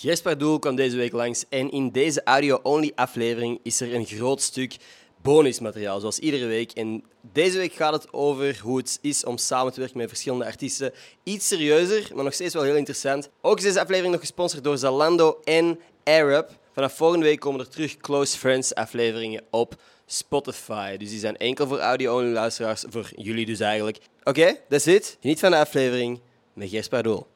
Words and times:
Jesper 0.00 0.38
Doel 0.38 0.58
kwam 0.58 0.76
deze 0.76 0.96
week 0.96 1.12
langs 1.12 1.44
en 1.48 1.70
in 1.70 1.90
deze 1.90 2.22
audio-only 2.24 2.92
aflevering 2.94 3.60
is 3.62 3.80
er 3.80 3.94
een 3.94 4.06
groot 4.06 4.40
stuk 4.40 4.76
bonusmateriaal, 5.22 6.00
zoals 6.00 6.18
iedere 6.18 6.46
week. 6.46 6.72
En 6.72 7.04
deze 7.32 7.58
week 7.58 7.72
gaat 7.72 7.92
het 7.92 8.12
over 8.12 8.60
hoe 8.62 8.76
het 8.76 8.98
is 9.02 9.24
om 9.24 9.38
samen 9.38 9.72
te 9.72 9.80
werken 9.80 9.98
met 9.98 10.08
verschillende 10.08 10.44
artiesten. 10.44 10.92
Iets 11.22 11.48
serieuzer, 11.48 12.10
maar 12.14 12.24
nog 12.24 12.34
steeds 12.34 12.54
wel 12.54 12.62
heel 12.62 12.76
interessant. 12.76 13.28
Ook 13.40 13.56
is 13.56 13.62
deze 13.62 13.80
aflevering 13.80 14.12
nog 14.12 14.20
gesponsord 14.20 14.64
door 14.64 14.78
Zalando 14.78 15.40
en 15.44 15.80
AirUp. 16.04 16.50
Vanaf 16.72 16.96
volgende 16.96 17.24
week 17.24 17.40
komen 17.40 17.60
er 17.60 17.68
terug 17.68 17.96
Close 17.96 18.38
Friends 18.38 18.74
afleveringen 18.74 19.44
op 19.50 19.82
Spotify. 20.06 20.96
Dus 20.96 21.10
die 21.10 21.18
zijn 21.18 21.36
enkel 21.36 21.66
voor 21.66 21.78
audio-only 21.78 22.32
luisteraars, 22.32 22.84
voor 22.88 23.10
jullie 23.16 23.46
dus 23.46 23.60
eigenlijk. 23.60 23.98
Oké, 24.20 24.28
okay, 24.40 24.60
that's 24.68 24.86
it. 24.86 25.16
Geniet 25.20 25.40
van 25.40 25.50
de 25.50 25.56
aflevering 25.56 26.20
met 26.52 26.70
Jesper 26.70 27.02
Doel. 27.02 27.26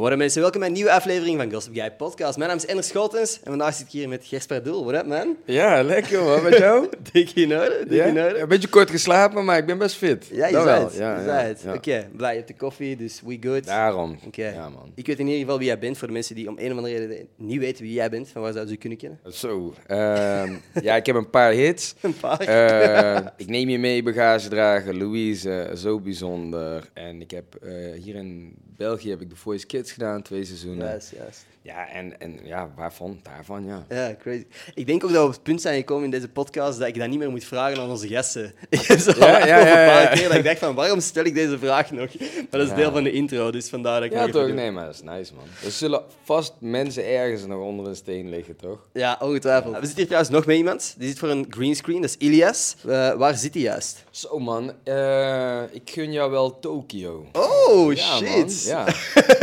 Worden 0.00 0.18
mensen, 0.18 0.40
welkom 0.40 0.60
bij 0.60 0.68
een 0.68 0.74
nieuwe 0.74 0.92
aflevering 0.92 1.38
van 1.38 1.52
Gossip 1.52 1.74
Guy 1.74 1.90
Podcast. 1.90 2.36
Mijn 2.36 2.48
naam 2.48 2.58
is 2.58 2.66
Ender 2.66 2.84
Schotens 2.84 3.40
en 3.42 3.48
vandaag 3.48 3.74
zit 3.74 3.86
ik 3.86 3.92
hier 3.92 4.08
met 4.08 4.28
Jesper 4.28 4.62
Doel. 4.62 4.84
What 4.84 5.00
up, 5.00 5.06
man? 5.06 5.36
Ja, 5.44 5.82
lekker 5.82 6.22
man. 6.22 6.42
Met 6.42 6.56
jou? 6.56 6.88
dik 7.12 7.30
in 7.30 7.52
orde, 7.52 7.84
dik 7.88 7.98
ja? 7.98 8.04
in 8.04 8.20
orde. 8.20 8.38
Een 8.38 8.48
beetje 8.48 8.68
kort 8.68 8.90
geslapen, 8.90 9.44
maar 9.44 9.58
ik 9.58 9.66
ben 9.66 9.78
best 9.78 9.96
fit. 9.96 10.26
Ja, 10.32 10.46
je 10.46 10.52
wel. 10.52 10.84
het. 10.84 10.94
Ja, 10.94 11.12
je 11.12 11.18
ja, 11.18 11.24
zei 11.24 11.48
het. 11.48 11.60
ja. 11.62 11.74
Oké, 11.74 12.08
blij, 12.16 12.30
je 12.30 12.36
hebt 12.36 12.48
de 12.48 12.56
koffie, 12.56 12.96
dus 12.96 13.20
we 13.24 13.38
good. 13.40 13.64
Daarom. 13.64 14.18
Oké. 14.26 14.48
Ja, 14.48 14.68
man. 14.68 14.92
Ik 14.94 15.06
weet 15.06 15.18
in 15.18 15.26
ieder 15.26 15.40
geval 15.40 15.58
wie 15.58 15.66
jij 15.66 15.78
bent, 15.78 15.98
voor 15.98 16.06
de 16.06 16.14
mensen 16.14 16.34
die 16.34 16.48
om 16.48 16.58
een 16.58 16.70
of 16.70 16.76
andere 16.76 16.96
reden 16.98 17.28
niet 17.36 17.58
weten 17.58 17.82
wie 17.84 17.92
jij 17.92 18.10
bent. 18.10 18.28
Van 18.28 18.42
waar 18.42 18.52
zouden 18.52 18.74
ze 18.74 18.74
je 18.74 18.80
kunnen 18.80 18.98
kennen? 18.98 19.18
Zo. 19.32 19.74
ehm, 19.86 20.52
ja, 20.82 20.96
ik 20.96 21.06
heb 21.06 21.16
een 21.16 21.30
paar 21.30 21.52
hits. 21.52 21.94
Een 22.00 22.16
paar. 22.20 22.40
Eh, 22.40 23.26
ik 23.36 23.48
neem 23.48 23.68
je 23.68 23.78
mee, 23.78 24.02
bagage 24.02 24.48
dragen, 24.48 24.98
Louise, 24.98 25.52
eh, 25.52 25.76
zo 25.76 26.00
bijzonder. 26.00 26.90
En 26.92 27.20
ik 27.20 27.30
heb 27.30 27.54
eh, 27.54 27.72
hier 28.02 28.14
in 28.14 28.54
België 28.80 29.10
heb 29.10 29.20
ik 29.20 29.30
de 29.30 29.36
Voice 29.36 29.66
Kids 29.66 29.89
gedaan, 29.92 30.22
twee 30.22 30.44
seizoenen. 30.44 30.86
Juist, 30.86 31.12
juist. 31.16 31.46
Ja, 31.62 31.88
en, 31.88 32.20
en 32.20 32.38
ja, 32.42 32.70
waarvan? 32.76 33.20
Daarvan, 33.22 33.64
ja. 33.66 33.84
Ja, 33.88 34.14
crazy. 34.18 34.46
Ik 34.74 34.86
denk 34.86 35.04
ook 35.04 35.10
dat 35.12 35.20
we 35.20 35.26
op 35.26 35.32
het 35.32 35.42
punt 35.42 35.60
zijn 35.60 35.76
gekomen 35.76 36.04
in 36.04 36.10
deze 36.10 36.28
podcast 36.28 36.78
dat 36.78 36.88
ik 36.88 36.98
dat 36.98 37.08
niet 37.08 37.18
meer 37.18 37.30
moet 37.30 37.44
vragen 37.44 37.78
aan 37.82 37.90
onze 37.90 38.08
gasten. 38.08 38.52
Ik 38.68 38.80
heb 38.80 38.98
zo 38.98 39.12
Ja, 39.18 39.46
ja, 39.46 39.58
ja, 39.58 39.64
paar 39.64 40.02
ja. 40.02 40.08
keer 40.08 40.28
dat 40.28 40.36
ik 40.36 40.44
dacht 40.44 40.58
van, 40.58 40.74
waarom 40.74 41.00
stel 41.00 41.24
ik 41.24 41.34
deze 41.34 41.58
vraag 41.58 41.90
nog? 41.90 42.18
Maar 42.18 42.46
dat 42.50 42.60
is 42.62 42.68
Ja. 42.68 42.74
deel 42.74 42.90
van 42.92 43.02
de 43.04 43.12
intro, 43.12 43.50
dus 43.50 43.68
vandaar 43.68 43.94
dat 44.00 44.04
ik 44.04 44.12
Ja, 44.12 44.20
even 44.20 44.32
toch? 44.32 44.52
Nee, 44.54 44.70
maar 44.70 44.84
dat 44.84 44.94
is 44.94 45.02
nice, 45.02 45.34
man. 45.34 45.44
Er 45.64 45.70
zullen 45.70 46.02
vast 46.22 46.54
mensen 46.58 47.04
ergens 47.06 47.46
nog 47.46 47.62
onder 47.64 47.86
een 47.86 47.96
steen 47.96 48.28
liggen, 48.30 48.56
toch? 48.56 48.88
Ja, 48.92 49.16
ongetwijfeld. 49.22 49.72
We 49.74 49.78
zitten 49.80 49.96
hier 49.96 50.06
trouwens 50.06 50.32
nog 50.34 50.46
met 50.46 50.56
iemand. 50.56 50.94
Die 50.98 51.08
zit 51.08 51.18
voor 51.18 51.28
een 51.30 51.46
greenscreen, 51.50 52.00
dat 52.00 52.10
is 52.10 52.16
Ilias. 52.16 52.76
Eh, 52.88 53.12
waar 53.14 53.34
zit 53.36 53.54
hij 53.54 53.62
juist? 53.62 54.04
Zo, 54.20 54.38
man. 54.38 54.72
Eh, 54.84 55.62
ik 55.70 55.90
gun 55.90 56.12
jou 56.12 56.30
wel 56.30 56.58
Tokio. 56.58 57.26
Oh, 57.32 57.92
Ja, 57.94 58.10
man. 58.20 58.28
shit. 58.28 58.64
Ja. 58.64 58.86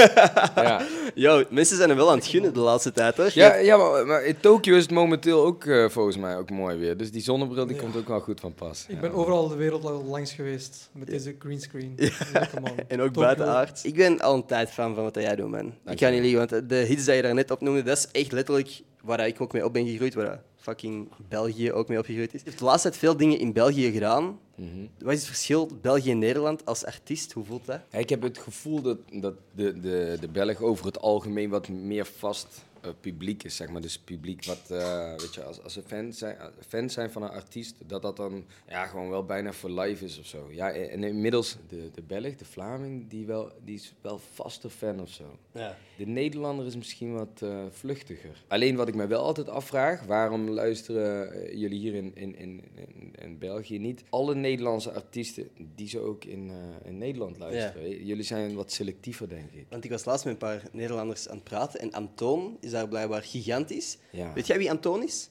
ja. 0.56 0.82
Yo, 1.16 1.44
mensen 1.50 1.78
zijn 1.78 1.90
er 1.90 1.96
wel 1.96 2.10
aan 2.12 2.18
het 2.18 2.28
gunnen 2.28 2.54
de 2.54 2.60
laatste 2.60 2.92
tijd, 2.92 3.18
hoor. 3.18 3.30
Ja, 3.34 3.56
ja 3.56 3.78
maar, 3.78 4.06
maar 4.06 4.24
in 4.26 4.40
Tokio 4.40 4.76
is 4.76 4.82
het 4.82 4.92
momenteel 4.92 5.46
ook 5.46 5.66
eh, 5.66 5.90
volgens 5.90 6.18
mij 6.18 6.38
ook 6.38 6.50
mooi 6.50 6.78
weer. 6.78 6.98
Dus 6.98 7.12
die 7.12 7.22
zonnebril 7.22 7.66
die 7.66 7.76
Ja. 7.76 7.82
komt 7.82 7.96
ook 7.96 8.08
wel 8.08 8.20
goed 8.20 8.40
van 8.40 8.54
pas. 8.54 8.86
Ik 8.88 8.96
Ja. 8.96 9.02
ben 9.02 9.12
overal 9.14 9.48
de 9.48 9.56
wereld 9.56 9.86
al 9.86 10.04
langs 10.04 10.32
geweest 10.34 10.90
met 10.92 11.08
deze 11.08 11.36
greenscreen. 11.40 11.94
Lekker 12.34 12.62
man. 12.62 12.72
En 12.88 13.00
ook 13.02 13.08
Tokyo. 13.08 13.22
buitenaard. 13.22 13.80
Ik 13.84 13.96
ben 13.96 14.20
al 14.22 14.34
een 14.36 14.46
tijd 14.46 14.70
fan 14.70 14.96
van 14.96 15.04
wat 15.04 15.16
jij 15.16 15.36
doet, 15.36 15.50
man. 15.52 15.74
Ik 15.86 16.00
ga 16.00 16.10
niet 16.10 16.22
liegen, 16.22 16.48
want 16.50 16.70
de 16.70 16.76
hits 16.76 17.06
die 17.06 17.14
je 17.16 17.22
daar 17.22 17.34
net 17.34 17.52
opnoemde, 17.52 17.84
dat 17.84 17.98
is 17.98 18.08
echt 18.22 18.32
letterlijk 18.32 18.82
waar 19.02 19.28
ik 19.28 19.42
ook 19.42 19.54
mee 19.54 19.66
op 19.66 19.74
ben 19.74 19.88
gegroeid, 19.88 20.14
waar 20.14 20.42
fucking 20.56 21.10
België 21.30 21.72
ook 21.72 21.88
mee 21.88 21.98
opgegroeid 21.98 22.34
is. 22.34 22.40
Je 22.40 22.46
hebt 22.48 22.60
de 22.60 22.66
laatste 22.66 22.90
tijd 22.90 23.00
veel 23.00 23.18
dingen 23.18 23.40
in 23.40 23.54
België 23.54 23.92
gedaan. 23.92 24.40
Mhm. 24.56 24.86
Wat 25.00 25.14
is 25.14 25.20
het 25.20 25.28
verschil 25.28 25.70
België 25.82 26.12
en 26.12 26.20
Nederland 26.20 26.66
als 26.66 26.86
artiest? 26.86 27.32
Hoe 27.32 27.46
voelt 27.46 27.66
dat? 27.66 27.80
Ja, 27.92 28.00
ik 28.00 28.10
heb 28.10 28.22
het 28.22 28.38
gevoel 28.38 28.82
dat, 28.82 28.98
dat 29.12 29.34
de, 29.56 29.80
de, 29.80 30.18
de 30.20 30.28
Belg 30.28 30.62
over 30.62 30.86
het 30.86 31.00
algemeen 31.00 31.50
wat 31.50 31.70
meer 31.70 32.06
vast 32.06 32.66
eh, 32.82 32.92
publiek 33.02 33.44
is, 33.44 33.56
zeg 33.56 33.70
maar. 33.70 33.82
Dus 33.82 34.00
publiek 34.00 34.46
wat, 34.46 34.72
eh, 34.72 35.10
weet 35.10 35.34
je, 35.34 35.44
als, 35.44 35.64
als 35.64 35.74
ze 35.74 35.82
fans 35.82 36.18
zijn, 36.18 36.38
fans 36.68 36.94
zijn 36.94 37.12
van 37.12 37.24
een 37.24 37.30
artiest, 37.30 37.76
dat 37.86 38.02
dat 38.02 38.18
dan 38.18 38.46
ja, 38.68 38.86
gewoon 38.86 39.10
wel 39.10 39.26
bijna 39.26 39.54
voor 39.54 39.70
live 39.70 40.06
is 40.06 40.20
of 40.20 40.26
zo. 40.26 40.48
Ja, 40.52 40.72
en 40.72 41.04
inmiddels 41.04 41.58
de, 41.68 41.92
de 41.94 42.02
Belg, 42.02 42.36
de 42.36 42.46
Vlaming, 42.46 43.10
die, 43.10 43.26
wel, 43.26 43.52
die 43.64 43.76
is 43.76 43.94
wel 44.02 44.20
vaste 44.34 44.70
fan 44.70 45.02
of 45.02 45.10
zo. 45.10 45.38
Ja. 45.52 45.78
De 45.98 46.06
Nederlander 46.06 46.66
is 46.66 46.76
misschien 46.76 47.14
wat 47.14 47.42
eh, 47.42 47.66
vluchtiger. 47.70 48.44
Alleen 48.48 48.76
wat 48.76 48.88
ik 48.88 48.96
me 48.96 49.08
wel 49.08 49.22
altijd 49.22 49.50
afvraag, 49.50 50.04
waarom 50.04 50.50
luisteren 50.50 51.32
eh, 51.32 51.60
jullie 51.60 51.80
hier 51.80 51.94
in, 51.94 52.12
in, 52.16 52.36
in, 52.36 52.64
in, 52.76 53.14
in 53.22 53.38
België 53.38 53.80
niet 53.80 54.04
alle 54.10 54.36
Nederlandse 54.36 54.92
artiesten 54.92 55.50
die 55.76 55.88
ze 55.88 56.00
ook 56.00 56.24
in, 56.24 56.50
eh, 56.50 56.90
in 56.90 56.98
Nederland 56.98 57.38
luisteren? 57.38 58.06
Jullie 58.06 58.24
zijn 58.24 58.56
wat 58.56 58.72
selectiever, 58.72 59.30
denk 59.30 59.52
ik. 59.52 59.66
Want 59.70 59.84
ik 59.84 59.90
was 59.90 60.06
laatst 60.06 60.26
met 60.26 60.34
een 60.34 60.40
paar 60.40 60.64
Nederlanders 60.72 61.30
aan 61.30 61.36
het 61.36 61.44
praten 61.44 61.80
en 61.80 61.92
Antoon 61.92 62.58
is 62.68 62.74
daar 62.74 62.88
blijkbaar 62.88 63.24
gigantisch. 63.24 63.98
Ja. 64.12 64.34
Weet 64.34 64.48
jij 64.48 64.58
wie 64.58 64.70
Antoon 64.70 65.04
is? 65.04 65.30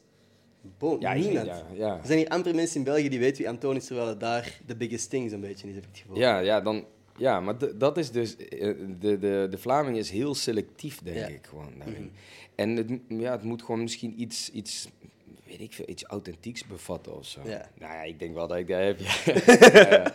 Ja, 1.01 1.15
niemand. 1.15 1.47
ja, 1.47 1.67
ja. 1.75 1.99
Er 1.99 2.07
zijn 2.07 2.19
hier 2.19 2.29
amper 2.29 2.55
mensen 2.55 2.77
in 2.79 2.85
België 2.85 3.09
die 3.09 3.19
weten 3.19 3.37
wie 3.39 3.49
Antoon 3.49 3.77
is, 3.77 3.87
terwijl 3.87 4.09
het 4.09 4.21
daar 4.21 4.61
de 4.67 4.77
biggest 4.77 5.11
thing 5.11 5.31
zo'n 5.31 5.41
beetje 5.41 5.69
is, 5.69 5.75
heb 5.75 5.83
ik 5.83 5.89
het 5.91 5.99
gevoel. 5.99 6.17
Ja, 6.17 6.39
ja, 6.39 6.61
dan, 6.61 6.85
ja 7.17 7.41
maar 7.41 7.79
dat 7.79 7.99
is 7.99 8.11
dus... 8.11 8.37
eh, 8.37 8.75
De, 9.01 9.19
de, 9.19 9.47
de 9.51 9.59
Vlaming 9.59 9.97
is 9.97 10.11
heel 10.11 10.35
selectief, 10.35 11.01
denk 11.03 11.29
ik, 11.29 11.47
gewoon 11.47 11.73
daarin. 11.79 12.11
En 12.55 12.77
het, 12.77 12.91
ja, 13.09 13.33
het 13.33 13.43
moet 13.43 13.63
gewoon 13.63 13.83
misschien 13.83 14.21
iets... 14.21 14.51
iets 14.51 14.89
weet 15.47 15.61
ik 15.61 15.73
veel, 15.73 15.85
iets 15.89 16.05
authentieks 16.05 16.67
bevatten 16.67 17.17
of 17.17 17.27
zo. 17.27 17.41
Ja. 17.45 17.69
Nou 17.79 17.93
ja, 17.93 18.03
ik 18.03 18.19
denk 18.19 18.35
wel 18.35 18.47
dat 18.47 18.57
ik 18.59 18.69
dat 18.69 18.79
heb. 18.79 18.99
Ja. 19.01 19.15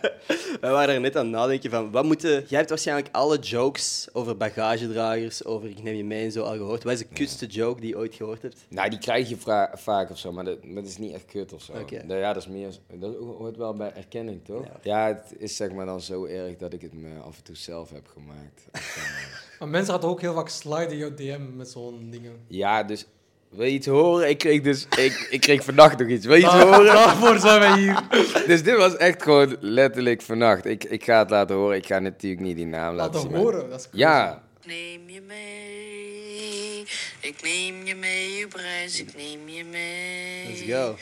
Wij 0.60 0.70
waren 0.70 0.94
er 0.94 1.00
net 1.00 1.16
aan 1.16 1.24
het 1.24 1.34
nadenken 1.34 1.70
van, 1.70 1.90
wat 1.90 2.04
moeten... 2.04 2.30
Jij 2.30 2.58
hebt 2.58 2.68
waarschijnlijk 2.68 3.08
alle 3.12 3.38
jokes 3.38 4.08
over 4.12 4.36
bagagedragers, 4.36 5.44
over 5.44 5.68
ik 5.68 5.82
neem 5.82 5.94
je 5.94 6.04
mee 6.04 6.24
en 6.24 6.32
zo 6.32 6.42
al 6.44 6.56
gehoord. 6.56 6.82
Wat 6.82 6.92
is 6.92 6.98
de 6.98 7.04
kutste 7.04 7.46
joke 7.46 7.80
die 7.80 7.88
je 7.90 7.96
ooit 7.96 8.14
gehoord 8.14 8.42
hebt? 8.42 8.56
Nou, 8.68 8.90
die 8.90 8.98
krijg 8.98 9.28
je 9.28 9.36
vra- 9.36 9.70
vaak 9.74 10.10
of 10.10 10.18
zo, 10.18 10.32
maar 10.32 10.44
dat, 10.44 10.58
dat 10.64 10.86
is 10.86 10.98
niet 10.98 11.12
echt 11.14 11.24
kut 11.24 11.52
of 11.52 11.62
zo. 11.62 11.72
Oké. 11.72 12.06
Da- 12.06 12.16
Ja, 12.16 12.32
dat 12.32 12.42
is 12.42 12.48
meer, 12.48 12.70
dat 12.92 13.14
hoort 13.16 13.56
wel 13.56 13.74
bij 13.74 13.92
erkenning, 13.94 14.44
toch? 14.44 14.66
Ja. 14.82 15.06
het 15.06 15.34
is 15.38 15.56
zeg 15.56 15.72
maar 15.72 15.86
dan 15.86 16.00
zo 16.00 16.24
erg 16.24 16.56
dat 16.56 16.72
ik 16.72 16.80
het 16.82 16.92
me 16.92 17.18
af 17.18 17.36
en 17.36 17.42
toe 17.42 17.56
zelf 17.56 17.90
heb 17.90 18.06
gemaakt. 18.06 18.62
Maar 19.58 19.70
mensen 19.70 19.92
gaan 19.92 20.00
toch 20.02 20.10
ook 20.10 20.20
heel 20.20 20.34
vaak 20.34 20.48
sliden 20.48 20.90
in 20.90 20.96
jouw 20.96 21.14
DM 21.14 21.56
met 21.56 21.68
zo'n 21.68 22.08
dingen. 22.10 22.32
ja, 22.46 22.82
dus 22.82 23.06
wil 23.52 23.66
je 23.66 23.72
iets 23.72 23.86
horen? 23.86 24.28
Ik 24.28 24.38
kreeg 24.38 24.60
dus, 24.60 24.86
ik, 24.96 25.26
ik 25.30 25.40
kreeg 25.40 25.64
vannacht 25.64 25.98
nog 25.98 26.08
iets. 26.08 26.26
Wil 26.26 26.36
je 26.36 26.42
iets 26.42 26.52
horen? 26.62 26.84
Daarvoor 26.84 27.38
zijn 27.38 27.60
wij 27.60 27.78
hier. 27.78 28.00
Dus 28.46 28.62
dit 28.62 28.76
was 28.76 28.96
echt 28.96 29.22
gewoon 29.22 29.56
letterlijk 29.60 30.22
vannacht. 30.22 30.64
Ik, 30.66 30.84
ik 30.84 31.04
ga 31.04 31.18
het 31.18 31.30
laten 31.30 31.56
horen. 31.56 31.76
Ik 31.76 31.86
ga 31.86 31.98
natuurlijk 31.98 32.42
niet 32.42 32.56
die 32.56 32.66
naam 32.66 32.94
laten 32.94 33.12
Laten 33.14 33.20
zien. 33.20 33.30
maar- 33.30 33.40
horen, 33.40 33.70
dat 33.70 33.78
is 33.80 33.88
crazy. 33.88 33.98
Ja, 34.04 34.42
Ik 34.60 34.66
neem 34.66 35.00
je 35.10 35.20
mee, 35.26 36.84
ik 37.20 37.42
neem 37.42 37.86
je 37.86 37.94
mee 37.94 38.44
op 38.44 38.54
reis, 38.54 39.00
ik 39.00 39.08
neem 39.16 39.48
je 39.48 39.64
mee. 39.64 40.46
Let's 40.48 40.62
go. 40.72 40.96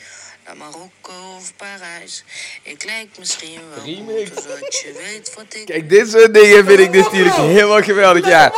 Naar 0.51 0.59
Marokko 0.71 1.35
of 1.37 1.53
Parijs. 1.55 2.23
Ik 2.63 2.83
lijk 2.85 3.07
misschien 3.19 3.59
wel 3.75 3.83
Remix. 3.85 4.29
zodat 4.29 4.75
je 4.75 5.01
weet 5.09 5.33
wat 5.35 5.55
ik 5.55 5.65
kijk, 5.65 5.89
dit 5.89 6.09
soort 6.09 6.33
dingen 6.33 6.65
vind 6.65 6.79
ik 6.79 6.91
dus 6.91 7.03
natuurlijk 7.03 7.35
helemaal 7.35 7.81
geweldig. 7.81 8.27
Ja, 8.27 8.51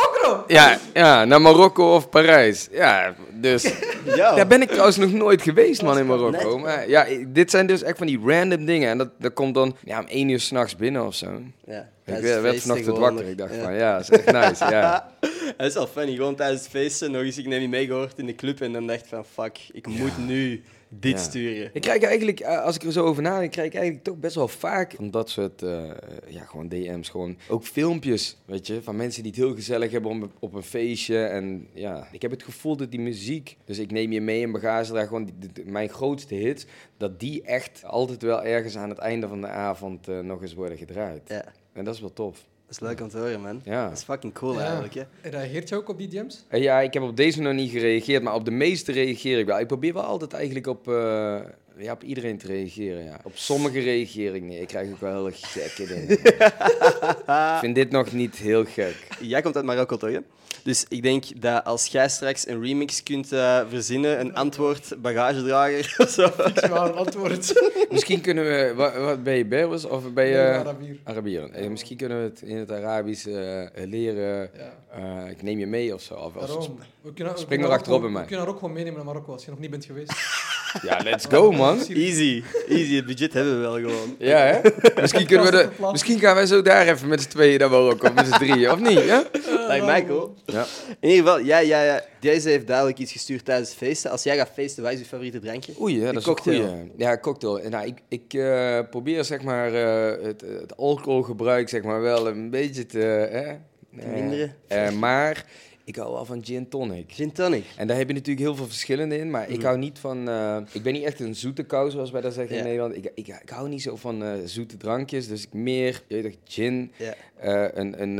ja, 0.46 0.78
ja, 0.94 1.24
naar 1.24 1.40
Marokko 1.40 1.94
of 1.94 2.08
Parijs. 2.08 2.68
Ja, 2.70 3.14
dus... 3.32 3.62
Ja. 4.04 4.34
Daar 4.34 4.46
ben 4.46 4.62
ik 4.62 4.68
trouwens 4.68 4.96
nog 4.96 5.12
nooit 5.12 5.42
geweest, 5.42 5.82
man, 5.82 5.98
in 5.98 6.06
Marokko. 6.06 6.58
Maar 6.58 6.88
ja, 6.88 7.06
dit 7.26 7.50
zijn 7.50 7.66
dus 7.66 7.82
echt 7.82 7.98
van 7.98 8.06
die 8.06 8.20
random 8.24 8.64
dingen. 8.64 8.90
En 8.90 8.98
dat, 8.98 9.08
dat 9.18 9.32
komt 9.32 9.54
dan 9.54 9.76
ja, 9.84 9.98
om 10.00 10.06
één 10.06 10.28
uur 10.28 10.40
s'nachts 10.40 10.76
binnen 10.76 11.06
of 11.06 11.14
zo. 11.14 11.42
Ja. 11.66 11.88
Ik 12.04 12.20
werd, 12.20 12.42
werd 12.42 12.60
vanochtend 12.60 12.98
wakker. 12.98 13.28
Ik 13.28 13.38
dacht 13.38 13.54
Ja. 13.54 13.62
van, 13.62 13.74
ja, 13.74 13.96
dat 13.98 14.02
is 14.02 14.18
echt 14.18 14.32
nice, 14.32 14.64
ja. 14.70 15.10
Dat 15.56 15.66
is 15.66 15.74
wel 15.74 15.86
funny, 15.86 16.14
gewoon 16.14 16.34
tijdens 16.34 16.60
het 16.60 16.70
feesten 16.70 17.10
nog 17.10 17.22
eens, 17.22 17.38
ik 17.38 17.46
neem 17.46 17.60
je 17.60 17.68
meegehoord 17.68 18.18
in 18.18 18.26
de 18.26 18.34
club 18.34 18.60
en 18.60 18.72
dan 18.72 18.86
dacht 18.86 19.00
ik 19.00 19.06
van, 19.08 19.24
fuck, 19.34 19.58
ik 19.72 19.86
moet 19.86 20.18
nu 20.18 20.62
dit 21.00 21.12
Ja. 21.12 21.18
sturen. 21.18 21.70
Ik 21.72 21.80
krijg 21.80 22.02
eigenlijk, 22.02 22.40
eh, 22.40 22.62
als 22.64 22.74
ik 22.76 22.82
er 22.82 22.92
zo 22.92 23.04
over 23.04 23.22
nadenk, 23.22 23.50
krijg 23.52 23.66
ik 23.68 23.74
eigenlijk 23.74 24.04
toch 24.04 24.16
best 24.16 24.34
wel 24.34 24.48
vaak 24.48 24.92
van 24.96 25.10
dat 25.10 25.30
soort, 25.30 25.62
eh, 25.62 25.82
ja, 26.28 26.44
gewoon 26.44 26.68
DM's, 26.68 27.08
gewoon 27.08 27.36
ook 27.48 27.64
filmpjes, 27.64 28.36
weet 28.44 28.66
je, 28.66 28.82
van 28.82 28.96
mensen 28.96 29.22
die 29.22 29.30
het 29.32 29.40
heel 29.40 29.54
gezellig 29.54 29.90
hebben 29.90 30.22
op, 30.22 30.30
op 30.38 30.54
een 30.54 30.62
feestje. 30.62 31.24
En 31.24 31.66
ja, 31.72 32.08
ik 32.12 32.22
heb 32.22 32.30
het 32.30 32.42
gevoel 32.42 32.76
dat 32.76 32.90
die 32.90 33.00
muziek, 33.00 33.56
dus 33.64 33.78
ik 33.78 33.90
neem 33.90 34.12
je 34.12 34.20
mee 34.20 34.40
in 34.40 34.52
bagage, 34.52 34.90
draag 34.92 35.06
gewoon 35.06 35.24
die- 35.24 35.50
die- 35.52 35.64
mijn 35.64 35.88
grootste 35.88 36.34
hits, 36.34 36.66
dat 36.96 37.20
die 37.20 37.42
echt 37.42 37.84
altijd 37.84 38.22
wel 38.22 38.44
ergens 38.44 38.76
aan 38.76 38.88
het 38.88 38.98
einde 38.98 39.28
van 39.28 39.40
de 39.40 39.48
avond 39.48 40.08
eh, 40.08 40.18
nog 40.18 40.42
eens 40.42 40.54
worden 40.54 40.78
gedraaid. 40.78 41.22
Ja, 41.28 41.44
En 41.72 41.84
dat 41.84 41.94
is 41.94 42.00
wel 42.00 42.12
tof. 42.12 42.46
Dat 42.66 42.70
is 42.76 42.80
leuk 42.80 43.00
om 43.00 43.08
te 43.08 43.18
horen, 43.18 43.40
man. 43.40 43.60
Ja. 43.64 43.88
Dat 43.88 43.98
is 43.98 44.02
fucking 44.04 44.32
cool 44.34 44.54
Ja. 44.54 44.60
eigenlijk, 44.60 44.94
hè. 44.94 45.02
Reageert 45.30 45.68
je 45.68 45.76
ook 45.76 45.88
op 45.88 45.98
die 45.98 46.08
DM's? 46.08 46.44
Eh, 46.48 46.62
Ja, 46.62 46.80
ik 46.80 46.92
heb 46.94 47.02
op 47.02 47.16
deze 47.16 47.40
nog 47.40 47.52
niet 47.54 47.70
gereageerd, 47.70 48.22
maar 48.22 48.34
op 48.34 48.44
de 48.44 48.50
meeste 48.50 48.92
reageer 48.92 49.38
ik 49.38 49.46
wel. 49.46 49.58
Ik 49.60 49.66
probeer 49.66 49.92
wel 49.92 50.02
altijd 50.02 50.32
eigenlijk 50.32 50.66
op, 50.66 50.88
eh, 50.88 51.40
ja, 51.76 51.92
op 51.92 52.02
iedereen 52.02 52.38
te 52.38 52.46
reageren, 52.46 53.04
ja. 53.04 53.20
Op 53.22 53.32
sommige 53.34 53.80
reageer 53.80 54.34
ik 54.34 54.42
niet. 54.42 54.60
Ik 54.60 54.68
krijg 54.68 54.90
ook 54.90 55.00
wel 55.00 55.16
hele 55.16 55.32
gekke 55.32 55.86
dingen. 55.86 56.10
ik 57.54 57.58
vind 57.60 57.74
dit 57.74 57.90
nog 57.90 58.12
niet 58.12 58.36
heel 58.36 58.64
gek. 58.64 59.06
Jij 59.20 59.42
komt 59.42 59.56
uit 59.56 59.64
Marokko, 59.64 59.96
toch? 59.96 60.10
Hè? 60.10 60.18
Dus 60.62 60.84
ik 60.88 61.02
denk 61.02 61.40
dat 61.40 61.64
als 61.64 61.86
jij 61.86 62.08
straks 62.08 62.48
een 62.48 62.62
remix 62.62 63.02
kunt 63.02 63.32
eh, 63.32 63.60
verzinnen, 63.68 64.20
een 64.20 64.34
antwoord 64.34 64.94
bagagedrager 64.98 65.94
of 65.98 66.08
zo. 66.08 66.30
Een 66.54 66.72
antwoord. 66.72 67.52
Misschien 67.90 68.20
kunnen 68.20 68.44
we... 68.44 68.72
Wat, 68.76 68.96
wat 68.96 69.22
ben 69.22 69.34
je, 69.34 69.44
Berbers 69.44 69.84
of 69.84 70.12
ben 70.12 70.26
je... 70.26 70.32
Nee, 70.34 70.44
Arabier. 70.46 70.96
Arabier. 71.04 71.50
Eh, 71.50 71.68
misschien 71.68 71.96
kunnen 71.96 72.18
we 72.18 72.24
het 72.24 72.42
in 72.42 72.56
het 72.56 72.70
Arabisch 72.72 73.26
eh, 73.26 73.66
leren. 73.74 74.50
Ja. 74.56 75.24
Eh, 75.24 75.30
ik 75.30 75.42
neem 75.42 75.58
je 75.58 75.66
mee 75.66 75.94
of 75.94 76.02
zo. 76.02 76.14
Of, 76.14 76.36
of- 76.36 76.46
Daarom. 76.46 76.78
We 77.00 77.12
kunnen, 77.12 77.34
we 77.34 77.40
Spring 77.40 77.62
maar 77.62 77.70
achterop 77.70 78.00
bij 78.00 78.10
mij. 78.10 78.20
We 78.20 78.26
kunnen 78.26 78.44
haar 78.44 78.54
ook 78.54 78.60
gewoon 78.60 78.74
meenemen 78.74 78.96
naar 78.96 79.04
Marokko 79.06 79.32
als 79.32 79.44
je 79.44 79.50
nog 79.50 79.58
niet 79.60 79.70
bent 79.70 79.84
geweest. 79.84 80.12
ja, 80.82 81.00
let's 81.04 81.26
go, 81.28 81.50
man. 81.52 81.78
Easy. 81.78 82.42
Easy, 82.68 82.96
het 82.96 83.06
budget 83.06 83.32
hebben 83.32 83.54
we 83.54 83.60
wel 83.60 83.74
gewoon. 83.74 84.16
Ja, 84.18 84.38
hè? 84.38 84.60
Misschien, 85.00 85.26
kunnen 85.26 85.46
we 85.46 85.52
de, 85.52 85.68
misschien 85.90 86.18
gaan 86.18 86.34
wij 86.34 86.46
zo 86.46 86.62
daar 86.62 86.86
even 86.88 87.08
met 87.08 87.22
z'n 87.22 87.28
tweeën 87.28 87.58
naar 87.58 87.70
Marokko, 87.70 88.12
met 88.14 88.26
z'n 88.26 88.32
drieën, 88.38 88.70
of 88.70 88.78
niet? 88.80 89.04
Ja? 89.04 89.24
Lijkt 89.66 89.84
mij 89.84 90.04
cool. 90.06 90.34
Ja. 90.46 90.64
In 91.00 91.08
ieder 91.08 91.24
geval, 91.24 91.38
ja, 91.44 91.58
ja, 91.58 91.82
ja. 91.82 92.02
Deze 92.20 92.48
heeft 92.48 92.66
duidelijk 92.66 92.98
iets 92.98 93.12
gestuurd 93.12 93.44
tijdens 93.44 93.68
het 93.68 93.78
feesten. 93.78 94.10
Als 94.10 94.22
jij 94.22 94.36
gaat 94.36 94.50
feesten, 94.54 94.82
wat 94.82 94.92
is 94.92 94.98
je 94.98 95.04
favoriete 95.04 95.38
drankje? 95.40 95.72
Oei, 95.80 96.00
ja, 96.00 96.06
Een 96.08 96.12
dat 96.14 96.22
is 96.22 96.28
een 96.28 96.34
cocktail. 96.34 96.66
goeie. 96.68 96.92
Ja, 96.96 97.18
cocktail. 97.18 97.60
Nou, 97.68 97.86
ik, 97.86 97.98
ik 98.08 98.34
eh, 98.34 98.78
probeer 98.90 99.24
zeg 99.24 99.42
maar 99.42 99.74
eh, 99.74 100.24
het, 100.24 100.40
het 100.40 100.76
alcoholgebruik 100.76 101.68
zeg 101.68 101.82
maar 101.82 102.00
wel 102.00 102.26
een 102.28 102.50
beetje 102.50 102.86
te... 102.86 103.14
eh, 103.14 103.52
Te 104.00 104.06
minderen. 104.06 104.54
eh, 104.68 104.90
maar 104.90 105.44
ik 105.84 105.96
hou 105.96 106.12
wel 106.12 106.24
van 106.24 106.44
gin 106.44 106.68
tonic. 106.68 107.12
Gin 107.12 107.32
tonic. 107.32 107.64
En 107.76 107.86
daar 107.86 107.96
heb 107.96 108.08
je 108.08 108.14
natuurlijk 108.14 108.46
heel 108.46 108.54
veel 108.56 108.66
verschillende 108.66 109.18
in, 109.18 109.30
maar 109.30 109.48
ik 109.50 109.62
hou 109.62 109.78
niet 109.78 109.98
van... 109.98 110.28
eh, 110.28 110.56
ik 110.72 110.82
ben 110.82 110.92
niet 110.92 111.04
echt 111.04 111.20
een 111.20 111.34
zoete 111.36 111.62
kou, 111.62 111.90
zoals 111.90 112.10
wij 112.10 112.20
dat 112.20 112.34
zeggen 112.34 112.56
in 112.56 112.64
Nederland. 112.64 112.96
Ik, 112.96 113.04
ik, 113.14 113.26
ik 113.42 113.48
hou 113.50 113.68
niet 113.68 113.82
zo 113.82 113.96
van 113.96 114.22
eh, 114.24 114.32
zoete 114.44 114.76
drankjes, 114.76 115.28
dus 115.28 115.42
ik 115.42 115.52
meer 115.52 116.02
je 116.06 116.22
weet 116.22 116.38
gin, 116.44 116.92
eh, 117.36 117.64
een, 117.72 118.02
een, 118.02 118.18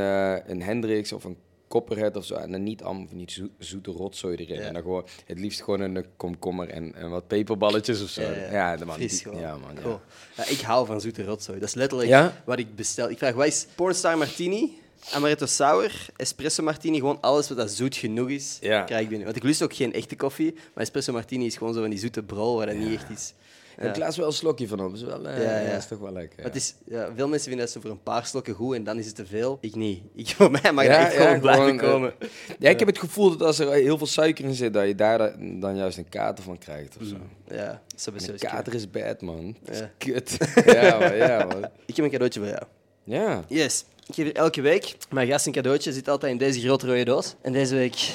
een 0.50 0.62
Hendrix 0.62 1.12
of 1.12 1.24
een 1.24 1.36
Copperhead 1.68 2.16
of 2.16 2.24
zo. 2.24 2.34
En 2.34 2.50
dan 2.50 2.62
niet 2.62 2.82
allemaal 2.82 3.06
van 3.08 3.16
die 3.18 3.30
zo- 3.30 3.48
zoete 3.58 3.90
rotzooi 3.90 4.36
erin. 4.36 4.60
En 4.60 4.72
dan 4.72 4.82
gewoon 4.82 5.06
het 5.26 5.38
liefst 5.38 5.62
gewoon 5.62 5.80
een 5.80 6.04
komkommer 6.16 6.68
en, 6.68 6.94
en 6.94 7.10
wat 7.10 7.26
peperballetjes 7.26 8.02
of 8.02 8.08
zo. 8.08 8.22
Ja, 8.22 8.30
Ja, 8.30 8.52
ja. 8.52 8.76
de 8.76 8.84
man, 8.84 8.98
die- 8.98 9.22
ja, 9.38 9.56
man. 9.56 9.74
Cool. 9.82 10.00
Ja. 10.36 10.44
Ja, 10.44 10.50
ik 10.50 10.60
hou 10.60 10.86
van 10.86 11.00
zoete 11.00 11.24
rotzooi. 11.24 11.58
Dat 11.58 11.68
is 11.68 11.74
letterlijk 11.74 12.10
wat 12.44 12.58
ik 12.58 12.74
bestel. 12.74 13.10
Ik 13.10 13.18
vraag, 13.18 13.34
wat 13.34 13.46
is 13.46 13.66
pornstar 13.74 14.18
martini, 14.18 14.78
amaretto 15.12 15.46
sour, 15.46 16.06
espresso 16.16 16.62
martini, 16.62 16.98
gewoon 16.98 17.18
alles 17.20 17.48
wat 17.48 17.56
dat 17.56 17.70
zoet 17.70 17.96
genoeg 17.96 18.28
is, 18.30 18.58
Ja. 18.60 18.82
krijg 18.82 19.02
ik 19.02 19.08
binnen. 19.08 19.24
Want 19.26 19.36
ik 19.36 19.42
lust 19.42 19.62
ook 19.62 19.74
geen 19.74 19.92
echte 19.92 20.16
koffie, 20.16 20.52
maar 20.54 20.82
espresso 20.84 21.12
martini 21.12 21.46
is 21.46 21.56
gewoon 21.56 21.74
zo 21.74 21.80
van 21.80 21.90
die 21.90 21.98
zoete 21.98 22.22
brol 22.22 22.56
waar 22.56 22.66
dat 22.66 22.76
niet 22.76 22.94
echt 22.94 23.10
is. 23.10 23.34
Ja. 23.82 23.94
laatst 23.98 24.16
wel 24.18 24.26
een 24.26 24.32
slokje 24.32 24.68
van 24.68 24.80
op. 24.84 24.94
Is 24.94 25.02
wel, 25.02 25.26
eh, 25.28 25.42
Ja, 25.42 25.50
ja, 25.50 25.58
ja. 25.58 25.76
is 25.76 25.86
toch 25.86 25.98
wel 25.98 26.12
lekker. 26.12 26.36
Maar 26.36 26.46
het 26.46 26.56
is, 26.56 26.74
ja, 26.86 27.08
veel 27.16 27.28
mensen 27.28 27.48
vinden 27.48 27.64
dat 27.64 27.74
zo 27.74 27.80
voor 27.80 27.90
een 27.90 28.02
paar 28.02 28.26
slokken 28.26 28.54
goed 28.54 28.74
en 28.74 28.84
dan 28.84 28.98
is 28.98 29.06
het 29.06 29.14
te 29.14 29.26
veel. 29.26 29.58
Ik 29.60 29.74
niet. 29.74 30.02
Ik, 30.14 30.28
voor 30.36 30.50
mij 30.50 30.72
mag 30.72 30.84
Ja, 30.84 30.90
echt 31.06 31.14
ja, 31.14 31.20
gewoon 31.24 31.40
blijven 31.40 31.64
gewoon, 31.64 31.80
eh, 31.80 31.90
komen. 31.90 32.14
Ja, 32.58 32.70
ik 32.70 32.78
heb 32.78 32.88
het 32.88 32.98
gevoel 32.98 33.30
dat 33.30 33.42
als 33.42 33.58
er 33.58 33.70
heel 33.72 33.98
veel 33.98 34.06
suiker 34.06 34.44
in 34.44 34.54
zit, 34.54 34.72
dat 34.72 34.86
je 34.86 34.94
daar 34.94 35.18
da- 35.18 35.34
dan 35.38 35.76
juist 35.76 35.98
een 35.98 36.08
kater 36.08 36.44
van 36.44 36.58
krijgt 36.58 36.96
of 37.00 37.06
zo. 37.06 37.16
Ja, 37.56 37.82
dat 38.04 38.04
wel 38.04 38.28
een 38.28 38.38
kater 38.38 38.74
is 38.74 38.90
bad, 38.90 39.20
man. 39.20 39.56
Dat 39.62 39.74
is 39.74 39.80
Ja. 39.80 39.90
Kut. 39.98 40.36
ja, 40.74 40.98
man, 40.98 41.16
ja, 41.16 41.44
man. 41.44 41.64
Ik 41.86 41.96
heb 41.96 42.04
een 42.04 42.10
cadeautje 42.10 42.40
voor 42.40 42.48
jou. 42.48 42.62
Ja. 43.04 43.44
Yes. 43.48 43.84
Ik 44.06 44.14
geef 44.14 44.24
hier 44.24 44.34
elke 44.34 44.60
week 44.60 44.94
mijn 45.10 45.28
gast 45.28 45.46
een 45.46 45.52
cadeautje. 45.52 45.92
Zit 45.92 46.08
altijd 46.08 46.32
in 46.32 46.38
deze 46.38 46.60
grote 46.60 46.86
rode 46.86 47.04
doos. 47.04 47.34
En 47.40 47.52
deze 47.52 47.74
week 47.74 48.08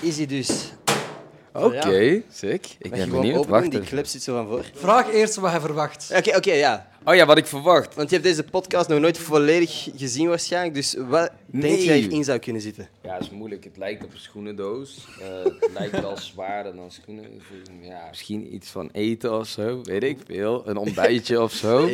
is 0.00 0.16
hij 0.16 0.26
dus. 0.26 0.72
Oké, 1.54 1.88
Ja. 1.90 2.20
sick. 2.32 2.66
Ik 2.78 2.90
ben 2.90 3.00
gewoon 3.00 3.20
benieuwd. 3.20 3.46
Wacht 3.46 3.62
Die 3.70 3.72
even. 3.72 3.86
clip 3.86 4.06
zit 4.06 4.22
zo 4.22 4.34
van 4.34 4.46
voor. 4.48 4.64
Vraag 4.74 5.12
eerst 5.12 5.36
wat 5.36 5.50
hij 5.50 5.60
verwacht. 5.60 6.10
Oké, 6.16 6.36
oké, 6.36 6.52
ja. 6.52 6.90
Oh 7.04 7.14
ja, 7.14 7.26
wat 7.26 7.38
ik 7.38 7.46
verwacht. 7.46 7.94
Want 7.94 8.08
je 8.10 8.14
hebt 8.16 8.28
deze 8.28 8.42
podcast 8.42 8.88
nog 8.88 9.00
nooit 9.00 9.18
volledig 9.18 9.88
gezien 9.96 10.28
waarschijnlijk. 10.28 10.74
Dus 10.74 10.94
wat 11.08 11.30
denk 11.46 11.62
Nee. 11.62 11.80
je 11.80 11.86
dat 11.86 11.96
hierin 11.96 12.24
zou 12.24 12.38
kunnen 12.38 12.62
zitten? 12.62 12.88
Ja, 13.02 13.12
het 13.14 13.22
is 13.22 13.30
moeilijk. 13.30 13.64
Het 13.64 13.76
lijkt 13.76 14.04
op 14.04 14.12
een 14.12 14.18
schoenendoos. 14.20 15.06
Eh, 15.20 15.28
het 15.44 15.70
lijkt 15.78 16.00
wel 16.00 16.16
zwaarder 16.16 16.76
dan 16.76 16.90
schoenen. 16.90 17.24
Ja, 17.80 18.06
misschien 18.08 18.54
iets 18.54 18.68
van 18.68 18.88
eten 18.92 19.38
of 19.38 19.46
zo. 19.46 19.80
Weet 19.82 20.02
ik 20.02 20.18
veel. 20.26 20.62
Een 20.68 20.76
ontbijtje 20.76 21.42
of 21.42 21.52
zo. 21.52 21.88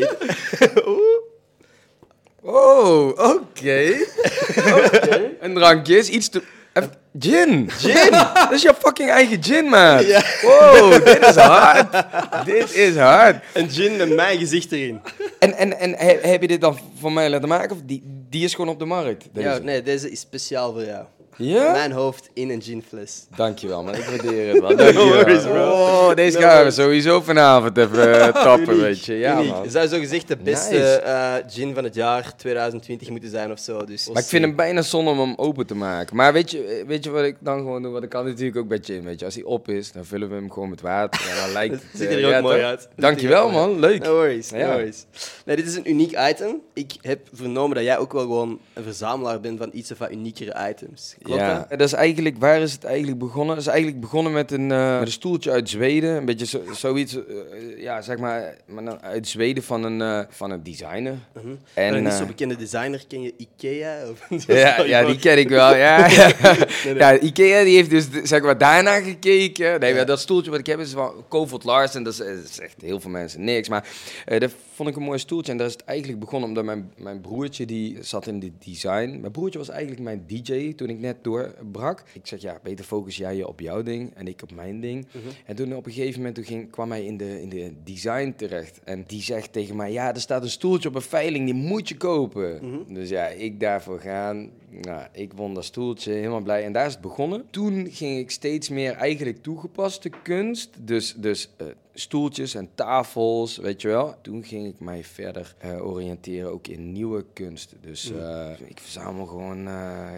Oh, 2.53 3.09
oké. 3.09 3.95
Oké. 4.85 5.31
Een 5.41 5.55
drankje 5.55 5.99
is 5.99 6.09
iets 6.09 6.29
te... 6.29 6.43
Even- 6.73 6.93
Gin. 7.19 7.71
Gin. 7.71 8.11
Dat 8.35 8.53
is 8.53 8.63
jouw 8.63 8.75
fucking 8.75 9.11
eigen 9.11 9.43
gin, 9.45 9.65
man. 9.65 10.05
Wow, 10.43 11.05
dit 11.05 11.27
is 11.27 11.35
hard. 11.35 12.05
dit 12.45 12.75
is 12.75 12.97
hard. 12.97 13.45
Een 13.55 13.71
gin 13.71 13.97
met 13.97 14.15
mijn 14.15 14.39
gezicht 14.39 14.73
erin. 14.73 15.01
En, 15.39 15.55
en, 15.57 15.79
en 15.79 15.95
he- 15.97 16.19
heb 16.23 16.41
je 16.41 16.49
dit 16.49 16.61
dan 16.61 16.79
voor 17.01 17.13
mij 17.13 17.31
laten 17.31 17.49
maken? 17.49 17.71
Of 17.77 17.83
die, 17.85 18.03
die 18.31 18.45
is 18.45 18.55
gewoon 18.55 18.71
op 18.71 18.79
de 18.79 18.85
markt? 18.85 19.25
Deze? 19.33 19.49
Ja, 19.49 19.59
nee, 19.59 19.83
deze 19.83 20.11
is 20.11 20.21
speciaal 20.21 20.73
voor 20.73 20.85
jou. 20.85 21.05
Ja? 21.39 21.73
Mijn 21.73 21.93
hoofd 21.93 22.29
in 22.33 22.51
een 22.51 22.63
ginfles. 22.63 23.27
Dankjewel, 23.37 23.83
man. 23.83 23.95
Ik 23.95 24.05
waardeer 24.05 24.49
het 24.49 24.61
wel. 24.61 24.69
Dankjewel. 24.77 25.07
worries, 25.09 25.43
bro. 25.43 25.71
Oh, 25.71 26.15
deze 26.15 26.39
No 26.39 26.47
gaan 26.47 26.65
we 26.65 26.71
sowieso 26.71 27.21
vanavond 27.21 27.77
even 27.77 28.21
eh, 28.21 28.43
tappen, 28.45 28.81
weet 28.81 29.05
je. 29.05 29.15
Ja, 29.15 29.39
uniek. 29.39 29.51
man. 29.53 29.63
Het 29.63 29.73
zou 29.73 29.87
zo 29.89 29.99
gezegd 29.99 30.29
de 30.29 30.37
beste 30.37 30.73
Nice. 30.75 30.85
eh, 31.01 31.35
gin 31.49 31.75
van 31.75 31.85
het 31.85 31.95
jaar 31.95 32.37
2020 32.37 33.11
moeten 33.11 33.31
zijn 33.31 33.53
of 33.53 33.59
zo. 33.59 33.85
Dus 33.85 34.09
Maar 34.09 34.23
ik 34.23 34.29
vind 34.29 34.45
hem 34.45 34.57
bijna 34.57 34.83
zonde 34.83 35.11
om 35.11 35.19
hem 35.19 35.35
open 35.37 35.67
te 35.67 35.75
maken. 35.75 36.17
Maar 36.17 36.33
weet 36.33 36.51
je, 36.51 36.85
weet 36.87 37.05
je 37.05 37.11
wat 37.11 37.25
ik 37.25 37.37
dan 37.41 37.59
gewoon 37.59 37.83
doe? 37.83 37.93
Want 37.93 38.05
ik 38.05 38.11
kan 38.11 38.25
natuurlijk 38.27 38.57
ook 38.59 38.69
bij 38.69 38.81
gin, 38.83 39.05
weet 39.05 39.19
je. 39.19 39.25
Als 39.25 39.35
hij 39.35 39.45
op 39.45 39.69
is, 39.69 39.93
dan 39.93 40.05
vullen 40.05 40.29
we 40.29 40.35
hem 40.35 40.51
gewoon 40.53 40.69
met 40.69 40.81
water. 40.81 41.21
En 41.31 41.37
dan 41.37 41.53
lijkt 41.53 41.75
Het 41.83 41.83
ziet 41.95 42.09
eh, 42.09 42.19
er 42.19 42.25
ook 42.25 42.31
ja, 42.31 42.41
mooi 42.41 42.57
toch? 42.59 42.67
uit. 42.67 42.89
Dankjewel, 42.97 43.51
man. 43.51 43.79
Leuk. 43.79 44.03
No 44.03 44.13
worries, 44.15 44.51
no 44.51 44.59
Ja. 44.59 44.73
worries. 44.73 45.07
Nee, 45.45 45.57
dit 45.57 45.67
is 45.67 45.75
een 45.77 45.91
uniek 45.91 46.19
item. 46.31 46.61
Ik 46.75 46.93
heb 47.01 47.21
vernomen 47.33 47.77
dat 47.77 47.85
jij 47.85 47.99
ook 47.99 48.13
wel 48.13 48.23
gewoon 48.23 48.59
een 48.73 48.83
verzamelaar 48.83 49.41
bent 49.41 49.59
van 49.59 49.71
iets 49.73 49.93
of 49.93 49.99
wat 49.99 50.11
uniekere 50.11 50.69
items. 50.71 51.15
Klopt 51.29 51.43
ja, 51.43 51.55
dat? 51.69 51.79
dat 51.79 51.81
is 51.81 51.93
eigenlijk, 51.93 52.37
waar 52.39 52.61
is 52.61 52.73
het 52.73 52.85
eigenlijk 52.85 53.19
begonnen? 53.19 53.55
Het 53.57 53.65
is 53.65 53.71
eigenlijk 53.71 54.01
begonnen 54.01 54.33
met 54.33 54.51
een, 54.53 54.73
eh, 54.73 54.99
met 54.99 55.07
een 55.07 55.13
stoeltje 55.13 55.51
uit 55.51 55.69
Zweden. 55.71 56.17
Een 56.17 56.25
beetje 56.25 56.47
zo, 56.47 56.63
zoiets, 56.73 57.15
eh, 57.15 57.83
ja, 57.83 58.01
zeg 58.03 58.19
maar, 58.19 58.55
maar 58.67 58.85
dan 58.85 59.03
uit 59.03 59.29
Zweden 59.29 59.63
van 59.63 59.83
een, 59.85 60.01
eh, 60.03 60.21
van 60.31 60.51
een 60.51 60.63
designer. 60.63 61.15
Mhm. 61.35 61.47
En, 61.75 61.95
En 61.95 62.03
niet 62.03 62.13
eh, 62.13 62.19
zo 62.19 62.27
bekende 62.27 62.57
designer, 62.57 63.05
ken 63.09 63.23
je 63.23 63.35
Ikea? 63.37 63.97
Of 64.11 64.47
Ja, 64.47 64.83
ja, 64.83 65.05
die 65.05 65.19
ken 65.19 65.39
ik 65.39 65.49
wel. 65.49 65.75
Ja, 65.75 66.07
ja. 66.07 66.33
nee. 66.85 66.95
ja 67.03 67.19
Ikea 67.19 67.65
die 67.65 67.77
heeft 67.77 67.91
dus 67.91 68.07
zeg 68.23 68.43
maar 68.43 68.59
daarna 68.59 69.01
gekeken. 69.01 69.81
Nee, 69.81 69.95
Ja. 69.95 70.05
dat 70.05 70.21
stoeltje 70.21 70.51
wat 70.51 70.61
ik 70.61 70.67
heb 70.67 70.81
is 70.81 70.93
van 70.93 71.13
Covert 71.29 71.65
Larsen. 71.65 72.03
Dat 72.03 72.13
is, 72.13 72.21
eh, 72.21 72.35
dat 72.35 72.45
is 72.45 72.61
echt 72.61 72.75
heel 72.81 73.01
veel 73.01 73.11
mensen 73.11 73.45
niks. 73.45 73.69
Maar 73.69 73.89
eh, 74.25 74.41
dat 74.41 74.51
vond 74.75 74.89
ik 74.89 74.97
een 74.97 75.03
mooi 75.03 75.19
stoeltje. 75.19 75.53
En 75.53 75.59
daar 75.59 75.67
is 75.67 75.73
het 75.73 75.85
eigenlijk 75.85 76.21
begonnen 76.21 76.49
omdat 76.49 76.65
mijn, 76.65 76.93
mijn 76.97 77.21
broertje 77.21 77.67
die 77.67 77.99
zat 78.01 78.27
in 78.27 78.41
de 78.41 78.53
design. 78.65 79.19
Mijn 79.21 79.33
broertje 79.33 79.59
was 79.59 79.69
eigenlijk 79.69 80.01
mijn 80.01 80.25
DJ 80.27 80.75
toen 80.75 80.89
ik 80.89 80.99
net 80.99 81.18
doorbrak. 81.23 82.03
Ik 82.13 82.27
zeg 82.27 82.41
ja, 82.41 82.59
beter 82.63 82.85
focus 82.85 83.17
jij 83.17 83.37
je 83.37 83.49
op 83.49 83.61
jouw 83.61 83.83
ding 83.83 84.15
en 84.15 84.27
ik 84.29 84.43
op 84.43 84.53
mijn 84.53 84.81
ding. 84.81 85.07
En 85.47 85.57
toen 85.57 85.75
op 85.75 85.87
een 85.87 85.93
gegeven 85.93 86.17
moment 86.17 86.35
toen 86.35 86.45
ging, 86.45 86.71
kwam 86.71 86.91
hij 86.91 87.05
in 87.05 87.17
de, 87.17 87.43
in 87.43 87.49
de 87.49 87.73
design 87.85 88.35
terecht. 88.37 88.81
En 88.85 89.05
die 89.07 89.23
zegt 89.23 89.53
tegen 89.53 89.77
mij, 89.77 89.93
ja, 89.93 90.15
er 90.15 90.21
staat 90.21 90.43
een 90.43 90.51
stoeltje 90.51 90.89
op 90.89 90.95
een 90.95 91.03
veiling, 91.03 91.45
die 91.45 91.55
moet 91.55 91.89
je 91.89 91.97
kopen. 91.97 92.61
Dus 92.95 93.09
ja, 93.09 93.27
ik 93.27 93.61
daarvoor 93.61 94.01
gaan. 94.01 94.51
Nou, 94.71 95.03
ik 95.13 95.33
won 95.33 95.55
dat 95.55 95.65
stoeltje, 95.65 96.13
helemaal 96.13 96.41
blij. 96.41 96.65
En 96.65 96.73
daar 96.73 96.87
is 96.87 96.93
het 96.93 97.01
begonnen. 97.03 97.45
Toen 97.51 97.89
ging 97.91 98.19
ik 98.19 98.31
steeds 98.31 98.69
meer 98.69 98.93
eigenlijk 98.93 99.43
toegepaste 99.43 100.11
kunst. 100.23 100.71
Dus, 100.81 101.15
dus 101.17 101.51
eh, 101.57 101.67
stoeltjes 101.95 102.55
en 102.55 102.69
tafels, 102.75 103.57
weet 103.57 103.83
je 103.83 103.89
wel. 103.89 104.15
Toen 104.23 104.45
ging 104.45 104.67
ik 104.67 104.81
mij 104.81 105.05
verder 105.05 105.55
eh, 105.59 105.87
oriënteren 105.87 106.53
ook 106.53 106.67
in 106.67 106.93
nieuwe 106.93 107.25
kunst. 107.33 107.75
Dus 107.81 108.13
eh, 108.13 108.51
ik 108.67 108.79
verzamel 108.81 109.27
gewoon 109.27 109.63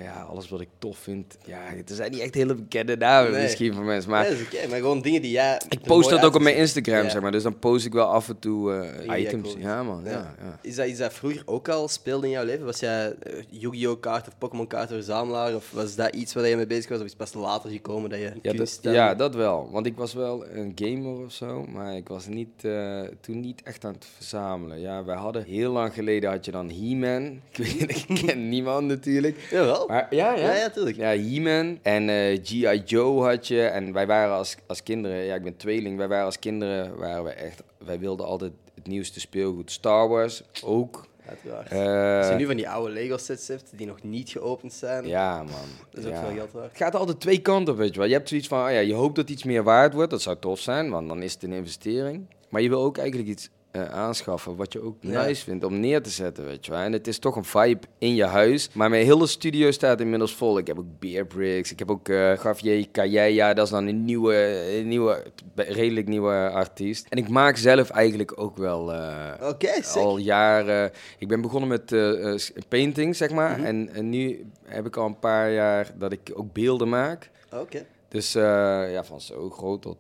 ja, 0.02 0.26
alles 0.28 0.49
wat 0.49 0.61
ik 0.61 0.69
tof 0.78 0.99
vind. 0.99 1.37
Ja, 1.47 1.59
er 1.66 1.95
zijn 1.95 2.11
niet 2.11 2.21
echt 2.21 2.35
hele 2.35 2.54
bekende 2.54 2.97
namen 2.97 3.33
Nee. 3.33 3.42
misschien 3.42 3.75
van 3.75 3.85
mensen, 3.85 4.11
Maar, 4.11 4.25
dat 4.25 4.33
is 4.33 4.69
maar 4.69 4.78
gewoon 4.78 5.02
dingen 5.02 5.23
die 5.23 5.30
jij... 5.30 5.61
Ik 5.69 5.80
post 5.80 6.11
dat 6.11 6.25
ook 6.25 6.35
op 6.35 6.40
mijn. 6.42 6.57
Instagram, 6.57 7.02
Ja. 7.04 7.09
zeg 7.11 7.23
maar. 7.23 7.33
Dus 7.33 7.42
dan 7.42 7.59
post 7.59 7.87
ik 7.87 7.92
wel 7.92 8.07
af 8.07 8.28
en 8.28 8.38
toe 8.38 8.73
Ja, 9.07 9.16
items. 9.16 9.54
Ja, 9.59 9.83
man. 9.83 10.02
Ja. 10.04 10.11
Ja. 10.11 10.35
Ja, 10.40 10.59
Is, 10.62 10.75
dat, 10.75 10.87
is 10.87 10.97
dat 10.97 11.12
vroeger 11.12 11.42
ook 11.45 11.69
al 11.69 11.88
speelde 11.88 12.26
in 12.26 12.33
jouw 12.33 12.45
leven? 12.45 12.64
Was 12.64 12.80
jij 12.80 13.14
Yu-Gi-Oh! 13.49 14.00
kaart 14.00 14.28
of 14.28 14.38
Pokémon 14.40 14.66
kaart 14.66 14.88
verzamelaar? 14.88 15.54
Of 15.54 15.70
was 15.70 15.94
dat 15.94 16.14
iets 16.14 16.32
waar 16.32 16.47
je 16.47 16.56
mee 16.56 16.66
bezig 16.66 16.88
was? 16.90 16.99
Of 16.99 17.04
is 17.04 17.14
pas 17.14 17.35
later 17.35 17.70
gekomen 17.70 18.11
dat 18.11 18.18
je 18.18 18.32
Ja, 18.42 18.52
dat, 18.52 18.78
ja, 18.82 19.14
dat 19.14 19.35
wel. 19.35 19.68
Want 19.70 19.87
ik 19.87 19.97
was 19.97 20.12
wel 20.12 20.47
een 20.47 20.73
gamer 20.75 21.25
of 21.25 21.32
zo, 21.32 21.66
maar 21.66 21.97
ik 21.97 22.09
was 22.09 22.26
niet, 22.26 22.64
eh, 22.64 23.00
toen 23.20 23.40
niet 23.40 23.62
echt 23.62 23.85
aan 23.85 23.92
het 23.92 24.06
verzamelen. 24.16 24.80
Ja, 24.80 25.04
wij 25.04 25.16
hadden 25.16 25.44
heel 25.44 25.73
lang 25.73 25.94
geleden 25.94 26.30
had 26.30 26.44
je 26.44 26.50
dan 26.50 26.70
He-Man. 26.70 27.40
Ik 27.50 27.56
weet 27.56 28.09
ik 28.09 28.26
ken 28.26 28.49
niemand 28.49 28.87
natuurlijk. 28.87 29.49
Jawel. 29.50 29.87
Maar 29.87 30.14
ja, 30.14 30.35
ja. 30.35 30.40
Ja, 30.40 30.54
ja, 30.54 30.70
tuurlijk. 30.70 30.97
Ja, 30.97 31.09
He-Man 31.09 31.78
en 31.82 32.09
eh 32.09 32.38
G.I. 32.42 32.82
Joe 32.85 33.25
had 33.25 33.47
je. 33.47 33.62
En 33.62 33.92
wij 33.92 34.06
waren 34.06 34.37
als, 34.37 34.56
als 34.66 34.82
kinderen, 34.82 35.25
ja, 35.25 35.35
ik 35.35 35.42
ben 35.42 35.56
tweeling, 35.56 35.97
wij 35.97 36.09
waren 36.09 36.25
als 36.25 36.38
kinderen, 36.38 36.97
waren 36.97 37.25
we 37.25 37.30
echt, 37.30 37.62
wij 37.78 37.99
wilden 37.99 38.26
altijd 38.26 38.52
het 38.75 38.87
nieuwste 38.87 39.20
speelgoed. 39.20 39.70
Star 39.70 40.09
Wars 40.09 40.42
ook. 40.64 41.09
Uiteraard. 41.30 41.70
Eh, 41.70 42.18
Als 42.18 42.28
je 42.28 42.34
nu 42.34 42.46
van 42.46 42.56
die 42.56 42.68
oude 42.68 42.92
Lego-sets 42.92 43.49
hebt 43.49 43.72
die 43.76 43.87
nog 43.87 44.02
niet 44.02 44.30
geopend 44.30 44.72
zijn, 44.72 45.06
ja, 45.06 45.37
man. 45.37 45.46
dat 45.90 46.00
is 46.00 46.06
ook 46.06 46.12
ja. 46.12 46.25
veel 46.26 46.34
geld 46.37 46.52
waard. 46.52 46.68
Het 46.68 46.76
gaat 46.76 46.94
altijd 46.94 47.20
twee 47.20 47.38
kanten 47.38 47.76
weet 47.76 47.92
je 47.92 47.99
wel. 47.99 48.08
Je 48.08 48.14
hebt 48.14 48.28
zoiets 48.28 48.49
van, 48.49 48.64
oh 48.64 48.70
ja, 48.72 48.78
je 48.78 48.94
hoopt 48.94 49.16
dat 49.16 49.30
iets 49.30 49.44
meer 49.44 49.62
waard 49.62 49.94
wordt. 49.94 50.10
Dat 50.10 50.22
zou 50.22 50.37
tof 50.40 50.60
zijn, 50.60 50.90
want 50.90 51.08
dan 51.08 51.22
is 51.22 51.32
het 51.32 51.42
een 51.42 51.52
investering. 51.52 52.26
Maar 52.49 52.62
je 52.62 52.68
wil 52.68 52.82
ook 52.82 52.99
eigenlijk 52.99 53.28
iets 53.28 53.49
eh, 53.70 53.84
aanschaffen 53.84 54.56
wat 54.56 54.72
je 54.72 54.82
ook 54.82 54.96
Ja. 55.00 55.24
nice 55.24 55.44
vindt 55.44 55.64
om 55.64 55.80
neer 55.80 56.02
te 56.02 56.10
zetten, 56.10 56.44
weet 56.44 56.64
je 56.66 56.70
wel. 56.72 56.80
En 56.80 56.92
het 56.92 57.06
is 57.06 57.18
toch 57.18 57.36
een 57.36 57.44
vibe 57.44 57.86
in 57.98 58.14
je 58.14 58.24
huis. 58.24 58.68
Maar 58.72 58.90
mijn 58.90 59.04
hele 59.04 59.26
studio 59.26 59.70
staat 59.70 60.00
inmiddels 60.00 60.34
vol. 60.34 60.58
Ik 60.58 60.66
heb 60.66 60.78
ook 60.78 60.98
Beer 60.98 61.26
Bricks, 61.26 61.72
ik 61.72 61.78
heb 61.78 61.90
ook 61.90 62.08
eh 62.08 62.36
Javier 62.42 62.86
Calleja. 62.92 63.54
Dat 63.54 63.64
is 63.64 63.70
dan 63.70 63.86
een 63.86 64.04
nieuwe, 64.04 64.34
een 64.78 64.88
nieuwe, 64.88 65.22
redelijk 65.54 66.08
nieuwe 66.08 66.50
artiest. 66.50 67.06
En 67.08 67.18
ik 67.18 67.28
maak 67.28 67.56
zelf 67.56 67.90
eigenlijk 67.90 68.32
ook 68.40 68.56
wel... 68.56 68.92
eh, 68.92 69.42
al 69.96 70.16
jaren. 70.18 70.90
Ik 71.18 71.28
ben 71.28 71.40
begonnen 71.40 71.68
met 71.68 71.90
painting, 72.68 73.16
zeg 73.16 73.30
maar. 73.30 73.56
Mhm. 73.56 73.66
en, 73.66 73.88
en 73.92 74.08
nu 74.08 74.46
heb 74.64 74.86
ik 74.86 74.96
al 74.96 75.06
een 75.06 75.18
paar 75.18 75.52
jaar 75.52 75.90
dat 75.98 76.12
ik 76.12 76.30
ook 76.34 76.52
beelden 76.52 76.88
maak. 76.88 77.30
Oké. 77.54 77.86
Dus 78.08 78.32
ja, 78.32 79.04
van 79.04 79.20
zo 79.20 79.50
groot 79.50 79.82
tot 79.82 79.96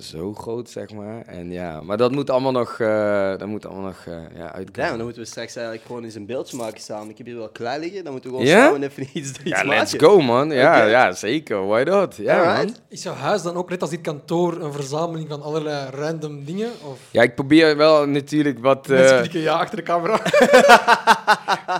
zo 0.00 0.34
groot, 0.34 0.70
zeg 0.70 0.92
maar. 0.92 1.22
En 1.26 1.50
ja, 1.50 1.80
maar 1.80 1.96
dat 1.96 2.10
moet 2.12 2.30
allemaal 2.30 2.52
nog, 2.52 2.80
eh 2.80 3.30
dat 3.38 3.46
moet 3.46 3.66
allemaal 3.66 3.84
nog 3.84 4.02
eh 4.06 4.12
ja, 4.12 4.20
Ja, 4.36 4.52
uitkomen. 4.54 4.90
dan 4.96 5.02
moeten 5.04 5.22
we 5.22 5.28
straks 5.28 5.56
eigenlijk 5.56 5.86
gewoon 5.86 6.04
eens 6.04 6.14
een 6.14 6.26
beeldje 6.26 6.56
maken 6.56 6.80
samen. 6.80 7.10
Ik 7.10 7.18
heb 7.18 7.26
hier 7.26 7.36
wel 7.36 7.48
klaar 7.48 7.78
liggen, 7.78 8.02
dan 8.04 8.12
moeten 8.12 8.30
we 8.30 8.36
gewoon 8.36 8.52
Ja? 8.52 8.64
samen 8.64 8.82
even 8.82 9.02
iets, 9.12 9.28
iets 9.30 9.40
Ja, 9.44 9.56
maken. 9.56 9.68
let's 9.68 9.94
go, 9.96 10.20
man. 10.20 10.50
Ja, 10.50 10.84
ja 10.84 11.12
zeker. 11.12 11.66
Why 11.66 11.82
not? 11.82 12.16
Ja, 12.16 12.54
man. 12.56 12.76
Is 12.88 13.02
jouw 13.02 13.14
huis 13.14 13.42
dan 13.42 13.56
ook 13.56 13.70
net 13.70 13.80
als 13.80 13.90
dit 13.90 14.00
kantoor 14.00 14.60
een 14.62 14.72
verzameling 14.72 15.28
van 15.28 15.42
allerlei 15.42 15.90
random 15.90 16.44
dingen? 16.44 16.70
Of 16.90 16.98
Ja, 17.10 17.22
ik 17.22 17.34
probeer 17.34 17.76
wel 17.76 18.06
natuurlijk 18.08 18.58
wat... 18.58 18.90
eh, 18.90 18.96
mensen 18.98 19.18
knikken 19.18 19.40
ja 19.40 19.52
achter 19.54 19.76
de 19.76 19.82
camera? 19.82 20.20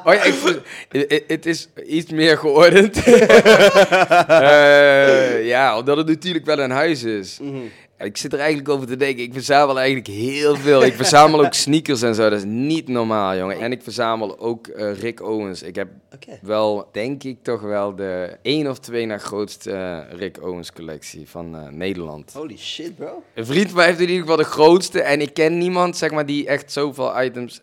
Oh 0.05 0.15
ja, 0.15 0.23
het- 1.27 1.47
is 1.47 1.69
iets 1.87 2.11
meer 2.11 2.39
geordend. 2.39 2.97
Eh, 4.43 5.47
ja, 5.47 5.79
omdat 5.79 5.97
het 5.97 6.07
natuurlijk 6.07 6.45
wel 6.45 6.59
een 6.59 6.71
huis 6.71 7.03
is. 7.03 7.39
Mhm. 7.43 7.57
Ik 8.03 8.17
zit 8.17 8.33
er 8.33 8.39
eigenlijk 8.39 8.69
over 8.69 8.87
te 8.87 8.97
denken. 8.97 9.25
Ik 9.25 9.33
verzamel 9.33 9.79
eigenlijk 9.79 10.07
heel 10.07 10.57
veel. 10.57 10.85
Ik 10.85 10.95
verzamel 10.95 11.45
ook 11.45 11.55
sneakers 11.65 12.03
en 12.03 12.15
zo. 12.15 12.23
Dat 12.31 12.39
is 12.39 12.45
niet 12.45 12.89
normaal, 12.89 13.37
jongen. 13.37 13.61
En 13.61 13.73
ik 13.73 13.83
verzamel 13.83 14.39
ook 14.39 14.67
eh, 14.67 15.01
Rick 15.01 15.23
Owens. 15.23 15.63
Ik 15.63 15.75
heb 15.75 15.89
wel, 16.43 16.89
denk 16.93 17.23
ik, 17.23 17.39
toch 17.43 17.61
wel 17.61 17.95
de 17.95 18.37
één 18.43 18.67
of 18.67 18.79
twee 18.79 19.07
na 19.07 19.19
grootste 19.19 19.71
eh, 19.73 20.19
Rick 20.19 20.43
Owens 20.43 20.73
collectie 20.73 21.29
van 21.29 21.57
eh, 21.57 21.69
Nederland. 21.69 22.33
Holy 22.33 22.59
shit, 22.59 22.97
bro. 22.97 23.23
Een 23.35 23.47
vriend 23.47 23.67
van 23.67 23.77
mij 23.77 23.87
heeft 23.87 24.01
in 24.01 24.09
ieder 24.09 24.21
geval 24.21 24.37
de 24.37 24.45
grootste. 24.45 25.03
En 25.03 25.21
ik 25.21 25.35
ken 25.35 25.59
niemand, 25.59 25.97
zeg 25.97 26.11
maar, 26.11 26.27
die 26.27 26.47
echt 26.47 26.73
zoveel 26.73 27.23
items 27.23 27.61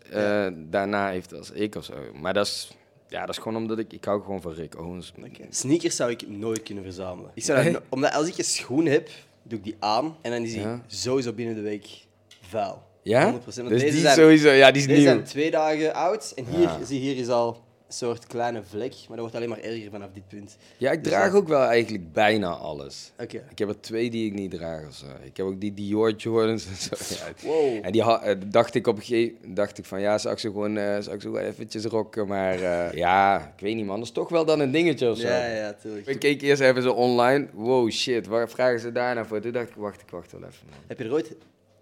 daarna 0.70 1.08
heeft 1.08 1.34
als 1.34 1.50
ik 1.50 1.74
of 1.74 1.84
zo. 1.84 1.94
Maar 2.20 2.34
dat 2.34 2.46
is, 2.46 2.70
ja, 3.08 3.20
dat 3.20 3.36
is 3.36 3.42
gewoon 3.42 3.56
omdat 3.56 3.78
ik, 3.78 3.92
ik 3.92 4.04
hou 4.04 4.22
gewoon 4.22 4.40
van 4.40 4.52
Rick 4.52 4.78
Owens. 4.80 5.12
Sneakers 5.50 5.96
zou 5.96 6.10
ik 6.10 6.28
nooit 6.28 6.62
kunnen 6.62 6.84
verzamelen. 6.84 7.30
Ik 7.34 7.42
zou 7.44 7.64
no- 7.70 7.80
omdat 7.88 8.12
als 8.14 8.28
ik 8.28 8.38
een 8.38 8.44
schoen 8.44 8.86
heb, 8.86 9.08
doe 9.50 9.58
ik 9.58 9.64
die 9.64 9.76
aan 9.78 10.16
en 10.22 10.30
dan 10.30 10.42
is 10.42 10.52
die 10.52 10.60
Ja. 10.60 10.82
sowieso 10.86 11.32
binnen 11.32 11.54
de 11.54 11.60
week 11.60 12.06
vuil. 12.40 12.82
Ja? 13.02 13.24
100%. 13.32 13.44
Want 13.44 13.68
Dus 13.68 13.80
deze 13.80 13.92
die 13.92 14.00
zijn, 14.00 14.16
sowieso, 14.16 14.50
ja, 14.50 14.70
die 14.70 14.80
is 14.80 14.86
deze 14.88 15.00
nieuw. 15.00 15.08
zijn 15.10 15.24
twee 15.24 15.50
dagen 15.50 15.94
oud 15.94 16.32
en 16.36 16.44
hier, 16.44 16.70
zie 16.84 17.00
hier 17.00 17.16
is 17.16 17.28
al 17.28 17.60
soort 17.92 18.26
kleine 18.26 18.62
vlek, 18.62 18.92
maar 18.92 19.16
dat 19.16 19.18
wordt 19.18 19.34
alleen 19.34 19.48
maar 19.48 19.58
erger 19.58 19.90
vanaf 19.90 20.08
dit 20.12 20.28
punt. 20.28 20.56
Ja, 20.76 20.90
ik 20.90 21.04
Dus 21.04 21.12
draag 21.12 21.34
ook 21.34 21.48
wel 21.48 21.62
eigenlijk 21.62 22.12
bijna 22.12 22.48
alles. 22.48 23.12
Oké. 23.18 23.44
Ik 23.50 23.58
heb 23.58 23.68
er 23.68 23.80
twee 23.80 24.10
die 24.10 24.26
ik 24.26 24.32
niet 24.32 24.50
draag 24.50 24.86
of 24.86 24.94
zo. 24.94 25.06
Ik 25.22 25.36
heb 25.36 25.46
ook 25.46 25.60
die 25.60 25.74
Dior 25.74 26.12
Jordans 26.12 26.66
en 26.66 26.76
zo. 26.76 26.88
Ja. 27.10 27.48
Wow. 27.48 27.78
En 27.82 27.92
die 27.92 28.02
eh, 28.02 28.36
dacht 28.46 28.74
ik 28.74 28.86
op 28.86 28.96
een 28.96 29.02
gegeven 29.02 29.54
dacht 29.54 29.78
ik 29.78 29.84
van 29.84 30.00
ja, 30.00 30.18
zou 30.18 30.34
ik 30.34 30.40
ze 30.40 30.46
gewoon, 30.46 30.76
eh, 30.76 30.84
zou 30.84 31.14
ik 31.14 31.20
ze 31.20 31.26
gewoon 31.26 31.42
eventjes 31.42 31.84
rocken. 31.84 32.26
Maar 32.26 32.54
eh, 32.54 32.92
ja, 32.92 33.52
ik 33.56 33.60
weet 33.60 33.74
niet 33.74 33.86
man, 33.86 33.96
dat 33.96 34.06
is 34.06 34.12
toch 34.12 34.28
wel 34.28 34.44
dan 34.44 34.60
een 34.60 34.70
dingetje 34.70 35.10
of 35.10 35.18
zo. 35.18 35.26
Ja, 35.26 35.46
ja, 35.46 35.72
tuurlijk. 35.72 36.06
Ik 36.06 36.18
keek 36.18 36.42
eerst 36.42 36.62
even 36.62 36.82
zo 36.82 36.92
online. 36.92 37.48
Wow, 37.52 37.90
shit, 37.90 38.26
waar 38.26 38.48
vragen 38.48 38.80
ze 38.80 38.92
daarna 38.92 39.24
voor? 39.24 39.40
Toen 39.40 39.52
dacht 39.52 39.68
ik, 39.68 39.74
wacht, 39.74 40.00
ik 40.00 40.10
wacht 40.10 40.32
wel 40.32 40.40
even. 40.40 40.66
Man. 40.70 40.78
Heb 40.86 40.98
je 40.98 41.04
er 41.04 41.12
ooit 41.12 41.36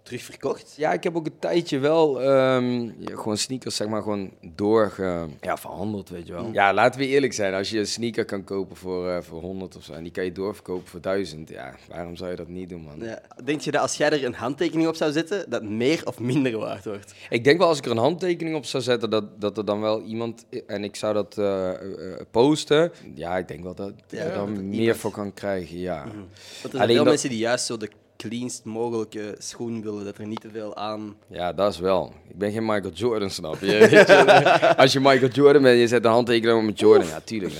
terug 0.09 0.23
verkocht? 0.23 0.73
Ja, 0.77 0.93
ik 0.93 1.03
heb 1.03 1.15
ook 1.15 1.25
een 1.25 1.39
tijdje 1.39 1.79
wel 1.79 2.21
ehm, 2.21 2.81
ja, 2.83 2.91
gewoon 3.15 3.37
sneakers, 3.37 3.75
zeg 3.75 3.87
maar, 3.87 4.01
gewoon 4.01 4.31
doorge... 4.55 5.27
Ja, 5.41 5.57
verhandeld, 5.57 6.09
weet 6.09 6.27
je 6.27 6.33
wel. 6.33 6.43
Mm. 6.43 6.53
Ja, 6.53 6.73
laten 6.73 6.99
we 6.99 7.07
eerlijk 7.07 7.33
zijn. 7.33 7.53
Als 7.53 7.69
je 7.69 7.79
een 7.79 7.87
sneaker 7.87 8.25
kan 8.25 8.43
kopen 8.43 8.75
voor, 8.75 9.09
eh, 9.09 9.21
voor 9.21 9.41
100 9.41 9.75
of 9.75 9.83
zo 9.83 9.93
en 9.93 10.03
die 10.03 10.11
kan 10.11 10.23
je 10.23 10.31
doorverkopen 10.31 10.87
voor 10.87 11.01
1000, 11.01 11.49
ja, 11.49 11.73
waarom 11.89 12.15
zou 12.15 12.29
je 12.29 12.35
dat 12.35 12.47
niet 12.47 12.69
doen, 12.69 12.81
man? 12.81 12.99
Ja. 13.07 13.21
Denk 13.43 13.61
je 13.61 13.71
dat 13.71 13.81
als 13.81 13.97
jij 13.97 14.09
er 14.09 14.25
een 14.25 14.33
handtekening 14.33 14.87
op 14.87 14.95
zou 14.95 15.11
zetten, 15.11 15.49
dat 15.49 15.63
meer 15.63 16.01
of 16.05 16.19
minder 16.19 16.57
waard 16.57 16.85
wordt? 16.85 17.13
Ik 17.29 17.43
denk 17.43 17.57
wel 17.59 17.67
als 17.67 17.77
ik 17.77 17.85
er 17.85 17.91
een 17.91 17.97
handtekening 17.97 18.55
op 18.55 18.65
zou 18.65 18.83
zetten, 18.83 19.09
dat, 19.09 19.41
dat 19.41 19.57
er 19.57 19.65
dan 19.65 19.81
wel 19.81 20.01
iemand... 20.01 20.45
En 20.67 20.83
ik 20.83 20.95
zou 20.95 21.13
dat 21.13 21.37
eh, 21.37 21.69
eh, 21.69 22.21
posten. 22.31 22.91
Ja, 23.15 23.37
ik 23.37 23.47
denk 23.47 23.63
wel 23.63 23.75
dat 23.75 23.89
ik 23.89 23.95
Ja, 24.07 24.17
er 24.23 24.33
dan 24.33 24.55
er 24.55 24.63
meer 24.63 24.95
voor 24.95 25.11
kan 25.11 25.33
krijgen, 25.33 25.77
ja. 25.79 26.03
Want 26.03 26.15
er 26.63 26.69
zijn 26.69 26.73
Alleen 26.73 26.87
veel 26.87 26.95
dat- 26.97 27.05
mensen 27.05 27.29
die 27.29 27.37
juist 27.39 27.65
zo 27.65 27.77
de 27.77 27.89
cleanst 28.27 28.63
mogelijke 28.63 29.35
schoen 29.37 29.81
willen, 29.81 30.05
dat 30.05 30.17
er 30.17 30.27
niet 30.27 30.41
te 30.41 30.49
veel 30.49 30.75
aan... 30.75 31.15
Ja, 31.27 31.53
dat 31.53 31.73
is 31.73 31.79
wel. 31.79 32.13
Ik 32.27 32.37
ben 32.37 32.51
geen 32.51 32.65
Michael 32.65 32.93
Jordan, 32.93 33.29
snap 33.29 33.59
je? 33.59 34.05
Als 34.77 34.93
je 34.93 34.99
Michael 34.99 35.31
Jordan 35.31 35.61
bent 35.61 35.73
en 35.73 35.81
je 35.81 35.87
zet 35.87 36.05
een 36.05 36.11
handtekening 36.11 36.59
op 36.59 36.65
met 36.65 36.79
Jordan, 36.79 37.07
ja, 37.07 37.19
tuurlijk. 37.19 37.53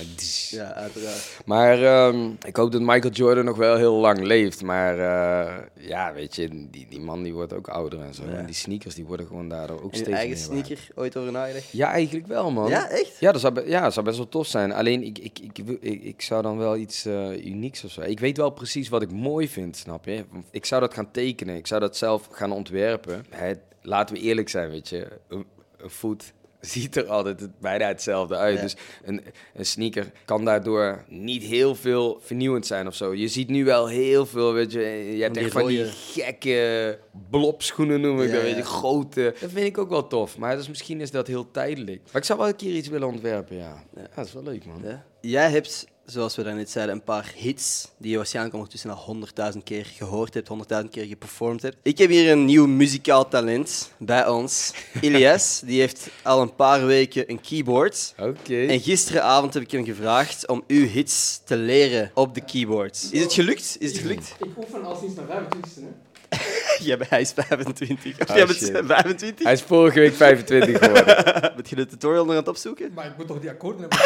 ja, 0.50 0.72
uiteraard. 0.72 1.40
Maar 1.44 1.82
ehm, 1.82 2.30
ik 2.46 2.56
hoop 2.56 2.72
dat 2.72 2.80
Michael 2.80 3.12
Jordan 3.12 3.44
nog 3.44 3.56
wel 3.56 3.76
heel 3.76 3.94
lang 3.94 4.20
leeft. 4.20 4.62
Maar 4.62 4.98
eh, 4.98 5.56
ja, 5.74 6.12
weet 6.12 6.36
je, 6.36 6.48
die, 6.70 6.86
die 6.88 7.00
man 7.00 7.22
die 7.22 7.34
wordt 7.34 7.52
ook 7.52 7.68
ouder 7.68 8.00
en 8.00 8.14
zo. 8.14 8.22
Ja. 8.24 8.36
En 8.36 8.46
die 8.46 8.54
sneakers 8.54 8.94
die 8.94 9.04
worden 9.04 9.26
gewoon 9.26 9.48
daardoor 9.48 9.82
ook 9.82 9.92
En 9.92 9.96
steeds 9.96 10.08
je 10.08 10.14
eigen 10.14 10.36
sneaker 10.38 10.88
ooit 10.94 11.16
over 11.16 11.32
nagedacht? 11.32 11.70
Ja, 11.70 11.90
eigenlijk 11.90 12.26
wel, 12.26 12.50
man. 12.50 12.68
Ja, 12.68 12.88
echt? 12.88 13.16
Ja, 13.20 13.32
dat 13.32 13.40
zou, 13.40 13.68
ja, 13.68 13.80
dat 13.82 13.92
zou 13.92 14.04
best 14.04 14.16
wel 14.16 14.28
tof 14.28 14.46
zijn. 14.46 14.72
Alleen, 14.72 15.02
ik, 15.02 15.18
ik, 15.18 15.38
ik, 15.38 15.58
ik, 15.80 16.02
ik 16.02 16.22
zou 16.22 16.42
dan 16.42 16.58
wel 16.58 16.76
iets 16.76 17.04
eh, 17.04 17.46
unieks 17.46 17.84
of 17.84 17.90
zo. 17.90 18.00
Ik 18.00 18.20
weet 18.20 18.36
wel 18.36 18.50
precies 18.50 18.88
wat 18.88 19.02
ik 19.02 19.12
mooi 19.12 19.48
vind, 19.48 19.76
snap 19.76 20.04
je? 20.04 20.24
Ik 20.50 20.64
zou 20.64 20.80
dat 20.80 20.94
gaan 20.94 21.10
tekenen. 21.10 21.56
Ik 21.56 21.66
zou 21.66 21.80
dat 21.80 21.96
zelf 21.96 22.28
gaan 22.30 22.52
ontwerpen. 22.52 23.24
Hè, 23.30 23.52
laten 23.82 24.14
we 24.14 24.20
eerlijk 24.20 24.48
zijn, 24.48 24.70
weet 24.70 24.88
je. 24.88 25.08
Een, 25.28 25.46
een 25.76 25.90
voet 25.90 26.32
ziet 26.60 26.96
er 26.96 27.06
altijd 27.06 27.48
bijna 27.60 27.86
hetzelfde 27.86 28.36
uit. 28.36 28.56
Ja. 28.56 28.62
Dus 28.62 28.76
een, 29.04 29.22
een 29.54 29.66
sneaker 29.66 30.10
kan 30.24 30.44
daardoor 30.44 31.04
niet 31.08 31.42
heel 31.42 31.74
veel 31.74 32.18
vernieuwend 32.22 32.66
zijn 32.66 32.86
of 32.86 32.94
zo. 32.94 33.14
Je 33.14 33.28
ziet 33.28 33.48
nu 33.48 33.64
wel 33.64 33.86
heel 33.88 34.26
veel, 34.26 34.52
weet 34.52 34.72
je. 34.72 34.80
Je 35.16 35.22
hebt 35.22 35.36
echt 35.36 35.52
van 35.52 35.66
die 35.66 35.84
gekke 35.84 36.98
blobschoenen, 37.30 38.00
noem 38.00 38.20
ik 38.20 38.28
Ja, 38.28 38.34
dat, 38.34 38.42
weet 38.42 38.56
je. 38.56 38.62
Grote. 38.62 39.34
Dat 39.40 39.50
vind 39.50 39.66
ik 39.66 39.78
ook 39.78 39.88
wel 39.88 40.06
tof. 40.06 40.38
Maar 40.38 40.56
dus 40.56 40.68
misschien 40.68 41.00
is 41.00 41.10
dat 41.10 41.26
heel 41.26 41.50
tijdelijk. 41.50 42.00
Maar 42.04 42.20
ik 42.20 42.24
zou 42.24 42.38
wel 42.38 42.48
een 42.48 42.56
keer 42.56 42.74
iets 42.74 42.88
willen 42.88 43.08
ontwerpen, 43.08 43.56
ja. 43.56 43.84
Ja, 43.96 44.06
dat 44.14 44.26
is 44.26 44.32
wel 44.32 44.42
leuk, 44.42 44.64
man. 44.64 44.80
Ja. 44.84 45.04
Jij 45.20 45.50
hebt, 45.50 45.86
zoals 46.10 46.36
we 46.36 46.42
daarnet 46.42 46.70
zeiden, 46.70 46.94
een 46.94 47.02
paar 47.02 47.32
hits 47.36 47.88
die 47.96 48.10
je 48.10 48.16
waarschijnlijk 48.16 48.54
ondertussen 48.54 48.90
al 48.90 48.96
honderdduizend 48.96 49.64
keer 49.64 49.84
gehoord 49.84 50.34
hebt, 50.34 50.48
honderdduizend 50.48 50.94
keer 50.94 51.04
geperformed 51.04 51.62
hebt. 51.62 51.76
Ik 51.82 51.98
heb 51.98 52.10
hier 52.10 52.30
een 52.30 52.44
nieuw 52.44 52.66
muzikaal 52.66 53.28
talent 53.28 53.92
bij 53.98 54.28
ons. 54.28 54.72
Ilias, 55.00 55.62
die 55.64 55.80
heeft 55.80 56.08
al 56.22 56.42
een 56.42 56.54
paar 56.54 56.86
weken 56.86 57.30
een 57.30 57.40
keyboard. 57.40 58.14
Oké. 58.18 58.66
En 58.66 58.80
gisteravond 58.80 59.54
heb 59.54 59.62
ik 59.62 59.70
hem 59.70 59.84
gevraagd 59.84 60.48
om 60.48 60.64
uw 60.66 60.86
hits 60.86 61.40
te 61.44 61.56
leren 61.56 62.10
op 62.14 62.34
de 62.34 62.40
keyboard. 62.40 63.08
Is 63.10 63.22
het 63.22 63.32
gelukt? 63.32 63.76
Is 63.78 63.90
het 63.90 64.00
gelukt? 64.00 64.34
Ik 64.38 64.56
oefen 64.56 64.84
al 64.84 64.96
sinds 64.96 65.14
mijn 65.14 65.26
25 65.26 65.82
e 65.82 66.09
Ja, 66.82 66.96
hij 67.08 67.20
is 67.20 67.32
25. 67.36 68.20
Of 68.20 68.30
Oh, 68.30 68.36
jij 68.36 68.46
bent 68.46 68.58
shit. 68.58 68.80
25? 68.84 69.44
Hij 69.44 69.52
is 69.52 69.62
vorige 69.62 70.00
week 70.00 70.14
25 70.14 70.78
geworden. 70.78 71.04
Ben 71.56 71.64
je 71.68 71.76
de 71.76 71.86
tutorial 71.86 72.22
nog 72.24 72.32
aan 72.32 72.38
het 72.38 72.48
opzoeken? 72.48 72.90
Maar 72.94 73.06
ik 73.06 73.12
moet 73.16 73.26
toch 73.26 73.40
die 73.40 73.50
akkoorden 73.50 73.80
hebben. 73.80 73.98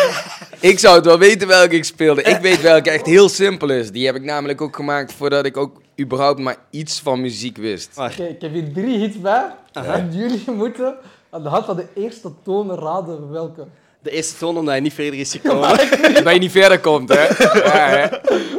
ik 0.70 0.78
zou 0.78 0.96
het 0.96 1.04
wel 1.04 1.18
weten 1.18 1.48
welke 1.48 1.76
ik 1.76 1.84
speelde. 1.84 2.22
Ik 2.22 2.36
weet 2.40 2.60
welke 2.60 2.90
echt 2.90 3.06
heel 3.06 3.28
simpel 3.28 3.70
is. 3.70 3.90
Die 3.90 4.06
heb 4.06 4.14
ik 4.14 4.22
namelijk 4.22 4.60
ook 4.60 4.76
gemaakt 4.76 5.12
voordat 5.12 5.44
ik 5.46 5.56
ook 5.56 5.80
überhaupt 6.00 6.40
maar 6.40 6.56
iets 6.70 7.00
van 7.00 7.20
muziek 7.20 7.56
wist. 7.56 7.90
Ik 8.18 8.40
heb 8.40 8.52
hier 8.52 8.72
drie 8.72 8.98
hits 8.98 9.20
bij. 9.20 9.44
En 9.72 10.08
jullie 10.12 10.44
moeten 10.50 10.94
aan 11.30 11.42
de 11.42 11.48
hand 11.48 11.64
van 11.64 11.76
de 11.76 11.86
eerste 11.94 12.30
toon 12.44 12.70
raden 12.78 13.30
welke. 13.30 13.66
de 14.02 14.10
eerste 14.10 14.36
toon 14.38 14.56
omdat 14.56 14.72
hij 14.72 14.80
niet 14.80 14.94
verder 14.94 15.20
is 15.20 15.30
gekomen. 15.32 15.68
Dat 16.24 16.32
je 16.32 16.38
niet 16.38 16.50
verder 16.50 16.80
komt, 16.80 17.08
hè? 17.08 17.22
Ja, 17.24 17.88
hè? 17.88 18.08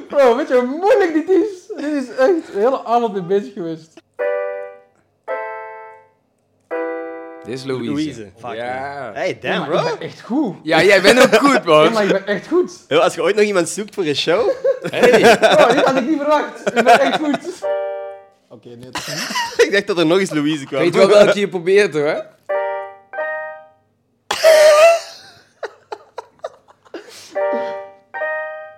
Bro, 0.08 0.36
weet 0.36 0.48
je 0.48 0.54
hoe 0.54 0.78
moeilijk 0.80 1.14
dit 1.14 1.30
is? 1.30 1.65
Dit 1.76 1.86
is 2.04 2.10
echt 2.10 2.20
de 2.20 2.52
hele 2.54 2.84
avond 2.86 3.14
mee 3.14 3.22
bezig 3.24 3.54
geweest. 3.54 3.94
Dit 7.44 7.54
is 7.54 7.64
Louise. 7.64 7.92
Louise. 7.92 8.32
Fuck, 8.40 8.54
Ja. 8.54 9.12
Hey, 9.14 9.40
damn, 9.42 9.66
bro. 9.66 9.78
ik 9.78 9.84
ben 9.84 10.08
echt 10.08 10.22
goed. 10.22 10.56
Ja, 10.64 10.84
jij 10.84 11.02
bent 11.02 11.22
ook 11.24 11.36
goed, 11.36 11.64
Ja, 11.66 11.70
man. 11.84 11.94
maar 11.94 12.04
ik 12.04 12.12
ben 12.12 12.26
echt 12.28 12.48
goed. 12.48 12.86
Yo, 12.88 12.98
als 13.00 13.14
je 13.16 13.22
ooit 13.22 13.36
nog 13.36 13.46
iemand 13.46 13.70
zoekt 13.70 13.94
voor 13.96 14.06
een 14.06 14.16
show, 14.16 14.50
Bro, 14.82 15.00
dit 15.00 15.84
had 15.86 15.96
ik 15.96 16.08
niet 16.08 16.18
verwacht. 16.18 16.60
Ik 16.68 16.84
ben 16.84 17.00
echt 17.00 17.18
goed. 17.18 17.66
Oké, 18.50 18.68
nee, 18.68 18.90
dat 18.90 18.98
is 18.98 19.08
niet. 19.08 19.60
ik 19.66 19.72
dacht 19.72 19.88
dat 19.88 19.98
er 19.98 20.06
nog 20.06 20.20
eens 20.20 20.32
Louise 20.32 20.66
kwam. 20.66 20.80
Weet 20.82 20.94
je 20.94 21.00
wel 21.00 21.10
welke 21.10 21.40
je 21.40 21.48
probeert, 21.50 21.94
hoor? 21.94 22.26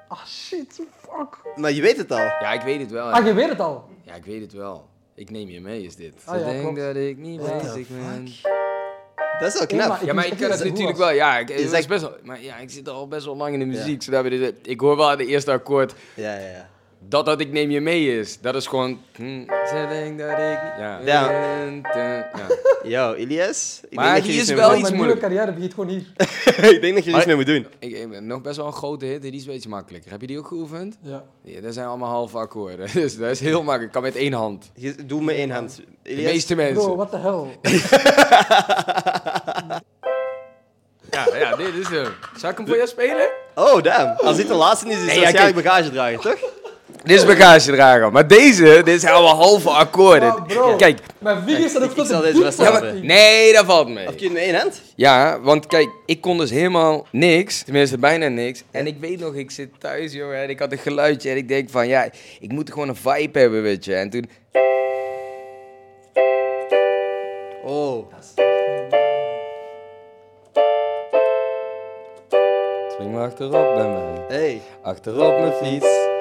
Ah, 0.10 0.26
shit. 0.26 0.80
Maar 1.58 1.72
je 1.72 1.82
weet 1.82 1.98
het 1.98 2.12
al. 2.12 2.18
Ja, 2.18 2.54
ik 2.54 2.62
weet 2.62 2.80
het 2.80 2.92
wel. 2.92 3.10
Ah, 3.12 3.26
je 3.26 3.34
weet 3.34 3.50
het 3.50 3.60
al. 3.60 3.90
Ja, 4.04 4.14
ik 4.14 4.26
weet 4.26 4.42
het 4.42 4.54
wel. 4.54 4.88
Ik 5.16 5.30
neem 5.30 5.50
je 5.50 5.62
mee, 5.62 5.84
is 5.84 5.96
dit. 5.96 6.14
Ah, 6.26 6.40
ja, 6.40 6.46
denkt 6.46 6.62
klopt. 6.62 6.78
dat 6.78 6.96
ik 6.96 7.18
niet 7.18 7.42
What 7.42 7.62
bezig 7.62 7.88
ben. 7.88 8.28
Dat 9.40 9.48
is 9.54 9.58
wel 9.58 9.68
knap. 9.68 9.88
maar 9.88 10.06
Ja, 10.06 10.14
maar 10.14 10.24
ik 10.26 10.30
kan 10.30 10.40
niet 10.40 10.50
het 10.50 10.58
dat 10.60 10.68
natuurlijk 10.70 10.98
wel. 10.98 11.12
Ja, 11.12 11.38
ik, 11.38 11.48
Je 11.48 11.54
het 11.54 11.64
is 11.64 11.70
zegt- 11.70 11.88
best 11.88 12.02
wel, 12.02 12.16
maar 12.24 12.42
ja, 12.42 12.58
ik 12.58 12.70
zit 12.70 12.90
al 12.90 13.08
best 13.08 13.26
wel 13.26 13.36
lang 13.36 13.54
in 13.54 13.60
de 13.60 13.66
muziek. 13.66 14.04
zodat 14.04 14.24
we 14.24 14.30
dit- 14.30 14.56
ik 14.62 14.80
hoor 14.80 14.98
wel 14.98 15.18
de 15.18 15.26
eerste 15.26 15.52
akkoord 15.52 15.94
Ja, 16.14 16.34
ja, 16.34 16.40
ja. 16.48 16.70
Dat 17.00 17.26
dat 17.26 17.40
ik 17.40 17.52
neem 17.52 17.70
je 17.72 17.82
mee 17.82 18.20
is. 18.20 18.40
Dat 18.42 18.56
is 18.56 18.68
gewoon. 18.68 19.00
Hm, 19.16 19.42
ze 19.46 19.86
denkt 19.90 20.20
dat 20.20 20.30
ik. 20.30 20.38
Ja. 20.38 21.00
Ja. 21.06 21.32
ja. 21.32 22.30
Yo, 22.84 23.14
Ilias. 23.16 23.80
ik 23.90 23.96
Maar 23.96 24.04
denk 24.14 24.16
dat 24.18 24.26
je 24.26 24.32
die 24.32 24.40
er 24.42 24.44
is 24.44 24.50
iets 24.50 24.60
wel 24.60 24.70
mee 24.70 24.78
iets 24.80 24.84
Mijn 24.90 24.96
moeilijk. 25.02 25.22
carrière 25.22 25.54
begint 25.54 25.74
gewoon 25.74 25.90
hier. 25.90 26.06
ik 26.74 26.82
denk 26.82 26.96
dat 26.96 27.04
je 27.04 27.12
er 27.12 27.18
iets 27.18 27.26
mee 27.26 27.36
moet 27.36 27.46
doen. 27.46 27.68
Ik, 27.80 27.92
ik 27.98 28.22
nog 28.22 28.42
best 28.42 28.58
wel 28.58 28.66
een 28.66 28.74
grote 28.74 29.06
hit, 29.06 29.22
die 29.22 29.32
is 29.34 29.46
een 29.46 29.52
beetje 29.52 29.70
makkelijker. 29.70 30.12
Heb 30.12 30.22
je 30.22 30.28
die 30.28 30.38
ook 30.38 30.48
geoefend? 30.48 30.98
Ja. 31.02 31.24
Ja, 31.42 31.62
dat 31.62 31.74
zijn 31.74 31.88
allemaal 31.88 32.10
halve 32.10 32.38
akkoorden. 32.38 32.88
Dus 33.02 33.18
dat 33.18 33.30
is 33.30 33.40
heel 33.40 33.64
makkelijk. 33.64 33.84
Ik 33.86 33.92
kan 33.92 34.02
met 34.02 34.16
één 34.16 34.34
hand. 34.34 34.72
Je- 34.76 35.06
Doe 35.06 35.22
met 35.22 35.36
één 35.36 35.50
hand. 35.50 35.82
De 36.02 36.16
meeste 36.16 36.56
mensen. 36.56 36.84
Bro, 36.84 36.96
what 36.96 37.12
the 37.12 37.18
hell? 37.18 37.46
Ja, 41.12 41.38
ja, 41.38 41.56
dit 41.56 41.74
is 41.74 41.88
hem. 41.88 42.08
Zal 42.38 42.50
ik 42.50 42.58
hem 42.58 42.68
voor 42.68 42.76
jou 42.76 42.88
spelen? 42.88 43.30
Oh, 43.56 43.82
damn. 43.84 44.18
Als 44.28 44.38
dit 44.38 44.48
de 44.48 44.54
laatste 44.54 44.88
is, 44.90 44.94
is 44.96 45.02
het 45.06 45.14
ja, 45.14 45.20
waarschijnlijk 45.22 45.64
bagagedrager, 45.66 46.20
toch? 46.20 46.47
Dit 47.08 47.18
is 47.18 47.26
bagagedrager. 47.26 48.12
Maar 48.12 48.28
deze, 48.28 48.82
dit 48.84 49.02
zijn 49.02 49.14
allemaal 49.14 49.36
halve 49.36 49.70
akkoorden. 49.70 50.30
Maar 50.30 50.46
bro. 50.46 50.76
Kijk, 50.76 51.00
Mijn 51.18 51.44
vingers 51.46 51.72
zijn 51.72 51.84
ook 51.84 51.90
ik 51.90 51.96
tot 51.96 52.08
de 52.08 52.56
dat 52.58 53.02
nee, 53.02 53.54
dat 53.54 53.66
valt 53.66 53.90
mee. 53.90 54.08
Of 54.08 54.16
kun 54.16 54.28
je 54.28 54.34
met 54.34 54.42
één 54.42 54.56
hand? 54.56 54.82
Ja, 54.96 55.40
want 55.42 55.68
kijk, 55.68 55.90
ik 56.06 56.22
kon 56.22 56.38
dus 56.38 56.50
helemaal 56.50 57.08
niks. 57.12 57.64
Tenminste, 57.64 57.98
bijna 57.98 58.28
niks. 58.28 58.64
En 58.72 58.88
ik 58.88 58.96
weet 59.00 59.20
nog, 59.20 59.34
ik 59.34 59.52
zit 59.52 59.70
thuis, 59.80 60.14
jongen, 60.14 60.38
en 60.38 60.50
ik 60.50 60.60
had 60.60 60.72
een 60.72 60.78
geluidje. 60.78 61.30
En 61.30 61.38
ik 61.38 61.48
denk 61.48 61.70
van, 61.70 61.88
ja, 61.88 62.10
ik 62.40 62.52
moet 62.52 62.72
gewoon 62.72 62.90
een 62.90 62.96
vibe 62.96 63.40
hebben, 63.40 63.62
weet 63.62 63.86
je. 63.86 63.96
En 63.96 64.10
toen... 64.10 64.30
Oh. 67.64 68.06
Spring 72.92 73.12
maar 73.12 73.26
achterop 73.26 73.76
bij 73.76 73.88
mij. 73.88 74.38
Hey. 74.38 74.62
Achterop 74.82 75.40
mijn 75.40 75.54
fiets. 75.54 76.16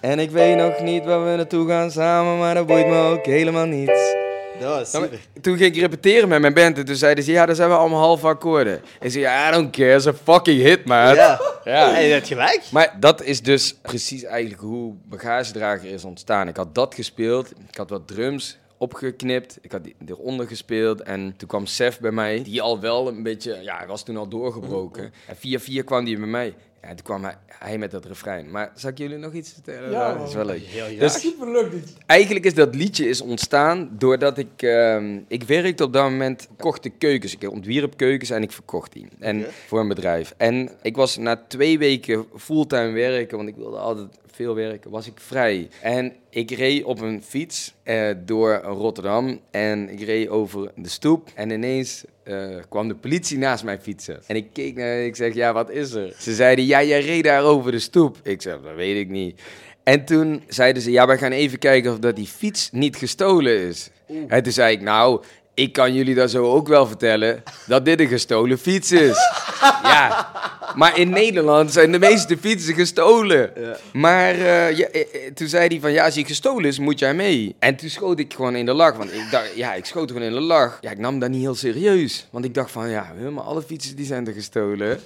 En 0.00 0.18
ik 0.18 0.30
weet 0.30 0.56
nog 0.56 0.80
niet 0.80 1.04
waar 1.04 1.24
we 1.24 1.36
naartoe 1.36 1.68
gaan 1.68 1.90
samen, 1.90 2.38
maar 2.38 2.54
dat 2.54 2.66
boeit 2.66 2.86
me 2.86 2.98
ook 2.98 3.26
helemaal 3.26 3.66
niet. 3.66 4.16
Dat 4.60 4.78
was 4.78 4.90
super. 4.90 5.18
Toen 5.40 5.56
ging 5.56 5.74
ik 5.74 5.80
repeteren 5.80 6.28
met 6.28 6.40
mijn 6.40 6.54
band 6.54 6.78
en 6.78 6.84
toen 6.84 6.94
zeiden 6.94 7.24
ze, 7.24 7.32
ja, 7.32 7.46
dat 7.46 7.56
zijn 7.56 7.68
we 7.68 7.74
allemaal 7.76 8.00
halve 8.00 8.26
akkoorden. 8.26 8.82
Ik 9.00 9.10
zei, 9.10 9.22
ja, 9.22 9.48
I 9.48 9.52
don't 9.52 9.70
care, 9.70 9.94
it's 9.94 10.06
a 10.06 10.12
fucking 10.12 10.62
hit, 10.62 10.84
man. 10.84 11.14
Ja. 11.14 11.40
Ja. 11.64 11.90
Hey, 11.90 12.06
je 12.06 12.12
hebt 12.12 12.26
gelijk. 12.26 12.62
Maar 12.70 12.96
dat 13.00 13.22
is 13.22 13.42
dus 13.42 13.74
precies 13.82 14.24
eigenlijk 14.24 14.60
hoe 14.60 14.94
bagagedrager 15.04 15.90
is 15.90 16.04
ontstaan. 16.04 16.48
Ik 16.48 16.56
had 16.56 16.74
dat 16.74 16.94
gespeeld, 16.94 17.50
ik 17.68 17.76
had 17.76 17.90
wat 17.90 18.08
drums 18.08 18.58
opgeknipt, 18.78 19.58
ik 19.60 19.72
had 19.72 19.84
die 19.84 19.96
eronder 20.06 20.46
gespeeld 20.46 21.02
en 21.02 21.34
toen 21.36 21.48
kwam 21.48 21.66
Sef 21.66 22.00
bij 22.00 22.10
mij, 22.10 22.42
die 22.42 22.62
al 22.62 22.80
wel 22.80 23.08
een 23.08 23.22
beetje, 23.22 23.58
ja, 23.62 23.76
hij 23.76 23.86
was 23.86 24.04
toen 24.04 24.16
al 24.16 24.28
doorgebroken. 24.28 25.12
En 25.26 25.36
via 25.36 25.58
via 25.58 25.82
kwam 25.82 26.04
die 26.04 26.18
bij 26.18 26.28
mij. 26.28 26.54
Ja, 26.86 26.94
toen 26.94 27.04
kwam 27.04 27.24
hij, 27.24 27.34
hij 27.46 27.78
met 27.78 27.90
dat 27.90 28.04
refrein. 28.04 28.50
Maar 28.50 28.72
zal 28.74 28.90
ik 28.90 28.98
jullie 28.98 29.16
nog 29.16 29.32
iets 29.32 29.52
vertellen? 29.52 29.90
Ja, 29.90 30.14
dat 30.14 30.28
is 30.28 30.34
wel 30.34 30.44
leuk. 30.44 30.62
Heel 30.62 30.84
graag. 30.84 30.98
Dus 30.98 31.20
Superleuk 31.20 31.70
dit. 31.70 31.92
Eigenlijk 32.06 32.44
is 32.44 32.54
dat 32.54 32.74
liedje 32.74 33.08
is 33.08 33.20
ontstaan 33.20 33.88
doordat 33.92 34.38
ik... 34.38 34.48
ehm, 34.56 35.18
ik 35.28 35.42
werkte 35.42 35.84
op 35.84 35.92
dat 35.92 36.02
moment, 36.02 36.48
kocht 36.56 36.82
de 36.82 36.90
keukens. 36.90 37.36
Ik 37.36 37.50
ontwierp 37.50 37.96
keukens 37.96 38.30
en 38.30 38.42
ik 38.42 38.52
verkocht 38.52 38.92
die. 38.92 39.06
En 39.18 39.46
voor 39.66 39.80
een 39.80 39.88
bedrijf. 39.88 40.34
En 40.36 40.70
ik 40.82 40.96
was 40.96 41.16
na 41.16 41.42
twee 41.48 41.78
weken 41.78 42.26
fulltime 42.36 42.90
werken, 42.90 43.36
want 43.36 43.48
ik 43.48 43.56
wilde 43.56 43.76
altijd 43.76 44.08
veel 44.36 44.54
werken, 44.54 44.90
was 44.90 45.06
ik 45.06 45.20
vrij. 45.20 45.68
En 45.80 46.12
ik 46.30 46.50
reed 46.50 46.84
op 46.84 47.00
een 47.00 47.22
fiets 47.22 47.74
eh, 47.82 48.10
door 48.24 48.54
Rotterdam 48.64 49.40
en 49.50 49.90
ik 49.90 50.00
reed 50.00 50.28
over 50.28 50.70
de 50.76 50.88
stoep. 50.88 51.28
En 51.34 51.50
ineens 51.50 52.04
eh, 52.22 52.48
kwam 52.68 52.88
de 52.88 52.94
politie 52.94 53.38
naast 53.38 53.64
mij 53.64 53.78
fietsen. 53.78 54.20
En 54.26 54.36
ik 54.36 54.46
keek 54.52 54.76
naar 54.76 54.98
ik 54.98 55.16
zeg, 55.16 55.34
ja, 55.34 55.52
wat 55.52 55.70
is 55.70 55.92
er? 55.92 56.14
Ze 56.18 56.34
zeiden, 56.34 56.64
ja, 56.64 56.82
jij 56.82 57.00
reed 57.00 57.24
daar 57.24 57.42
over 57.42 57.72
de 57.72 57.78
stoep. 57.78 58.16
Ik 58.22 58.42
zeg, 58.42 58.60
dat 58.62 58.74
weet 58.74 58.96
ik 58.96 59.08
niet. 59.08 59.40
En 59.82 60.04
toen 60.04 60.42
zeiden 60.48 60.82
ze, 60.82 60.90
ja, 60.90 61.06
wij 61.06 61.18
gaan 61.18 61.32
even 61.32 61.58
kijken 61.58 61.92
of 61.92 61.98
dat 61.98 62.16
die 62.16 62.26
fiets 62.26 62.70
niet 62.72 62.96
gestolen 62.96 63.58
is. 63.58 63.90
En 64.28 64.42
toen 64.42 64.52
zei 64.52 64.72
ik, 64.72 64.80
nou, 64.80 65.22
ik 65.54 65.72
kan 65.72 65.94
jullie 65.94 66.14
dat 66.14 66.30
zo 66.30 66.52
ook 66.52 66.68
wel 66.68 66.86
vertellen, 66.86 67.42
dat 67.66 67.84
dit 67.84 68.00
een 68.00 68.08
gestolen 68.08 68.58
fiets 68.58 68.92
is. 68.92 69.18
ja, 69.92 70.30
maar 70.76 70.98
in 70.98 71.08
Nederland 71.08 71.72
zijn 71.72 71.92
de 71.92 71.98
meeste 71.98 72.36
fietsen 72.36 72.74
gestolen. 72.74 73.50
Ja. 73.56 73.76
Maar 73.92 74.34
eh, 74.34 74.76
ja, 74.76 74.86
eh, 74.86 75.00
eh, 75.00 75.32
toen 75.34 75.48
zei 75.48 75.66
hij 75.68 75.80
van, 75.80 75.92
ja, 75.92 76.04
als 76.04 76.14
hij 76.14 76.24
gestolen 76.24 76.64
is, 76.64 76.78
moet 76.78 76.98
jij 76.98 77.14
mee. 77.14 77.54
En 77.58 77.76
toen 77.76 77.88
schoot 77.88 78.18
ik 78.18 78.34
gewoon 78.34 78.56
in 78.56 78.66
de 78.66 78.72
lach, 78.72 78.96
want 78.96 79.12
ik 79.12 79.30
dacht, 79.30 79.54
ja, 79.54 79.74
ik 79.74 79.84
schoot 79.84 80.10
gewoon 80.10 80.26
in 80.26 80.32
de 80.32 80.40
lach. 80.40 80.78
Ja, 80.80 80.90
ik 80.90 80.98
nam 80.98 81.18
dat 81.18 81.30
niet 81.30 81.40
heel 81.40 81.54
serieus, 81.54 82.28
want 82.30 82.44
ik 82.44 82.54
dacht 82.54 82.70
van, 82.70 82.88
ja, 82.88 83.12
helemaal 83.16 83.44
alle 83.44 83.62
fietsen 83.62 83.96
die 83.96 84.06
zijn 84.06 84.26
er 84.26 84.32
gestolen. 84.32 85.00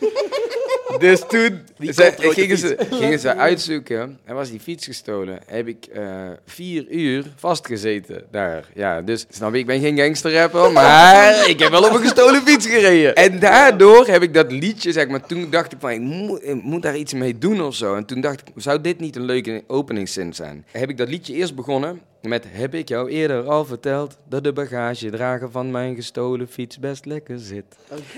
Dus 0.99 1.21
toen 1.29 1.61
ze- 1.93 2.03
er 2.05 2.33
gingen, 2.33 2.59
ze, 2.59 2.77
gingen 2.91 3.19
ze 3.19 3.35
uitzoeken 3.37 4.19
en 4.25 4.35
was 4.35 4.51
die 4.51 4.61
fiets 4.61 4.87
gestolen. 4.87 5.39
Heb 5.47 5.67
ik 5.67 5.85
eh, 5.93 6.03
vier 6.47 6.87
uur 6.89 7.25
vastgezeten 7.37 8.23
daar. 8.31 8.65
Ja, 8.75 9.03
dus 9.03 9.27
snap 9.31 9.53
je, 9.53 9.59
ik 9.59 9.67
ben 9.67 9.81
geen 9.81 9.99
gangsterrapper, 9.99 10.73
maar 10.83 11.49
ik 11.49 11.59
heb 11.59 11.71
wel 11.71 11.83
op 11.85 11.95
een 11.95 12.01
gestolen 12.03 12.43
fiets 12.43 12.67
gereden. 12.67 13.15
En 13.15 13.39
daardoor 13.39 14.07
heb 14.07 14.23
ik 14.23 14.35
dat 14.35 14.53
liedje, 14.53 14.93
zeg 14.93 15.09
maar, 15.09 15.27
toen 15.27 15.51
dacht 15.51 15.73
ik 15.73 15.79
van, 15.81 15.91
ik 15.91 16.01
moet, 16.01 16.41
ik 16.47 16.63
moet 16.63 16.83
daar 16.83 16.97
iets 16.97 17.13
mee 17.13 17.39
doen 17.39 17.63
of 17.63 17.75
zo. 17.75 17.95
En 17.95 18.05
toen 18.05 18.21
dacht 18.21 18.41
ik, 18.41 18.47
zou 18.57 18.81
dit 18.81 19.01
niet 19.01 19.17
een 19.17 19.25
leuke 19.25 19.63
openingszin 19.67 20.35
zijn? 20.35 20.65
Heb 20.71 20.89
ik 20.91 20.97
dat 20.97 21.09
liedje 21.09 21.35
eerst 21.35 21.55
begonnen 21.55 22.01
met, 22.23 22.45
heb 22.49 22.75
ik 22.75 22.89
jou 22.89 23.11
eerder 23.11 23.43
al 23.49 23.65
verteld 23.65 24.17
dat 24.29 24.45
de 24.45 24.53
bagagedrager 24.53 25.51
van 25.51 25.71
mijn 25.71 25.95
gestolen 25.95 26.49
fiets 26.49 26.79
best 26.79 27.05
lekker 27.05 27.39
zit. 27.39 27.65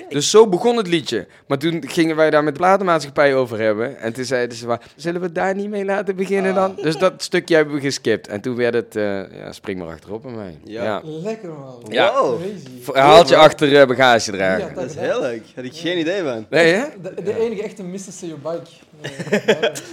Dus 0.08 0.30
zo 0.30 0.48
begon 0.48 0.76
het 0.76 0.86
liedje. 0.86 1.26
Maar 1.46 1.58
toen 1.58 1.88
gingen 1.88 2.16
wij 2.16 2.30
daar 2.30 2.44
met 2.44 2.52
de 2.54 2.60
platenmaatschappij 2.60 3.34
over 3.34 3.60
hebben. 3.60 3.98
En 3.98 4.12
toen 4.12 4.24
zeiden 4.24 4.56
ze, 4.56 4.78
zullen 4.96 5.20
we 5.20 5.32
daar 5.32 5.54
niet 5.54 5.68
mee 5.68 5.84
laten 5.84 6.16
beginnen 6.16 6.54
dan? 6.54 6.74
Dus 6.82 6.96
dat 6.96 7.22
stukje 7.22 7.54
hebben 7.54 7.74
we 7.74 7.80
geskipt. 7.80 8.28
En 8.28 8.40
toen 8.40 8.56
werd 8.56 8.74
het, 8.74 8.96
eh, 8.96 9.38
ja, 9.38 9.52
spring 9.52 9.78
maar 9.78 9.88
achterop 9.88 10.22
bij 10.22 10.32
mij. 10.32 10.58
Ja. 10.64 10.84
Ja. 10.84 11.00
Lekker 11.04 11.48
man. 11.48 11.82
Ja. 11.88 12.12
Wow. 12.12 12.40
Verhaaltje 12.80 13.36
achter 13.36 13.80
eh, 13.80 13.86
bagagedrager. 13.86 14.68
Ja, 14.68 14.74
Dat 14.74 14.84
is 14.84 14.94
heel 14.94 15.20
leuk. 15.20 15.42
Had 15.54 15.64
ik 15.64 15.74
geen 15.74 15.98
idee 15.98 16.22
van. 16.22 16.46
Nee, 16.50 16.72
hè? 16.72 16.84
De, 17.02 17.22
de 17.22 17.38
enige 17.38 17.62
echte 17.62 17.82
Your 18.20 18.40
Bike. 18.42 18.70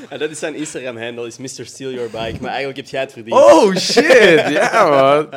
Ja, 0.09 0.17
dat 0.17 0.29
is 0.29 0.39
zijn 0.39 0.55
Instagram-handle, 0.55 1.27
is 1.27 1.37
Mr. 1.37 1.65
Steal 1.65 1.91
Your 1.91 2.09
Bike. 2.09 2.37
Maar 2.41 2.49
eigenlijk 2.49 2.77
heb 2.77 2.87
jij 2.87 3.01
het 3.01 3.11
verdiend. 3.11 3.35
Oh, 3.37 3.75
shit! 3.75 4.49
Ja, 4.49 4.89
man. 4.89 5.29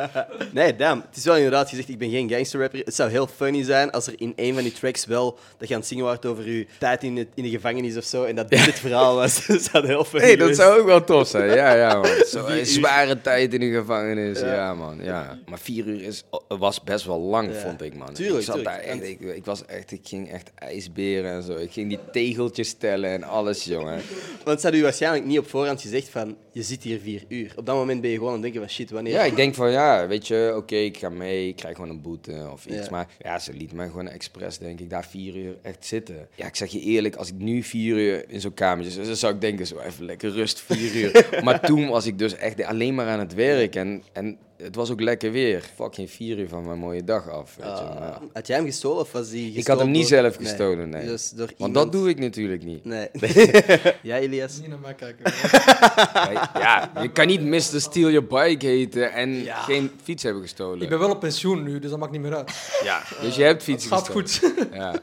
Nee, 0.51 0.75
damn. 0.75 1.01
Het 1.07 1.17
is 1.17 1.23
wel 1.23 1.35
inderdaad 1.35 1.69
gezegd, 1.69 1.89
ik 1.89 1.97
ben 1.97 2.09
geen 2.09 2.29
gangsterrapper. 2.29 2.81
Het 2.85 2.95
zou 2.95 3.09
heel 3.09 3.27
funny 3.27 3.63
zijn 3.63 3.91
als 3.91 4.07
er 4.07 4.13
in 4.17 4.33
een 4.35 4.53
van 4.53 4.63
die 4.63 4.71
tracks 4.71 5.05
wel 5.05 5.37
dat 5.57 5.67
je 5.67 5.73
aan 5.73 5.79
het 5.79 5.89
zingen 5.89 6.03
wordt 6.03 6.25
over 6.25 6.49
je 6.49 6.65
tijd 6.79 7.03
in, 7.03 7.17
het, 7.17 7.27
in 7.35 7.43
de 7.43 7.49
gevangenis 7.49 7.97
of 7.97 8.03
zo. 8.03 8.23
En 8.23 8.35
dat 8.35 8.49
dit 8.49 8.65
het 8.65 8.79
verhaal 8.79 9.15
was. 9.15 9.45
dat 9.47 9.61
zou 9.61 9.85
heel 9.85 10.03
funny 10.03 10.25
Nee, 10.25 10.37
dat 10.37 10.55
zou 10.55 10.79
ook 10.79 10.85
wel 10.85 11.03
tof 11.03 11.27
zijn. 11.27 11.55
Ja, 11.55 11.73
ja, 11.73 11.93
man. 11.93 12.11
Zo, 12.33 12.45
een 12.45 12.65
zware 12.65 13.21
tijd 13.21 13.53
in 13.53 13.59
de 13.59 13.71
gevangenis. 13.71 14.39
Ja. 14.39 14.53
Ja, 14.53 14.73
man. 14.73 14.99
Ja. 15.03 15.37
Maar 15.49 15.59
vier 15.59 15.85
uur 15.85 16.01
is, 16.01 16.23
was 16.47 16.83
best 16.83 17.05
wel 17.05 17.19
lang, 17.19 17.53
Ja. 17.53 17.59
vond 17.59 17.81
ik, 17.81 17.95
man. 17.95 18.13
Tuurlijk, 18.13 18.39
ik, 18.39 18.45
zat 18.45 18.55
tuurlijk. 18.55 18.75
daar 18.75 18.85
echt, 18.85 19.03
ik, 19.03 19.19
ik, 19.19 19.45
was 19.45 19.65
echt, 19.65 19.91
ik 19.91 20.01
ging 20.03 20.31
echt 20.31 20.51
ijsberen 20.55 21.31
en 21.31 21.43
zo. 21.43 21.55
Ik 21.55 21.71
ging 21.71 21.89
die 21.89 21.99
tegeltjes 22.11 22.67
stellen 22.67 23.09
en 23.09 23.23
alles, 23.23 23.62
jongen. 23.65 24.01
Want 24.43 24.59
ze 24.59 24.63
hadden 24.63 24.79
u 24.79 24.83
waarschijnlijk 24.83 25.25
niet 25.25 25.39
op 25.39 25.49
voorhand 25.49 25.81
gezegd 25.81 26.09
van, 26.09 26.35
je 26.51 26.63
zit 26.63 26.83
hier 26.83 26.99
vier 26.99 27.23
uur. 27.27 27.53
Op 27.55 27.65
dat 27.65 27.75
moment 27.75 28.01
ben 28.01 28.09
je 28.09 28.15
gewoon 28.15 28.33
aan 28.33 28.41
het 28.41 28.43
denken 28.43 28.61
van, 28.61 28.69
shit, 28.69 28.91
wanneer... 28.91 29.13
Ja, 29.13 29.23
ik 29.23 29.35
denk 29.35 29.55
van 29.55 29.71
ja, 29.71 30.07
weet 30.07 30.27
je, 30.27 30.53
oké, 30.55 30.75
ik 30.75 30.97
ga 30.97 31.09
mee, 31.09 31.47
ik 31.47 31.55
krijg 31.55 31.75
gewoon 31.75 31.89
een 31.89 32.01
boete 32.01 32.49
of 32.51 32.65
iets. 32.65 32.85
Ja. 32.85 32.91
Maar 32.91 33.07
ja, 33.19 33.39
ze 33.39 33.53
liet 33.53 33.73
mij 33.73 33.87
gewoon 33.87 34.07
expres, 34.07 34.57
denk 34.57 34.79
ik, 34.79 34.89
daar 34.89 35.05
vier 35.05 35.35
uur 35.35 35.57
echt 35.61 35.85
zitten. 35.85 36.27
Ja, 36.35 36.47
ik 36.47 36.55
zeg 36.55 36.71
je 36.71 36.79
eerlijk, 36.79 37.15
als 37.15 37.29
ik 37.29 37.37
nu 37.37 37.63
vier 37.63 37.97
uur 37.97 38.29
in 38.29 38.41
zo'n 38.41 38.53
kamertje 38.53 38.91
zit, 38.91 39.05
dan 39.05 39.15
zou 39.15 39.33
ik 39.33 39.41
denken, 39.41 39.67
zo 39.67 39.79
even 39.79 40.05
lekker 40.05 40.31
rust, 40.31 40.61
vier 40.61 40.95
uur. 40.95 41.27
maar 41.45 41.59
toen 41.61 41.87
was 41.87 42.05
ik 42.05 42.17
dus 42.17 42.35
echt 42.35 42.63
alleen 42.63 42.95
maar 42.95 43.07
aan 43.07 43.19
het 43.19 43.33
werk 43.33 43.75
en, 43.75 44.03
en 44.13 44.37
het 44.57 44.75
was 44.75 44.91
ook 44.91 45.01
lekker 45.01 45.31
weer. 45.31 45.63
Fucking 45.75 46.11
vier 46.11 46.37
uur 46.39 46.47
van 46.49 46.65
mijn 46.65 46.79
mooie 46.79 47.03
dag 47.03 47.29
af, 47.29 47.55
weet 47.55 47.65
je. 47.65 47.71
Ah, 47.73 47.99
Maar 47.99 48.19
had 48.33 48.47
jij 48.47 48.55
hem 48.55 48.65
gestolen 48.65 48.99
of 49.01 49.11
was 49.11 49.29
die 49.29 49.53
ik 49.53 49.67
had 49.67 49.79
hem 49.79 49.91
niet 49.91 50.09
door- 50.09 50.19
zelf 50.21 50.35
gestolen, 50.35 50.89
nee. 50.89 51.05
Dus 51.05 51.29
door 51.29 51.37
Want 51.45 51.51
iemand- 51.59 51.73
dat 51.75 51.91
doe 51.91 52.09
ik 52.09 52.19
natuurlijk 52.19 52.63
niet. 52.63 52.85
Nee. 52.85 53.07
ja, 54.01 54.17
Elias? 54.17 54.59
Niet 54.59 54.69
naar 54.69 54.79
mij 54.79 54.93
kijken. 54.93 55.33
Ja, 56.53 56.91
je 57.01 57.11
kan 57.11 57.27
niet 57.27 57.41
Mr. 57.41 57.61
Steal 57.61 58.09
Your 58.11 58.27
Bike 58.27 58.65
heten 58.65 59.11
en 59.11 59.43
Ja. 59.43 59.55
geen 59.61 59.91
fiets 60.03 60.23
hebben 60.23 60.41
gestolen. 60.41 60.81
Ik 60.81 60.89
ben 60.89 60.99
wel 60.99 61.09
op 61.11 61.19
pensioen 61.19 61.63
nu, 61.63 61.79
dus 61.79 61.89
dat 61.89 61.99
maakt 61.99 62.11
niet 62.11 62.21
meer 62.21 62.35
uit. 62.35 62.79
Ja, 62.83 63.01
dus 63.21 63.35
je 63.35 63.43
hebt 63.43 63.63
fiets 63.63 63.83
Het 63.83 63.93
gaat 63.93 64.09
gestolen. 64.09 64.55
goed. 64.57 64.73
Ja. 64.73 64.93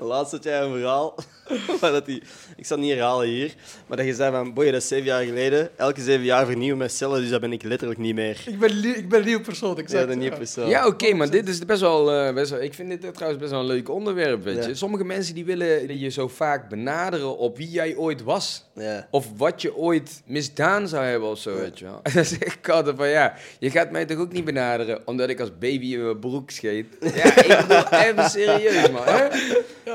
Laatst 0.00 0.32
had 0.32 0.44
jij 0.44 0.60
een 0.60 0.72
verhaal. 0.72 1.14
maar 1.80 1.92
dat 1.92 2.06
die, 2.06 2.22
ik 2.56 2.66
zal 2.66 2.76
het 2.76 2.86
niet 2.86 2.94
herhalen 2.96 3.26
hier. 3.28 3.54
Maar 3.86 3.96
dat 3.96 4.06
je 4.06 4.14
zei 4.14 4.32
van, 4.32 4.54
boy, 4.54 4.64
dat 4.64 4.74
is 4.82 4.88
zeven 4.88 5.04
jaar 5.06 5.24
geleden. 5.24 5.70
Elke 5.78 6.00
zeven 6.00 6.24
jaar 6.24 6.46
vernieuwen 6.46 6.78
mijn 6.78 6.90
cellen, 6.90 7.20
dus 7.20 7.30
dat 7.30 7.40
ben 7.40 7.52
ik 7.52 7.62
letterlijk 7.62 8.00
niet 8.00 8.14
meer. 8.14 8.42
Ik 8.46 8.58
ben, 8.58 8.70
li- 8.70 8.94
ik 8.94 9.08
ben 9.08 9.18
een 9.18 9.24
nieuwe 9.26 9.42
persoon, 9.42 9.78
ik 9.78 9.88
Ja, 9.88 9.98
zeg 9.98 10.06
de 10.06 10.16
nieuwe 10.16 10.36
persoon. 10.36 10.68
Ja, 10.68 10.86
oké, 10.86 11.14
maar 11.14 11.30
dit 11.30 11.48
is 11.48 11.58
best 11.58 11.80
wel, 11.80 12.12
eh, 12.12 12.34
best 12.34 12.50
wel... 12.50 12.62
Ik 12.62 12.74
vind 12.74 12.88
dit 13.02 13.14
trouwens 13.14 13.40
best 13.40 13.50
wel 13.52 13.60
een 13.60 13.66
leuk 13.66 13.88
onderwerp, 13.90 14.44
weet 14.44 14.62
je. 14.64 14.68
Ja. 14.68 14.74
Sommige 14.74 15.04
mensen 15.04 15.34
die 15.34 15.44
willen 15.44 15.98
je 15.98 16.08
zo 16.08 16.28
vaak 16.28 16.68
benaderen 16.68 17.38
op 17.38 17.56
wie 17.56 17.70
jij 17.70 17.96
ooit 17.96 18.22
was. 18.22 18.64
Ja. 18.74 19.08
Of 19.10 19.26
wat 19.36 19.62
je 19.62 19.76
ooit 19.76 20.22
misdaan 20.26 20.88
zou 20.88 21.04
hebben 21.04 21.28
of 21.28 21.38
zo, 21.38 21.54
weet 21.54 21.78
je 21.78 21.84
wel. 21.84 22.00
En 22.02 22.12
dan 22.14 22.24
zeg 22.24 22.54
ik 22.56 22.68
altijd 22.68 22.96
van, 22.96 23.08
ja, 23.08 23.34
je 23.58 23.70
gaat 23.70 23.90
mij 23.90 24.04
toch 24.04 24.18
ook 24.18 24.32
niet 24.32 24.44
benaderen 24.44 25.00
omdat 25.04 25.28
ik 25.28 25.40
als 25.40 25.58
baby 25.58 25.92
in 25.92 26.04
mijn 26.04 26.18
broek 26.18 26.50
scheet? 26.50 26.86
Ja, 27.00 27.36
ik 27.44 27.66
bedoel, 27.66 27.92
even 27.92 28.30
serieus, 28.30 28.90
man. 28.90 29.02
Hè? 29.04 29.26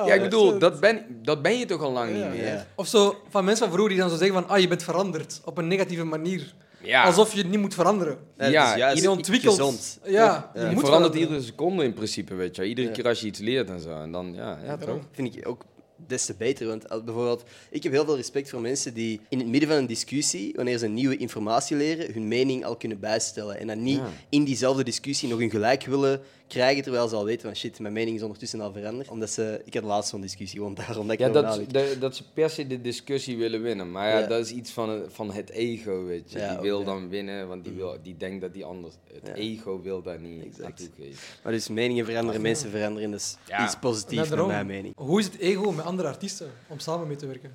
Ja, 0.06 0.14
ik 0.14 0.22
bedoel, 0.22 0.60
dat 0.60 0.80
ben, 0.80 1.06
dat 1.22 1.42
ben 1.42 1.58
je 1.60 1.66
toch 1.66 1.82
al 1.82 1.92
lang 1.92 2.14
niet 2.14 2.30
meer? 2.30 2.46
Ja. 2.46 2.68
Of 2.76 2.88
zo, 2.88 3.16
van 3.30 3.44
mensen 3.46 3.64
van 3.66 3.74
vroeger 3.74 3.94
die 3.94 4.02
dan 4.04 4.10
zo 4.12 4.18
zeggen 4.18 4.42
van, 4.42 4.50
ah, 4.50 4.60
je 4.60 4.68
bent 4.68 4.84
veranderd. 4.84 5.42
Op 5.46 5.58
een 5.58 5.68
negatieve 5.68 6.04
manier. 6.04 6.54
Ja. 6.82 7.04
Alsof 7.04 7.32
je 7.34 7.38
het 7.42 7.50
niet 7.50 7.60
moet 7.60 7.74
veranderen. 7.74 8.18
Ja, 8.38 8.46
Ja, 8.48 8.78
juist 8.78 9.02
Je 9.04 9.10
ontwikkelt. 9.12 9.56
gezond. 9.56 10.00
Ja, 10.04 10.12
Ja. 10.12 10.52
je 10.54 10.60
Je 10.60 10.66
moet 10.66 10.80
verandert 10.80 10.84
veranderen. 10.86 11.20
iedere 11.20 11.42
seconde 11.42 11.84
in 11.84 11.94
principe, 11.94 12.36
weet 12.36 12.56
je. 12.56 12.66
Iedere 12.66 12.88
Ja. 12.88 12.94
keer 12.94 13.08
als 13.08 13.20
je 13.20 13.28
iets 13.28 13.40
leert 13.40 13.70
en 13.70 13.80
zo. 13.80 14.02
En 14.02 14.12
dan, 14.12 14.34
ja, 14.36 14.60
ja 14.66 14.78
toch? 14.78 15.00
vind 15.12 15.36
ik 15.36 15.48
ook 15.48 15.62
des 16.08 16.26
te 16.26 16.34
beter. 16.38 16.68
Want 16.68 16.88
bijvoorbeeld, 17.06 17.44
ik 17.70 17.84
heb 17.84 17.92
heel 17.92 18.06
veel 18.06 18.16
respect 18.16 18.50
voor 18.50 18.62
mensen 18.62 18.94
die 18.94 19.22
in 19.30 19.38
het 19.40 19.48
midden 19.48 19.70
van 19.70 19.78
een 19.78 19.88
discussie, 19.88 20.54
wanneer 20.56 20.78
ze 20.78 20.88
nieuwe 20.88 21.18
informatie 21.18 21.78
leren, 21.78 22.14
hun 22.14 22.28
mening 22.28 22.66
al 22.66 22.76
kunnen 22.76 23.00
bijstellen. 23.00 23.60
En 23.60 23.68
dan 23.68 23.84
niet 23.84 23.98
Ja. 23.98 24.08
in 24.30 24.44
diezelfde 24.44 24.84
discussie 24.84 25.30
nog 25.30 25.40
hun 25.40 25.50
gelijk 25.50 25.86
willen 25.86 26.22
krijgen, 26.54 26.84
terwijl 26.84 27.08
ze 27.08 27.16
al 27.16 27.26
weten 27.26 27.42
van 27.42 27.56
shit, 27.56 27.80
mijn 27.80 27.94
mening 27.94 28.16
is 28.16 28.22
ondertussen 28.22 28.62
al 28.62 28.72
veranderd. 28.72 29.10
Omdat 29.10 29.30
ze, 29.30 29.62
ik 29.66 29.74
had 29.74 29.84
laatst 29.84 30.10
zo'n 30.10 30.22
discussie, 30.22 30.60
gewoon 30.60 30.74
daarom 30.76 31.04
dat 31.08 31.14
ik 31.14 31.20
Ja, 31.20 31.30
dat, 31.30 31.44
nadenk. 31.44 31.74
de- 31.74 31.96
dat 32.00 32.16
ze 32.16 32.24
per 32.34 32.50
se 32.50 32.68
de 32.68 32.82
discussie 32.82 33.38
willen 33.38 33.62
winnen. 33.62 33.92
Maar 33.92 34.10
ja, 34.10 34.20
Ja. 34.20 34.28
dat 34.28 34.40
is 34.46 34.52
iets 34.52 34.72
van, 34.72 34.90
het- 34.90 35.14
van 35.14 35.32
het 35.32 35.50
ego, 35.50 36.04
weet 36.04 36.32
je. 36.32 36.40
Ja, 36.40 36.52
die 36.54 36.62
wil 36.62 36.80
ja. 36.80 36.86
dan 36.86 37.10
winnen, 37.10 37.48
want 37.48 37.64
die, 37.64 37.74
wil, 37.74 37.98
die 38.04 38.18
denkt 38.18 38.42
dat 38.42 38.54
die 38.54 38.66
anders... 38.66 38.94
Het 39.14 39.28
Ja. 39.28 39.34
ego 39.34 39.82
wil 39.82 40.02
daar 40.02 40.20
niet 40.20 40.44
Exact. 40.46 40.62
naartoe 40.62 40.88
geven. 40.98 41.20
Maar 41.44 41.52
dus 41.52 41.68
meningen 41.70 42.06
veranderen, 42.06 42.42
mensen 42.42 42.70
veranderen, 42.70 43.12
dat 43.12 43.20
is 43.20 43.38
Ja. 43.48 43.64
iets 43.66 43.76
positiefs 43.80 44.30
naar 44.30 44.46
mijn 44.48 44.66
mening. 44.66 44.94
Hoe 44.98 45.20
is 45.20 45.26
het 45.26 45.38
ego 45.38 45.72
met 45.72 45.86
andere 45.86 46.08
artiesten 46.08 46.52
om 46.68 46.80
samen 46.80 47.08
mee 47.08 47.16
te 47.18 47.26
werken? 47.28 47.52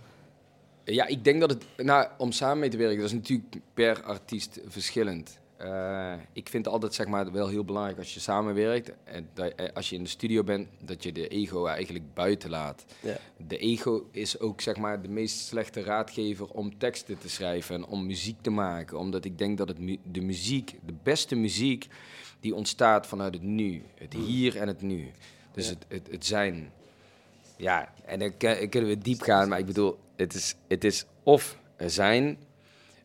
Ja, 0.84 1.06
ik 1.06 1.24
denk 1.24 1.40
dat 1.40 1.50
het... 1.50 1.64
Nou, 1.76 2.06
om 2.18 2.32
samen 2.32 2.58
mee 2.58 2.68
te 2.68 2.76
werken, 2.76 2.96
dat 2.96 3.06
is 3.06 3.12
natuurlijk 3.12 3.56
per 3.74 4.02
artiest 4.02 4.61
verschillend. 4.66 5.38
Eh, 5.58 6.12
ik 6.32 6.48
vind 6.48 6.68
altijd 6.68 6.94
zeg 6.94 7.06
maar, 7.06 7.32
wel 7.32 7.48
heel 7.48 7.64
belangrijk 7.64 7.98
als 7.98 8.14
je 8.14 8.20
samenwerkt, 8.20 8.92
en 9.04 9.28
dat, 9.34 9.52
eh, 9.54 9.72
als 9.74 9.90
je 9.90 9.96
in 9.96 10.02
de 10.02 10.08
studio 10.08 10.44
bent, 10.44 10.68
dat 10.84 11.02
je 11.02 11.12
de 11.12 11.28
ego 11.28 11.66
eigenlijk 11.66 12.14
buiten 12.14 12.50
laat. 12.50 12.84
Ja. 13.00 13.16
De 13.46 13.58
ego 13.58 14.08
is 14.12 14.38
ook 14.40 14.60
zeg 14.60 14.76
maar, 14.76 15.02
de 15.02 15.08
meest 15.08 15.38
slechte 15.38 15.80
raadgever 15.82 16.46
om 16.48 16.78
teksten 16.78 17.18
te 17.18 17.28
schrijven 17.28 17.74
en 17.74 17.86
om 17.86 18.06
muziek 18.06 18.36
te 18.40 18.50
maken. 18.50 18.98
Omdat 18.98 19.24
ik 19.24 19.38
denk 19.38 19.58
dat 19.58 19.68
het 19.68 19.78
mu- 19.78 19.98
de 20.04 20.20
muziek, 20.20 20.74
de 20.86 20.94
beste 21.02 21.34
muziek, 21.36 21.86
die 22.40 22.54
ontstaat 22.54 23.06
vanuit 23.06 23.34
het 23.34 23.42
nu. 23.42 23.82
Het 23.94 24.12
hier 24.14 24.56
en 24.56 24.68
het 24.68 24.82
nu. 24.82 25.10
Dus 25.52 25.66
Ja. 25.68 25.74
het, 25.74 25.84
het, 25.88 26.08
het 26.10 26.26
zijn. 26.26 26.72
Ja, 27.56 27.92
en 28.04 28.18
dan 28.18 28.36
kun- 28.36 28.68
kunnen 28.68 28.90
we 28.90 28.98
diep 28.98 29.20
gaan, 29.20 29.48
maar 29.48 29.58
ik 29.58 29.66
bedoel, 29.66 29.98
het 30.16 30.34
is, 30.34 30.54
het 30.68 30.84
is 30.84 31.04
of 31.22 31.58
er 31.76 31.90
zijn 31.90 32.38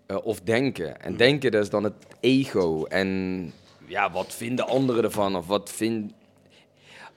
eh, 0.06 0.18
of 0.24 0.42
denken. 0.42 1.02
En 1.02 1.18
denken, 1.18 1.52
dat 1.52 1.64
is 1.64 1.70
dan 1.70 1.84
het 1.84 1.94
ego. 2.20 2.86
En 2.86 3.52
ja, 3.88 4.12
wat 4.12 4.34
vinden 4.34 4.68
anderen 4.68 5.04
ervan? 5.04 5.36
Of 5.36 5.48
wat 5.48 5.72
vind... 5.72 6.12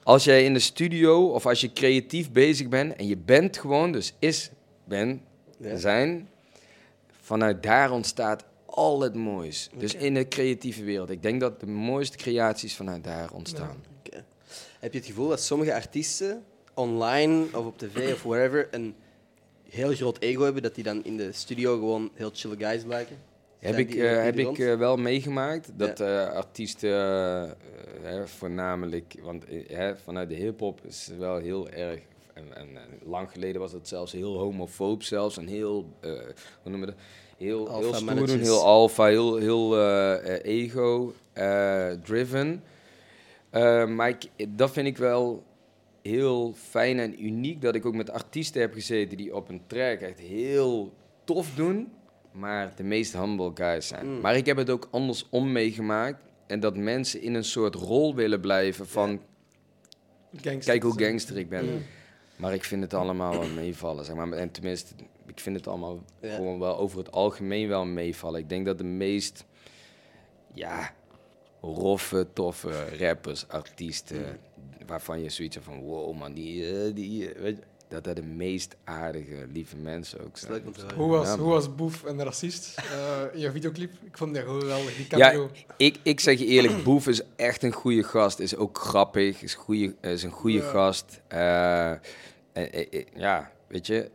Als 0.02 0.24
jij 0.24 0.44
in 0.44 0.52
de 0.52 0.58
studio 0.58 1.26
of 1.26 1.46
als 1.46 1.60
je 1.60 1.72
creatief 1.72 2.30
bezig 2.30 2.68
bent 2.68 2.94
en 2.96 3.06
je 3.06 3.16
bent 3.16 3.58
gewoon, 3.58 3.92
dus 3.92 4.14
is, 4.18 4.50
ben, 4.84 5.20
Ja. 5.58 5.76
zijn, 5.76 6.28
vanuit 7.20 7.62
daar 7.62 7.90
ontstaat 7.90 8.44
al 8.66 9.00
het 9.00 9.14
moois. 9.14 9.70
Dus 9.76 9.94
in 9.94 10.14
de 10.14 10.28
creatieve 10.28 10.84
wereld. 10.84 11.10
Ik 11.10 11.22
denk 11.22 11.40
dat 11.40 11.60
de 11.60 11.66
mooiste 11.66 12.16
creaties 12.16 12.76
vanuit 12.76 13.04
daar 13.04 13.32
ontstaan. 13.32 13.82
Heb 14.80 14.92
je 14.92 14.98
het 14.98 15.08
gevoel 15.08 15.28
dat 15.28 15.42
sommige 15.42 15.74
artiesten 15.74 16.44
online 16.74 17.44
of 17.52 17.66
op 17.66 17.78
tv 17.78 18.12
of 18.12 18.22
wherever 18.22 18.68
een 18.70 18.94
heel 19.76 19.94
groot 19.94 20.20
ego 20.20 20.42
hebben, 20.42 20.62
dat 20.62 20.74
die 20.74 20.84
dan 20.84 21.04
in 21.04 21.16
de 21.16 21.32
studio 21.32 21.74
gewoon 21.74 22.10
heel 22.14 22.30
chille 22.32 22.56
guys 22.58 22.82
blijken? 22.82 23.16
Heb 23.58 23.76
ik, 23.78 23.88
eh, 23.88 23.94
die 23.94 24.02
heb 24.08 24.38
ik 24.38 24.44
rond? 24.44 24.58
eh, 24.60 24.74
wel 24.76 24.96
meegemaakt 24.96 25.70
dat 25.76 26.00
eh, 26.00 26.28
artiesten, 26.28 26.90
eh, 26.90 27.42
eh, 27.42 27.50
hè, 28.02 28.26
voornamelijk, 28.28 29.14
want 29.22 29.44
eh, 29.44 29.68
hè, 29.68 29.96
vanuit 29.96 30.28
de 30.28 30.34
hip-hop 30.34 30.80
is 30.86 31.06
het 31.10 31.18
wel 31.18 31.36
heel 31.36 31.68
erg. 31.68 32.00
En, 32.34 32.44
en, 32.56 32.68
en 32.76 32.88
lang 33.04 33.30
geleden 33.30 33.60
was 33.60 33.72
het 33.72 33.88
zelfs 33.88 34.12
heel 34.12 34.38
homofoob, 34.38 35.02
zelfs 35.02 35.36
en 35.36 35.46
heel, 35.46 35.86
eh, 36.00 36.10
hoe 36.62 36.70
noemen 36.70 36.80
we 36.88 36.94
dat? 36.94 37.04
Heel, 37.38 37.68
Alpha 37.68 38.14
heel 38.14 38.26
stoer, 38.26 38.38
heel 38.38 38.62
alpha, 38.64 39.04
heel, 39.06 39.36
heel 39.36 39.76
eh, 39.78 40.34
eh, 40.34 40.40
ego-driven. 41.54 42.62
maar 43.96 44.08
ik, 44.08 44.46
dat 44.48 44.70
vind 44.70 44.86
ik 44.86 44.96
wel 44.96 45.42
heel 46.06 46.52
fijn 46.52 46.98
en 46.98 47.24
uniek 47.24 47.60
dat 47.60 47.74
ik 47.74 47.86
ook 47.86 47.94
met 47.94 48.10
artiesten 48.10 48.60
heb 48.60 48.72
gezeten 48.72 49.16
die 49.16 49.34
op 49.34 49.48
een 49.48 49.62
track 49.66 50.00
echt 50.00 50.18
heel 50.18 50.92
tof 51.24 51.54
doen, 51.54 51.92
maar 52.32 52.72
de 52.76 52.84
meest 52.84 53.12
humble 53.12 53.50
guys 53.54 53.86
zijn. 53.86 54.06
Mm. 54.06 54.20
Maar 54.20 54.36
ik 54.36 54.46
heb 54.46 54.56
het 54.56 54.70
ook 54.70 54.88
andersom 54.90 55.52
meegemaakt 55.52 56.22
en 56.46 56.60
dat 56.60 56.76
mensen 56.76 57.22
in 57.22 57.34
een 57.34 57.44
soort 57.44 57.74
rol 57.74 58.14
willen 58.14 58.40
blijven 58.40 58.86
van 58.88 59.20
kijk 60.40 60.82
hoe 60.82 60.98
gangster 60.98 61.36
ik 61.36 61.48
ben. 61.48 61.64
Mm. 61.64 61.82
Maar 62.36 62.54
ik 62.54 62.64
vind 62.64 62.82
het 62.82 62.94
allemaal 62.94 63.38
wel 63.38 63.48
meevallen, 63.48 64.04
zeg 64.04 64.14
maar. 64.14 64.32
En 64.32 64.50
tenminste, 64.50 64.94
ik 65.26 65.40
vind 65.40 65.56
het 65.56 65.66
allemaal 65.66 66.04
gewoon 66.20 66.58
wel 66.58 66.76
over 66.76 66.98
het 66.98 67.12
algemeen 67.12 67.68
wel 67.68 67.84
meevallen. 67.84 68.40
Ik 68.40 68.48
denk 68.48 68.66
dat 68.66 68.78
de 68.78 68.84
meest, 68.84 69.44
ja, 70.54 70.94
roffe, 71.74 72.26
toffe 72.32 72.96
rappers, 72.98 73.48
artiesten, 73.48 74.18
Mm. 74.20 74.86
waarvan 74.86 75.22
je 75.22 75.28
zoiets 75.30 75.56
van, 75.60 75.80
wow 75.80 76.16
man, 76.16 76.32
die, 76.32 76.66
eh, 76.84 76.94
die 76.94 77.32
eh, 77.34 77.40
weet 77.42 77.56
je, 77.56 77.62
dat 77.88 78.04
dat 78.04 78.16
de 78.16 78.22
meest 78.22 78.76
aardige, 78.84 79.46
lieve 79.52 79.76
mensen 79.76 80.20
ook 80.24 80.38
zijn. 80.38 80.62
Hoe 80.96 81.08
was, 81.10 81.26
Ja, 81.28 81.38
hoe 81.38 81.48
was 81.52 81.74
Boef 81.74 82.04
en 82.04 82.16
de 82.16 82.22
racist 82.24 82.78
eh, 82.78 83.22
in 83.32 83.40
je 83.40 83.50
videoclip? 83.50 83.90
Ik 84.04 84.16
vond 84.18 84.34
dat 84.34 84.44
geweldig, 84.44 84.96
die 84.96 85.06
Ja, 85.08 85.30
cameo. 85.30 85.50
ik, 85.76 85.98
ik 86.02 86.20
zeg 86.20 86.38
je 86.38 86.44
eerlijk, 86.46 86.82
Boef 86.84 87.06
is 87.08 87.22
echt 87.36 87.62
een 87.62 87.72
goede 87.72 88.02
gast. 88.02 88.38
Is 88.38 88.56
ook 88.56 88.78
grappig, 88.78 89.42
is, 89.42 89.54
goeie, 89.54 89.94
is 90.00 90.22
een 90.22 90.30
goede 90.30 90.58
Ja. 90.58 90.70
gast. 90.70 91.20
Ja, 93.14 93.50
weet 93.68 93.86
je, 93.86 94.10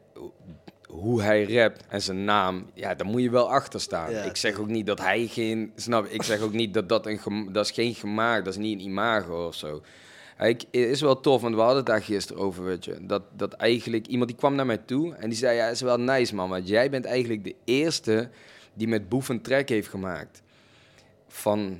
hoe 0.91 1.21
hij 1.21 1.43
rapt 1.43 1.84
en 1.88 2.01
zijn 2.01 2.23
naam, 2.23 2.65
ja, 2.73 2.95
daar 2.95 3.08
moet 3.08 3.21
je 3.21 3.30
wel 3.30 3.51
achter 3.51 3.82
staan. 3.82 4.12
Ja, 4.12 4.21
ik 4.23 4.36
zeg 4.36 4.58
ook 4.60 4.67
niet 4.67 4.86
dat 4.86 4.99
hij 4.99 5.27
geen, 5.27 5.71
snap 5.75 6.06
ik 6.06 6.23
zeg 6.23 6.39
ook 6.41 6.54
niet 6.54 6.73
dat 6.73 6.89
dat 6.89 7.06
een, 7.06 7.49
dat 7.51 7.65
is 7.65 7.71
geen 7.71 7.93
gemaakt, 7.95 8.45
dat 8.45 8.54
is 8.54 8.60
niet 8.60 8.80
een 8.80 8.86
imago 8.86 9.45
of 9.47 9.56
zo. 9.56 9.82
Het 10.36 10.65
is 10.71 11.01
wel 11.01 11.19
tof, 11.19 11.41
want 11.41 11.54
we 11.56 11.60
hadden 11.60 11.77
het 11.77 11.86
daar 11.86 12.01
gisteren 12.01 12.41
over, 12.41 12.63
weet 12.63 12.86
je. 12.86 12.97
Dat, 13.01 13.23
dat 13.36 13.54
eigenlijk, 13.54 14.08
iemand 14.08 14.30
die 14.30 14.38
kwam 14.39 14.56
naar 14.56 14.65
mij 14.65 14.77
toe 14.77 15.15
en 15.15 15.30
die 15.30 15.38
zei, 15.38 15.56
ja, 15.56 15.67
is 15.67 15.82
wel 15.82 15.99
nice 15.99 16.36
man, 16.36 16.49
want 16.49 16.67
jij 16.67 16.89
bent 16.89 17.06
eigenlijk 17.06 17.43
de 17.43 17.56
eerste 17.65 18.30
die 18.73 18.88
met 18.88 19.10
Boef 19.10 19.30
een 19.30 19.41
track 19.41 19.69
heeft 19.69 19.88
gemaakt. 19.88 20.41
Van 21.27 21.80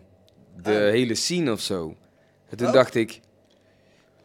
de 0.62 0.70
Ah. 0.72 0.78
hele 0.92 1.16
scene 1.16 1.52
of 1.52 1.60
zo. 1.62 1.96
En 2.50 2.58
toen 2.58 2.68
Oh. 2.68 2.74
dacht 2.74 2.96
ik, 2.96 3.20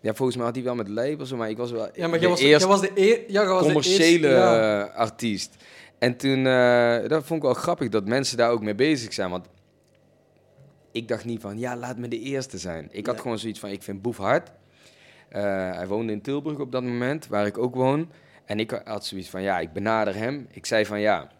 ja, 0.06 0.14
volgens 0.14 0.36
mij 0.36 0.46
had 0.46 0.54
hij 0.54 0.64
wel 0.64 0.74
met 0.74 0.88
labels, 0.88 1.32
maar 1.32 1.50
ik 1.50 1.56
was 1.56 1.70
wel 1.70 1.88
Ja, 1.94 2.08
maar 2.08 2.18
de 2.18 2.20
jij 2.20 2.28
was, 2.28 2.40
jij 2.40 2.58
was 2.66 2.80
de 2.80 2.90
eer, 2.94 3.18
ja, 3.26 3.40
jij 3.42 3.46
was 3.46 3.58
de 3.60 3.64
commerciële 3.66 4.28
eerste- 4.28 4.28
ja. 4.28 4.82
artiest. 4.82 5.56
En 5.98 6.16
toen, 6.16 6.46
eh, 6.46 7.08
dat 7.08 7.24
vond 7.24 7.38
ik 7.38 7.42
wel 7.42 7.54
grappig 7.54 7.88
dat 7.88 8.06
mensen 8.06 8.36
daar 8.36 8.50
ook 8.50 8.62
mee 8.62 8.74
bezig 8.74 9.12
zijn. 9.12 9.30
Want 9.30 9.46
ik 10.92 11.08
dacht 11.08 11.24
niet 11.24 11.40
van, 11.40 11.58
ja, 11.58 11.76
laat 11.76 11.96
me 11.96 12.08
de 12.08 12.20
eerste 12.20 12.58
zijn. 12.58 12.88
Ik 12.90 13.06
had 13.06 13.20
gewoon 13.20 13.38
zoiets 13.38 13.60
van, 13.60 13.70
ik 13.70 13.82
vind 13.82 14.02
Boef 14.02 14.16
hard. 14.16 14.50
Eh, 15.28 15.42
hij 15.76 15.86
woonde 15.86 16.12
in 16.12 16.20
Tilburg 16.22 16.58
op 16.58 16.72
dat 16.72 16.82
moment, 16.82 17.26
waar 17.26 17.46
ik 17.46 17.58
ook 17.58 17.74
woon. 17.74 18.10
En 18.44 18.60
ik 18.60 18.80
had 18.84 19.06
zoiets 19.06 19.28
van, 19.28 19.42
ja, 19.42 19.58
ik 19.58 19.72
benader 19.72 20.14
hem. 20.14 20.46
Ik 20.50 20.66
zei 20.66 20.86
van, 20.86 21.00
ja, 21.00 21.30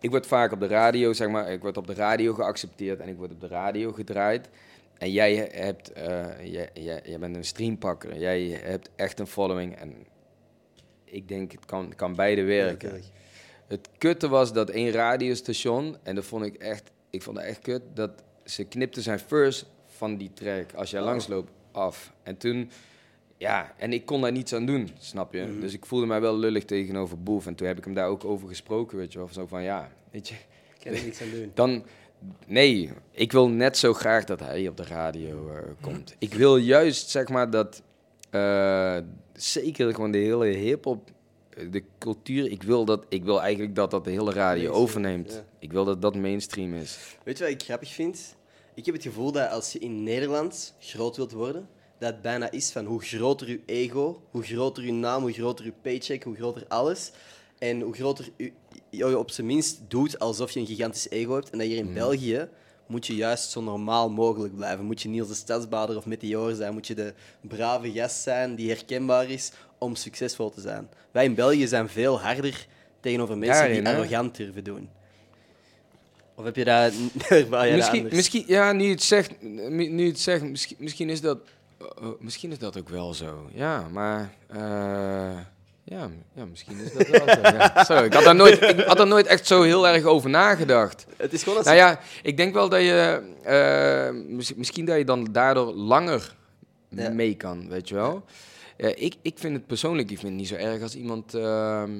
ik 0.00 0.10
word 0.10 0.26
vaak 0.26 0.52
op 0.52 0.60
de 0.60 0.66
radio, 0.66 1.12
zeg 1.12 1.28
maar, 1.28 1.52
ik 1.52 1.60
word 1.60 1.76
op 1.76 1.86
de 1.86 1.94
radio 1.94 2.34
geaccepteerd 2.34 3.00
en 3.00 3.08
ik 3.08 3.16
word 3.16 3.32
op 3.32 3.40
de 3.40 3.48
radio 3.48 3.92
gedraaid. 3.92 4.48
En 4.98 5.10
jij 5.12 5.34
hebt, 5.52 5.92
eh, 5.92 6.26
jij, 6.52 6.70
jij, 6.74 7.00
jij 7.04 7.18
bent 7.18 7.36
een 7.36 7.44
streampakker. 7.44 8.18
Jij 8.18 8.42
hebt 8.62 8.90
echt 8.96 9.18
een 9.20 9.26
following. 9.26 9.76
En 9.76 9.94
ik 11.04 11.28
denk, 11.28 11.52
het 11.52 11.64
kan, 11.64 11.92
kan 11.96 12.14
beide 12.14 12.42
werken. 12.42 13.02
Het 13.66 13.88
kutte 13.98 14.28
was 14.28 14.52
dat 14.52 14.70
één 14.70 14.90
radiostation, 14.90 15.96
en 16.02 16.14
dat 16.14 16.24
vond 16.24 16.44
ik 16.44 16.54
echt, 16.54 16.90
ik 17.10 17.22
vond 17.22 17.36
het 17.36 17.46
echt 17.46 17.58
kut, 17.60 17.82
dat 17.94 18.10
ze 18.44 18.64
knipte 18.64 19.02
zijn 19.02 19.18
first 19.18 19.66
van 19.86 20.16
die 20.16 20.30
track, 20.32 20.72
als 20.74 20.90
jij 20.90 21.00
Oh. 21.00 21.06
langsloopt, 21.06 21.50
af. 21.72 22.12
En 22.22 22.36
toen, 22.36 22.70
ja, 23.36 23.74
en 23.76 23.92
ik 23.92 24.06
kon 24.06 24.20
daar 24.20 24.32
niets 24.32 24.52
aan 24.54 24.66
doen, 24.66 24.90
snap 24.98 25.32
je? 25.32 25.42
Mhm. 25.42 25.60
Dus 25.60 25.72
ik 25.72 25.86
voelde 25.86 26.06
mij 26.06 26.20
wel 26.20 26.36
lullig 26.38 26.64
tegenover 26.64 27.22
Boef. 27.22 27.46
En 27.46 27.54
toen 27.54 27.66
heb 27.66 27.78
ik 27.78 27.84
hem 27.84 27.94
daar 27.94 28.08
ook 28.08 28.24
over 28.24 28.48
gesproken, 28.48 28.98
weet 28.98 29.12
je 29.12 29.18
wel. 29.18 29.28
Zo 29.32 29.46
van, 29.46 29.62
ja, 29.62 29.90
weet 30.10 30.28
je, 30.28 30.34
Ik 30.34 30.84
kan 30.84 30.92
er 30.92 31.04
niks 31.04 31.22
aan 31.22 31.30
doen. 31.30 31.50
dan, 31.54 31.84
nee, 32.46 32.90
ik 33.10 33.32
wil 33.32 33.48
net 33.48 33.78
zo 33.78 33.94
graag 33.94 34.24
dat 34.24 34.40
hij 34.40 34.68
op 34.68 34.76
de 34.76 34.84
radio 34.84 35.50
eh, 35.50 35.62
komt. 35.80 36.14
Ik 36.18 36.34
wil 36.34 36.56
juist, 36.56 37.10
zeg 37.10 37.28
maar, 37.28 37.50
dat 37.50 37.82
eh, 38.30 38.96
zeker 39.32 39.94
gewoon 39.94 40.10
de 40.10 40.18
hele 40.18 40.46
hip-hop, 40.46 41.10
eh, 41.50 41.70
de 41.70 41.82
cultuur. 41.98 42.50
Ik 42.50 42.62
wil, 42.62 42.84
dat, 42.84 43.04
ik 43.08 43.24
wil 43.24 43.42
eigenlijk 43.42 43.74
dat 43.74 43.90
dat 43.90 44.04
de 44.04 44.10
hele 44.10 44.32
radio 44.32 44.72
overneemt. 44.72 45.32
ja. 45.32 45.44
Ik 45.58 45.72
wil 45.72 45.84
dat 45.84 46.02
dat 46.02 46.16
mainstream 46.16 46.74
is. 46.74 47.16
Weet 47.24 47.38
je 47.38 47.44
wat 47.44 47.52
ik 47.52 47.62
grappig 47.62 47.92
vind? 47.92 48.36
Ik 48.74 48.86
heb 48.86 48.94
het 48.94 49.04
gevoel 49.04 49.32
dat 49.32 49.50
als 49.50 49.72
je 49.72 49.78
in 49.78 50.02
Nederland 50.02 50.74
groot 50.80 51.16
wilt 51.16 51.32
worden, 51.32 51.68
dat 51.98 52.12
het 52.12 52.22
bijna 52.22 52.50
is 52.50 52.70
van 52.70 52.84
hoe 52.84 53.02
groter 53.02 53.48
je 53.48 53.60
ego, 53.66 54.22
hoe 54.30 54.42
groter 54.42 54.84
je 54.84 54.92
naam, 54.92 55.22
hoe 55.22 55.32
groter 55.32 55.64
je 55.64 55.72
paycheck, 55.82 56.22
hoe 56.22 56.36
groter 56.36 56.64
alles. 56.68 57.12
En 57.58 57.80
hoe 57.80 57.94
groter 57.94 58.28
je, 58.36 58.52
je 59.06 59.18
op 59.18 59.30
zijn 59.30 59.46
minst 59.46 59.80
doet 59.88 60.18
alsof 60.18 60.50
je 60.50 60.60
een 60.60 60.66
gigantisch 60.66 61.10
ego 61.10 61.34
hebt. 61.34 61.50
En 61.50 61.58
dat 61.58 61.66
hier 61.66 61.76
in 61.76 61.92
België 61.92 62.48
moet 62.86 63.06
je 63.06 63.14
juist 63.14 63.50
zo 63.50 63.60
normaal 63.60 64.10
mogelijk 64.10 64.56
blijven. 64.56 64.84
Moet 64.84 65.02
je 65.02 65.08
Niels 65.08 65.28
de 65.28 65.34
Stadsbader 65.34 65.96
of 65.96 66.06
Meteor 66.06 66.54
zijn. 66.54 66.72
Moet 66.72 66.86
je 66.86 66.94
de 66.94 67.14
brave 67.40 67.92
gast 67.92 68.22
zijn 68.22 68.54
die 68.54 68.68
herkenbaar 68.68 69.30
is 69.30 69.52
om 69.78 69.94
succesvol 69.94 70.50
te 70.50 70.60
zijn. 70.60 70.88
Wij 71.10 71.24
in 71.24 71.34
België 71.34 71.66
zijn 71.66 71.88
veel 71.88 72.20
harder 72.20 72.66
tegenover 73.00 73.38
mensen 73.38 73.58
Daarin, 73.58 73.84
die 73.84 73.92
hè? 73.92 73.98
arrogant 73.98 74.36
durven 74.36 74.64
doen. 74.64 74.88
Of 76.34 76.44
heb 76.44 76.56
je 76.56 76.64
dat 76.64 76.92
misschien, 77.76 78.08
misschien, 78.10 78.44
ja, 78.46 78.72
nu 78.72 78.90
het 78.90 79.02
zegt, 79.02 79.42
nu 79.42 80.06
het 80.06 80.20
zegt 80.20 80.44
misschien, 80.44 80.76
misschien, 80.80 81.10
is 81.10 81.20
dat, 81.20 81.38
eh, 81.78 81.86
eh, 82.00 82.08
misschien 82.18 82.50
is 82.50 82.58
dat 82.58 82.78
ook 82.78 82.88
wel 82.88 83.14
zo. 83.14 83.48
Ja, 83.52 83.88
maar 83.88 84.34
eh, 84.46 85.38
ja, 85.88 86.08
ja, 86.34 86.44
misschien 86.44 86.78
is 86.80 86.92
dat 86.92 87.08
wel 87.08 87.28
zo. 87.28 87.40
Ja. 87.40 87.84
Zo, 87.88 88.04
ik 88.04 88.12
had 88.12 88.24
daar 88.24 88.34
nooit, 88.34 88.62
ik 88.62 88.80
had 88.80 88.96
daar 88.96 89.06
nooit 89.06 89.26
echt 89.26 89.46
zo 89.46 89.62
heel 89.62 89.88
erg 89.88 90.04
over 90.04 90.30
nagedacht. 90.30 91.06
Het 91.16 91.32
is 91.32 91.42
gewoon 91.42 91.58
als 91.58 91.66
Nou 91.66 91.78
ja, 91.78 92.00
ik 92.22 92.36
denk 92.36 92.54
wel 92.54 92.68
dat 92.68 92.80
je, 92.80 93.22
eh, 93.42 94.10
mis- 94.36 94.54
misschien 94.54 94.84
dat 94.84 94.96
je 94.98 95.04
dan 95.04 95.24
daardoor 95.32 95.72
langer 95.72 96.36
Ja. 96.88 97.10
mee 97.10 97.34
kan, 97.36 97.68
weet 97.68 97.88
je 97.88 97.94
wel. 97.94 98.24
Ja, 98.76 98.88
ik, 98.94 99.14
ik 99.22 99.38
vind 99.38 99.54
het 99.56 99.66
persoonlijk, 99.66 100.10
ik 100.10 100.18
vind 100.18 100.28
het 100.28 100.38
niet 100.38 100.48
zo 100.48 100.54
erg 100.54 100.82
als 100.82 100.94
iemand 100.96 101.34
ehm, 101.34 101.90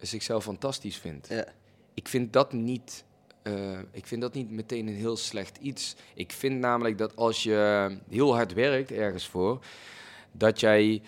zichzelf 0.00 0.44
fantastisch 0.44 0.96
vindt. 0.96 1.28
Ja. 1.28 1.44
Ik 1.94 2.08
vind 2.08 2.32
dat 2.32 2.52
niet. 2.52 3.04
eh, 3.42 3.52
ik 3.92 4.06
vind 4.06 4.20
dat 4.20 4.34
niet 4.34 4.50
meteen 4.50 4.86
een 4.86 4.94
heel 4.94 5.16
slecht 5.16 5.58
iets. 5.60 5.94
Ik 6.14 6.32
vind 6.32 6.58
namelijk 6.60 6.98
dat 6.98 7.16
als 7.16 7.42
je 7.42 7.90
heel 8.10 8.34
hard 8.34 8.52
werkt 8.52 8.90
ergens 8.92 9.26
voor, 9.28 9.58
dat 10.32 10.60
jij. 10.60 11.02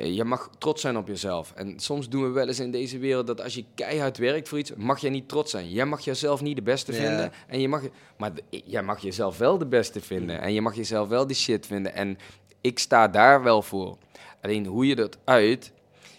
Eh, 0.00 0.14
Je 0.14 0.24
mag 0.24 0.50
trots 0.58 0.80
zijn 0.80 0.96
op 0.96 1.06
jezelf. 1.06 1.52
En 1.56 1.78
soms 1.80 2.08
doen 2.08 2.22
we 2.22 2.28
wel 2.28 2.46
eens 2.46 2.60
in 2.60 2.70
deze 2.70 2.98
wereld 2.98 3.26
dat 3.26 3.40
als 3.42 3.54
je 3.54 3.64
keihard 3.74 4.18
werkt 4.18 4.48
voor 4.48 4.58
iets, 4.58 4.72
mag 4.76 5.00
jij 5.00 5.10
niet 5.10 5.28
trots 5.28 5.50
zijn. 5.50 5.70
Jij 5.70 5.86
mag 5.86 6.00
jezelf 6.00 6.40
niet 6.42 6.56
de 6.56 6.62
beste 6.62 6.92
vinden. 6.92 7.32
En 7.48 7.60
je 7.60 7.68
mag, 7.68 7.82
maar 8.18 8.32
d- 8.34 8.42
jij 8.64 8.82
mag 8.82 9.00
jezelf 9.02 9.38
wel 9.38 9.58
de 9.58 9.66
beste 9.66 10.00
vinden. 10.00 10.40
En 10.40 10.52
je 10.52 10.60
mag 10.60 10.74
jezelf 10.74 11.08
wel 11.08 11.26
die 11.26 11.36
shit 11.36 11.66
vinden. 11.66 11.94
En 11.94 12.18
ik 12.60 12.78
sta 12.78 13.08
daar 13.08 13.42
wel 13.42 13.62
voor. 13.62 13.98
Alleen 14.42 14.66
hoe 14.66 14.86
je 14.86 14.94
dat 14.94 15.18
uit. 15.24 15.72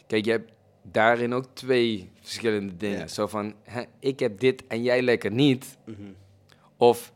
Kijk, 0.08 0.26
je 0.26 0.32
hebt 0.32 0.52
daarin 0.84 1.34
ook 1.34 1.46
twee 1.54 2.10
verschillende 2.22 2.78
dingen. 2.78 3.10
Zo 3.10 3.28
van, 3.28 3.54
hè, 3.64 3.82
ik 4.00 4.20
heb 4.20 4.40
dit 4.40 4.68
en 4.68 4.84
jij 4.84 5.02
lekker 5.02 5.32
niet. 5.32 5.78
Mhm. 5.86 5.98
Of 6.78 7.14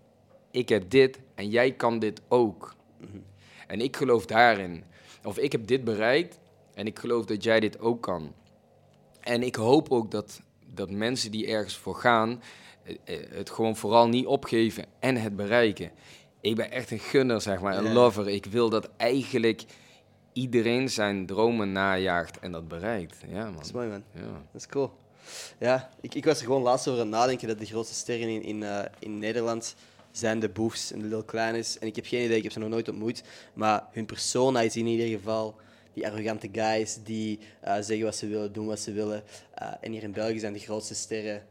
ik 0.51 0.69
heb 0.69 0.89
dit 0.89 1.19
en 1.35 1.49
jij 1.49 1.71
kan 1.71 1.99
dit 1.99 2.21
ook. 2.27 2.75
Mhm. 2.97 3.17
En 3.67 3.81
ik 3.81 3.95
geloof 3.95 4.25
daarin. 4.25 4.83
Of 5.23 5.37
ik 5.37 5.51
heb 5.51 5.67
dit 5.67 5.83
bereikt 5.83 6.39
en 6.75 6.85
ik 6.85 6.99
geloof 6.99 7.25
dat 7.25 7.43
jij 7.43 7.59
dit 7.59 7.79
ook 7.79 8.01
kan. 8.01 8.33
En 9.19 9.43
ik 9.43 9.55
hoop 9.55 9.91
ook 9.91 10.11
dat, 10.11 10.41
dat 10.73 10.89
mensen 10.89 11.31
die 11.31 11.47
ergens 11.47 11.77
voor 11.77 11.95
gaan, 11.95 12.41
eh, 12.83 12.95
eh, 13.03 13.31
het 13.31 13.49
gewoon 13.49 13.75
vooral 13.75 14.07
niet 14.07 14.25
opgeven 14.25 14.85
en 14.99 15.15
het 15.15 15.35
bereiken. 15.35 15.91
Ik 16.41 16.55
ben 16.55 16.71
echt 16.71 16.91
een 16.91 16.99
gunner, 16.99 17.41
zeg 17.41 17.61
maar, 17.61 17.77
een 17.77 17.93
lover. 17.93 18.29
Ik 18.29 18.45
wil 18.45 18.69
dat 18.69 18.89
eigenlijk 18.97 19.65
iedereen 20.33 20.89
zijn 20.89 21.25
dromen 21.25 21.71
najaagt 21.71 22.39
en 22.39 22.51
dat 22.51 22.67
bereikt. 22.67 23.17
Ja, 23.27 23.43
man. 23.43 23.53
Dat 23.53 23.65
is 23.65 23.71
mooi, 23.71 23.87
man. 23.87 24.03
Ja. 24.11 24.21
Dat 24.51 24.61
is 24.61 24.67
cool. 24.67 24.91
Ja, 25.59 25.89
ik, 26.01 26.15
ik 26.15 26.25
was 26.25 26.39
er 26.39 26.45
gewoon 26.45 26.61
laatst 26.61 26.87
over 26.87 27.01
aan 27.01 27.07
het 27.07 27.15
nadenken 27.15 27.47
dat 27.47 27.59
de 27.59 27.65
grootste 27.65 27.95
sterren 27.95 28.29
in, 28.29 28.43
in, 28.43 28.63
eh, 28.63 28.85
in 28.99 29.19
Nederland 29.19 29.75
zijn 30.11 30.39
de 30.39 30.49
Boefs 30.49 30.91
en 30.91 30.99
de 30.99 31.07
Lil 31.07 31.23
Kleines. 31.23 31.79
En 31.79 31.87
ik 31.87 31.95
heb 31.95 32.05
geen 32.05 32.23
idee, 32.23 32.37
ik 32.37 32.43
heb 32.43 32.51
ze 32.51 32.59
nog 32.59 32.69
nooit 32.69 32.89
ontmoet. 32.89 33.23
Maar 33.53 33.83
hun 33.91 34.05
persona 34.05 34.61
is 34.61 34.75
in 34.75 34.85
ieder 34.85 35.07
geval 35.07 35.55
die 35.95 36.07
arrogante 36.07 36.49
guys 36.51 36.97
die 37.03 37.39
eh, 37.61 37.73
zeggen 37.73 38.03
wat 38.03 38.15
ze 38.15 38.27
willen, 38.27 38.53
doen 38.53 38.65
wat 38.65 38.79
ze 38.79 38.91
willen. 38.91 39.23
Eh, 39.53 39.71
en 39.81 39.91
hier 39.91 40.03
in 40.03 40.11
België 40.11 40.39
zijn 40.39 40.53
de 40.53 40.59
grootste 40.59 40.95
sterren 40.95 41.43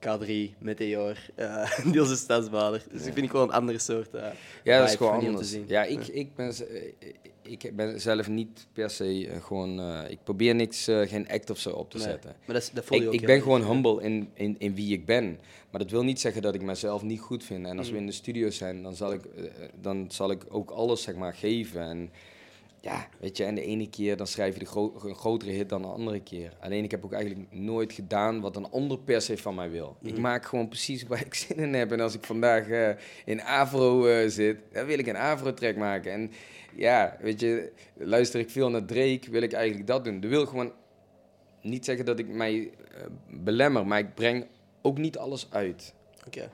K3, 0.00 0.30
Meteor, 0.58 1.16
uh, 1.36 1.78
Niels 1.92 2.08
de 2.08 2.16
Stadsbader. 2.16 2.82
Dus 2.92 3.06
ik 3.06 3.12
vind 3.12 3.24
ik 3.24 3.30
gewoon 3.30 3.48
een 3.48 3.54
andere 3.54 3.78
soort 3.78 4.14
eh 4.14 4.26
Ja, 4.64 4.78
dat 4.80 4.88
is 4.88 4.94
gewoon 4.96 5.12
anders. 5.26 5.36
te 5.36 5.44
zien. 5.44 5.64
Ja, 5.68 5.84
ik, 5.84 6.06
ik, 6.06 6.34
ben, 6.34 6.48
eh, 6.68 7.12
ik 7.42 7.76
ben 7.76 8.00
zelf 8.00 8.28
niet 8.28 8.66
per 8.72 8.90
se 8.90 9.28
eh, 9.28 9.44
gewoon... 9.44 9.80
eh, 9.80 10.10
ik 10.10 10.18
probeer 10.24 10.54
niks, 10.54 10.88
eh, 10.88 11.00
geen 11.08 11.28
act 11.28 11.50
of 11.50 11.58
zo 11.58 11.70
op 11.70 11.90
te 11.90 11.96
Nee, 11.96 12.06
zetten. 12.06 12.30
Maar 12.44 12.54
dat, 12.54 12.62
is- 12.62 12.70
dat 12.70 12.84
voel 12.84 12.96
je 12.98 13.02
Ik, 13.02 13.08
ook 13.08 13.14
ik 13.14 13.26
ben 13.26 13.42
gewoon 13.42 13.64
humble 13.64 14.02
in, 14.02 14.28
in, 14.34 14.54
in 14.58 14.74
wie 14.74 14.92
ik 14.92 15.04
ben. 15.06 15.38
Maar 15.70 15.80
dat 15.80 15.90
wil 15.90 16.02
niet 16.04 16.20
zeggen 16.20 16.42
dat 16.42 16.54
ik 16.54 16.62
mezelf 16.62 17.02
niet 17.02 17.20
goed 17.20 17.44
vind. 17.44 17.66
En 17.66 17.78
als 17.78 17.86
Mm. 17.86 17.92
we 17.94 18.00
in 18.00 18.06
de 18.06 18.12
studio 18.12 18.50
zijn, 18.50 18.82
dan 18.82 18.94
zal 18.96 19.12
ik, 19.12 19.24
eh, 19.24 19.44
dan 19.80 20.06
zal 20.10 20.30
ik 20.30 20.42
ook 20.48 20.70
alles 20.70 21.02
zeg 21.02 21.14
maar, 21.14 21.34
geven. 21.34 21.80
En 21.82 22.10
ja, 22.80 23.08
weet 23.20 23.36
je, 23.36 23.44
en 23.44 23.54
de 23.54 23.62
ene 23.62 23.88
keer 23.90 24.16
dan 24.16 24.26
schrijf 24.26 24.52
je 24.54 24.58
de 24.60 24.66
gro- 24.66 25.00
een 25.04 25.14
grotere 25.14 25.50
hit 25.50 25.68
dan 25.68 25.82
de 25.82 25.88
andere 25.88 26.20
keer. 26.20 26.52
Alleen 26.60 26.84
ik 26.84 26.90
heb 26.90 27.04
ook 27.04 27.12
eigenlijk 27.12 27.52
nooit 27.52 27.92
gedaan 27.92 28.40
wat 28.40 28.56
een 28.56 28.70
ander 28.70 28.98
per 28.98 29.20
se 29.20 29.38
van 29.38 29.54
mij 29.54 29.70
wil. 29.70 29.96
Mm. 30.00 30.08
Ik 30.08 30.18
maak 30.18 30.44
gewoon 30.46 30.68
precies 30.68 31.02
waar 31.02 31.20
ik 31.26 31.34
zin 31.46 31.56
in 31.56 31.74
heb. 31.74 31.92
En 31.92 32.00
als 32.00 32.14
ik 32.14 32.24
vandaag 32.24 32.68
eh, 32.68 32.90
in 33.24 33.42
Avro 33.42 34.06
eh, 34.06 34.28
zit, 34.28 34.58
dan 34.72 34.86
wil 34.86 34.98
ik 34.98 35.06
een 35.06 35.16
Avro-track 35.16 35.76
maken. 35.76 36.12
En 36.12 36.30
ja, 36.76 37.16
weet 37.20 37.40
je, 37.40 37.72
luister 37.94 38.40
ik 38.40 38.50
veel 38.50 38.70
naar 38.70 38.84
Drake, 38.84 39.30
wil 39.30 39.42
ik 39.42 39.52
eigenlijk 39.52 39.86
dat 39.86 40.04
doen. 40.04 40.20
Dat 40.20 40.30
wil 40.30 40.46
gewoon 40.46 40.72
niet 41.62 41.84
zeggen 41.84 42.04
dat 42.04 42.18
ik 42.18 42.28
mij 42.28 42.70
eh, 42.94 43.00
belemmer, 43.30 43.86
maar 43.86 43.98
ik 43.98 44.14
breng 44.14 44.46
ook 44.82 44.98
niet 44.98 45.18
alles 45.18 45.46
uit. 45.50 45.94
Oké. 46.26 46.50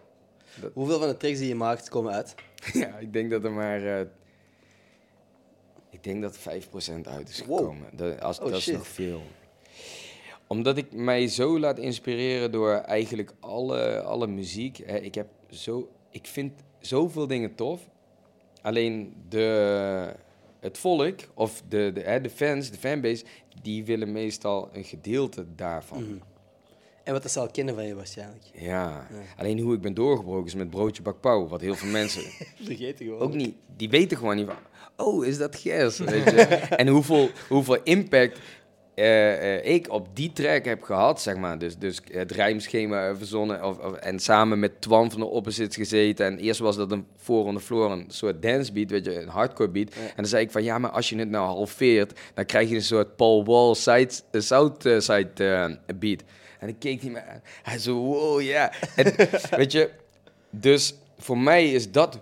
Dat- 0.61 0.71
Hoeveel 0.75 0.99
van 0.99 1.09
de 1.09 1.17
tracks 1.17 1.39
die 1.39 1.49
je 1.49 1.55
maakt 1.55 1.89
komen 1.89 2.13
uit? 2.13 2.35
ja, 2.73 2.99
ik 2.99 3.13
denk 3.13 3.31
dat 3.31 3.45
er 3.45 3.53
maar. 3.53 4.07
Ik 6.03 6.09
denk 6.09 6.23
dat 6.23 6.39
5% 6.39 7.09
uit 7.09 7.29
is 7.29 7.45
Wow. 7.45 7.59
gekomen. 7.59 7.89
Dat, 7.93 8.21
als, 8.21 8.39
Oh, 8.41 8.45
dat 8.51 8.59
is 8.59 8.67
nog 8.67 8.87
veel. 8.89 9.23
Omdat 10.47 10.77
ik 10.77 10.93
mij 10.93 11.29
zo 11.29 11.59
laat 11.59 11.79
inspireren 11.79 12.53
door 12.53 12.73
eigenlijk 12.73 13.33
alle, 13.41 14.03
alle 14.03 14.27
muziek. 14.27 14.77
Hè, 14.87 14.97
ik, 14.97 15.15
heb 15.15 15.27
zo, 15.51 15.89
ik 16.11 16.27
vind 16.27 16.53
zoveel 16.81 17.27
dingen 17.27 17.55
tof. 17.55 17.81
Alleen 18.63 19.15
de, 19.29 20.15
het 20.61 20.79
volk, 20.79 21.19
of 21.35 21.63
de, 21.69 21.91
de, 21.95 22.01
hè, 22.01 22.21
de 22.21 22.31
fans, 22.31 22.71
de 22.71 22.79
fanbase, 22.79 23.25
die 23.63 23.85
willen 23.85 24.13
meestal 24.13 24.69
een 24.73 24.85
gedeelte 24.85 25.47
daarvan. 25.55 26.03
Mhm. 26.05 26.17
En 27.05 27.13
wat 27.13 27.31
ze 27.31 27.41
al 27.41 27.51
kennen 27.51 27.75
van 27.75 27.85
je 27.87 27.95
waarschijnlijk. 27.95 28.45
Ja. 28.55 28.61
Ja. 28.61 29.07
alleen 29.37 29.59
hoe 29.59 29.75
ik 29.75 29.81
ben 29.81 29.95
doorgebroken 29.95 30.47
is 30.47 30.55
met 30.55 30.71
broodje 30.71 31.03
bakpauw, 31.03 31.47
wat 31.49 31.61
heel 31.61 31.75
veel 31.75 31.91
mensen 31.91 32.23
Vergeten 32.65 33.07
gewoon. 33.07 33.21
ook 33.21 33.35
niet, 33.35 33.55
die 33.77 33.89
weten 33.91 34.17
gewoon 34.17 34.37
niet 34.37 34.47
van, 34.47 34.57
oh, 34.97 35.27
is 35.27 35.39
dat 35.39 35.57
Gers, 35.57 35.99
weet 36.15 36.25
je. 36.31 36.41
en 36.77 36.89
hoeveel, 36.89 37.31
hoeveel 37.49 37.79
impact 37.83 38.39
eh, 38.95 39.55
eh, 39.57 39.75
ik 39.75 39.91
op 39.93 40.09
die 40.17 40.33
track 40.33 40.65
heb 40.65 40.83
gehad, 40.83 41.23
zeg 41.23 41.37
maar. 41.37 41.59
Dus, 41.59 41.77
dus 41.79 42.01
het 42.11 42.31
rijmschema 42.31 43.17
verzonnen 43.17 43.65
of, 43.65 43.79
of- 43.79 43.97
en 43.97 44.19
samen 44.21 44.59
met 44.59 44.81
Twan 44.81 45.11
van 45.11 45.21
de 45.21 45.27
Opposites 45.27 45.77
gezeten. 45.77 46.27
En 46.27 46.39
eerst 46.39 46.61
was 46.61 46.77
dat 46.77 46.93
een 46.93 47.07
voor 47.17 47.45
on 47.45 47.55
the 47.55 47.61
floor, 47.61 47.91
een 47.91 48.05
soort 48.09 48.43
dance 48.43 48.73
beat, 48.73 48.91
weet 48.91 49.05
je, 49.05 49.21
een 49.21 49.29
hardcore 49.29 49.69
beat. 49.71 49.95
Ja. 49.95 50.01
En 50.01 50.13
dan 50.17 50.27
zei 50.27 50.45
ik 50.45 50.51
van, 50.51 50.63
ja, 50.65 50.79
maar 50.79 50.91
als 50.91 51.09
je 51.09 51.17
het 51.19 51.31
nou 51.31 51.47
halveert, 51.47 52.21
dan 52.35 52.45
krijg 52.45 52.69
je 52.69 52.75
een 52.75 52.83
soort 52.83 53.17
Paul 53.17 53.45
Wall 53.45 53.75
side, 53.75 54.11
uh, 54.33 54.41
Southside 54.41 55.29
eh, 55.87 55.97
beat. 55.99 56.23
En 56.59 56.69
ik 56.69 56.77
keek 56.79 57.03
niet 57.03 57.13
meer 57.13 57.25
aan. 57.29 57.43
Hij 57.63 57.79
zo, 57.79 57.95
wow, 57.95 58.41
ja. 58.41 58.73
Weet 59.57 59.73
je, 59.73 59.91
dus 60.51 60.95
voor 61.19 61.39
mij 61.39 61.71
is 61.71 61.91
dat 61.91 62.19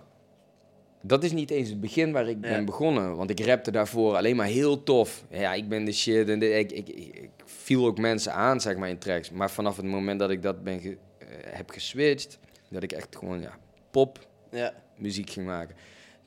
dat 1.01 1.23
is 1.23 1.31
niet 1.31 1.49
eens 1.49 1.69
het 1.69 1.79
begin 1.81 2.11
waar 2.11 2.27
ik 2.29 2.37
Ja. 2.41 2.49
ben 2.49 2.65
begonnen. 2.65 3.15
Want 3.15 3.29
ik 3.29 3.45
rapte 3.45 3.71
daarvoor 3.71 4.15
alleen 4.15 4.35
maar 4.35 4.45
heel 4.47 4.83
tof. 4.83 5.23
Ja, 5.29 5.53
ik 5.53 5.69
ben 5.69 5.85
de 5.85 5.91
shit. 5.91 6.29
En 6.29 6.39
de, 6.39 6.49
ik, 6.49 6.71
ik, 6.71 6.87
ik, 6.89 7.29
viel 7.45 7.85
ook 7.85 7.97
mensen 7.97 8.33
aan, 8.33 8.61
zeg 8.61 8.75
maar, 8.77 8.89
in 8.89 8.97
tracks. 8.97 9.29
Maar 9.31 9.51
vanaf 9.51 9.75
het 9.77 9.85
moment 9.85 10.19
dat 10.19 10.29
ik 10.29 10.41
dat 10.41 10.63
ben 10.63 10.79
ge- 10.79 10.97
eh, 11.17 11.27
heb 11.43 11.69
geswitcht... 11.69 12.39
dat 12.69 12.83
ik 12.83 12.91
echt 12.91 13.15
gewoon, 13.15 13.41
ja, 13.41 13.57
pop 13.91 14.27
Ja. 14.51 14.73
muziek 14.97 15.29
ging 15.29 15.45
maken... 15.45 15.75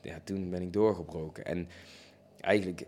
Ja, 0.01 0.19
toen 0.23 0.49
ben 0.49 0.61
ik 0.61 0.73
doorgebroken. 0.73 1.45
En 1.45 1.69
eigenlijk 2.39 2.83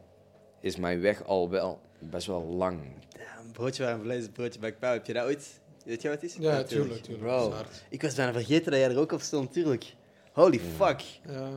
is 0.59 0.75
mijn 0.77 1.01
weg 1.01 1.23
al 1.25 1.49
wel 1.49 1.79
best 1.99 2.27
wel 2.27 2.43
lang. 2.43 2.79
Ja, 3.17 3.39
een 3.45 3.51
broodje 3.51 3.97
vlees, 4.03 4.25
een 4.25 4.31
broodje 4.31 4.59
bakpauw. 4.59 4.93
Heb 4.93 5.05
je 5.05 5.13
dat 5.13 5.25
ooit? 5.25 5.59
Weet 5.85 6.01
je 6.01 6.09
wat 6.09 6.21
het 6.21 6.29
is? 6.31 6.37
Ja, 6.39 6.63
tuurlijk, 6.63 7.01
tuurlijk. 7.03 7.25
Bro, 7.27 7.53
ik 7.89 8.01
was 8.01 8.15
bijna 8.15 8.31
vergeten 8.31 8.71
dat 8.71 8.79
jij 8.79 8.89
er 8.89 8.99
ook 8.99 9.11
op 9.11 9.21
stond, 9.21 9.53
tuurlijk. 9.53 9.93
Holy 10.31 10.59
fuck. 10.59 11.01
Ja. 11.27 11.49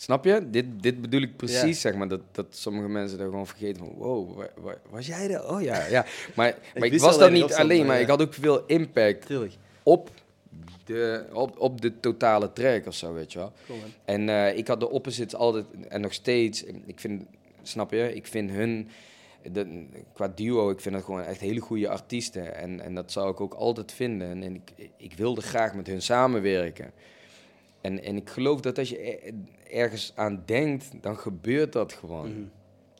Snap 0.00 0.24
je? 0.24 0.50
Dit, 0.50 0.66
dit 0.82 1.00
bedoel 1.00 1.20
ik 1.20 1.36
precies, 1.36 1.80
zeg 1.80 1.94
maar. 1.94 2.08
Dat, 2.08 2.20
dat 2.32 2.46
sommige 2.50 2.88
mensen 2.88 3.18
daar 3.18 3.28
gewoon 3.28 3.46
vergeten 3.46 3.76
van... 3.76 3.94
Wow, 3.96 4.36
wa- 4.36 4.50
wa- 4.56 4.78
was 4.90 5.06
jij 5.06 5.30
er? 5.30 5.48
Oh 5.48 5.62
ja, 5.62 5.86
ja. 5.86 6.06
Maar, 6.34 6.56
maar 6.74 6.88
ik, 6.88 7.00
was 7.00 7.18
dat 7.18 7.30
niet 7.30 7.52
alleen, 7.52 7.86
maar 7.86 7.96
ja. 7.96 8.02
ik 8.02 8.08
had 8.08 8.22
ook 8.22 8.34
veel 8.34 8.66
impact 8.66 9.26
Tuurlijk. 9.26 9.52
op 9.82 10.10
de, 10.84 11.24
op, 11.32 11.58
op 11.58 11.80
de 11.80 12.00
totale 12.00 12.52
track 12.52 12.86
of 12.86 12.94
zo, 12.94 13.12
weet 13.12 13.32
je 13.32 13.38
wel. 13.38 13.52
Cool. 13.66 13.78
En 14.04 14.28
eh, 14.28 14.56
ik 14.56 14.68
had 14.68 14.80
de 14.80 14.90
opposites 14.90 15.34
altijd, 15.34 15.64
en 15.88 16.00
nog 16.00 16.12
steeds, 16.12 16.64
ik 16.86 17.00
vind 17.00 17.22
snap 17.62 17.90
je? 17.90 18.14
Ik 18.14 18.26
vind 18.26 18.50
hun, 18.50 18.88
de, 19.52 19.86
qua 20.12 20.32
duo, 20.34 20.70
ik 20.70 20.80
vind 20.80 20.94
dat 20.94 21.04
gewoon 21.04 21.22
echt 21.22 21.40
hele 21.40 21.60
goede 21.60 21.88
artiesten. 21.88 22.56
En, 22.56 22.80
en 22.80 22.94
dat 22.94 23.12
zou 23.12 23.30
ik 23.30 23.40
ook 23.40 23.54
altijd 23.54 23.92
vinden. 23.92 24.30
En, 24.30 24.42
en 24.42 24.54
ik, 24.54 24.90
ik 24.96 25.12
wilde 25.12 25.40
graag 25.40 25.74
met 25.74 25.86
hun 25.86 26.02
samenwerken. 26.02 26.92
En, 27.80 28.02
en 28.02 28.16
ik 28.16 28.28
geloof 28.30 28.60
dat 28.60 28.78
als 28.78 28.88
je 28.88 28.98
er- 28.98 29.32
ergens 29.70 30.12
aan 30.14 30.42
denkt, 30.46 30.90
dan 31.00 31.16
gebeurt 31.16 31.72
dat 31.72 31.92
gewoon. 31.92 32.30
Mhm. 32.30 32.40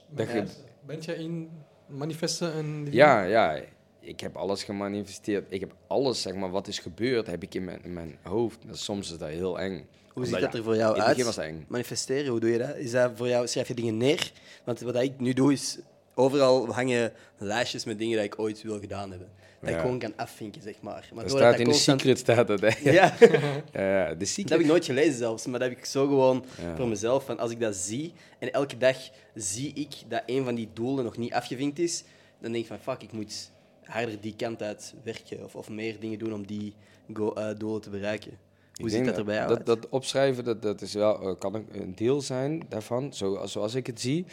Dat 0.08 0.26
Ja, 0.26 0.32
ge- 0.32 0.46
Bent 0.86 1.04
je 1.04 1.14
in 1.14 1.50
manifesten 1.86 2.52
en... 2.52 2.84
die- 2.84 2.94
ja, 2.94 3.22
ja, 3.22 3.60
ik 4.00 4.20
heb 4.20 4.36
alles 4.36 4.64
gemanifesteerd. 4.64 5.46
Ik 5.48 5.60
heb 5.60 5.74
alles, 5.86 6.22
zeg 6.22 6.34
maar, 6.34 6.50
wat 6.50 6.68
is 6.68 6.78
gebeurd, 6.78 7.26
heb 7.26 7.42
ik 7.42 7.54
in 7.54 7.64
mijn, 7.64 7.84
in 7.84 7.92
mijn 7.92 8.18
hoofd. 8.22 8.58
Soms 8.70 9.12
is 9.12 9.18
dat 9.18 9.28
heel 9.28 9.60
eng. 9.60 9.86
Hoe 10.12 10.26
ziet 10.26 10.40
dat 10.40 10.54
er 10.54 10.62
voor 10.62 10.76
jou 10.76 10.96
uit? 10.98 11.08
begin 11.08 11.24
was 11.24 11.36
eng. 11.38 11.64
Manifesteren, 11.68 12.30
hoe 12.30 12.40
doe 12.40 12.50
je 12.50 12.58
dat? 12.58 12.76
Is 12.76 12.90
dat 12.90 13.12
voor 13.14 13.28
jou, 13.28 13.46
schrijf 13.46 13.68
je 13.68 13.74
dingen 13.74 13.96
neer? 13.96 14.32
Want 14.64 14.80
wat 14.80 14.96
ik 14.96 15.20
nu 15.20 15.32
doe 15.32 15.52
is, 15.52 15.78
overal 16.14 16.72
hangen 16.72 17.12
lijstjes 17.38 17.84
met 17.84 17.98
dingen 17.98 18.16
die 18.16 18.26
ik 18.26 18.38
ooit 18.38 18.62
wil 18.62 18.78
gedaan 18.80 19.10
hebben. 19.10 19.28
Dat 19.60 19.70
ik 19.70 19.76
gewoon 19.80 19.98
kan 19.98 20.12
afvinken, 20.16 20.62
zeg 20.62 20.74
maar. 20.82 21.08
maar 21.14 21.22
Dat 21.24 21.32
staat 21.32 21.50
dat 21.50 21.58
in 21.60 21.64
de 21.64 21.70
constant- 21.70 22.00
secret, 22.00 22.18
staat 22.18 22.46
dat. 22.46 22.60
Hè? 22.60 22.90
Ja, 22.90 23.14
de 23.18 24.14
dat 24.18 24.28
secret. 24.28 24.50
heb 24.50 24.60
ik 24.60 24.66
nooit 24.66 24.84
gelezen 24.84 25.14
zelfs, 25.18 25.46
maar 25.46 25.58
dat 25.60 25.68
heb 25.68 25.78
ik 25.78 25.84
zo 25.84 26.06
gewoon 26.06 26.44
voor 26.76 26.88
mezelf. 26.88 27.24
Van 27.24 27.38
als 27.38 27.50
ik 27.50 27.60
dat 27.60 27.76
zie 27.76 28.12
en 28.38 28.52
elke 28.52 28.76
dag 28.78 28.96
zie 29.34 29.72
ik 29.74 29.94
dat 30.08 30.22
een 30.26 30.44
van 30.44 30.54
die 30.54 30.68
doelen 30.72 31.04
nog 31.04 31.16
niet 31.16 31.32
afgevinkt 31.32 31.78
is, 31.78 32.04
dan 32.40 32.52
denk 32.52 32.64
ik 32.64 32.70
van 32.70 32.78
fuck, 32.94 33.02
ik 33.02 33.12
moet 33.12 33.50
harder 33.84 34.20
die 34.20 34.34
kant 34.36 34.62
uit 34.62 34.94
werken 35.04 35.44
of, 35.44 35.54
of 35.54 35.68
meer 35.68 36.00
dingen 36.00 36.18
doen 36.18 36.32
om 36.34 36.46
die 36.46 36.74
go- 37.12 37.32
eh, 37.32 37.48
doelen 37.58 37.80
te 37.80 37.90
bereiken. 37.90 38.30
Hoe 38.30 38.88
Ik 38.88 38.94
ziet 38.94 39.04
denk 39.04 39.06
dat 39.06 39.16
er 39.18 39.24
bij 39.24 39.34
jou 39.34 39.48
dat, 39.48 39.66
dat 39.66 39.88
opschrijven, 39.88 40.44
dat, 40.44 40.62
dat 40.62 40.80
is 40.80 40.94
wel, 40.94 41.20
eh, 41.20 41.38
kan 41.38 41.54
een- 41.54 41.92
deel 41.94 42.20
zijn 42.20 42.62
daarvan, 42.68 43.12
zoals, 43.14 43.52
zoals 43.52 43.74
ik 43.74 43.86
het 43.86 44.00
zie. 44.00 44.24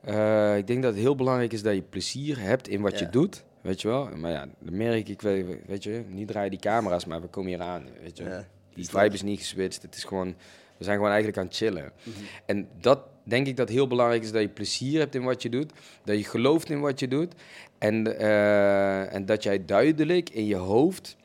Eh, 0.00 0.56
ik 0.56 0.66
denk 0.66 0.82
dat 0.82 0.92
het 0.92 1.00
heel 1.02 1.14
belangrijk 1.14 1.52
is 1.52 1.62
dat 1.62 1.74
je 1.74 1.82
plezier 1.82 2.40
hebt 2.40 2.68
in 2.68 2.80
wat 2.80 2.98
Ja. 2.98 3.04
je 3.04 3.10
doet. 3.12 3.44
Weet 3.64 3.80
je 3.80 3.88
wel? 3.88 4.08
Maar 4.16 4.30
ja, 4.30 4.46
dan 4.58 4.76
merk 4.76 5.08
ik, 5.08 5.20
weet, 5.22 5.46
weet 5.66 5.82
je, 5.82 6.04
niet 6.08 6.28
draaien 6.28 6.50
die 6.50 6.58
camera's, 6.60 7.04
maar 7.04 7.20
we 7.20 7.26
komen 7.26 7.50
hier 7.50 7.60
aan. 7.60 7.86
Weet 8.02 8.16
je? 8.18 8.24
Ja, 8.24 8.46
die 8.74 8.88
vibe 8.88 9.14
is 9.14 9.22
niet 9.22 9.38
geswitcht. 9.38 9.82
Het 9.82 9.94
is 9.96 10.04
gewoon, 10.04 10.28
we 10.76 10.84
zijn 10.84 10.96
gewoon 10.96 11.10
eigenlijk 11.10 11.38
aan 11.38 11.46
het 11.46 11.56
chillen. 11.56 11.92
Mhm. 12.02 12.16
En 12.46 12.68
dat 12.80 13.00
denk 13.22 13.46
ik 13.46 13.56
dat 13.56 13.68
heel 13.68 13.86
belangrijk 13.86 14.22
is, 14.22 14.32
dat 14.32 14.42
je 14.42 14.48
plezier 14.48 14.98
hebt 14.98 15.14
in 15.14 15.22
wat 15.22 15.42
je 15.42 15.48
doet. 15.48 15.72
Dat 16.04 16.16
je 16.16 16.24
gelooft 16.24 16.70
in 16.70 16.80
wat 16.80 17.00
je 17.00 17.08
doet. 17.08 17.34
En, 17.78 18.18
eh, 18.18 19.14
en 19.14 19.26
dat 19.26 19.42
jij 19.42 19.64
duidelijk 19.64 20.30
in 20.30 20.46
je 20.46 20.56
hoofd, 20.56 21.16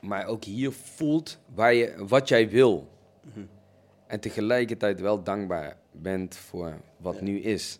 maar 0.00 0.26
ook 0.26 0.44
hier 0.44 0.72
voelt 0.72 1.38
waar 1.54 1.74
je, 1.74 1.94
wat 2.06 2.28
jij 2.28 2.48
wil. 2.50 2.88
Mhm. 3.22 3.44
En 4.06 4.20
tegelijkertijd 4.20 5.00
wel 5.00 5.22
dankbaar 5.22 5.76
bent 5.92 6.36
voor 6.36 6.80
wat 6.96 7.14
Ja. 7.14 7.22
nu 7.22 7.40
is. 7.40 7.78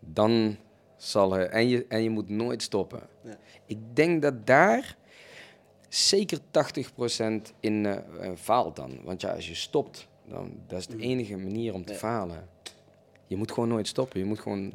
Dan 0.00 0.56
zal 1.02 1.36
er... 1.36 1.48
En 1.48 1.68
je, 1.68 1.86
en 1.88 2.02
je 2.02 2.10
moet 2.10 2.28
nooit 2.28 2.62
stoppen. 2.62 3.00
Ja. 3.24 3.36
Ik 3.66 3.78
denk 3.92 4.22
dat 4.22 4.46
daar 4.46 4.96
zeker 5.88 6.38
80% 6.38 7.52
in 7.60 7.86
eh, 7.86 7.92
eh, 7.92 8.36
faalt 8.36 8.76
dan. 8.76 8.98
Want 9.04 9.20
ja, 9.20 9.32
als 9.34 9.48
je 9.48 9.54
stopt, 9.54 10.08
dan 10.28 10.52
dat 10.66 10.78
is 10.78 10.86
de 10.86 10.96
Mhm. 10.96 11.04
enige 11.04 11.36
manier 11.36 11.74
om 11.74 11.84
te 11.84 11.92
Ja. 11.92 11.98
falen. 11.98 12.48
Je 13.26 13.36
moet 13.36 13.52
gewoon 13.52 13.68
nooit 13.68 13.86
stoppen. 13.88 14.18
Je 14.20 14.26
moet 14.26 14.40
gewoon 14.40 14.72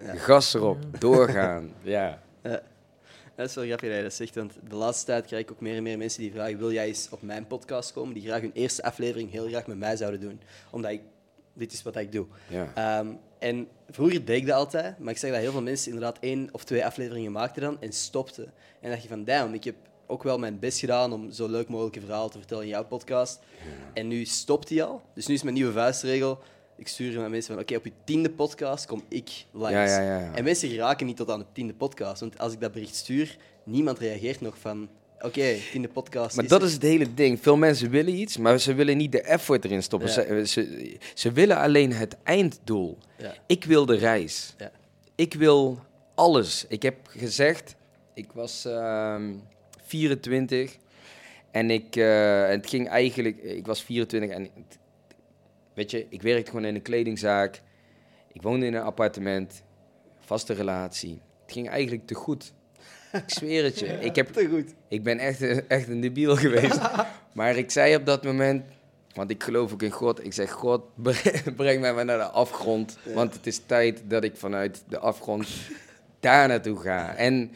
Ja. 0.00 0.14
gas 0.14 0.54
erop, 0.54 0.78
doorgaan. 0.98 1.72
Ja. 1.82 2.22
Ja. 2.42 2.62
Dat 3.36 3.48
is 3.48 3.54
wel 3.54 3.64
grappig 3.64 3.88
dat 3.88 3.96
je 3.96 4.02
dat 4.02 4.12
zegt, 4.14 4.34
want 4.34 4.54
de 4.68 4.74
laatste 4.76 5.06
tijd 5.06 5.26
krijg 5.26 5.42
ik 5.42 5.50
ook 5.50 5.60
meer 5.60 5.76
en 5.76 5.82
meer 5.82 5.98
mensen 5.98 6.20
die 6.22 6.32
vragen: 6.32 6.58
wil 6.58 6.72
jij 6.72 6.86
eens 6.86 7.08
op 7.10 7.22
mijn 7.22 7.46
podcast 7.46 7.92
komen? 7.92 8.14
Die 8.14 8.22
graag 8.22 8.40
hun 8.40 8.52
eerste 8.54 8.82
aflevering 8.82 9.30
heel 9.30 9.46
graag 9.48 9.66
met 9.66 9.78
mij 9.78 9.96
zouden 9.96 10.20
doen, 10.20 10.40
omdat 10.70 10.90
ik, 10.90 11.00
dit 11.52 11.72
is 11.72 11.82
wat 11.82 11.96
ik 11.96 12.12
doe. 12.12 12.26
ja. 12.48 12.72
Ehm, 12.74 13.12
en 13.42 13.68
vroeger 13.90 14.24
deed 14.24 14.36
ik 14.36 14.46
dat 14.46 14.56
altijd, 14.56 14.98
maar 14.98 15.12
ik 15.12 15.18
zag 15.18 15.30
dat 15.30 15.40
heel 15.40 15.52
veel 15.52 15.62
mensen 15.62 15.92
inderdaad 15.92 16.18
één 16.20 16.48
of 16.52 16.64
twee 16.64 16.84
afleveringen 16.84 17.32
maakten 17.32 17.62
dan 17.62 17.80
en 17.80 17.92
stopten. 17.92 18.52
En 18.80 18.90
dacht 18.90 19.02
je 19.02 19.08
van, 19.08 19.24
damn, 19.24 19.54
ik 19.54 19.64
heb 19.64 19.74
ook 20.06 20.22
wel 20.22 20.38
mijn 20.38 20.58
best 20.58 20.78
gedaan 20.78 21.12
om 21.12 21.30
zo 21.30 21.48
leuk 21.48 21.68
mogelijke 21.68 22.00
verhaal 22.00 22.28
te 22.28 22.38
vertellen 22.38 22.62
in 22.62 22.68
jouw 22.68 22.84
podcast. 22.84 23.40
En 23.94 24.08
nu 24.08 24.24
stopt 24.24 24.68
hij 24.68 24.82
al. 24.82 25.02
Dus 25.14 25.26
nu 25.26 25.34
is 25.34 25.42
mijn 25.42 25.54
nieuwe 25.54 25.72
vuistregel. 25.72 26.38
Ik 26.76 26.88
stuur 26.88 27.18
naar 27.18 27.30
mensen 27.30 27.54
van, 27.54 27.62
oké, 27.62 27.76
op 27.76 27.84
je 27.84 27.92
tiende 28.04 28.30
podcast 28.30 28.86
kom 28.86 29.02
ik 29.08 29.44
langs. 29.50 29.74
Ja, 29.74 29.84
ja, 29.84 30.00
ja, 30.00 30.18
ja. 30.18 30.34
En 30.34 30.44
mensen 30.44 30.68
geraken 30.68 31.06
niet 31.06 31.16
tot 31.16 31.30
aan 31.30 31.38
de 31.38 31.46
tiende 31.52 31.74
podcast. 31.74 32.20
Want 32.20 32.38
als 32.38 32.52
ik 32.52 32.60
dat 32.60 32.72
bericht 32.72 32.94
stuur, 32.94 33.36
niemand 33.64 33.98
reageert 33.98 34.40
nog 34.40 34.58
van, 34.58 34.88
oké, 35.24 35.56
tiende 35.70 35.88
podcast 35.88 36.34
Maar 36.36 36.44
is 36.44 36.50
dat 36.50 36.62
is 36.62 36.72
het 36.72 36.82
hele 36.82 37.14
ding. 37.14 37.40
Veel 37.40 37.56
mensen 37.56 37.90
willen 37.90 38.14
iets, 38.14 38.36
maar 38.36 38.58
ze 38.58 38.74
willen 38.74 38.96
niet 38.96 39.12
de 39.12 39.20
effort 39.22 39.64
erin 39.64 39.82
stoppen. 39.82 40.08
Ja. 40.08 40.14
Ze, 40.14 40.46
ze, 40.46 40.96
ze 41.14 41.32
willen 41.32 41.56
alleen 41.56 41.92
het 41.92 42.16
einddoel. 42.22 42.98
Ja. 43.18 43.34
Ik 43.46 43.64
wil 43.64 43.86
de 43.86 43.96
reis. 43.96 44.54
Ja. 44.58 44.70
Ik 45.14 45.34
wil 45.34 45.78
alles. 46.14 46.64
Ik 46.68 46.82
heb 46.82 46.96
gezegd, 47.08 47.74
ik 48.14 48.32
was 48.32 48.64
ehm 48.64 49.32
24 49.86 50.76
en 51.50 51.70
ik, 51.70 51.96
eh, 51.96 52.46
het 52.46 52.68
ging 52.68 52.88
eigenlijk, 52.88 53.42
ik 53.42 53.66
was 53.66 53.82
24 53.82 54.30
en 54.30 54.42
het- 54.42 54.78
weet 55.74 55.90
je, 55.90 56.06
ik 56.08 56.22
werkte 56.22 56.50
gewoon 56.50 56.66
in 56.66 56.74
een 56.74 56.82
kledingzaak. 56.82 57.62
Ik 58.32 58.42
woonde 58.42 58.66
in 58.66 58.74
een 58.74 58.82
appartement, 58.82 59.62
vaste 60.20 60.52
relatie. 60.52 61.20
Het 61.44 61.52
ging 61.52 61.68
eigenlijk 61.68 62.06
te 62.06 62.14
goed. 62.14 62.52
Ik 63.26 63.34
zweer 63.34 63.64
het 63.64 63.78
je. 63.78 63.86
Ik 63.86 64.16
heb 64.16 64.28
Te 64.32 64.48
goed. 64.50 64.74
ik 64.88 65.02
ben 65.02 65.18
echt, 65.18 65.40
een- 65.40 65.68
echt 65.68 65.88
een 65.88 66.00
debiel 66.00 66.36
geweest. 66.36 66.78
maar 67.34 67.56
ik 67.56 67.70
zei 67.70 67.94
op 67.96 68.06
dat 68.06 68.24
moment, 68.24 68.64
want 69.14 69.30
ik 69.30 69.42
geloof 69.42 69.72
ook 69.72 69.82
in 69.82 69.90
God. 69.90 70.24
Ik 70.24 70.32
zeg, 70.32 70.50
God, 70.50 70.82
bre- 70.94 71.42
breng 71.56 71.80
mij 71.80 71.94
maar 71.94 72.04
naar 72.04 72.18
de 72.18 72.24
afgrond. 72.30 72.98
Want 73.14 73.34
het 73.34 73.46
is 73.46 73.60
tijd 73.66 74.02
dat 74.08 74.24
ik 74.24 74.36
vanuit 74.36 74.82
de 74.88 74.98
afgrond 74.98 75.48
daar 76.20 76.48
naartoe 76.48 76.80
ga. 76.80 77.14
En 77.14 77.52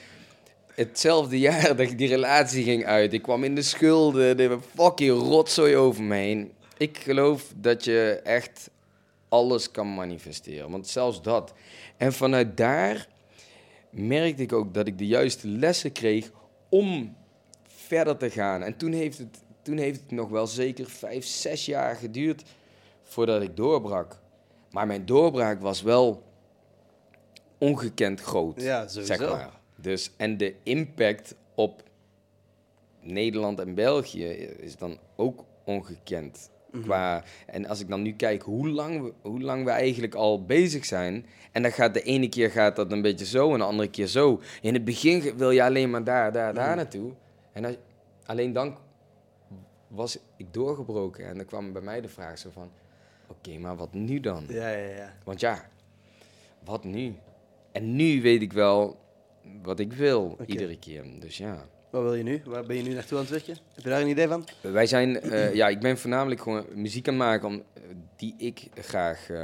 hetzelfde 0.75 1.39
jaar 1.39 1.67
dat 1.67 1.81
ik 1.81 1.99
die 1.99 2.09
relatie 2.09 2.65
ging 2.65 2.85
uit. 2.87 3.13
Ik 3.13 3.23
kwam 3.23 3.45
in 3.45 3.55
de 3.55 3.63
schulden, 3.63 4.37
de 4.37 4.59
fucking 4.75 5.19
rotzooi 5.19 5.77
over 5.77 6.03
me 6.03 6.15
heen. 6.17 6.53
Ik 6.77 6.99
geloof 6.99 7.53
dat 7.57 7.85
je 7.85 8.21
echt 8.25 8.71
alles 9.29 9.71
kan 9.71 9.95
manifesteren. 9.95 10.71
Want 10.71 10.89
zelfs 10.89 11.23
dat. 11.23 11.53
En 11.97 12.13
vanuit 12.13 12.57
daar 12.57 13.07
merkte 13.91 14.43
ik 14.43 14.53
ook 14.53 14.75
dat 14.75 14.87
ik 14.87 14.99
de 14.99 15.07
juiste 15.07 15.49
lessen 15.49 15.93
kreeg 15.93 16.31
om 16.69 17.17
verder 17.67 18.17
te 18.17 18.31
gaan. 18.31 18.63
En 18.63 18.77
toen 18.77 18.93
heeft 18.93 19.19
het, 19.19 19.43
toen 19.63 19.77
heeft 19.77 20.01
het 20.01 20.11
nog 20.11 20.29
wel 20.29 20.47
zeker 20.47 20.87
vijf, 20.87 21.25
zes 21.25 21.67
jaar 21.67 21.97
geduurd 21.97 22.43
voordat 23.03 23.43
ik 23.43 23.57
doorbrak. 23.57 24.19
Maar 24.71 24.87
mijn 24.87 25.07
doorbraak 25.07 25.61
was 25.61 25.83
wel 25.83 26.23
ongekend 27.59 28.21
groot. 28.21 28.63
Ja, 28.63 28.89
sowieso. 28.89 29.15
Zeg 29.15 29.31
maar. 29.31 29.61
Dus, 29.77 30.11
en 30.17 30.37
de 30.37 30.55
impact 30.63 31.35
op 31.55 31.83
Nederland 33.01 33.61
en 33.61 33.75
België 33.75 34.27
is 34.27 34.77
dan 34.77 34.99
ook 35.17 35.45
ongekend. 35.65 36.51
Mhm. 36.77 36.85
Qua, 36.85 37.25
en 37.47 37.67
als 37.67 37.81
ik 37.81 37.89
dan 37.89 38.03
nu 38.03 38.13
kijk 38.13 38.43
hoe 38.43 38.69
lang, 38.69 39.03
we, 39.03 39.13
hoe 39.29 39.41
lang 39.41 39.65
we 39.65 39.71
eigenlijk 39.71 40.15
al 40.15 40.45
bezig 40.45 40.85
zijn. 40.85 41.27
En 41.53 41.63
dan 41.63 41.73
gaat 41.73 41.95
de 41.95 42.03
ene 42.03 42.29
keer 42.29 42.51
gaat 42.51 42.77
dat 42.77 42.93
een 42.93 43.03
beetje 43.03 43.27
zo 43.27 43.53
en 43.53 43.59
de 43.59 43.65
andere 43.65 43.91
keer 43.91 44.07
zo. 44.07 44.41
In 44.61 44.75
het 44.75 44.85
begin 44.85 45.37
wil 45.37 45.51
je 45.51 45.63
alleen 45.63 45.91
maar 45.91 46.05
daar, 46.05 46.33
daar, 46.33 46.55
daar 46.55 46.67
Mhm. 46.69 46.77
naartoe. 46.77 47.13
En 47.53 47.65
als- 47.65 47.77
alleen 48.27 48.53
dan 48.53 48.77
was 49.89 50.19
ik 50.37 50.47
doorgebroken. 50.53 51.27
En 51.27 51.37
dan 51.37 51.47
kwam 51.47 51.73
bij 51.73 51.83
mij 51.83 52.01
de 52.01 52.09
vraag 52.09 52.39
zo 52.39 52.51
van... 52.53 52.71
Oké, 53.29 53.59
maar 53.59 53.77
wat 53.77 53.93
nu 53.93 54.21
dan? 54.21 54.45
Ja, 54.49 54.69
ja, 54.69 54.89
ja. 54.97 55.13
Want 55.25 55.41
ja, 55.41 55.69
wat 56.65 56.85
nu? 56.85 57.15
En 57.73 57.97
nu 57.97 58.23
weet 58.23 58.43
ik 58.43 58.53
wel 58.53 58.97
wat 59.63 59.81
ik 59.81 59.93
wil, 59.93 60.37
iedere 60.47 60.79
keer. 60.79 61.05
Dus 61.19 61.37
ja. 61.39 61.67
Wat 61.91 62.03
wil 62.03 62.15
je 62.15 62.23
nu? 62.23 62.43
Waar 62.45 62.65
ben 62.65 62.77
je 62.77 62.83
nu 62.83 62.95
naartoe 62.95 63.19
aan 63.19 63.25
het 63.25 63.33
werken? 63.33 63.57
Heb 63.75 63.85
je 63.85 63.91
daar 63.91 64.01
een 64.01 64.09
idee 64.09 64.29
van? 64.29 64.45
Wij 64.61 64.87
zijn, 64.87 65.21
eh, 65.21 65.55
ja, 65.61 65.69
ik 65.69 65.81
ben 65.81 65.99
voornamelijk 65.99 66.41
gewoon 66.41 66.67
muziek 66.75 67.09
aan 67.09 67.15
het 67.15 67.23
maken 67.23 67.49
om, 67.49 67.55
eh, 67.55 67.83
die 68.17 68.35
ik 68.39 68.69
graag 68.75 69.31
eh, 69.31 69.37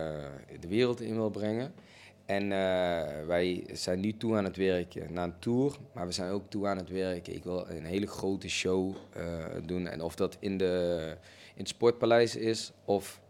de 0.61 0.69
wereld 0.69 1.01
in 1.01 1.15
wil 1.15 1.31
brengen. 1.31 1.73
En 2.27 2.49
wij 3.27 3.65
zijn 3.73 4.01
nu 4.01 4.17
toe 4.17 4.37
aan 4.37 4.45
het 4.45 4.57
werken 4.57 5.13
naar 5.13 5.25
een 5.25 5.39
tour, 5.39 5.77
maar 5.93 6.07
we 6.07 6.13
zijn 6.13 6.31
ook 6.31 6.51
toe 6.51 6.67
aan 6.67 6.77
het 6.77 6.89
werken. 6.89 7.35
Ik 7.35 7.45
wil 7.45 7.67
een 7.69 7.85
hele 7.85 8.07
grote 8.07 8.49
show 8.49 8.95
doen. 9.65 9.87
En 9.87 10.01
of 10.01 10.15
dat 10.15 10.37
in, 10.41 10.59
de, 10.59 11.17
in 11.55 11.61
het 11.61 11.69
Sportpaleis 11.69 12.37
is 12.37 12.73
of 12.85 13.21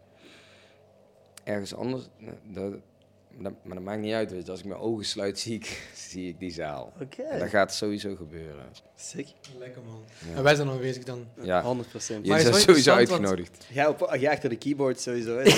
ergens 1.43 1.75
anders, 1.75 2.07
dat, 2.51 2.73
dat- 3.39 3.53
maar 3.63 3.75
dat 3.75 3.83
maakt 3.83 3.99
niet 4.01 4.13
uit. 4.13 4.31
Weet 4.31 4.45
je. 4.45 4.51
Als 4.51 4.59
ik 4.59 4.65
mijn 4.65 4.79
ogen 4.79 5.05
sluit, 5.05 5.39
zie 5.43 5.53
ik, 5.55 5.81
zie 5.95 6.27
ik 6.27 6.39
die 6.39 6.51
zaal. 6.51 6.93
Oké. 7.01 7.37
Dat 7.39 7.49
gaat 7.49 7.73
sowieso 7.73 8.15
gebeuren. 8.15 8.65
Sick. 8.95 9.27
Lekker 9.59 9.81
man. 9.87 10.03
Ja. 10.29 10.35
En 10.37 10.43
wij 10.43 10.55
zijn 10.55 10.69
aanwezig 10.69 11.03
dan. 11.03 11.25
Ja, 11.41 11.61
100 11.61 11.89
procent. 11.89 12.25
Maar 12.27 12.37
je 12.37 12.43
het 12.43 12.51
bent 12.53 12.63
sowieso 12.65 12.93
uitgenodigd. 12.93 13.65
Jij, 13.69 13.87
op, 13.87 14.15
jij 14.19 14.31
achter 14.31 14.49
de 14.49 14.57
keyboard 14.57 14.99
sowieso. 14.99 15.37
Hè? 15.37 15.43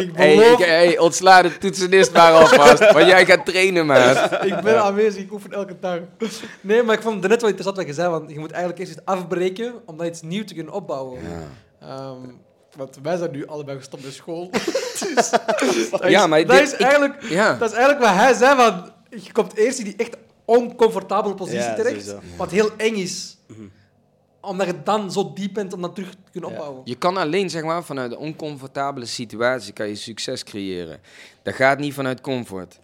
Ik 0.00 0.10
Hey, 0.16 0.34
ik, 0.34 0.58
hey, 0.58 0.98
ontsla 0.98 1.42
de 1.42 1.58
toetsenist 1.58 2.12
maar 2.12 2.32
alvast, 2.32 2.92
want 2.92 3.06
jij 3.06 3.26
gaat 3.26 3.46
trainen, 3.46 3.86
maat. 3.86 4.32
ik 4.52 4.60
ben 4.60 4.82
aanwezig, 4.82 5.22
ik 5.22 5.32
oefen 5.32 5.52
elke 5.52 5.76
dag. 5.80 6.00
Nee, 6.60 6.82
maar 6.82 6.94
ik 6.94 7.02
vond 7.02 7.20
het 7.22 7.30
net 7.30 7.40
wel 7.40 7.50
interessant 7.50 7.76
wat 7.76 7.86
je 7.86 7.92
zei, 8.02 8.08
want 8.08 8.30
je 8.30 8.38
moet 8.38 8.50
eigenlijk 8.50 8.80
eerst 8.80 8.92
iets 8.92 9.04
afbreken 9.04 9.74
om 9.86 9.96
dan 9.96 10.06
iets 10.06 10.22
nieuws 10.22 10.46
te 10.46 10.54
kunnen 10.54 10.72
opbouwen. 10.72 11.20
Ja. 11.22 11.42
Ehm, 11.80 12.20
Want 12.76 12.98
wij 13.02 13.16
zijn 13.16 13.30
nu 13.30 13.46
allebei 13.46 13.78
gestopt 13.78 14.04
met 14.04 14.12
school. 14.12 14.50
Dat 15.00 16.00
Ja, 16.10 16.22
is, 16.22 16.28
maar 16.28 16.46
dat, 16.46 16.56
dit- 16.58 16.66
is 16.66 16.72
ik- 16.72 16.80
eigenlijk, 16.80 17.22
Ja. 17.22 17.54
dat 17.54 17.70
is 17.70 17.76
eigenlijk 17.76 18.06
wat 18.06 18.14
hij 18.14 18.34
zei, 18.34 18.56
van, 18.56 18.90
je 19.10 19.32
komt 19.32 19.56
eerst 19.56 19.78
in 19.78 19.84
die 19.84 19.96
echt 19.96 20.16
oncomfortabele 20.44 21.34
positie 21.34 21.60
Ja, 21.60 21.74
terecht, 21.74 22.04
sowieso. 22.06 22.20
wat 22.36 22.50
heel 22.50 22.70
eng 22.76 22.94
is. 22.94 23.36
Omdat 24.40 24.66
je 24.66 24.82
dan 24.84 25.12
zo 25.12 25.32
diep 25.34 25.54
bent 25.54 25.72
om 25.72 25.82
dat 25.82 25.94
terug 25.94 26.10
te 26.10 26.16
kunnen 26.32 26.50
opbouwen. 26.50 26.80
Je 26.84 26.94
kan 26.94 27.16
alleen 27.16 27.50
zeg 27.50 27.62
maar, 27.62 27.84
vanuit 27.84 28.10
een 28.12 28.16
oncomfortabele 28.18 29.06
situatie 29.06 29.72
kan 29.72 29.88
je 29.88 29.94
succes 29.94 30.44
creëren. 30.44 31.00
Dat 31.42 31.54
gaat 31.54 31.78
niet 31.78 31.94
vanuit 31.94 32.20
comfort. 32.20 32.78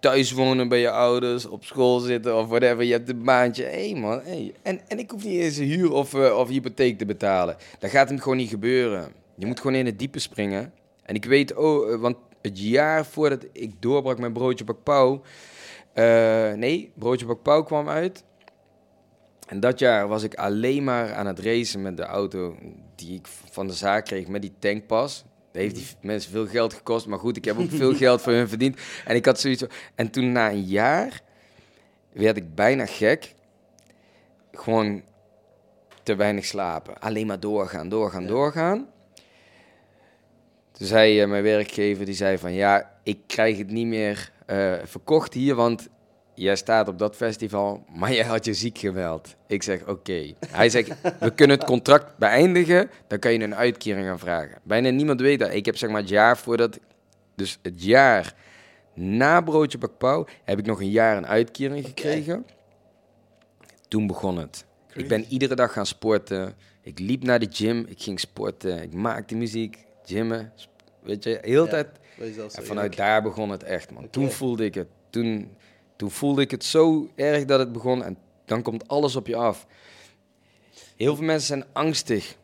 Thuis 0.00 0.32
wonen 0.32 0.68
bij 0.68 0.80
je 0.80 0.90
ouders, 0.90 1.46
op 1.46 1.64
school 1.64 1.98
zitten 1.98 2.36
of 2.38 2.48
whatever. 2.48 2.84
Je 2.84 2.92
hebt 2.92 3.08
een 3.08 3.24
baantje. 3.24 3.62
Hé 3.64 3.90
hey 3.90 4.00
man, 4.00 4.20
hey. 4.24 4.54
En, 4.62 4.80
en 4.88 4.98
ik 4.98 5.10
hoef 5.10 5.24
niet 5.24 5.40
eens 5.40 5.56
een 5.56 5.64
huur 5.64 5.92
of, 5.92 6.14
eh, 6.14 6.38
of 6.38 6.48
hypotheek 6.48 6.98
te 6.98 7.04
betalen. 7.06 7.56
Dat 7.78 7.90
gaat 7.90 8.08
hem 8.08 8.18
gewoon 8.18 8.36
niet 8.36 8.48
gebeuren. 8.50 9.12
Je 9.36 9.46
moet 9.46 9.60
gewoon 9.60 9.74
in 9.76 9.86
het 9.86 9.98
diepe 9.98 10.18
springen. 10.18 10.72
En 11.10 11.16
ik 11.16 11.24
weet, 11.24 11.54
oh, 11.54 11.92
eh, 11.92 12.00
want 12.00 12.16
het 12.42 12.60
jaar 12.60 13.06
voordat 13.06 13.46
ik 13.52 13.82
doorbrak 13.82 14.18
met 14.18 14.32
Broodje 14.32 14.64
Bak 14.64 14.82
Pauw... 14.82 15.22
eh, 15.92 16.52
nee, 16.52 16.92
Broodje 16.94 17.26
Bak 17.26 17.42
Pauw 17.42 17.62
kwam 17.62 17.88
uit. 17.88 18.24
En 19.46 19.60
dat 19.60 19.78
jaar 19.78 20.08
was 20.08 20.22
ik 20.22 20.34
alleen 20.34 20.84
maar 20.84 21.14
aan 21.14 21.26
het 21.26 21.38
racen 21.38 21.82
met 21.82 21.96
de 21.96 22.02
auto 22.02 22.56
die 22.94 23.14
ik 23.14 23.26
van 23.26 23.66
de 23.66 23.72
zaak 23.72 24.04
kreeg 24.04 24.28
met 24.28 24.42
die 24.42 24.52
tankpas. 24.58 25.24
Dat 25.52 25.62
heeft 25.62 25.74
die 25.74 25.86
mensen 26.00 26.30
veel 26.30 26.46
geld 26.46 26.74
gekost, 26.74 27.06
maar 27.06 27.18
goed, 27.18 27.36
ik 27.36 27.44
heb 27.44 27.58
ook 27.58 27.70
veel 27.70 27.94
geld 27.94 28.20
voor 28.20 28.32
hun 28.32 28.48
verdiend. 28.48 28.80
En 29.04 29.16
ik 29.16 29.24
had 29.24 29.40
zoiets. 29.40 29.64
En 29.94 30.10
toen 30.10 30.32
na 30.32 30.50
een 30.50 30.64
jaar 30.64 31.20
werd 32.12 32.36
ik 32.36 32.54
bijna 32.54 32.86
gek. 32.86 33.34
Gewoon 34.52 35.02
te 36.02 36.14
weinig 36.14 36.44
slapen. 36.44 37.00
Alleen 37.00 37.26
maar 37.26 37.40
doorgaan, 37.40 37.88
doorgaan, 37.88 38.26
doorgaan. 38.26 38.88
Toen 40.80 40.88
zei 40.88 41.20
eh, 41.20 41.28
mijn 41.28 41.42
werkgever, 41.42 42.04
die 42.04 42.14
zei 42.14 42.38
van 42.38 42.52
ja, 42.52 42.90
ik 43.02 43.18
krijg 43.26 43.58
het 43.58 43.70
niet 43.70 43.86
meer 43.86 44.32
eh, 44.46 44.74
verkocht 44.84 45.34
hier, 45.34 45.54
want 45.54 45.88
jij 46.34 46.56
staat 46.56 46.88
op 46.88 46.98
dat 46.98 47.16
festival, 47.16 47.84
maar 47.92 48.12
jij 48.12 48.24
had 48.24 48.44
je 48.44 48.54
ziek 48.54 48.78
gemeld. 48.78 49.36
Ik 49.46 49.62
zeg 49.62 49.86
oké. 49.86 50.32
Hij 50.48 50.68
zegt, 50.68 50.90
we 51.20 51.34
kunnen 51.34 51.56
het 51.58 51.66
contract 51.66 52.18
beëindigen, 52.18 52.90
dan 53.06 53.18
kan 53.18 53.32
je 53.32 53.38
een 53.40 53.54
uitkering 53.54 54.06
gaan 54.06 54.18
vragen. 54.18 54.58
Bijna 54.62 54.90
niemand 54.90 55.20
weet 55.20 55.38
dat. 55.38 55.52
Ik 55.52 55.64
heb 55.64 55.76
zeg 55.76 55.90
maar 55.90 56.00
het 56.00 56.08
jaar 56.08 56.38
voordat, 56.38 56.78
dus 57.34 57.58
het 57.62 57.84
jaar 57.84 58.34
na 58.94 59.40
Broodje 59.40 59.78
Bak 59.78 59.98
Pauw, 59.98 60.26
heb 60.44 60.58
ik 60.58 60.66
nog 60.66 60.80
een 60.80 60.90
jaar 60.90 61.16
een 61.16 61.26
uitkering 61.26 61.84
gekregen. 61.84 62.46
Toen 63.88 64.06
begon 64.06 64.36
het. 64.38 64.64
Ik 64.92 65.08
ben 65.08 65.24
iedere 65.28 65.54
dag 65.54 65.72
gaan 65.72 65.86
sporten. 65.86 66.54
Ik 66.82 66.98
liep 66.98 67.22
naar 67.22 67.38
de 67.38 67.48
gym, 67.50 67.84
ik 67.88 68.02
ging 68.02 68.20
sporten, 68.20 68.82
ik 68.82 68.94
maakte 68.94 69.34
muziek, 69.34 69.78
gymmen. 70.04 70.52
Weet 71.02 71.24
je, 71.24 71.38
heel 71.42 71.64
Ja. 71.64 71.70
tijd 71.70 71.88
en 72.54 72.64
vanuit 72.64 72.96
daar 72.96 73.22
begon 73.22 73.50
het 73.50 73.62
echt, 73.62 73.90
man. 73.90 74.10
Toen 74.10 74.30
voelde 74.30 74.64
ik 74.64 74.74
het. 74.74 74.88
Toen, 75.10 75.56
toen 75.96 76.10
voelde 76.10 76.42
ik 76.42 76.50
het 76.50 76.64
zo 76.64 77.10
erg 77.14 77.44
dat 77.44 77.58
het 77.58 77.72
begon. 77.72 78.04
En 78.04 78.16
dan 78.44 78.62
komt 78.62 78.88
alles 78.88 79.16
op 79.16 79.26
je 79.26 79.36
af. 79.36 79.66
Heel 80.96 81.16
veel 81.16 81.24
mensen 81.24 81.46
zijn 81.46 81.64
angstig. 81.72 82.36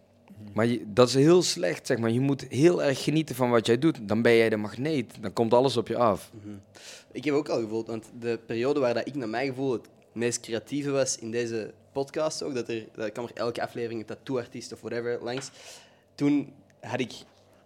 Maar 0.55 0.67
je, 0.67 0.85
dat 0.87 1.09
is 1.09 1.15
heel 1.15 1.43
slecht, 1.43 1.87
zeg 1.87 1.99
maar. 1.99 2.11
Je 2.11 2.21
moet 2.21 2.47
heel 2.49 2.83
erg 2.83 3.05
genieten 3.05 3.35
van 3.35 3.51
wat 3.51 3.67
jij 3.67 3.79
doet. 3.79 4.09
Dan 4.09 4.23
ben 4.23 4.37
jij 4.37 4.49
de 4.49 4.57
magneet. 4.57 5.13
Dan 5.21 5.33
komt 5.33 5.55
alles 5.55 5.77
op 5.77 5.89
je 5.89 5.97
af. 5.97 6.31
Ik 7.13 7.25
heb 7.25 7.35
ook 7.35 7.49
al 7.49 7.61
gevoeld, 7.61 7.87
want 7.87 8.05
de 8.21 8.39
periode 8.47 8.81
waar 8.81 8.95
dat 8.95 9.07
ik 9.07 9.15
naar 9.15 9.29
mijn 9.29 9.49
gevoel 9.49 9.73
het 9.73 9.89
meest 10.13 10.41
creatieve 10.41 10.91
was 10.91 11.19
in 11.19 11.31
deze 11.31 11.73
podcast 11.93 12.43
ook, 12.43 12.55
dat 12.55 12.69
er, 12.69 12.87
dat 12.95 13.13
kwam 13.13 13.25
er 13.25 13.31
elke 13.35 13.63
aflevering 13.63 14.01
een 14.01 14.07
tattooartiest 14.07 14.73
of 14.73 14.81
whatever 14.81 15.19
langs. 15.23 15.51
Toen 16.15 16.53
had 16.81 17.01
ik, 17.01 17.13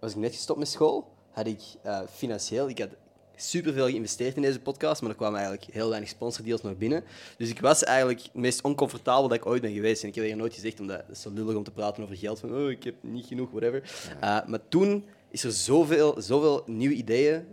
was 0.01 0.11
ik 0.11 0.17
net 0.17 0.35
gestopt 0.35 0.59
met 0.59 0.69
school, 0.69 1.13
had 1.31 1.47
ik 1.47 1.63
eh, 1.83 2.01
financieel, 2.13 2.69
ik 2.69 2.79
had 2.79 2.89
superveel 3.37 3.87
geïnvesteerd 3.87 4.37
in 4.37 4.43
deze 4.43 4.61
podcast, 4.61 5.01
maar 5.01 5.11
er 5.11 5.17
kwamen 5.17 5.41
eigenlijk 5.41 5.73
heel 5.73 5.89
weinig 5.89 6.11
sponsordeals 6.11 6.63
nog 6.63 6.77
binnen. 6.77 7.05
Dus 7.37 7.51
ik 7.51 7.61
was 7.61 7.85
eigenlijk 7.85 8.23
het 8.23 8.35
meest 8.35 8.63
oncomfortabel 8.63 9.29
dat 9.29 9.39
ik 9.39 9.47
ooit 9.47 9.63
ben 9.63 9.73
geweest. 9.73 10.03
En 10.03 10.09
ik 10.09 10.15
heb 10.15 10.25
hier 10.25 10.37
nooit 10.37 10.55
gezegd, 10.55 10.81
omdat 10.81 10.97
het 10.97 11.17
is 11.17 11.23
zo 11.23 11.31
lullig 11.31 11.57
om 11.57 11.65
te 11.65 11.71
praten 11.71 12.03
over 12.03 12.17
geld, 12.17 12.41
van 12.41 12.55
oh, 12.55 12.71
ik 12.71 12.85
heb 12.85 12.95
niet 13.01 13.27
genoeg, 13.27 13.51
whatever. 13.51 13.83
Eh, 14.21 14.47
maar 14.47 14.69
toen 14.69 15.05
is 15.31 15.45
er 15.45 15.53
zoveel, 15.53 16.15
zoveel 16.19 16.63
nieuwe 16.67 16.95
ideeën 16.95 17.47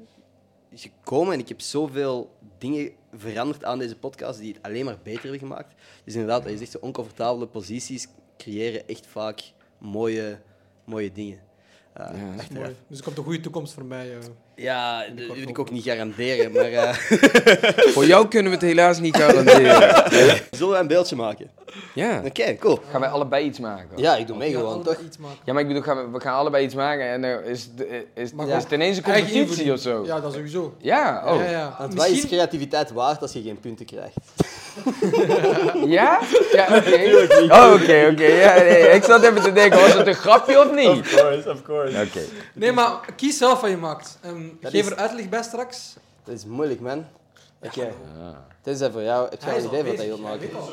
gekomen 0.74 1.34
en 1.34 1.39
ik 1.39 1.48
heb 1.48 1.62
zoveel 1.62 2.32
dingen 2.58 2.91
veranderd 3.14 3.64
aan 3.64 3.80
deze 3.80 3.95
podcast 3.95 4.39
die 4.39 4.54
het 4.54 4.64
alleen 4.64 4.86
maar 4.86 5.00
beter 5.04 5.22
hebben 5.22 5.39
gemaakt. 5.39 5.74
Dus 6.04 6.14
inderdaad, 6.14 6.50
je 6.50 6.58
zegt, 6.58 6.72
zo 6.72 6.78
oncomfortabele 6.82 7.48
posities 7.48 8.08
creëren 8.38 8.88
echt 8.88 9.08
vaak 9.08 9.41
mooie, 9.78 10.39
mooie 10.86 11.12
dingen. 11.12 11.47
Uh, 12.00 12.06
achteraf. 12.38 12.50
Mooi. 12.50 12.76
Dus 12.88 12.98
er 12.98 13.04
komt 13.04 13.18
een 13.18 13.24
goede 13.24 13.39
toekomst 13.39 13.74
voor 13.74 13.86
mij. 13.86 14.18
Ja, 14.60 15.03
dat 15.16 15.36
wil 15.38 15.47
ik 15.47 15.60
ook 15.60 15.72
niet 15.72 15.84
garanderen, 15.84 16.51
maar 16.51 16.72
eh, 16.72 16.93
Voor 17.93 18.05
jou 18.05 18.28
kunnen 18.28 18.51
we 18.51 18.58
het 18.58 18.66
helaas 18.68 18.99
niet 18.99 19.18
garanderen. 19.18 20.03
zullen 20.51 20.74
we 20.74 20.80
een 20.80 20.88
beeldje 20.88 21.16
maken? 21.16 21.49
Ja. 21.93 22.22
Oké, 22.26 22.55
cool. 22.58 22.80
Gaan 22.91 23.01
wij 23.01 23.10
allebei 23.10 23.45
iets 23.45 23.60
maken? 23.60 23.89
Ja, 23.97 24.16
ik 24.16 24.28
doe 24.28 24.38
mee 24.38 24.49
Ja, 24.49 24.58
gewoon, 24.58 24.74
allebei 24.74 24.95
toch? 24.95 25.05
iets 25.05 25.18
maken. 25.18 25.38
Ja, 25.45 25.53
maar 25.53 25.62
ik 25.62 25.68
bedoel, 25.68 25.84
gaan 25.84 25.97
we, 25.97 26.12
we 26.12 26.20
gaan 26.20 26.36
allebei 26.36 26.64
iets 26.66 26.76
maken 26.76 27.05
en 27.10 27.24
er 27.24 27.45
is, 27.45 27.70
is, 28.16 28.34
Maar 28.34 28.47
is 28.47 28.64
het 28.64 28.72
ineens 28.72 28.97
een 28.97 29.03
competitie 29.03 29.74
of 29.74 29.80
zo? 29.80 30.05
Ja, 30.05 30.20
dat 30.20 30.34
sowieso. 30.34 30.74
Ja? 30.80 31.24
Oh. 31.26 31.36
Ja, 31.39 31.49
ja. 31.49 31.76
Want 31.80 31.93
wat 31.93 32.05
is 32.05 32.12
Misschien- 32.12 32.30
creativiteit 32.30 32.91
waard 32.91 33.22
als 33.22 33.34
je 33.34 33.41
geen 33.41 33.60
punten 33.60 33.86
krijgt? 33.86 34.16
Ja? 35.86 36.20
Ja, 36.53 36.68
oké. 36.78 37.28
Oh, 37.49 37.74
oké, 37.74 38.08
oké. 38.12 38.26
Ja, 38.26 38.55
nee, 38.55 38.88
ik 38.89 39.03
zat 39.03 39.24
even 39.24 39.41
te 39.41 39.51
denken, 39.53 39.80
was 39.80 39.93
het 39.93 40.08
een 40.08 40.14
grapje 40.14 40.60
of 40.60 40.72
niet? 40.74 40.88
Of 40.88 41.16
course, 41.16 41.51
of 41.51 41.62
course. 41.62 42.01
Oké. 42.01 42.20
Nee, 42.53 42.72
maar 42.72 42.91
kies 43.16 43.38
zelf 43.38 43.62
wat 43.62 43.70
je 43.70 43.78
maakt. 43.78 44.18
Ehm, 44.22 44.47
Dat 44.62 44.72
geef 44.72 44.86
is- 44.86 44.91
er 44.91 44.98
uitleg 44.98 45.30
bij 45.30 45.43
straks. 45.43 45.95
Dat 46.24 46.36
is 46.36 46.45
moeilijk, 46.45 46.80
man. 46.80 47.06
Oké. 47.62 47.91
Tenzij 48.62 48.91
voor 48.91 49.02
jou, 49.02 49.30
heb 49.30 49.41
jij 49.41 49.50
Hij 49.54 49.64
een 49.64 49.66
is 49.76 49.93
idee 49.93 50.12
al 50.12 50.22
wat 50.22 50.30
hij 50.30 50.38
hij 50.39 50.52
maken? 50.52 50.56
al. 50.60 50.70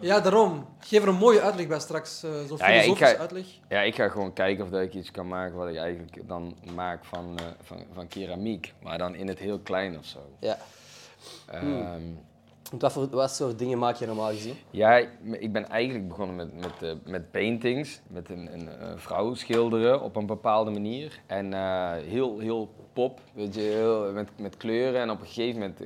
Ja, 0.00 0.20
daarom. 0.20 0.66
Geef 0.80 1.02
er 1.02 1.08
een 1.08 1.14
mooie 1.14 1.40
uitleg 1.40 1.66
bij 1.66 1.80
straks. 1.80 2.22
eh 2.22 2.30
Zo'n 2.48 2.56
Ja, 2.56 2.68
ja, 2.68 2.80
ik 2.82 2.96
ga- 2.96 3.16
uitleg. 3.16 3.46
Ja, 3.68 3.80
ik 3.80 3.94
ga 3.94 4.08
gewoon 4.08 4.32
kijken 4.32 4.64
of 4.64 4.70
dat 4.70 4.82
ik 4.82 4.94
iets 4.94 5.10
kan 5.10 5.28
maken 5.28 5.56
wat 5.56 5.68
ik 5.68 5.76
eigenlijk 5.76 6.28
dan 6.28 6.56
maak 6.74 7.04
van, 7.04 7.38
eh, 7.38 7.44
van, 7.62 7.84
van 7.94 8.08
keramiek. 8.08 8.74
Maar 8.82 8.98
dan 8.98 9.14
in 9.14 9.28
het 9.28 9.38
heel 9.38 9.58
klein 9.58 9.98
of 9.98 10.04
zo. 10.04 10.18
Ja. 10.38 10.58
Ehm, 11.50 12.00
Want 12.70 12.82
wat 12.82 12.92
voor 12.92 13.08
wat 13.10 13.30
soort 13.30 13.58
dingen 13.58 13.78
maak 13.78 13.96
je 13.96 14.06
normaal 14.06 14.28
gezien? 14.30 14.54
Ja, 14.70 14.96
ik- 14.96 15.52
ben 15.52 15.68
eigenlijk 15.68 16.08
begonnen 16.08 16.36
met, 16.36 16.54
met, 16.54 16.82
eh, 16.82 16.92
met 17.04 17.30
paintings, 17.30 18.00
met 18.08 18.28
een, 18.30 18.52
een, 18.52 18.68
eh, 18.68 18.92
vrouw 18.96 19.34
schilderen 19.34 20.00
op 20.02 20.16
een 20.16 20.26
bepaalde 20.26 20.70
manier. 20.70 21.20
En 21.26 21.52
eh, 21.52 21.90
heel, 21.92 22.38
heel 22.38 22.70
pop, 22.92 23.20
weet 23.34 23.54
je, 23.54 23.60
heel, 23.60 24.12
met, 24.12 24.28
met 24.36 24.56
kleuren. 24.56 25.00
En 25.00 25.10
op 25.10 25.20
een 25.20 25.26
gegeven 25.26 25.60
moment 25.60 25.78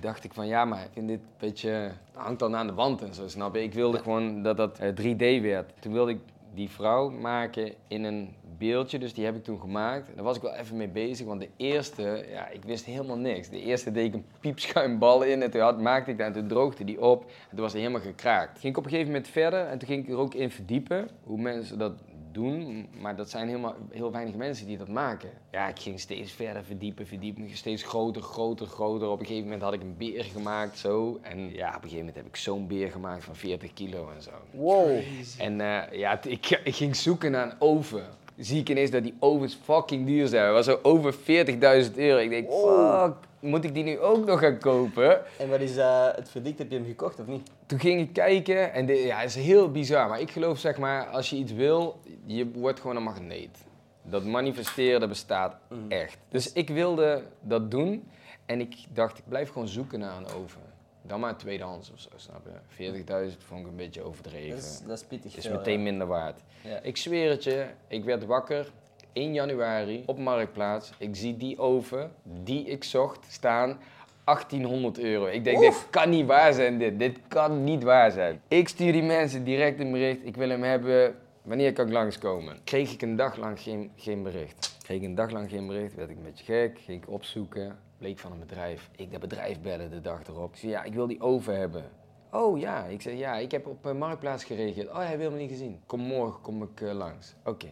dacht 0.00 0.24
ik 0.24 0.32
van 0.34 0.46
ja, 0.46 0.64
maar 0.64 0.86
vind 0.92 1.08
dit 1.08 1.20
beetje, 1.38 1.90
hangt 2.14 2.38
dan 2.38 2.56
aan 2.56 2.66
de 2.66 2.74
wand 2.74 3.02
en 3.02 3.14
zo, 3.14 3.28
snap 3.28 3.54
je? 3.54 3.62
Ik 3.62 3.74
wilde 3.74 3.98
gewoon 3.98 4.42
dat 4.42 4.56
dat 4.56 4.78
eh, 4.78 4.88
3D 4.88 5.42
werd. 5.42 5.72
Toen 5.80 5.92
wilde 5.92 6.10
ik 6.10 6.18
die 6.54 6.70
vrouw 6.70 7.10
maken 7.10 7.72
in 7.88 8.04
een 8.04 8.34
beeldje, 8.58 8.98
dus 8.98 9.14
die 9.14 9.24
heb 9.24 9.36
ik 9.36 9.44
toen 9.44 9.60
gemaakt. 9.60 10.10
Daar 10.14 10.24
was 10.24 10.36
ik 10.36 10.42
wel 10.42 10.54
even 10.54 10.76
mee 10.76 10.88
bezig, 10.88 11.26
want 11.26 11.40
de 11.40 11.48
eerste, 11.56 12.26
ja, 12.30 12.48
ik 12.48 12.64
wist 12.64 12.84
helemaal 12.84 13.16
niks. 13.16 13.48
De 13.48 13.60
eerste 13.60 13.92
deed 13.92 14.06
ik 14.06 14.14
een 14.14 14.24
piepschuimbal 14.40 15.22
in 15.22 15.42
en 15.42 15.50
toen 15.50 15.60
had, 15.60 15.80
maakte 15.80 16.10
ik 16.10 16.18
dat 16.18 16.26
en 16.26 16.32
toen 16.32 16.46
droogde 16.46 16.84
die 16.84 17.00
op. 17.00 17.24
En 17.24 17.50
toen 17.50 17.60
was 17.60 17.72
hij 17.72 17.80
helemaal 17.80 18.02
gekraakt. 18.02 18.58
Ging 18.58 18.72
ik 18.72 18.78
op 18.78 18.84
een 18.84 18.90
gegeven 18.90 19.12
moment 19.12 19.30
verder 19.30 19.66
en 19.66 19.78
toen 19.78 19.88
ging 19.88 20.04
ik 20.04 20.10
er 20.10 20.18
ook 20.18 20.34
in 20.34 20.50
verdiepen 20.50 21.08
hoe 21.24 21.40
mensen 21.40 21.78
dat 21.78 21.92
doen, 22.32 22.88
maar 23.00 23.16
dat 23.16 23.30
zijn 23.30 23.46
helemaal, 23.46 23.74
heel 23.90 24.12
weinig 24.12 24.34
mensen 24.34 24.66
die 24.66 24.78
dat 24.78 24.88
maken. 24.88 25.30
Ja, 25.50 25.68
ik 25.68 25.78
ging 25.78 26.00
steeds 26.00 26.32
verder 26.32 26.64
verdiepen, 26.64 27.06
verdiepen, 27.06 27.56
steeds 27.56 27.82
groter, 27.82 28.22
groter, 28.22 28.66
groter. 28.66 29.08
Op 29.08 29.20
een 29.20 29.26
gegeven 29.26 29.44
moment 29.44 29.62
had 29.62 29.72
ik 29.72 29.80
een 29.80 29.96
beer 29.96 30.24
gemaakt, 30.24 30.78
zo. 30.78 31.18
En 31.22 31.52
ja, 31.52 31.68
op 31.68 31.74
een 31.74 31.80
gegeven 31.80 31.98
moment 31.98 32.16
heb 32.16 32.26
ik 32.26 32.36
zo'n 32.36 32.66
beer 32.66 32.90
gemaakt 32.90 33.24
van 33.24 33.36
40 33.36 33.72
kilo 33.72 34.10
en 34.16 34.22
zo. 34.22 34.30
Wow. 34.50 35.00
En 35.38 35.60
eh, 35.60 35.98
ja, 35.98 36.22
ik, 36.22 36.60
ik 36.64 36.74
ging 36.74 36.96
zoeken 36.96 37.30
naar 37.30 37.50
een 37.50 37.60
oven. 37.60 38.06
Zie 38.42 38.60
ik 38.60 38.68
ineens 38.68 38.90
dat 38.90 39.02
die 39.02 39.14
ovens 39.18 39.58
fucking 39.62 40.06
duur 40.06 40.26
zijn. 40.26 40.44
Het 40.44 40.52
was 40.52 40.64
zo 40.64 40.78
over 40.82 41.14
40.000 41.14 41.94
euro. 41.96 42.18
Ik 42.18 42.30
denk, 42.30 42.52
fuck, 42.52 43.14
moet 43.40 43.64
ik 43.64 43.74
die 43.74 43.84
nu 43.84 43.98
ook 43.98 44.26
nog 44.26 44.40
gaan 44.40 44.58
kopen? 44.58 45.20
En 45.38 45.48
wat 45.48 45.60
is 45.60 45.76
eh, 45.76 46.08
het 46.14 46.30
verdikt? 46.30 46.58
Heb 46.58 46.70
je 46.70 46.76
hem 46.76 46.86
gekocht 46.86 47.20
of 47.20 47.26
niet? 47.26 47.50
Toen 47.66 47.80
ging 47.80 48.00
ik 48.00 48.12
kijken 48.12 48.72
en 48.72 48.86
dit, 48.86 49.02
ja, 49.02 49.18
het 49.18 49.28
is 49.28 49.34
heel 49.34 49.70
bizar. 49.70 50.08
Maar 50.08 50.20
ik 50.20 50.30
geloof 50.30 50.58
zeg 50.58 50.78
maar, 50.78 51.06
als 51.06 51.30
je 51.30 51.36
iets 51.36 51.52
wil, 51.52 52.00
je 52.24 52.50
wordt 52.54 52.80
gewoon 52.80 52.96
een 52.96 53.02
magneet. 53.02 53.64
Dat 54.02 54.24
manifesteren, 54.24 55.00
dat 55.00 55.08
bestaat 55.08 55.56
echt. 55.88 56.18
Dus 56.28 56.52
ik 56.52 56.68
wilde 56.68 57.22
dat 57.40 57.70
doen 57.70 58.08
en 58.46 58.60
ik 58.60 58.74
dacht, 58.92 59.18
ik 59.18 59.24
blijf 59.28 59.48
gewoon 59.48 59.68
zoeken 59.68 59.98
naar 59.98 60.16
een 60.16 60.26
oven. 60.26 60.71
Dan 61.12 61.20
maar 61.20 61.36
tweedehands 61.36 61.90
of 61.92 62.00
zo, 62.00 62.08
snap 62.16 62.46
je? 62.76 62.92
40.000 63.30 63.38
vond 63.38 63.60
ik 63.60 63.66
een 63.66 63.76
beetje 63.76 64.02
overdreven. 64.02 64.56
Dat 64.56 64.58
is, 64.58 64.80
dat 64.86 64.98
is 64.98 65.04
pittig. 65.04 65.36
is 65.36 65.46
veel, 65.46 65.56
meteen 65.56 65.78
ja. 65.78 65.82
minder 65.82 66.06
waard. 66.06 66.40
Ja. 66.64 66.78
Ik 66.82 66.96
zweer 66.96 67.30
het 67.30 67.44
je, 67.44 67.66
ik 67.88 68.04
werd 68.04 68.24
wakker 68.24 68.72
1 69.12 69.34
januari 69.34 70.02
op 70.06 70.18
Marktplaats. 70.18 70.92
Ik 70.98 71.16
zie 71.16 71.36
die 71.36 71.58
oven 71.58 72.12
die 72.22 72.64
ik 72.64 72.84
zocht 72.84 73.26
staan. 73.28 73.78
1800 74.24 74.98
euro. 74.98 75.26
Ik 75.26 75.44
denk, 75.44 75.58
dit 75.58 75.86
kan 75.90 76.10
niet 76.10 76.26
waar 76.26 76.52
zijn 76.52 76.78
dit. 76.78 76.98
Dit 76.98 77.18
kan 77.28 77.64
niet 77.64 77.82
waar 77.82 78.10
zijn. 78.10 78.40
Ik 78.48 78.68
stuur 78.68 78.92
die 78.92 79.02
mensen 79.02 79.44
direct 79.44 79.80
een 79.80 79.92
bericht. 79.92 80.26
Ik 80.26 80.36
wil 80.36 80.48
hem 80.48 80.62
hebben 80.62 81.14
wanneer 81.42 81.72
kan 81.72 81.86
ik 81.86 81.92
langskomen? 81.92 82.58
Kreeg 82.64 82.92
ik 82.92 83.02
een 83.02 83.16
dag 83.16 83.36
lang 83.36 83.60
geen, 83.60 83.90
geen 83.96 84.22
bericht. 84.22 84.76
Ik 84.92 85.02
een 85.02 85.14
dag 85.14 85.30
lang 85.30 85.50
geen 85.50 85.66
bericht, 85.66 85.94
werd 85.94 86.10
ik 86.10 86.16
een 86.16 86.22
beetje 86.22 86.44
gek, 86.44 86.78
ging 86.78 87.02
ik 87.02 87.10
opzoeken. 87.10 87.78
Bleek 87.98 88.18
van 88.18 88.32
een 88.32 88.38
bedrijf. 88.38 88.90
Ik 88.96 89.10
dat 89.10 89.20
bedrijf 89.20 89.60
bellen 89.60 89.90
de 89.90 90.00
dag 90.00 90.26
erop. 90.26 90.52
Ik 90.52 90.58
zei, 90.58 90.72
ja, 90.72 90.82
ik 90.82 90.94
wil 90.94 91.06
die 91.06 91.20
oven 91.20 91.58
hebben. 91.58 91.84
Oh 92.30 92.58
ja, 92.58 92.84
ik 92.84 93.02
zei, 93.02 93.16
ja, 93.16 93.36
ik 93.36 93.50
heb 93.50 93.66
op 93.66 93.84
een 93.84 93.98
marktplaats 93.98 94.44
gereageerd. 94.44 94.88
Oh, 94.88 94.96
hij 94.96 95.18
wil 95.18 95.30
me 95.30 95.36
niet 95.36 95.50
gezien. 95.50 95.80
Kom 95.86 96.00
morgen, 96.00 96.40
kom 96.40 96.62
ik 96.62 96.80
eh, 96.80 96.92
langs. 96.92 97.34
Oké. 97.44 97.68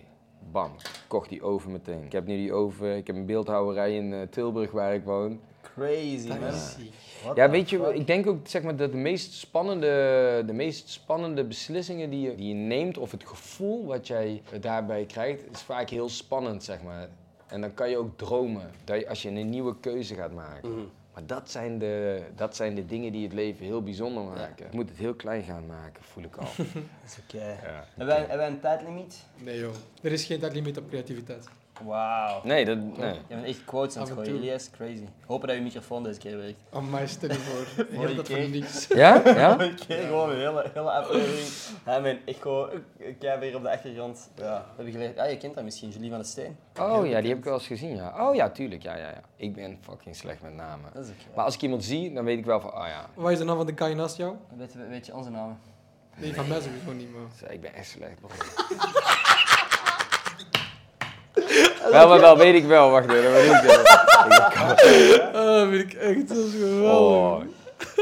Bam, 0.53 0.73
kocht 1.09 1.29
die 1.29 1.43
oven 1.43 1.73
meteen. 1.73 2.05
Ik 2.05 2.13
heb 2.13 2.27
nu 2.27 2.37
die 2.37 2.53
oven, 2.53 2.97
ik 2.97 3.07
heb 3.07 3.17
een 3.17 3.27
beeldhouwerij 3.27 3.97
in 3.97 4.13
eh, 4.13 4.21
Tilburg 4.23 4.71
waar 4.71 4.95
ik 4.95 5.05
woon. 5.05 5.41
Crazy, 5.75 6.29
man. 6.29 6.39
What 7.23 7.37
Ja, 7.37 7.51
weet 7.51 7.71
je, 7.71 7.95
ik 7.95 8.07
denk 8.07 8.27
ook 8.27 8.49
zeg 8.49 8.63
maar, 8.63 8.77
dat 8.77 8.93
de 8.93 8.99
meest, 8.99 9.33
spannende, 9.33 10.43
de 10.47 10.53
meest 10.53 10.89
spannende 10.89 11.45
beslissingen 11.45 12.11
die 12.11 12.21
je, 12.21 12.35
die 12.35 12.49
je 12.49 12.55
neemt, 12.55 12.99
of 12.99 13.11
het 13.11 13.27
gevoel 13.27 13.87
wat 13.87 14.07
jij 14.07 14.43
daarbij 14.61 15.05
krijgt, 15.05 15.43
is 15.53 15.63
vaak 15.63 15.91
heel 15.91 16.09
spannend, 16.09 16.65
zeg 16.65 16.83
maar. 16.83 17.09
En 17.47 17.61
dan 17.61 17.75
kan 17.75 17.91
je 17.91 17.97
ook 17.97 18.19
dromen, 18.19 18.71
dat 18.85 19.01
je, 19.01 19.09
als 19.09 19.23
je 19.23 19.29
een 19.29 19.51
nieuwe 19.51 19.81
keuze 19.81 20.15
gaat 20.15 20.33
maken. 20.33 20.71
Mhm. 20.71 20.81
Maar 21.15 21.27
dat 21.27 21.51
zijn, 21.51 21.79
de, 21.79 22.23
dat 22.37 22.57
zijn 22.57 22.75
de 22.75 22.87
dingen 22.87 23.13
die 23.13 23.23
het 23.23 23.33
leven 23.33 23.65
heel 23.65 23.83
bijzonder 23.83 24.23
maken. 24.23 24.67
Je 24.71 24.77
moet 24.77 24.89
het 24.89 24.99
heel 24.99 25.15
klein 25.15 25.43
gaan 25.43 25.67
maken, 25.67 26.03
voel 26.05 26.25
ik 26.25 26.37
al. 26.37 26.49
Dat 26.57 26.65
is 27.07 27.19
oké. 27.23 27.47
Ja. 27.47 27.85
Hebben, 27.89 28.07
wij, 28.07 28.19
hebben 28.19 28.37
wij 28.37 28.47
een 28.47 28.61
tijdlimiet? 28.61 29.25
Nee 29.37 29.59
joh, 29.59 29.75
er 30.03 30.13
is 30.13 30.25
geen 30.25 30.39
tijdlimiet 30.39 30.79
op 30.79 30.89
creativiteit. 30.89 31.49
Wauw. 31.85 32.41
Nee, 32.45 32.65
dat, 32.65 32.79
nee. 32.79 33.13
Je 33.13 33.21
bent 33.29 33.45
echt 33.45 33.65
quotes 33.65 33.97
aan 33.97 34.03
het 34.03 34.13
gooien. 34.13 34.35
Elias, 34.35 34.71
crazy. 34.71 35.05
Hopen 35.27 35.49
dat 35.49 35.57
je 35.57 35.63
microfoon 35.63 36.03
deze 36.03 36.19
keer 36.19 36.37
werkt. 36.37 36.61
Aan 36.73 36.91
mij 36.91 37.07
stel 37.07 37.29
je 37.29 37.35
voor. 37.35 37.87
Je 37.91 37.99
hebt 37.99 38.17
dat 38.17 38.29
voor 38.29 38.49
niks. 38.49 38.87
Ja? 39.01 39.23
Ja? 39.25 39.61
Een 39.61 39.75
keer 39.87 40.03
gewoon 40.03 40.31
een 40.31 40.37
hele, 40.39 40.71
hele 40.75 40.91
aflevering. 40.91 41.49
Hij 41.85 42.01
mijn 42.01 42.19
echo, 42.25 42.69
ik 42.97 43.17
heb 43.23 43.41
weer 43.41 43.57
op 43.57 43.63
de 43.63 43.71
achtergrond. 43.71 44.31
Ja, 44.35 44.59
we 44.59 44.75
hebben 44.77 44.93
geleerd. 44.93 45.19
Ah, 45.19 45.31
je 45.31 45.37
kent 45.37 45.55
dat 45.55 45.65
misschien, 45.65 45.89
Julie 45.91 46.11
van 46.11 46.19
de 46.19 46.25
Steen. 46.25 46.57
Oh 46.81 47.07
ja, 47.07 47.21
die 47.21 47.29
heb 47.29 47.39
ik 47.39 47.45
wel 47.45 47.55
eens 47.55 47.67
gezien, 47.67 47.97
ja. 47.97 48.29
Oh 48.29 48.35
ja, 48.35 48.51
tuurlijk, 48.51 48.83
ja, 48.83 48.97
ja, 48.97 49.09
ja. 49.09 49.21
Ik 49.37 49.55
ben 49.55 49.79
fucking 49.81 50.17
slecht 50.17 50.43
met 50.43 50.55
namen. 50.55 50.91
Dat 50.95 51.05
is 51.05 51.11
oké. 51.11 51.37
Maar 51.37 51.45
als 51.45 51.55
ik 51.55 51.63
iemand 51.63 51.85
zie, 51.85 52.13
dan 52.13 52.25
weet 52.25 52.39
ik 52.39 52.45
wel 52.45 52.61
van, 52.61 52.73
oh 52.73 52.87
ja, 52.87 53.07
Wat 53.15 53.31
is 53.31 53.39
de 53.39 53.45
naam 53.45 53.57
van 53.57 53.67
de 53.67 53.73
guy 53.77 53.93
naast 53.93 54.17
jou? 54.17 54.37
Weet, 54.57 54.75
weet 54.89 55.07
je 55.07 55.15
onze 55.15 55.31
namen? 55.31 55.59
Nee, 56.17 56.35
van 56.35 56.49
mij 56.49 56.61
sowieso 56.61 56.93
niet, 56.93 57.13
man. 57.13 57.51
ik 57.51 57.61
ben 57.61 57.75
echt 57.75 57.89
slecht. 57.89 58.19
wel, 61.91 62.09
wel, 62.09 62.21
wel, 62.21 62.37
weet 62.39 62.55
ik 62.55 62.65
wel. 62.65 62.91
Wacht 62.91 63.11
even, 63.13 63.23
dat 63.23 63.33
weet 63.33 63.53
ik 63.53 63.63
wel. 63.63 63.85
Ah, 65.33 65.45
dat 65.45 65.69
vind 65.69 65.93
ik 65.93 65.93
echt 65.93 66.29
zo 66.29 66.35
geweldig. 66.51 66.91
Oh. 66.91 67.41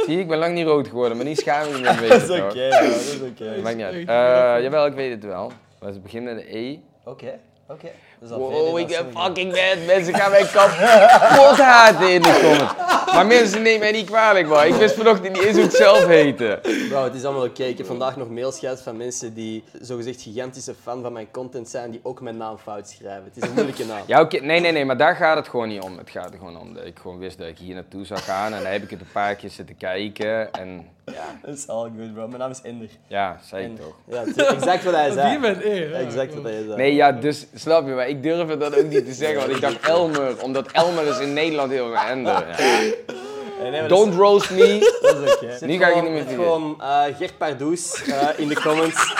Zie 0.05 0.14
je, 0.16 0.20
ik 0.20 0.29
ben 0.29 0.39
lang 0.39 0.55
niet 0.55 0.66
rood 0.66 0.89
geworden, 0.89 1.16
maar 1.16 1.26
niet 1.26 1.39
schaam 1.39 1.68
ik 1.68 1.81
me 1.81 2.09
dat 2.09 2.22
is 2.22 2.41
oké, 2.41 2.62
ja, 2.62 2.81
dat 2.81 2.91
is 2.91 3.18
oké. 3.31 3.61
Maakt 3.62 3.76
niet 3.76 3.85
uit. 3.85 4.09
Eh, 4.09 4.62
jawel, 4.62 4.87
ik 4.87 4.95
weet 4.95 5.11
het 5.11 5.24
wel. 5.24 5.53
Maar 5.81 5.93
ze 5.93 6.01
beginnen 6.01 6.35
met 6.35 6.45
de 6.45 6.59
E. 6.59 6.79
Oké, 7.05 7.39
oké. 7.68 7.89
Al 8.31 8.39
Wow, 8.39 8.79
ik 8.79 8.87
ben 8.87 9.07
fucking 9.14 9.53
bad. 9.53 9.87
Mensen 9.87 10.14
gaan 10.14 10.31
mij 10.31 10.45
kapot 10.53 11.59
haten 11.75 12.12
in 12.12 12.23
de 12.23 12.39
comments. 12.43 12.87
Maar 13.12 13.27
mensen 13.27 13.62
nemen 13.62 13.81
mij 13.81 13.93
niet 13.93 14.07
kwalijk, 14.07 14.49
man. 14.49 14.64
Ik 14.64 14.75
wist 14.75 14.95
vanochtend 14.95 15.33
niet 15.33 15.43
eens 15.43 15.55
hoe 15.55 15.64
het 15.64 15.75
zelf 15.75 16.07
heette. 16.07 16.59
Bro, 16.89 17.05
het 17.05 17.14
is 17.14 17.25
allemaal 17.25 17.45
oké. 17.45 17.64
Ik 17.64 17.79
heb 17.79 17.87
vandaag 17.87 18.16
nog 18.16 18.31
mails 18.31 18.59
gehad 18.59 18.83
van 18.83 18.97
mensen 18.97 19.35
die 19.35 19.64
zogezegd 19.81 20.23
gigantische 20.23 20.75
fan 20.83 21.03
van 21.03 21.12
mijn 21.12 21.29
content 21.31 21.69
zijn, 21.69 21.91
die 21.91 22.01
ook 22.03 22.21
mijn 22.21 22.37
naam 22.37 22.59
fout 22.59 22.89
schrijven. 22.89 23.25
Het 23.25 23.43
is 23.43 23.49
een 23.49 23.55
moeilijke 23.55 23.85
naam. 23.85 24.03
Ja, 24.07 24.21
oké. 24.21 24.39
Nee, 24.41 24.61
nee, 24.61 24.73
nee, 24.73 24.85
maar 24.85 24.97
daar 24.97 25.16
gaat 25.16 25.37
het 25.37 25.49
gewoon 25.49 25.69
niet 25.69 25.83
om. 25.83 25.99
Het 25.99 26.11
gaat 26.11 26.33
er 26.33 26.39
gewoon 26.39 26.59
om 26.61 26.75
dat 26.75 26.85
ik 26.85 26.99
gewoon 27.03 27.19
wist 27.19 27.39
dat 27.39 27.47
ik 27.49 27.59
hier 27.59 27.75
naartoe 27.75 28.05
zou 28.05 28.21
gaan. 28.21 28.53
En 28.53 28.62
dan 28.62 28.73
heb 28.73 28.83
ik 28.83 28.91
het 28.91 29.01
een 29.01 29.07
paar 29.12 29.35
keer 29.35 29.51
zitten 29.51 29.77
kijken. 29.77 30.53
En 30.53 30.87
ja, 31.05 31.39
Dat 31.43 31.55
is 31.57 31.69
all 31.69 31.91
good, 31.99 32.12
bro. 32.14 32.27
Mijn 32.27 32.39
naam 32.41 32.51
is 32.51 32.61
Ender. 32.62 32.89
ja 33.07 33.39
zei 33.43 33.64
ik 33.64 33.77
toch. 33.77 33.95
Ja, 34.37 34.45
exact 34.55 34.85
wat 34.85 34.95
hij 34.95 35.11
zei. 35.11 35.31
Die 35.31 35.39
met 35.39 35.62
E. 35.62 35.89
ja, 35.89 35.99
Exact 35.99 36.35
wat 36.35 36.43
hij 36.43 36.62
zei. 36.64 36.77
Nee, 36.77 36.95
ja, 36.95 37.12
dus 37.12 37.47
snap 37.55 37.87
je, 37.87 37.93
maar 37.93 38.08
ik 38.09 38.23
durfde 38.23 38.57
dat 38.57 38.77
ook 38.79 38.85
niet 38.85 39.05
te 39.07 39.13
zeggen. 39.13 39.39
Want 39.39 39.51
ik 39.51 39.61
dacht 39.61 39.81
Elmer, 39.81 40.35
omdat 40.43 40.67
Elmer 40.73 41.07
is 41.07 41.19
in 41.19 41.33
Nederland 41.33 41.71
heel. 41.73 41.91
Ja. 41.91 42.15
Nee, 42.15 43.71
nee, 43.71 43.83
is- 43.83 43.89
Don't 43.89 44.15
roast 44.15 44.51
me. 44.51 44.79
Dat 45.03 45.17
is 45.23 45.35
oké. 45.35 45.67
Nu 45.67 45.79
ga 45.79 45.87
ik 45.89 45.95
het 45.95 46.03
niet 46.03 46.13
meer 46.13 46.25
doen. 46.25 46.35
gewoon 46.35 46.77
eh, 46.81 47.03
Gert 47.19 47.39
Pardoes 47.39 48.03
eh, 48.05 48.29
in 48.37 48.49
de 48.49 48.61
comments. 48.61 48.97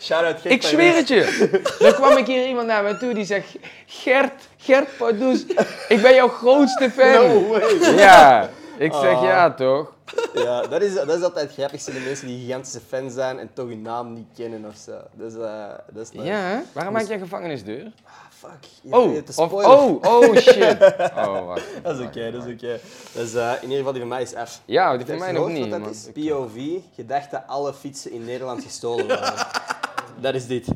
Shout-out 0.00 0.40
Gert 0.40 0.54
Ik 0.54 0.62
zweer 0.62 0.94
het 0.94 1.08
je. 1.08 1.50
Dan 1.78 1.92
kwam 1.92 2.16
ik 2.16 2.26
hier 2.26 2.46
iemand 2.46 2.66
naar 2.66 2.82
me 2.82 2.96
toe 2.96 3.14
die 3.14 3.24
zegt, 3.24 3.46
Gert, 3.86 4.32
Gert 4.56 4.96
Pardoes, 4.96 5.44
ik 5.88 6.02
ben 6.02 6.14
jouw 6.14 6.28
grootste 6.28 6.90
fan. 6.96 7.12
No 7.12 7.46
way. 7.46 7.94
Ja, 7.96 8.50
ik 8.78 8.92
zeg 8.92 9.20
ja 9.22 9.54
toch. 9.54 9.94
Ja, 10.34 10.66
dat 10.66 10.82
is, 10.82 10.94
dat 10.94 11.08
is 11.08 11.22
altijd 11.22 11.44
het 11.46 11.54
grappigste. 11.54 11.92
De 11.92 11.98
mensen 11.98 12.26
die 12.26 12.44
gigantische 12.44 12.80
fan 12.88 13.10
zijn 13.10 13.38
en 13.38 13.50
toch 13.52 13.68
hun 13.68 13.82
naam 13.82 14.12
niet 14.12 14.26
kennen 14.36 14.64
of 14.64 14.76
zo. 14.76 14.92
Dat 15.12 15.32
is, 15.32 15.38
eh, 15.38 15.64
dat 15.92 16.10
is. 16.12 16.22
Ja, 16.22 16.38
hè? 16.38 16.58
waarom 16.72 16.92
maak 16.92 17.06
je 17.06 17.14
een 17.14 17.20
gevangenisdeur? 17.20 17.92
Ah, 18.04 18.12
fuck. 18.30 18.70
Je 18.82 18.94
Oh, 18.94 19.16
of, 19.36 19.52
oh, 19.52 20.02
oh 20.02 20.36
shit. 20.36 20.76
Oh, 21.26 21.46
wacht. 21.46 21.64
Dat 21.82 21.98
is 21.98 22.06
oké, 22.06 22.30
dat 22.30 22.46
is 22.46 22.52
oké. 22.52 22.80
Dus 23.12 23.34
eh, 23.34 23.52
in 23.52 23.62
ieder 23.62 23.76
geval, 23.76 23.92
die 23.92 24.00
van 24.00 24.10
mij 24.10 24.22
is 24.22 24.34
af. 24.34 24.60
Ja, 24.64 24.96
die 24.96 25.06
je 25.06 25.18
mij 25.18 25.32
nog 25.32 25.48
niet. 25.48 25.68
man. 25.68 25.82
dat 25.82 25.90
is? 25.90 26.08
POV, 26.28 26.58
gedacht 26.94 27.30
dat 27.30 27.42
alle 27.46 27.74
fietsen 27.74 28.12
in 28.12 28.24
Nederland 28.24 28.62
gestolen 28.62 29.06
waren. 29.08 29.46
dat 30.20 30.34
is 30.34 30.46
dit. 30.46 30.66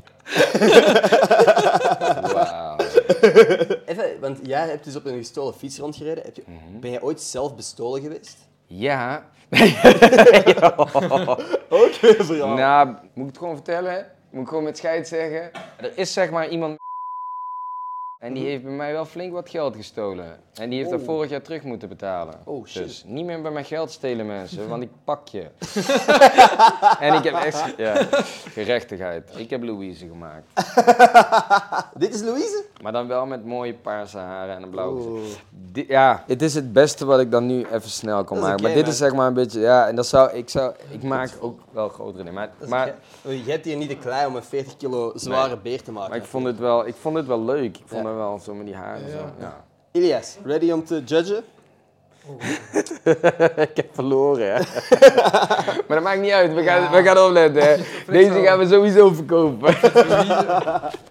Wauw. 2.33 2.77
Even, 3.87 4.21
want 4.21 4.39
jij 4.43 4.69
hebt 4.69 4.85
dus 4.85 4.97
op 4.97 5.05
een 5.05 5.17
gestolen 5.17 5.55
fiets 5.55 5.79
rondgereden. 5.79 6.25
Heb 6.25 6.37
je, 6.37 6.43
Mhm. 6.47 6.81
Ben 6.81 6.91
jij 6.91 7.03
ooit 7.03 7.21
zelf 7.21 7.57
bestolen 7.57 8.03
geweest? 8.03 8.37
Ja. 8.67 9.25
Ook 11.69 11.95
weer 12.01 12.19
een 12.19 12.25
verhaal. 12.25 12.55
Nou, 12.55 12.87
moet 12.89 13.27
ik 13.27 13.27
het 13.27 13.39
gewoon 13.39 13.55
vertellen? 13.55 14.07
Moet 14.31 14.43
ik 14.43 14.49
gewoon 14.49 14.65
met 14.65 14.77
scheid 14.79 15.09
zeggen? 15.09 15.51
Er 15.77 15.93
is 15.95 16.13
zeg 16.13 16.31
maar 16.31 16.49
iemand... 16.49 16.79
En 18.21 18.33
die 18.33 18.45
heeft 18.45 18.63
bij 18.63 18.73
mij 18.73 18.93
wel 18.93 19.05
flink 19.05 19.33
wat 19.33 19.49
geld 19.51 19.77
gestolen. 19.77 20.39
En 20.55 20.69
die 20.71 20.79
heeft 20.79 20.91
dat 20.91 21.01
Oh. 21.01 21.07
vorig 21.07 21.31
jaar 21.31 21.43
terug 21.43 21.63
moeten 21.63 21.89
betalen. 21.89 22.35
Oh, 22.45 22.67
shit. 22.67 22.83
Dus 22.87 23.05
niet 23.07 23.25
meer 23.25 23.43
bij 23.43 23.51
mijn 23.51 23.65
geld 23.65 23.91
stelen 23.91 24.27
mensen, 24.27 24.69
want 24.69 24.83
ik 24.83 24.89
pak 25.05 25.29
je. 25.29 25.41
en 27.07 27.15
ik 27.15 27.25
heb 27.25 27.35
echt... 27.35 27.75
Ja, 27.77 28.07
gerechtigheid. 28.53 29.31
Ik 29.37 29.51
heb 29.51 29.63
Louise 29.63 30.07
gemaakt. 30.09 30.45
Dit 32.01 32.15
is 32.15 32.23
Louise? 32.23 32.65
Maar 32.83 32.93
dan 32.93 33.07
wel 33.07 33.27
met 33.27 33.45
mooie 33.45 33.75
paarse 33.75 34.19
haren 34.19 34.57
en 34.57 34.63
een 34.63 34.71
blauwe. 34.71 35.21
Di- 35.73 35.85
ja, 35.89 36.25
het 36.27 36.43
is 36.43 36.55
het 36.55 36.73
beste 36.73 37.05
wat 37.05 37.21
ik 37.21 37.31
dan 37.31 37.47
nu 37.47 37.65
even 37.73 37.91
snel 37.91 38.25
kan 38.25 38.39
maken. 38.39 38.63
maar 38.63 38.73
dit 38.73 38.83
man. 38.83 38.91
is 38.93 38.99
zeg 38.99 39.13
maar 39.15 39.27
een 39.27 39.35
beetje, 39.35 39.61
ja, 39.61 39.89
en 39.89 39.97
dat 39.97 40.07
zou, 40.07 40.31
ik 40.33 40.49
zou, 40.49 40.75
ik 40.91 41.03
maak 41.03 41.31
ook 41.41 41.61
wel 41.71 41.89
grotere 41.89 42.17
dingen. 42.19 42.35
Maar, 42.35 42.51
maar, 42.69 42.95
oké. 43.25 43.35
Je 43.35 43.51
hebt 43.51 43.65
hier 43.65 43.77
niet 43.77 43.89
de 43.89 43.97
klei 43.99 44.27
om 44.27 44.37
een 44.37 44.43
40 44.43 44.77
kilo 44.77 45.13
zware 45.15 45.57
beer 45.57 45.83
te 45.83 45.93
maken. 45.93 46.11
maar 46.11 46.19
ik 46.19 46.25
vond 46.25 46.47
het 46.47 46.59
wel, 46.59 46.87
ik 46.87 46.95
vond 47.01 47.17
het 47.17 47.27
wel 47.27 47.41
leuk. 47.45 47.77
Ik 47.77 47.83
vond 47.87 48.03
Ja. 48.05 48.09
Wel 48.17 48.39
zo 48.45 48.55
met 48.55 48.67
die 48.67 48.75
haren 48.75 49.07
Ja. 49.07 49.11
zo, 49.13 49.25
ja. 49.41 49.65
Ilias, 49.93 50.37
ready 50.45 50.71
om 50.71 50.85
te 50.85 51.03
judgen? 51.05 51.45
ik 53.57 53.77
heb 53.77 53.89
verloren, 53.93 54.53
hè. 54.55 54.59
maar 55.87 55.97
dat 55.97 56.03
maakt 56.03 56.21
niet 56.21 56.31
uit, 56.31 56.55
we 56.55 56.63
gaan, 56.63 56.91
we 56.91 57.03
gaan 57.03 57.19
opletten, 57.19 57.63
hè. 57.63 57.77
Deze 58.13 58.31
gaan 58.43 58.59
we 58.59 58.69
sowieso 58.69 59.13
verkopen. 59.13 59.75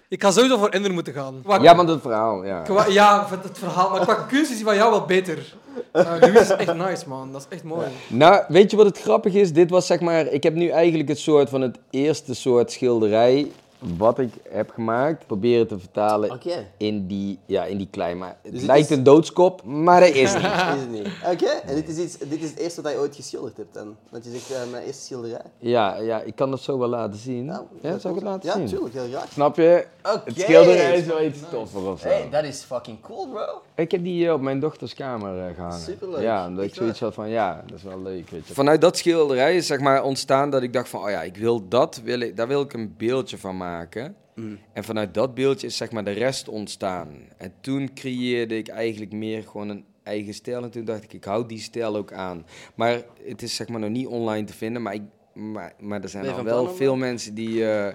Ik 0.08 0.22
ga 0.22 0.30
sowieso 0.30 0.58
voor 0.58 0.68
Ender 0.68 0.92
moeten 0.92 1.12
gaan. 1.12 1.40
Qua- 1.44 1.58
ja, 1.62 1.76
want 1.76 1.88
het 1.88 2.00
verhaal, 2.00 2.44
ja. 2.44 2.60
qua- 2.60 2.86
ja, 2.88 3.26
het 3.42 3.58
verhaal. 3.58 3.90
Maar 3.90 4.00
qua 4.00 4.14
kunst 4.14 4.50
is 4.50 4.56
die 4.56 4.64
van 4.64 4.74
jou 4.76 4.90
wel 4.90 5.04
beter. 5.04 5.54
Uh, 5.92 6.12
Louis 6.20 6.40
is 6.40 6.50
echt 6.50 6.74
nice, 6.74 7.08
man. 7.08 7.32
Dat 7.32 7.40
is 7.40 7.56
echt 7.56 7.64
mooi. 7.64 7.86
Nou, 8.08 8.42
weet 8.48 8.70
je 8.70 8.76
wat 8.76 8.86
het 8.86 9.00
grappig 9.00 9.34
is? 9.34 9.52
Dit 9.52 9.70
was 9.70 9.86
zeg 9.86 10.00
maar, 10.00 10.26
ik 10.26 10.42
heb 10.42 10.54
nu 10.54 10.68
eigenlijk 10.68 11.08
het 11.08 11.18
soort 11.18 11.48
van 11.48 11.60
het 11.60 11.78
eerste 11.90 12.34
soort 12.34 12.72
schilderij 12.72 13.50
wat 13.96 14.18
ik 14.18 14.32
heb 14.48 14.70
gemaakt, 14.70 15.26
proberen 15.26 15.66
te 15.68 15.78
vertalen 15.78 16.40
in 16.76 17.06
die, 17.06 17.38
ja, 17.46 17.64
in 17.64 17.78
die 17.78 17.88
klei. 17.90 18.14
Maar 18.14 18.36
het 18.42 18.52
Dus 18.52 18.60
het 18.60 18.70
lijkt 18.70 18.90
is- 18.90 18.96
een 18.96 19.02
doodskop, 19.02 19.62
maar 19.64 20.00
dat 20.00 20.08
is 20.08 20.32
niet. 20.34 20.42
Is 20.42 20.80
het 20.80 20.90
niet. 20.90 21.08
Oké, 21.32 21.46
en 21.66 21.74
dit 21.74 21.88
is, 21.88 21.98
iets, 21.98 22.18
dit 22.18 22.42
is 22.42 22.50
het 22.50 22.58
eerste 22.58 22.82
dat 22.82 22.92
je 22.92 22.98
ooit 22.98 23.16
geschilderd 23.16 23.56
hebt 23.56 23.74
dan? 23.74 23.96
Want 24.10 24.24
je 24.24 24.30
zegt, 24.30 24.50
eh, 24.50 24.70
mijn 24.70 24.84
eerste 24.84 25.02
schilderij. 25.04 25.40
Ja, 25.58 25.96
ja, 25.98 26.20
ik 26.20 26.36
kan 26.36 26.50
dat 26.50 26.60
zo 26.60 26.78
wel 26.78 26.88
laten 26.88 27.18
zien. 27.18 27.44
Nou, 27.44 27.62
ja, 27.82 27.98
zou 27.98 28.14
ik 28.14 28.20
het 28.20 28.28
laten 28.30 28.48
ja, 28.48 28.54
zien? 28.56 28.66
tuurlijk, 28.66 28.94
heel 28.94 29.08
graag. 29.08 29.32
Snap 29.32 29.56
je? 29.56 29.86
Oké. 30.02 30.20
Het 30.24 30.40
schilderij 30.40 30.96
is 30.98 31.06
wel 31.06 31.22
iets 31.22 31.38
toffer 31.50 31.86
of 31.90 32.00
zo. 32.00 32.08
Hey, 32.08 32.28
dat 32.30 32.44
is 32.44 32.62
fucking 32.62 33.00
cool, 33.00 33.26
bro. 33.28 33.62
Ik 33.74 33.90
heb 33.90 34.04
die 34.04 34.26
eh, 34.26 34.32
op 34.32 34.40
mijn 34.40 34.60
dochters 34.60 34.94
kamer 34.94 35.46
eh, 35.48 35.54
gehangen. 35.54 35.78
Superleuk. 35.80 36.22
Ja, 36.22 36.46
omdat 36.46 36.64
ik 36.64 36.74
zoiets 36.74 37.00
had 37.00 37.14
van, 37.14 37.28
ja, 37.28 37.62
dat 37.66 37.76
is 37.76 37.82
wel 37.82 38.02
leuk, 38.02 38.30
weet 38.30 38.46
je. 38.48 38.54
Vanuit 38.54 38.80
dat 38.80 38.96
schilderij 38.96 39.56
is 39.56 39.66
zeg 39.66 39.80
maar 39.80 40.02
ontstaan 40.02 40.50
dat 40.50 40.62
ik 40.62 40.72
dacht 40.72 40.88
van, 40.88 41.02
oh 41.02 41.10
ja, 41.10 41.22
ik 41.22 41.36
wil 41.36 41.68
dat, 41.68 42.00
wil 42.04 42.20
ik, 42.20 42.36
daar 42.36 42.48
wil 42.48 42.60
ik 42.60 42.72
een 42.72 42.94
beeldje 42.98 43.38
van 43.38 43.56
maken. 43.56 43.68
En 44.72 44.84
vanuit 44.84 45.14
dat 45.14 45.34
beeldje 45.34 45.66
is 45.66 45.76
zeg 45.76 45.90
maar 45.90 46.04
de 46.04 46.10
rest 46.10 46.48
ontstaan. 46.48 47.08
En 47.36 47.52
toen 47.60 47.90
creëerde 47.94 48.56
ik 48.56 48.68
eigenlijk 48.68 49.12
meer 49.12 49.42
gewoon 49.42 49.68
een 49.68 49.84
eigen 50.02 50.34
stijl. 50.34 50.62
En 50.62 50.70
toen 50.70 50.84
dacht 50.84 51.04
ik, 51.04 51.12
ik 51.12 51.24
hou 51.24 51.46
die 51.46 51.58
stijl 51.58 51.96
ook 51.96 52.12
aan. 52.12 52.46
Maar 52.74 53.02
het 53.24 53.42
is 53.42 53.54
zeg 53.54 53.68
maar 53.68 53.80
nog 53.80 53.90
niet 53.90 54.06
online 54.06 54.46
te 54.46 54.52
vinden, 54.52 54.82
maar, 54.82 54.94
ik, 54.94 55.02
maar, 55.34 55.72
maar 55.80 56.02
er 56.02 56.08
zijn 56.08 56.28
al 56.28 56.44
wel 56.44 56.74
veel 56.74 56.96
mensen 56.96 57.34
die, 57.34 57.70
eh, 57.70 57.94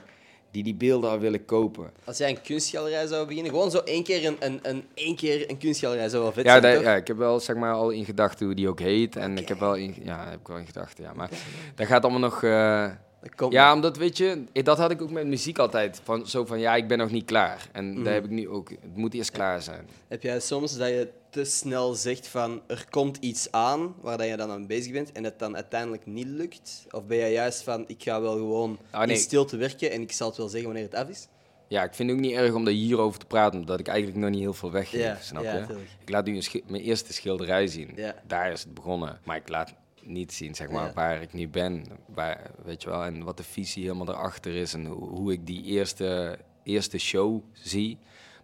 die 0.51 0.63
die 0.63 0.75
beelden 0.75 1.09
al 1.09 1.19
willen 1.19 1.45
kopen. 1.45 1.91
Als 2.03 2.17
jij 2.17 2.29
een 2.29 2.41
kunstgalerij 2.41 3.07
zou 3.07 3.27
beginnen, 3.27 3.51
gewoon 3.51 3.71
zo 3.71 3.77
één 3.77 4.03
keer 4.03 4.25
een, 4.25 4.35
een, 4.39 4.59
een, 4.61 4.83
één 4.93 5.15
keer 5.15 5.49
een 5.49 5.57
kunstgalerij 5.57 6.09
zou 6.09 6.23
wel 6.23 6.31
vet 6.31 6.45
Ja, 6.45 6.61
zijn, 6.61 6.75
toch? 6.75 6.83
ja, 6.83 6.95
ik 6.95 7.07
heb 7.07 7.17
wel 7.17 7.39
zeg 7.39 7.55
maar 7.55 7.73
al 7.73 7.89
in 7.89 8.05
gedachten 8.05 8.45
hoe 8.45 8.55
die 8.55 8.69
ook 8.69 8.79
heet. 8.79 9.15
En 9.15 9.37
ik 9.37 9.47
heb 9.47 9.59
wel 9.59 9.75
in, 9.75 9.95
ja, 10.03 10.29
heb 10.29 10.39
ik 10.39 10.47
wel 10.47 10.57
in 10.57 10.65
gedachten, 10.65 11.03
ja. 11.03 11.13
Maar 11.13 11.29
dat 11.75 11.87
gaat 11.87 12.03
allemaal 12.03 12.19
nog, 12.29 12.43
eh, 12.43 12.89
komt 13.35 13.53
Ja, 13.53 13.65
nog. 13.65 13.75
omdat 13.75 13.97
weet 13.97 14.17
je, 14.17 14.43
eh, 14.53 14.63
dat 14.63 14.77
had 14.77 14.91
ik 14.91 15.01
ook 15.01 15.11
met 15.11 15.25
muziek 15.27 15.57
altijd. 15.59 15.99
Van, 16.03 16.27
zo 16.27 16.45
van 16.45 16.59
ja, 16.59 16.75
ik 16.75 16.87
ben 16.87 16.97
nog 16.97 17.11
niet 17.11 17.25
klaar. 17.25 17.69
En 17.71 17.93
Mhm. 17.93 18.03
daar 18.03 18.13
heb 18.13 18.23
ik 18.23 18.29
nu 18.29 18.49
ook. 18.49 18.69
Het 18.69 18.95
moet 18.95 19.13
eerst 19.13 19.31
klaar 19.31 19.61
zijn. 19.61 19.87
Heb 20.07 20.23
jij 20.23 20.39
soms 20.39 20.77
dat 20.77 20.87
je 20.87 21.09
te 21.29 21.43
snel 21.43 21.93
zegt 21.93 22.27
van 22.27 22.61
er 22.67 22.85
komt 22.89 23.17
iets 23.19 23.51
aan 23.51 23.95
waar 24.01 24.17
dat 24.17 24.27
je 24.27 24.37
dan 24.37 24.49
aan 24.51 24.67
bezig 24.67 24.91
bent 24.91 25.11
en 25.11 25.23
het 25.23 25.39
dan 25.39 25.55
uiteindelijk 25.55 26.05
niet 26.05 26.27
lukt? 26.27 26.85
Of 26.91 27.05
ben 27.05 27.17
jij 27.17 27.31
juist 27.31 27.63
van 27.63 27.83
ik 27.87 28.03
ga 28.03 28.21
wel 28.21 28.33
gewoon 28.35 28.77
Ah, 28.91 29.05
nee. 29.05 29.15
in 29.15 29.21
stilte 29.21 29.57
werken 29.57 29.91
en 29.91 30.01
ik 30.01 30.11
zal 30.11 30.27
het 30.27 30.37
wel 30.37 30.47
zeggen 30.47 30.67
wanneer 30.69 30.87
het 30.91 30.95
af 30.95 31.09
is? 31.09 31.27
Ja, 31.67 31.83
ik 31.83 31.93
vind 31.93 32.09
het 32.09 32.17
ook 32.19 32.25
niet 32.25 32.35
erg 32.35 32.53
om 32.53 32.63
daar 32.65 32.73
hierover 32.73 33.19
te 33.19 33.25
praten, 33.25 33.59
omdat 33.59 33.79
ik 33.79 33.87
eigenlijk 33.87 34.19
nog 34.19 34.29
niet 34.29 34.39
heel 34.39 34.53
veel 34.53 34.71
weggeef, 34.71 35.01
Ja, 35.01 35.17
snap 35.21 35.43
ja, 35.43 35.53
je? 35.57 35.65
tuurlijk. 35.65 35.89
Ik 36.01 36.09
laat 36.09 36.25
nu 36.25 36.41
mijn 36.67 36.83
eerste 36.83 37.13
schilderij 37.13 37.67
zien. 37.67 37.91
Ja. 37.95 38.15
Daar 38.27 38.51
is 38.51 38.63
het 38.63 38.73
begonnen. 38.73 39.19
Maar 39.23 39.35
ik 39.35 39.49
laat 39.49 39.73
niet 40.05 40.33
zien, 40.33 40.55
zeg 40.55 40.69
maar, 40.69 40.85
Ja. 40.87 40.93
waar 40.93 41.21
ik 41.21 41.33
nu 41.33 41.47
ben. 41.49 41.85
Waar, 42.07 42.51
weet 42.63 42.81
je 42.81 42.89
wel, 42.89 43.03
en 43.03 43.23
wat 43.23 43.37
de 43.37 43.43
visie 43.43 43.83
helemaal 43.83 44.09
erachter 44.09 44.55
is 44.55 44.73
en 44.73 44.85
hoe, 44.85 45.09
hoe 45.09 45.31
ik 45.31 45.45
die 45.45 45.63
eerste, 45.63 46.39
eerste 46.63 46.97
show 46.97 47.41
zie. 47.53 47.97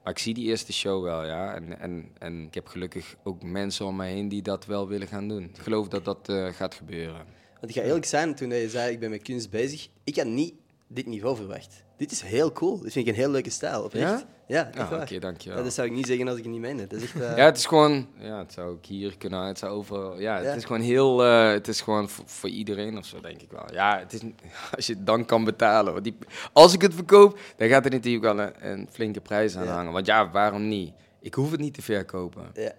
Maar 0.04 0.14
ik 0.14 0.20
zie 0.20 0.34
die 0.34 0.48
eerste 0.48 0.74
show 0.74 1.04
wel, 1.04 1.26
ja. 1.26 1.54
En, 1.56 1.80
en, 1.80 2.12
en 2.18 2.46
ik 2.46 2.54
heb 2.54 2.68
gelukkig 2.68 3.16
ook 3.24 3.44
mensen 3.44 3.86
om 3.86 3.96
me 3.96 4.06
heen 4.06 4.30
die 4.30 4.42
dat 4.42 4.66
wel 4.66 4.88
willen 4.88 5.08
gaan 5.08 5.28
doen. 5.28 5.44
Ik 5.44 5.58
geloof 5.58 5.88
dat 5.88 6.06
dat 6.06 6.30
eh, 6.30 6.48
gaat 6.48 6.76
gebeuren. 6.76 7.26
Want 7.60 7.76
ik 7.76 7.82
ga 7.82 7.88
eerlijk 7.88 8.06
zijn, 8.06 8.36
toen 8.36 8.50
je 8.50 8.70
zei 8.70 8.92
ik 8.94 9.00
ben 9.00 9.10
met 9.10 9.22
kunst 9.22 9.50
bezig, 9.50 9.88
ik 10.04 10.16
had 10.16 10.26
niet 10.26 10.54
dit 10.94 11.06
niveau 11.06 11.36
verwacht. 11.36 11.84
Dit 11.98 12.12
is 12.12 12.22
heel 12.22 12.52
cool. 12.52 12.80
Dit 12.82 12.92
vind 12.92 13.08
ik 13.08 13.14
een 13.14 13.20
heel 13.20 13.30
leuke 13.32 13.50
stijl, 13.50 13.84
oprecht. 13.84 14.26
Ja? 14.48 14.70
Ja, 14.74 15.00
oké, 15.02 15.20
dankjewel. 15.20 15.58
Ja, 15.58 15.64
dat 15.64 15.74
zou 15.74 15.88
ik 15.88 15.94
niet 15.94 16.08
zeggen 16.08 16.28
als 16.28 16.38
ik 16.38 16.44
het 16.44 16.52
niet 16.52 16.62
meende. 16.62 16.88
Dat 16.88 17.02
is 17.02 17.04
echt... 17.06 17.16
eh, 17.22 17.38
Ja, 17.38 17.46
het 17.46 17.58
is 17.58 17.66
gewoon, 17.66 18.08
ja, 18.20 18.38
het 18.38 18.54
zou 18.54 18.70
ook 18.70 18.86
hier 18.86 19.18
kunnen, 19.18 19.44
het 19.46 19.58
zou 19.58 19.72
overal, 19.72 20.20
ja, 20.20 20.38
Ja. 20.40 20.44
het 20.48 20.58
is 20.58 20.66
gewoon 20.66 20.82
heel, 20.82 21.24
eh, 21.24 21.52
het 21.52 21.68
is 21.68 21.82
gewoon 21.82 22.10
voor, 22.10 22.24
voor 22.28 22.50
iedereen 22.50 22.98
of 22.98 23.06
zo, 23.06 23.20
denk 23.22 23.42
ik 23.42 23.52
wel. 23.52 23.74
Ja, 23.74 24.00
het 24.00 24.14
is, 24.14 24.20
als 24.76 24.88
je 24.88 24.94
het 24.94 25.06
dan 25.06 25.26
kan 25.26 25.44
betalen. 25.44 25.92
Want 25.94 26.04
die, 26.06 26.18
als 26.54 26.74
ik 26.74 26.82
het 26.82 26.94
verkoop, 26.94 27.40
dan 27.58 27.68
gaat 27.68 27.86
er 27.86 27.92
natuurlijk 27.92 28.24
wel 28.24 28.40
een, 28.40 28.70
een 28.72 28.88
flinke 28.92 29.22
prijs 29.22 29.56
aan 29.56 29.64
Ja. 29.66 29.74
hangen. 29.76 29.92
Want 29.94 30.06
ja, 30.06 30.32
waarom 30.32 30.68
niet? 30.68 30.94
Ik 31.20 31.34
hoef 31.34 31.52
het 31.52 31.60
niet 31.60 31.74
te 31.74 31.82
verkopen. 31.82 32.44
ja. 32.54 32.74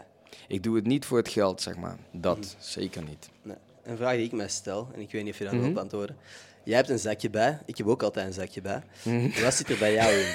Ik 0.48 0.62
doe 0.62 0.76
het 0.76 0.86
niet 0.86 1.04
voor 1.04 1.18
het 1.18 1.28
geld, 1.28 1.60
zeg 1.62 1.76
maar. 1.76 1.96
Dat, 2.12 2.38
Mhm. 2.38 2.46
zeker 2.58 3.02
niet. 3.02 3.30
Nee. 3.42 3.56
Een 3.82 3.96
vraag 3.96 4.14
die 4.16 4.24
ik 4.24 4.32
mij 4.32 4.48
stel, 4.48 4.88
en 4.94 5.00
ik 5.00 5.12
weet 5.12 5.22
niet 5.24 5.32
of 5.32 5.38
je 5.38 5.44
daar 5.44 5.54
Mhm. 5.54 5.62
wil 5.62 5.72
op 5.72 5.78
antwoorden. 5.78 6.16
Jij 6.64 6.76
hebt 6.76 6.88
een 6.88 6.98
zakje 6.98 7.30
bij, 7.30 7.58
ik 7.66 7.76
heb 7.76 7.86
ook 7.88 8.02
altijd 8.02 8.26
een 8.26 8.32
zakje 8.32 8.60
bij. 8.60 8.82
Mhm. 9.02 9.42
Wat 9.42 9.54
zit 9.54 9.68
er 9.70 9.78
bij 9.78 9.92
jou 9.92 10.12
in? 10.12 10.26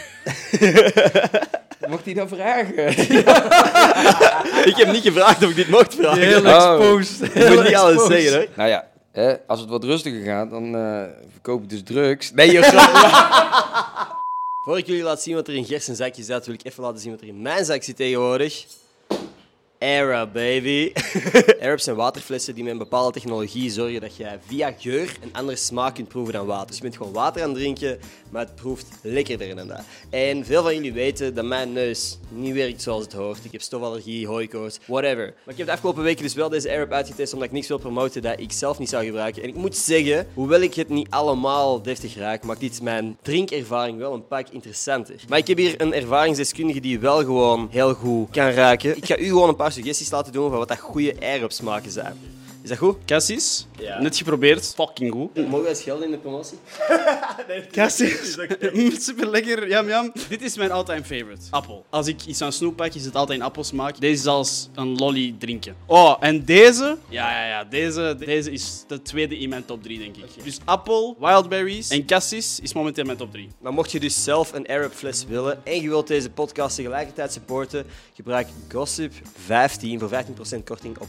Mocht 1.89 2.05
hij 2.05 2.13
dan 2.13 2.27
vragen? 2.27 2.87
ik 4.71 4.73
heb 4.77 4.91
niet 4.91 5.03
gevraagd 5.03 5.43
of 5.43 5.49
ik 5.49 5.55
dit 5.55 5.69
mocht 5.69 5.95
vragen. 5.95 6.21
Heel 6.21 6.45
Oh. 6.45 6.91
exposed. 6.93 7.33
Je 7.33 7.51
moet 7.55 7.63
niet 7.63 7.75
alles 7.75 8.05
zeggen 8.07 8.33
hoor. 8.33 8.47
nou 8.55 8.69
ja, 8.69 8.87
hè, 9.11 9.35
als 9.47 9.59
het 9.59 9.69
wat 9.69 9.83
rustiger 9.83 10.23
gaat, 10.23 10.49
dan 10.49 10.75
eh, 10.75 11.03
verkoop 11.31 11.63
ik 11.63 11.69
dus 11.69 11.83
drugs. 11.83 12.31
Nee, 12.33 12.51
joh. 12.51 12.63
Voor 14.63 14.77
ik 14.77 14.85
jullie 14.87 15.03
laat 15.03 15.21
zien 15.21 15.35
wat 15.35 15.47
er 15.47 15.53
in 15.55 15.65
Gers 15.65 15.85
zakje 15.85 16.23
zit, 16.23 16.45
wil 16.45 16.55
ik 16.55 16.63
even 16.65 16.83
laten 16.83 16.99
zien 16.99 17.11
wat 17.11 17.21
er 17.21 17.27
in 17.27 17.41
mijn 17.41 17.65
zak 17.65 17.83
zit 17.83 17.95
tegenwoordig. 17.95 18.65
Era, 19.79 20.25
baby. 20.25 20.91
Arabs 21.61 21.83
zijn 21.83 21.95
waterflessen 21.95 22.55
die 22.55 22.63
met 22.63 22.71
een 22.71 22.77
bepaalde 22.77 23.11
technologie 23.11 23.69
zorgen 23.69 24.01
dat 24.01 24.15
jij 24.15 24.39
via 24.47 24.73
geur 24.77 25.17
een 25.21 25.33
andere 25.33 25.57
smaak 25.57 25.95
kunt 25.95 26.07
proeven 26.07 26.33
dan 26.33 26.45
water. 26.45 26.67
Dus 26.67 26.75
je 26.75 26.81
bent 26.81 26.97
gewoon 26.97 27.13
water 27.13 27.43
aan 27.43 27.53
drinken, 27.53 27.99
maar 28.29 28.45
het 28.45 28.55
proeft 28.55 28.87
lekkerder 29.01 29.55
dan 29.55 29.67
dat. 29.67 29.81
En 30.09 30.45
veel 30.45 30.63
van 30.63 30.73
jullie 30.73 30.93
weten 30.93 31.35
dat 31.35 31.45
mijn 31.45 31.73
neus 31.73 32.17
niet 32.29 32.53
werkt 32.53 32.81
zoals 32.81 33.03
het 33.03 33.13
hoort. 33.13 33.45
Ik 33.45 33.51
heb 33.51 33.61
stofallergie, 33.61 34.27
hooikoorts, 34.27 34.79
whatever. 34.85 35.25
Maar 35.25 35.53
ik 35.53 35.57
heb 35.57 35.67
de 35.67 35.73
afgelopen 35.73 36.03
weken 36.03 36.23
dus 36.23 36.33
wel 36.33 36.49
deze 36.49 36.71
Arab 36.71 36.91
uitgetest 36.91 37.33
omdat 37.33 37.47
ik 37.47 37.53
niks 37.53 37.67
wil 37.67 37.77
promoten 37.77 38.21
dat 38.21 38.39
ik 38.39 38.51
zelf 38.51 38.79
niet 38.79 38.89
zou 38.89 39.05
gebruiken. 39.05 39.43
En 39.43 39.49
ik 39.49 39.55
moet 39.55 39.75
zeggen, 39.75 40.27
hoewel 40.33 40.61
ik 40.61 40.73
het 40.73 40.89
niet 40.89 41.09
allemaal 41.09 41.81
deftig 41.81 42.15
raak, 42.15 42.43
maakt 42.43 42.59
dit 42.59 42.81
mijn 42.81 43.17
drinkervaring 43.21 43.97
wel 43.97 44.13
een 44.13 44.27
pak 44.27 44.49
interessanter. 44.49 45.15
Maar 45.27 45.37
ik 45.37 45.47
heb 45.47 45.57
hier 45.57 45.81
een 45.81 45.93
ervaringsdeskundige 45.93 46.79
die 46.79 46.99
wel 46.99 47.17
gewoon 47.17 47.67
heel 47.71 47.93
goed 47.93 48.29
kan 48.29 48.49
raken. 48.49 48.97
Ik 48.97 49.05
ga 49.05 49.17
u 49.17 49.25
gewoon 49.27 49.49
een 49.49 49.55
paar 49.55 49.65
suggesties 49.71 50.09
laten 50.11 50.31
doen 50.31 50.49
van 50.49 50.57
wat 50.57 50.67
dat 50.67 50.79
goede 50.79 51.15
Arab 51.21 51.51
smaken 51.51 51.91
zijn. 51.91 52.15
Is 52.67 52.73
dat 52.77 52.81
goed? 52.87 52.97
Cassis, 53.05 53.67
Ja. 53.79 54.01
net 54.01 54.17
geprobeerd. 54.17 54.73
Fucking 54.75 55.11
goed. 55.13 55.47
Mogen 55.47 55.63
wij 55.63 55.75
schelden 55.75 56.05
in 56.05 56.11
de 56.11 56.17
promotie? 56.17 56.57
Cassis, 57.71 58.37
super 59.05 59.29
lekker. 59.29 59.67
Jam, 59.69 59.87
jam. 59.87 60.11
Dit 60.29 60.41
is 60.41 60.57
mijn 60.57 60.71
all-time 60.71 61.03
favorite. 61.03 61.41
Appel. 61.49 61.85
Als 61.89 62.07
ik 62.07 62.25
iets 62.25 62.41
aan 62.41 62.51
snoep 62.51 62.75
pak, 62.75 62.93
is 62.93 63.05
het 63.05 63.15
altijd 63.15 63.39
een 63.39 63.45
appelsmaak. 63.45 63.99
Deze 63.99 64.13
is 64.21 64.25
als 64.25 64.69
een 64.75 64.95
lolly 64.95 65.35
drinken. 65.39 65.75
Oh, 65.85 66.15
en 66.19 66.45
deze? 66.45 66.97
Ja, 67.09 67.31
ja, 67.31 67.47
ja. 67.47 67.63
Deze, 67.63 68.15
deze 68.19 68.51
is 68.51 68.83
de 68.87 69.01
tweede 69.01 69.37
in 69.37 69.49
mijn 69.49 69.65
top 69.65 69.83
3, 69.83 69.97
denk 69.99 70.15
ik. 70.17 70.43
Dus 70.43 70.59
appel, 70.65 71.15
wildberries 71.19 71.89
en 71.89 72.05
cassis 72.05 72.59
is 72.59 72.73
momenteel 72.73 73.05
mijn 73.05 73.17
top 73.17 73.31
3. 73.31 73.49
Maar 73.61 73.73
mocht 73.73 73.91
je 73.91 73.99
dus 73.99 74.23
zelf 74.23 74.53
een 74.53 74.67
Arab 74.67 74.93
fles 74.93 75.25
willen 75.25 75.65
en 75.65 75.81
je 75.81 75.87
wilt 75.89 76.07
deze 76.07 76.29
podcast 76.29 76.75
tegelijkertijd 76.75 77.33
supporten, 77.33 77.85
gebruik 78.15 78.47
Gossip15 78.73 79.97
voor 79.97 80.09
15% 80.59 80.63
korting 80.63 80.97
op 80.97 81.07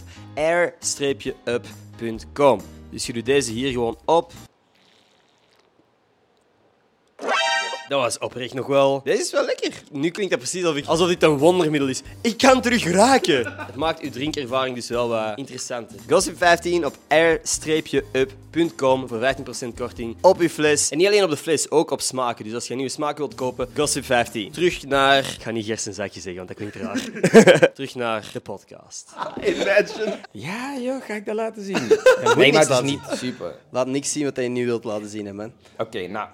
air-up.com. 1.48 2.60
Dus 2.90 3.06
je 3.06 3.12
doet 3.12 3.26
deze 3.26 3.52
hier 3.52 3.72
gewoon 3.72 3.98
op. 4.04 4.32
Dat 7.88 8.00
was 8.00 8.18
oprecht 8.18 8.54
nog 8.54 8.66
wel. 8.66 9.00
Deze 9.04 9.22
is 9.22 9.30
wel 9.30 9.44
lekker. 9.44 9.72
Nu 9.90 10.10
klinkt 10.10 10.30
dat 10.30 10.40
precies 10.40 10.64
alsof, 10.64 10.78
ik, 10.78 10.86
alsof 10.86 11.08
dit 11.08 11.22
een 11.22 11.38
wondermiddel 11.38 11.88
is. 11.88 12.02
Ik 12.20 12.36
kan 12.36 12.60
terug 12.60 12.84
raken. 12.84 13.54
Het 13.66 13.74
maakt 13.74 14.00
uw 14.00 14.10
drinkervaring 14.10 14.74
dus 14.74 14.88
wel 14.88 15.08
wat 15.08 15.38
interessanter. 15.38 15.96
Gossip 16.08 16.36
15 16.36 16.86
op 16.86 16.94
air-up.com 17.08 19.08
voor 19.08 19.18
15% 19.18 19.22
korting 19.76 20.16
op 20.20 20.38
uw 20.38 20.48
fles. 20.48 20.90
En 20.90 20.98
niet 20.98 21.06
alleen 21.06 21.24
op 21.24 21.30
de 21.30 21.36
fles, 21.36 21.70
ook 21.70 21.90
op 21.90 22.00
smaken. 22.00 22.44
Dus 22.44 22.54
als 22.54 22.64
je 22.64 22.70
een 22.70 22.76
nieuwe 22.76 22.92
smaak 22.92 23.16
wilt 23.16 23.34
kopen, 23.34 23.68
Gossip 23.76 24.04
15. 24.04 24.52
Terug 24.52 24.86
naar... 24.86 25.18
Ik 25.18 25.42
ga 25.42 25.50
niet 25.50 25.66
gerstenzakje 25.66 26.20
zeggen, 26.20 26.46
want 26.46 26.48
dat 26.48 26.56
klinkt 26.56 26.76
raar. 26.76 27.00
Terug 27.74 27.94
naar 27.94 28.30
de 28.32 28.40
podcast. 28.40 29.10
Imagine. 29.44 30.18
Ja, 30.30 30.78
joh, 30.78 31.04
ga 31.04 31.14
ik 31.14 31.26
dat 31.26 31.34
laten 31.34 31.64
zien? 31.64 31.88
nee, 32.36 32.52
maar 32.52 32.60
het 32.60 32.70
is 32.70 32.80
niet 32.80 33.00
super. 33.12 33.54
Laat 33.70 33.86
niks 33.86 34.12
zien 34.12 34.24
wat 34.24 34.36
je 34.36 34.42
nu 34.42 34.66
wilt 34.66 34.84
laten 34.84 35.08
zien, 35.08 35.26
hè, 35.26 35.32
man. 35.32 35.52
Oké, 35.78 36.06
nou. 36.06 36.28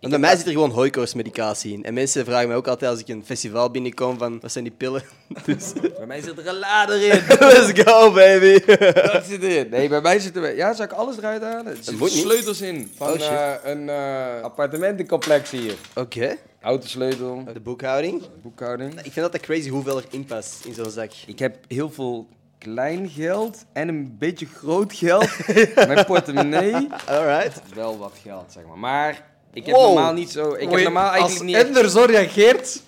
Want 0.00 0.12
bij 0.12 0.20
mij 0.22 0.36
zit 0.36 0.46
er 0.46 0.52
gewoon 0.52 0.70
hooikoortsmedicatie 0.70 1.72
in. 1.72 1.84
En 1.84 1.94
mensen 1.94 2.24
vragen 2.24 2.48
mij 2.48 2.56
ook 2.56 2.66
altijd 2.68 2.90
als 2.90 3.00
ik 3.00 3.08
een 3.08 3.24
festival 3.24 3.70
binnenkom 3.70 4.18
van, 4.18 4.40
wat 4.40 4.52
zijn 4.52 4.64
die 4.64 4.72
pillen? 4.76 5.02
Dus, 5.46 5.72
Bij 5.96 6.06
mij 6.06 6.20
zit 6.22 6.38
er 6.38 6.46
een 6.48 6.58
lader 6.58 7.02
in. 7.02 7.22
let's 7.40 7.82
go, 7.82 8.12
baby. 8.12 8.64
Dat 8.92 9.24
zit 9.24 9.42
erin. 9.42 9.68
Nee, 9.70 9.88
bij 9.88 10.00
mij 10.00 10.18
zitten 10.18 10.42
we. 10.42 10.48
Ja, 10.48 10.72
zal 10.74 10.84
ik 10.84 10.92
alles 10.92 11.16
eruit 11.16 11.42
halen? 11.42 11.66
Er 11.66 11.76
zitten 11.80 12.10
sleutels 12.10 12.60
in. 12.60 12.90
Van 12.96 13.06
Oh, 13.08 13.12
shit. 13.12 13.22
eh, 13.22 13.52
een 13.62 13.88
eh, 13.88 14.40
appartementencomplex 14.42 15.50
hier. 15.50 15.74
Oké. 15.94 16.36
Autosleutel, 16.60 17.44
De 17.52 17.60
boekhouding. 17.60 18.22
boekhouding. 18.42 18.92
Ik 18.94 19.00
vind 19.12 19.14
dat 19.14 19.32
dat 19.32 19.40
crazy 19.40 19.68
hoeveel 19.68 19.96
er 19.96 20.04
in 20.10 20.24
past 20.24 20.64
in 20.64 20.74
zo'n 20.74 20.90
zak. 20.90 21.10
Ik 21.26 21.38
heb 21.38 21.56
heel 21.68 21.90
veel 21.90 22.28
klein 22.58 23.08
geld 23.08 23.64
en 23.72 23.88
een 23.88 24.16
beetje 24.18 24.46
groot 24.46 24.92
geld. 24.92 25.28
Mijn 25.74 26.04
portemonnee. 26.12 26.88
Alright. 27.06 27.60
Wel 27.74 27.98
wat 27.98 28.12
geld, 28.22 28.44
zeg 28.52 28.62
maar. 28.66 28.78
Maar 28.78 29.29
ik 29.52 29.66
heb 29.66 29.74
Wow. 29.74 29.84
normaal 29.84 30.12
niet 30.12 30.30
zo. 30.30 30.54
Ik 30.54 30.70
heb 30.70 30.82
normaal 30.82 31.10
eigenlijk 31.12 31.32
als 31.32 31.42
niet. 31.42 31.56
Ender 31.56 31.90
zo 31.90 32.04
reageert, 32.04 32.82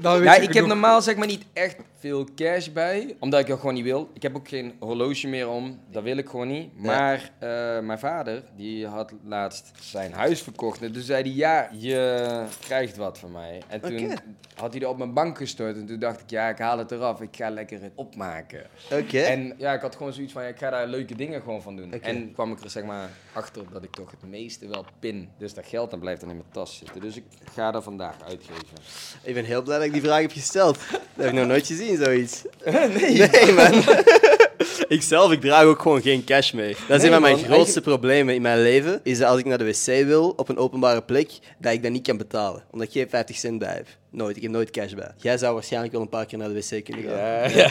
dan 0.00 0.14
weet 0.18 0.24
Ja, 0.24 0.34
je 0.34 0.42
ik 0.42 0.54
heb 0.54 0.66
normaal 0.66 1.02
zeg 1.02 1.16
maar 1.16 1.26
niet 1.26 1.44
echt 1.52 1.76
veel 2.04 2.28
cash 2.34 2.68
bij, 2.68 3.16
omdat 3.18 3.40
ik 3.40 3.46
dat 3.46 3.58
gewoon 3.58 3.74
niet 3.74 3.84
wil. 3.84 4.10
Ik 4.14 4.22
heb 4.22 4.36
ook 4.36 4.48
geen 4.48 4.74
horloge 4.78 5.26
meer 5.26 5.48
om, 5.48 5.80
dat 5.90 6.02
wil 6.02 6.16
ik 6.16 6.28
gewoon 6.28 6.48
niet. 6.48 6.78
Maar 6.78 7.30
eh, 7.38 7.48
mijn 7.80 7.98
vader, 7.98 8.42
die 8.56 8.86
had 8.86 9.12
laatst 9.24 9.70
zijn 9.80 10.12
huis 10.12 10.42
verkocht. 10.42 10.82
En 10.82 10.92
toen 10.92 11.02
zei 11.02 11.22
hij, 11.22 11.32
ja, 11.32 11.68
je 11.72 12.44
krijgt 12.60 12.96
wat 12.96 13.18
van 13.18 13.32
mij. 13.32 13.62
En 13.68 13.80
toen 13.80 14.18
had 14.54 14.70
hij 14.70 14.80
dat 14.80 14.90
op 14.90 14.98
mijn 14.98 15.12
bank 15.12 15.36
gestort. 15.36 15.76
En 15.76 15.86
toen 15.86 15.98
dacht 15.98 16.20
ik, 16.20 16.30
ja, 16.30 16.48
ik 16.48 16.58
haal 16.58 16.78
het 16.78 16.90
eraf. 16.90 17.20
Ik 17.20 17.36
ga 17.36 17.50
lekker 17.50 17.82
het 17.82 17.92
opmaken. 17.94 18.66
Oké. 18.92 19.18
En 19.18 19.54
ja, 19.58 19.72
ik 19.72 19.80
had 19.80 19.96
gewoon 19.96 20.12
zoiets 20.12 20.32
van, 20.32 20.42
ja, 20.42 20.48
ik 20.48 20.58
ga 20.58 20.70
daar 20.70 20.86
leuke 20.86 21.14
dingen 21.14 21.42
gewoon 21.42 21.62
van 21.62 21.76
doen. 21.76 21.94
Oké. 21.94 22.06
En 22.06 22.32
kwam 22.32 22.52
ik 22.52 22.60
er 22.60 22.70
zeg 22.70 22.84
maar 22.84 23.10
achter 23.32 23.62
dat 23.72 23.84
ik 23.84 23.90
toch 23.90 24.10
het 24.10 24.30
meeste 24.30 24.68
wel 24.68 24.84
pin. 24.98 25.28
Dus 25.38 25.54
dat 25.54 25.66
geld 25.66 25.90
dan 25.90 26.00
blijft 26.00 26.20
dan 26.20 26.30
in 26.30 26.36
mijn 26.36 26.48
tas 26.52 26.76
zitten. 26.76 27.00
Dus 27.00 27.16
ik 27.16 27.24
ga 27.52 27.70
dat 27.70 27.84
vandaag 27.84 28.22
uitgeven. 28.22 28.76
Ik 29.22 29.34
ben 29.34 29.44
heel 29.44 29.62
blij 29.62 29.76
dat 29.76 29.86
ik 29.86 29.92
die 29.92 30.02
vraag 30.02 30.20
heb 30.20 30.32
gesteld. 30.32 30.78
Dat 30.90 31.00
heb 31.24 31.26
ik 31.26 31.32
nog 31.32 31.46
nooit 31.46 31.66
gezien, 31.66 31.93
zoiets. 31.96 32.42
Nee. 32.64 33.28
Nee, 33.32 33.52
man. 33.52 33.72
ik 34.88 35.02
zelf, 35.02 35.32
ik 35.32 35.40
draag 35.40 35.64
ook 35.64 35.82
gewoon 35.82 36.02
geen 36.02 36.24
cash 36.24 36.52
mee. 36.52 36.76
Dat 36.88 36.96
is 36.96 37.02
Nee, 37.02 37.06
een 37.06 37.12
van 37.12 37.22
mijn 37.22 37.36
man, 37.36 37.44
grootste 37.44 37.80
problemen 37.80 38.34
in 38.34 38.42
mijn 38.42 38.62
leven. 38.62 39.00
Is 39.02 39.18
dat 39.18 39.28
als 39.28 39.38
ik 39.38 39.44
naar 39.44 39.58
de 39.58 39.64
wc 39.64 40.04
wil, 40.06 40.32
op 40.36 40.48
een 40.48 40.56
openbare 40.56 41.02
plek, 41.02 41.30
dat 41.58 41.72
ik 41.72 41.82
dat 41.82 41.92
niet 41.92 42.06
kan 42.06 42.16
betalen. 42.16 42.62
Omdat 42.70 42.86
ik 42.86 42.92
geen 42.92 43.08
50 43.08 43.36
cent 43.36 43.58
bij 43.58 43.74
heb. 43.74 43.86
Nooit, 44.10 44.36
ik 44.36 44.42
heb 44.42 44.50
nooit 44.50 44.70
cash 44.70 44.92
bij. 44.92 45.10
Jij 45.16 45.38
zou 45.38 45.54
waarschijnlijk 45.54 45.92
wel 45.92 46.02
een 46.02 46.08
paar 46.08 46.26
keer 46.26 46.38
naar 46.38 46.48
de 46.48 46.54
wc 46.54 46.84
kunnen 46.84 47.04
gaan. 47.04 47.16
Ja, 47.16 47.46
ja. 47.58 47.66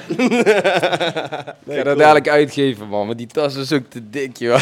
ik 1.66 1.78
ga 1.78 1.84
dat 1.84 1.98
dadelijk 1.98 2.30
uitgeven, 2.30 2.88
man. 2.88 3.06
Want 3.06 3.18
die 3.18 3.28
tas 3.28 3.56
is 3.56 3.72
ook 3.72 3.90
te 3.90 4.10
dik, 4.10 4.38
joh. 4.38 4.60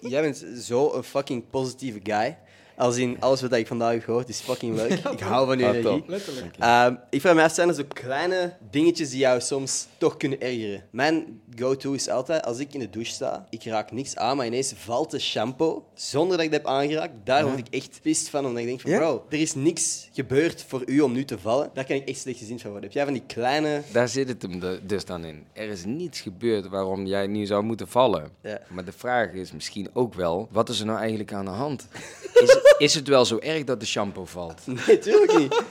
Jij 0.00 0.22
bent 0.22 0.44
zo 0.62 0.92
een 0.94 1.04
fucking 1.04 1.42
positieve 1.50 2.00
guy. 2.02 2.36
Als 2.80 2.96
in 2.96 3.16
alles 3.20 3.40
wat 3.40 3.52
ik 3.52 3.66
vandaag 3.66 3.92
heb 3.92 4.04
gehoord 4.04 4.28
is 4.28 4.40
fucking 4.40 4.76
leuk. 4.76 4.90
Ik 5.16 5.20
hou 5.20 5.46
van 5.46 5.58
je 5.58 5.64
Ah, 5.66 5.74
energie. 5.74 5.98
top. 5.98 6.08
Letterlijk. 6.08 6.56
Ehm, 6.58 6.94
ik 7.10 7.20
vraag 7.20 7.34
me 7.34 7.42
af, 7.42 7.52
zijn 7.52 7.68
er 7.68 7.74
zo 7.74 7.82
kleine 7.88 8.56
dingetjes 8.70 9.10
die 9.10 9.18
jou 9.18 9.40
soms 9.40 9.86
toch 9.98 10.16
kunnen 10.16 10.40
ergeren? 10.40 10.82
Mijn 10.90 11.40
go-to 11.56 11.92
is 11.92 12.08
altijd, 12.08 12.44
als 12.44 12.58
ik 12.58 12.74
in 12.74 12.80
de 12.80 12.90
douche 12.90 13.12
sta, 13.12 13.46
ik 13.50 13.64
raak 13.64 13.92
niks 13.92 14.16
aan, 14.16 14.36
maar 14.36 14.46
ineens 14.46 14.72
valt 14.76 15.10
de 15.10 15.18
shampoo 15.18 15.84
zonder 15.94 16.36
dat 16.36 16.46
ik 16.46 16.52
dat 16.52 16.60
heb 16.62 16.70
aangeraakt. 16.70 17.12
Daar 17.24 17.44
word 17.46 17.58
ik 17.58 17.66
echt 17.70 17.98
pist 18.02 18.28
van, 18.28 18.44
omdat 18.46 18.60
ik 18.60 18.66
denk 18.66 18.80
van, 18.80 18.90
Ja? 18.90 18.98
bro, 18.98 19.24
er 19.28 19.40
is 19.40 19.54
niks 19.54 20.08
gebeurd 20.12 20.64
voor 20.68 20.82
u 20.86 21.00
om 21.00 21.12
nu 21.12 21.24
te 21.24 21.38
vallen. 21.38 21.70
Daar 21.74 21.84
kan 21.84 21.96
ik 21.96 22.08
echt 22.08 22.18
slecht 22.20 22.38
gezien 22.38 22.60
van 22.60 22.70
worden. 22.70 22.88
Heb 22.88 22.96
jij 22.96 23.04
van 23.04 23.14
die 23.14 23.22
kleine... 23.26 23.82
Daar 23.92 24.08
zit 24.08 24.28
het 24.28 24.42
hem 24.42 24.60
de- 24.60 24.80
dus 24.86 25.04
dan 25.04 25.24
in. 25.24 25.44
Er 25.52 25.68
is 25.68 25.84
niets 25.84 26.20
gebeurd 26.20 26.68
waarom 26.68 27.06
jij 27.06 27.26
nu 27.26 27.46
zou 27.46 27.62
moeten 27.62 27.88
vallen. 27.88 28.30
Ja. 28.42 28.60
Maar 28.68 28.84
de 28.84 28.92
vraag 28.92 29.32
is 29.32 29.52
misschien 29.52 29.88
ook 29.92 30.14
wel, 30.14 30.48
wat 30.50 30.68
is 30.68 30.80
er 30.80 30.86
nou 30.86 30.98
eigenlijk 30.98 31.32
aan 31.32 31.44
de 31.44 31.50
hand? 31.50 31.86
Is, 32.40 32.58
is 32.78 32.94
het 32.94 33.08
wel 33.08 33.24
zo 33.24 33.38
erg 33.38 33.64
dat 33.64 33.80
de 33.80 33.86
shampoo 33.86 34.24
valt? 34.24 34.60
Nee, 34.86 34.98
tuurlijk 34.98 35.38
niet. 35.38 35.62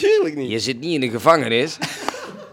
tuurlijk 0.00 0.34
niet. 0.36 0.50
Je 0.50 0.58
zit 0.58 0.80
niet 0.80 0.94
in 0.94 1.00
de 1.00 1.08
gevangenis, 1.10 1.78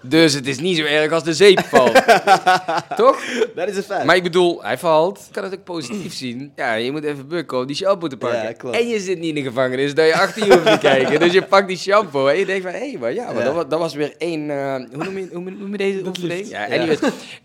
dus 0.02 0.34
het 0.34 0.48
is 0.48 0.60
niet 0.60 0.78
zo 0.78 0.84
erg 0.84 1.12
als 1.12 1.24
de 1.24 1.34
zeep 1.34 1.60
valt. 1.66 1.94
Toch? 2.96 3.24
Dat 3.56 3.68
is 3.70 3.76
een 3.78 3.84
feit. 3.84 4.06
Maar 4.06 4.16
ik 4.16 4.24
bedoel, 4.24 4.64
hij 4.64 4.78
valt. 4.78 5.18
Ik 5.28 5.32
kan 5.34 5.44
het 5.44 5.54
ook 5.54 5.64
positief 5.64 6.14
zien. 6.14 6.52
Ja, 6.56 6.74
je 6.74 6.92
moet 6.92 7.04
even 7.04 7.28
bukken 7.28 7.58
om 7.58 7.66
die 7.66 7.76
shampoo 7.76 8.08
te 8.08 8.18
pakken. 8.18 8.42
Ja, 8.44 8.52
klopt. 8.52 8.76
En 8.76 8.88
je 8.88 9.00
zit 9.00 9.20
niet 9.20 9.30
in 9.30 9.44
de 9.44 9.50
gevangenis, 9.50 9.94
dat 9.96 10.06
je 10.08 10.16
achter 10.16 10.46
je 10.46 10.54
hoeft 10.54 10.72
te 10.72 10.78
kijken. 10.78 11.20
Dus 11.20 11.34
je 11.34 11.42
pakt 11.44 11.68
die 11.68 11.78
shampoo 11.78 12.28
en 12.28 12.38
je 12.38 12.46
denkt 12.46 12.64
van, 12.64 12.74
hé, 12.74 12.98
maar 13.00 13.14
ja, 13.14 13.26
maar 13.26 13.36
Ja. 13.38 13.44
Dat, 13.44 13.54
was, 13.54 13.66
dat 13.70 13.80
was 13.80 13.94
weer 13.94 14.14
één... 14.18 14.50
eh, 14.50 14.76
hoe, 14.76 15.04
noem 15.04 15.18
je, 15.18 15.30
hoe 15.34 15.50
noem 15.52 15.72
je 15.72 15.78
deze 15.78 16.06
oefening? 16.06 16.48
Ja, 16.48 16.68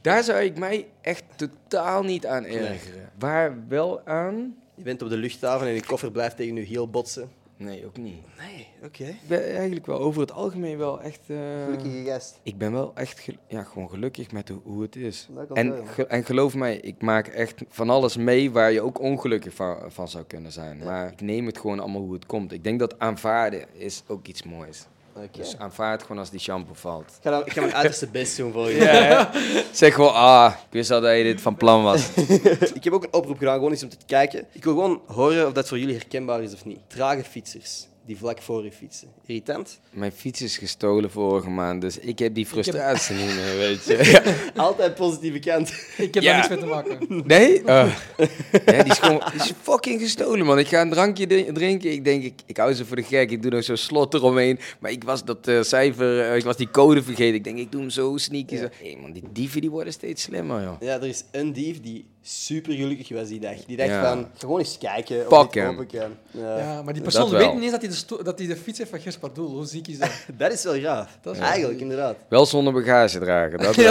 daar 0.02 0.22
zou 0.24 0.40
ik 0.40 0.58
mij 0.58 0.86
echt 1.02 1.22
totaal 1.36 2.02
niet 2.02 2.26
aan 2.26 2.44
ergeren. 2.44 3.10
Waar 3.18 3.56
wel 3.68 4.00
aan? 4.04 4.54
Je 4.78 4.84
bent 4.84 5.02
op 5.02 5.08
de 5.08 5.16
luchthaven 5.16 5.66
en 5.66 5.72
je 5.74 5.82
koffer 5.86 6.10
blijft 6.10 6.36
tegen 6.36 6.54
je 6.54 6.60
heel 6.62 6.88
botsen. 6.90 7.30
Nee, 7.56 7.86
ook 7.86 7.96
niet. 7.96 8.16
Nee, 8.38 8.66
oké. 8.84 9.04
Ik 9.04 9.28
ben 9.28 9.54
eigenlijk 9.56 9.86
wel 9.86 9.98
over 9.98 10.20
het 10.20 10.32
algemeen 10.32 10.78
wel 10.78 11.00
echt... 11.02 11.20
eh, 11.26 11.36
Gelukkige 11.64 12.04
gast. 12.04 12.40
Ik 12.42 12.58
ben 12.58 12.72
wel 12.72 12.92
echt 12.94 13.18
gel- 13.18 13.34
ja, 13.48 13.62
gewoon 13.62 13.90
gelukkig 13.90 14.32
met 14.32 14.48
hoe- 14.48 14.60
hoe 14.64 14.82
het 14.82 14.96
is. 14.96 15.28
En, 15.54 15.74
ge- 15.86 16.06
en 16.06 16.24
geloof 16.24 16.54
mij, 16.54 16.76
ik 16.76 17.02
maak 17.02 17.26
echt 17.26 17.62
van 17.68 17.90
alles 17.90 18.16
mee 18.16 18.50
waar 18.50 18.72
je 18.72 18.80
ook 18.80 19.00
ongelukkig 19.00 19.54
van, 19.54 19.76
van 19.88 20.08
zou 20.08 20.24
kunnen 20.24 20.52
zijn. 20.52 20.78
Maar 20.84 21.12
ik 21.12 21.20
neem 21.20 21.46
het 21.46 21.58
gewoon 21.58 21.80
allemaal 21.80 22.00
hoe 22.02 22.12
het 22.14 22.26
komt. 22.26 22.52
Ik 22.52 22.64
denk 22.64 22.78
dat 22.78 22.98
aanvaarden 22.98 23.64
is 23.72 24.02
ook 24.06 24.26
iets 24.26 24.42
moois. 24.42 24.86
Oké. 25.24 25.38
Dus 25.38 25.58
aanvaard 25.58 26.02
gewoon 26.02 26.18
als 26.18 26.30
die 26.30 26.40
shampoo 26.40 26.74
valt. 26.74 27.04
Ik 27.08 27.22
ga, 27.22 27.30
dan- 27.30 27.46
ik 27.46 27.52
ga 27.52 27.60
mijn 27.60 27.74
uiterste 27.74 28.06
best 28.06 28.36
doen 28.36 28.52
voor 28.52 28.70
je. 28.70 28.76
Ja, 28.76 29.30
zeg 29.72 29.94
gewoon, 29.94 30.14
ah, 30.14 30.52
ik 30.52 30.72
wist 30.72 30.90
al 30.90 31.00
dat 31.00 31.16
je 31.16 31.22
dit 31.22 31.40
van 31.40 31.56
plan 31.56 31.82
was. 31.82 32.08
Ik 32.74 32.84
heb 32.84 32.92
ook 32.92 33.02
een 33.02 33.12
oproep 33.14 33.38
gedaan, 33.38 33.54
gewoon 33.54 33.70
eens 33.70 33.82
om 33.82 33.88
te 33.88 33.96
kijken. 34.06 34.46
Ik 34.52 34.64
wil 34.64 34.72
gewoon 34.72 35.00
horen 35.06 35.46
of 35.46 35.52
dat 35.52 35.68
voor 35.68 35.78
jullie 35.78 35.94
herkenbaar 35.94 36.42
is 36.42 36.54
of 36.54 36.64
niet. 36.64 36.78
Trage 36.86 37.24
fietsers 37.24 37.86
die 38.08 38.16
vlak 38.18 38.42
voor 38.42 38.64
je 38.64 38.72
fietsen. 38.72 39.08
Irritant? 39.26 39.80
Mijn 39.90 40.12
fiets 40.12 40.42
is 40.42 40.56
gestolen 40.58 41.10
vorige 41.10 41.50
maand, 41.50 41.80
dus 41.80 41.98
ik 41.98 42.18
heb 42.18 42.34
die 42.34 42.46
frustratie 42.46 43.16
niet 43.16 43.34
meer, 43.34 43.56
weet 43.66 43.84
je. 43.84 44.50
Altijd 44.56 44.94
positieve 44.94 45.38
kant. 45.38 45.72
Ik 45.96 46.14
heb 46.14 46.22
Ja. 46.22 46.32
daar 46.32 46.36
niks 46.36 46.48
mee 46.48 46.58
te 46.58 46.66
maken. 46.66 47.22
Nee? 47.26 47.60
Oh. 47.60 47.92
Ja, 48.66 48.82
die, 48.82 48.92
is 48.92 48.98
gewoon, 48.98 49.22
die 49.32 49.40
is 49.40 49.52
fucking 49.62 50.00
gestolen, 50.00 50.46
man. 50.46 50.58
Ik 50.58 50.68
ga 50.68 50.80
een 50.80 50.90
drankje 50.90 51.26
dri- 51.26 51.52
drinken. 51.52 51.92
Ik 51.92 52.04
denk, 52.04 52.22
ik, 52.24 52.34
ik 52.46 52.56
hou 52.56 52.72
ze 52.74 52.84
voor 52.84 52.96
de 52.96 53.02
gek. 53.02 53.30
Ik 53.30 53.42
doe 53.42 53.50
nog 53.50 53.64
zo'n 53.64 53.76
slot 53.76 54.14
eromheen. 54.14 54.58
Maar 54.78 54.90
ik 54.90 55.04
was 55.04 55.24
dat 55.24 55.48
eh, 55.48 55.62
cijfer, 55.62 56.20
eh, 56.30 56.36
ik 56.36 56.44
was 56.44 56.56
die 56.56 56.70
code 56.70 57.02
vergeten. 57.02 57.34
Ik 57.34 57.44
denk, 57.44 57.58
ik 57.58 57.72
doe 57.72 57.80
hem 57.80 57.90
zo 57.90 58.16
sneaky. 58.16 58.56
Hé, 58.56 58.66
hey, 58.82 58.98
man, 59.00 59.12
die 59.12 59.22
dieven 59.32 59.60
die 59.60 59.70
worden 59.70 59.92
steeds 59.92 60.22
slimmer, 60.22 60.62
joh. 60.62 60.76
Ja, 60.80 60.94
er 60.94 61.06
is 61.08 61.24
een 61.30 61.52
dief 61.52 61.80
die 61.80 62.04
super 62.22 62.72
gelukkig 62.72 63.08
was 63.08 63.28
die 63.28 63.40
dag. 63.40 63.64
Die 63.66 63.76
dacht 63.76 63.88
Ja. 63.88 64.12
van, 64.12 64.26
gewoon 64.38 64.58
eens 64.58 64.78
kijken 64.78 65.20
of 65.20 65.28
Pak 65.28 65.46
ik 65.54 65.54
hem. 65.62 65.68
open 65.68 65.86
kan. 65.86 66.10
Ja. 66.30 66.58
Ja, 66.58 66.82
maar 66.82 66.94
die 66.94 67.02
persoon 67.02 67.30
weet 67.30 67.54
niet 67.54 67.62
eens 67.62 67.70
dat 67.70 67.80
hij 67.80 67.90
de, 67.90 67.97
dat 68.06 68.38
hij 68.38 68.46
de 68.48 68.56
fiets 68.56 68.78
heeft 68.78 68.90
van 68.90 69.00
Gerspardoel. 69.00 69.50
Hoe 69.50 69.66
ziek 69.66 69.88
is 69.88 69.98
dat? 69.98 70.10
Dat 70.38 70.52
is 70.52 70.64
wel 70.64 70.74
graaf. 70.78 71.18
Dat 71.22 71.34
is 71.34 71.40
Eigenlijk, 71.40 71.80
inderdaad. 71.80 72.16
Wel 72.28 72.46
zonder 72.46 72.72
bagage 72.72 73.18
dragen. 73.18 73.58
Dat 73.58 73.74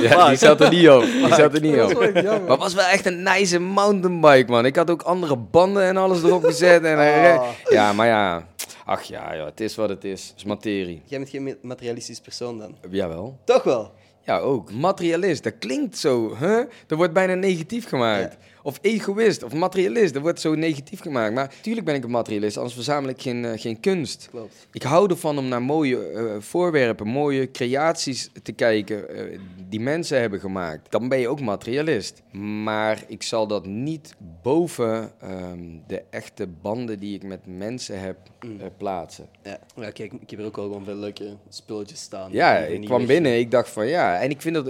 Ja, 0.00 0.28
die 0.28 0.36
zat 0.38 0.60
er 0.60 0.70
niet 0.70 0.88
op. 0.90 1.02
Die 1.02 1.34
zat 1.34 1.54
er 1.54 1.60
niet 1.60 1.80
op. 1.80 1.92
Maar 2.22 2.48
het 2.50 2.58
was 2.58 2.74
wel 2.74 2.84
echt 2.84 3.06
een 3.06 3.22
nice 3.22 3.58
mountainbike, 3.58 4.50
man. 4.50 4.66
Ik 4.66 4.76
had 4.76 4.90
ook 4.90 5.02
andere 5.02 5.36
banden 5.36 5.82
en 5.82 5.96
alles 5.96 6.22
erop 6.22 6.44
gezet. 6.44 6.84
En 6.84 6.96
hij 6.96 7.38
Ah. 7.38 7.48
Ja, 7.70 7.92
maar 7.92 8.06
ja. 8.06 8.46
Ach 8.84 9.02
ja, 9.02 9.32
ja, 9.34 9.44
het 9.44 9.60
is 9.60 9.74
wat 9.76 9.88
het 9.88 10.04
is. 10.04 10.26
Het 10.28 10.36
is 10.36 10.44
materie. 10.44 11.02
Jij 11.04 11.18
bent 11.18 11.30
geen 11.30 11.42
ma- 11.44 11.54
materialistisch 11.62 12.20
persoon 12.20 12.58
dan. 12.58 12.76
Jawel. 12.90 13.38
Toch 13.44 13.62
wel? 13.62 13.92
Ja, 14.24 14.38
ook. 14.38 14.72
Materialist, 14.72 15.42
dat 15.44 15.52
klinkt 15.58 15.98
zo, 15.98 16.36
hè? 16.36 16.56
Dat 16.86 16.98
wordt 16.98 17.12
bijna 17.12 17.34
negatief 17.34 17.88
gemaakt. 17.88 18.36
Of 18.66 18.78
egoïst, 18.82 19.42
of 19.42 19.52
materialist, 19.54 20.12
dat 20.14 20.22
wordt 20.22 20.40
zo 20.40 20.54
negatief 20.54 21.00
gemaakt. 21.00 21.34
Maar 21.34 21.54
tuurlijk 21.60 21.86
ben 21.86 21.94
ik 21.94 22.04
een 22.04 22.10
materialist, 22.10 22.56
anders 22.56 22.74
verzamel 22.74 23.10
ik 23.10 23.22
geen, 23.22 23.44
eh, 23.44 23.60
geen 23.60 23.80
kunst. 23.80 24.28
Klopt. 24.30 24.66
Ik 24.72 24.82
hou 24.82 25.10
ervan 25.10 25.38
om 25.38 25.48
naar 25.48 25.62
mooie 25.62 26.06
eh, 26.08 26.24
voorwerpen, 26.38 27.06
mooie 27.06 27.50
creaties 27.50 28.30
te 28.42 28.52
kijken 28.52 29.08
eh, 29.08 29.38
die 29.68 29.80
mensen 29.80 30.20
hebben 30.20 30.40
gemaakt. 30.40 30.90
Dan 30.90 31.08
ben 31.08 31.18
je 31.18 31.28
ook 31.28 31.40
materialist. 31.40 32.22
Maar 32.62 33.04
ik 33.08 33.22
zal 33.22 33.46
dat 33.46 33.66
niet 33.66 34.14
boven 34.42 35.12
ehm, 35.20 35.60
de 35.86 36.02
echte 36.10 36.46
banden 36.46 36.98
die 36.98 37.14
ik 37.14 37.22
met 37.22 37.40
mensen 37.46 38.00
heb 38.00 38.16
Mm. 38.46 38.58
plaatsen. 38.76 39.28
Ja. 39.42 39.58
ja, 39.76 39.90
kijk, 39.90 40.12
ik 40.12 40.30
heb 40.30 40.38
er 40.40 40.44
ook 40.46 40.56
wel 40.56 40.64
gewoon 40.66 40.84
veel 40.84 40.94
leuke 40.94 41.36
spulletjes 41.48 42.00
staan. 42.00 42.32
Ja, 42.32 42.56
ik 42.58 42.84
kwam 42.84 43.06
binnen, 43.06 43.38
ik 43.38 43.50
dacht 43.50 43.68
van 43.70 43.86
ja, 43.86 44.18
en 44.20 44.30
ik 44.30 44.40
vind, 44.40 44.54
dat, 44.54 44.68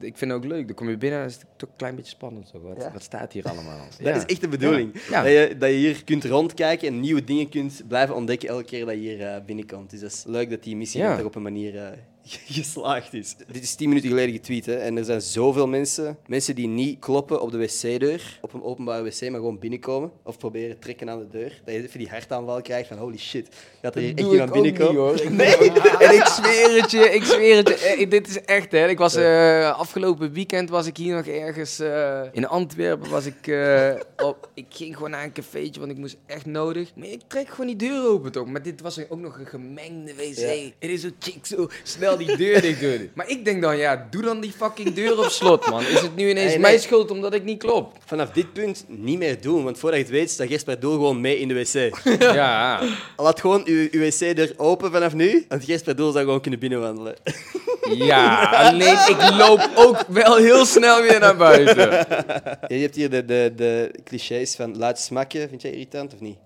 ik 0.00 0.16
vind 0.16 0.30
het 0.30 0.32
ook 0.32 0.44
leuk. 0.44 0.66
Dan 0.66 0.76
kom 0.76 0.88
je 0.88 0.96
binnen 0.96 1.20
en 1.20 1.26
is 1.26 1.34
het 1.34 1.44
toch 1.56 1.68
een 1.68 1.76
klein 1.76 1.94
beetje 1.94 2.10
spannend. 2.10 2.48
Zo. 2.48 2.60
Wat, 2.60 2.76
Ja. 2.76 2.92
wat 2.92 3.02
staat 3.02 3.32
hier 3.34 3.44
allemaal? 3.44 3.86
Dat 4.02 4.16
is 4.16 4.24
echt 4.24 4.40
de 4.40 4.48
bedoeling. 4.48 4.94
Ja. 5.10 5.22
Dat, 5.22 5.32
je, 5.32 5.54
dat 5.58 5.68
je 5.68 5.76
hier 5.76 6.04
kunt 6.04 6.24
rondkijken 6.24 6.88
en 6.88 7.00
nieuwe 7.00 7.24
dingen 7.24 7.48
kunt 7.48 7.82
blijven 7.88 8.14
ontdekken 8.14 8.48
elke 8.48 8.64
keer 8.64 8.84
dat 8.84 8.94
je 8.94 9.00
hier 9.00 9.22
eh, 9.22 9.44
binnenkomt. 9.46 9.90
Dus 9.90 10.00
dat 10.00 10.10
is 10.10 10.24
leuk 10.26 10.50
dat 10.50 10.62
die 10.62 10.76
missie 10.76 11.24
op 11.24 11.34
een 11.34 11.42
manier 11.42 11.76
eh, 11.76 11.88
geslaagd 12.58 13.14
is. 13.14 13.36
Dit 13.52 13.62
is 13.62 13.74
tien 13.74 13.88
minuten 13.88 14.08
geleden 14.08 14.34
getweet 14.34 14.66
hè, 14.66 14.74
en 14.74 14.96
er 14.96 15.04
zijn 15.04 15.20
zoveel 15.20 15.66
mensen, 15.66 16.18
mensen 16.26 16.54
die 16.54 16.66
niet 16.66 16.98
kloppen 16.98 17.40
op 17.40 17.50
de 17.50 17.58
wc-deur, 17.58 18.38
op 18.42 18.52
een 18.52 18.62
openbare 18.62 19.02
wc, 19.02 19.20
maar 19.20 19.30
gewoon 19.30 19.58
binnenkomen 19.58 20.12
of 20.22 20.38
proberen 20.38 20.78
trekken 20.78 21.10
aan 21.10 21.18
de 21.18 21.28
deur. 21.28 21.60
Dat 21.64 21.74
je 21.74 21.82
even 21.82 21.98
die 21.98 22.08
hartaanval 22.08 22.62
krijgt 22.62 22.88
van 22.88 22.98
holy 22.98 23.18
shit, 23.18 23.48
gaat 23.82 23.94
er 23.94 24.00
hier 24.00 24.14
echt 24.14 24.32
iemand. 24.32 24.64
Ik 24.64 24.78
En 26.04 26.14
ik 26.14 26.24
zweer 26.24 26.82
het 26.82 26.90
je, 26.90 27.10
ik 27.10 27.22
zweer 27.24 27.56
het 27.56 27.68
je. 27.68 27.74
Eh, 27.74 28.10
dit 28.10 28.28
is 28.28 28.40
echt, 28.40 28.72
hè. 28.72 28.88
Ik 28.88 28.98
was 28.98 29.14
eh, 29.14 29.78
afgelopen 29.78 30.32
weekend 30.32 30.70
was 30.70 30.86
ik 30.86 30.96
hier 30.96 31.14
nog 31.14 31.26
ergens 31.26 31.78
eh, 31.78 32.20
in 32.32 32.46
Antwerpen. 32.46 33.10
Was 33.10 33.26
ik, 33.26 33.46
eh, 33.46 33.94
op, 34.16 34.48
ik 34.54 34.66
ging 34.68 34.94
gewoon 34.94 35.10
naar 35.10 35.24
een 35.24 35.32
cafeetje, 35.32 35.80
want 35.80 35.92
ik 35.92 35.98
moest 35.98 36.16
echt 36.26 36.46
nodig. 36.46 36.92
Maar 36.96 37.06
ik 37.06 37.22
trek 37.26 37.48
gewoon 37.48 37.66
die 37.66 37.76
deur 37.76 38.08
open 38.08 38.32
toch. 38.32 38.46
Maar 38.46 38.62
dit 38.62 38.80
was 38.80 39.08
ook 39.08 39.20
nog 39.20 39.38
een 39.38 39.46
gemengde 39.46 40.14
wc. 40.14 40.36
Ja. 40.36 40.70
Het 40.78 40.90
is 40.90 41.00
zo 41.00 41.08
chick, 41.18 41.46
zo 41.46 41.68
snel 41.82 42.13
die 42.18 42.36
deur 42.36 42.60
dicht 42.60 42.80
doen. 42.80 43.10
Maar 43.14 43.28
ik 43.28 43.44
denk 43.44 43.62
dan, 43.62 43.76
ja, 43.76 44.06
doe 44.10 44.22
dan 44.22 44.40
die 44.40 44.52
fucking 44.52 44.94
deur 44.94 45.18
op 45.18 45.28
slot, 45.28 45.70
man. 45.70 45.80
Is 45.80 46.00
het 46.00 46.16
nu 46.16 46.30
ineens 46.30 46.50
nee. 46.50 46.60
mijn 46.60 46.78
schuld 46.78 47.10
omdat 47.10 47.34
ik 47.34 47.44
niet 47.44 47.58
klop? 47.58 47.96
Vanaf 48.06 48.30
dit 48.30 48.52
punt 48.52 48.84
niet 48.88 49.18
meer 49.18 49.40
doen, 49.40 49.64
want 49.64 49.78
voordat 49.78 49.98
je 49.98 50.04
het 50.04 50.14
weet 50.14 50.30
staat 50.30 50.48
Gersper 50.48 50.80
Doel 50.80 50.92
gewoon 50.92 51.20
mee 51.20 51.38
in 51.38 51.48
de 51.48 51.54
wc. 51.54 51.92
Ja. 52.34 52.80
Laat 53.16 53.40
gewoon 53.40 53.62
uw, 53.64 53.88
uw 53.90 54.00
wc-deur 54.00 54.52
open 54.56 54.92
vanaf 54.92 55.14
nu, 55.14 55.44
want 55.48 55.64
Gersper 55.64 55.96
Doel 55.96 56.12
zou 56.12 56.24
gewoon 56.24 56.40
kunnen 56.40 56.60
binnenwandelen. 56.60 57.14
Ja, 57.84 58.50
alleen 58.50 58.98
ik 59.08 59.30
loop 59.38 59.70
ook 59.74 60.04
wel 60.08 60.36
heel 60.36 60.64
snel 60.64 61.02
weer 61.02 61.20
naar 61.20 61.36
buiten. 61.36 61.90
Ja, 61.90 62.58
je 62.68 62.74
hebt 62.74 62.94
hier 62.94 63.10
de, 63.10 63.24
de, 63.24 63.52
de 63.56 63.90
clichés 64.04 64.54
van 64.54 64.76
luid 64.76 64.98
smakken. 64.98 65.48
Vind 65.48 65.62
jij 65.62 65.70
irritant 65.70 66.14
of 66.14 66.20
niet? 66.20 66.36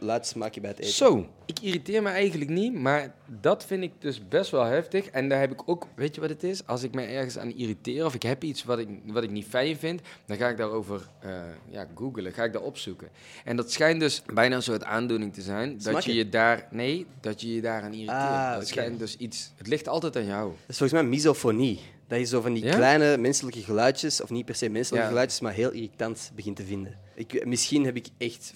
Luid 0.00 0.26
smakken 0.26 0.62
bij 0.62 0.70
het 0.70 0.80
eten. 0.80 0.92
Zo, 0.92 1.26
ik 1.46 1.58
irriteer 1.60 2.02
me 2.02 2.08
eigenlijk 2.08 2.50
niet, 2.50 2.74
maar 2.74 3.14
dat 3.40 3.64
vind 3.64 3.82
ik 3.82 3.92
dus 3.98 4.28
best 4.28 4.50
wel 4.50 4.64
heftig. 4.64 5.06
En 5.08 5.28
daar 5.28 5.40
heb 5.40 5.52
ik 5.52 5.60
ook, 5.66 5.86
weet 5.96 6.14
je 6.14 6.20
wat 6.20 6.30
het 6.30 6.42
is? 6.42 6.66
Als 6.66 6.82
ik 6.82 6.94
me 6.94 7.02
ergens 7.02 7.38
aan 7.38 7.52
irriteer 7.54 8.04
of 8.04 8.14
ik 8.14 8.22
heb 8.22 8.44
iets 8.44 8.64
wat 8.64 8.78
ik, 8.78 8.88
wat 9.06 9.22
ik 9.22 9.30
niet 9.30 9.46
fijn 9.46 9.76
vind, 9.76 10.00
dan 10.26 10.36
ga 10.36 10.48
ik 10.48 10.56
daarover 10.56 11.08
eh 11.20 11.30
ja, 11.70 11.86
googlen, 11.94 12.32
ga 12.32 12.44
ik 12.44 12.52
daar 12.52 12.62
opzoeken. 12.62 13.08
En 13.44 13.56
dat 13.56 13.72
schijnt 13.72 14.00
dus 14.00 14.22
bijna 14.34 14.56
een 14.56 14.62
soort 14.62 14.84
aandoening 14.84 15.34
te 15.34 15.42
zijn, 15.42 15.78
dat 15.82 16.04
je 16.04 16.14
je 16.14 16.28
daar, 16.28 16.68
nee, 16.70 17.06
dat 17.20 17.40
je 17.40 17.54
je 17.54 17.60
daaraan 17.60 17.92
irriteert. 17.92 18.18
Ah, 18.18 18.54
dat 18.54 18.68
schijnt 18.68 18.98
dus 18.98 19.16
iets, 19.16 19.52
het 19.56 19.66
ligt 19.66 19.88
altijd 19.88 20.16
aan 20.16 20.26
jou. 20.26 20.48
Dat 20.50 20.68
is 20.68 20.78
volgens 20.78 21.00
mij 21.00 21.08
misofonie. 21.10 21.80
Dat 22.06 22.18
je 22.18 22.24
zo 22.24 22.40
van 22.40 22.52
die 22.52 22.64
Ja? 22.64 22.74
kleine 22.74 23.16
menselijke 23.16 23.60
geluidjes, 23.62 24.20
of 24.22 24.30
niet 24.30 24.44
per 24.44 24.54
se 24.54 24.68
menselijke 24.68 25.04
Ja. 25.04 25.10
geluidjes, 25.10 25.40
maar 25.40 25.52
heel 25.52 25.70
irritant 25.70 26.30
begint 26.34 26.56
te 26.56 26.64
vinden. 26.64 26.98
Ik, 27.14 27.46
misschien 27.46 27.84
heb 27.84 27.96
ik 27.96 28.06
echt 28.18 28.52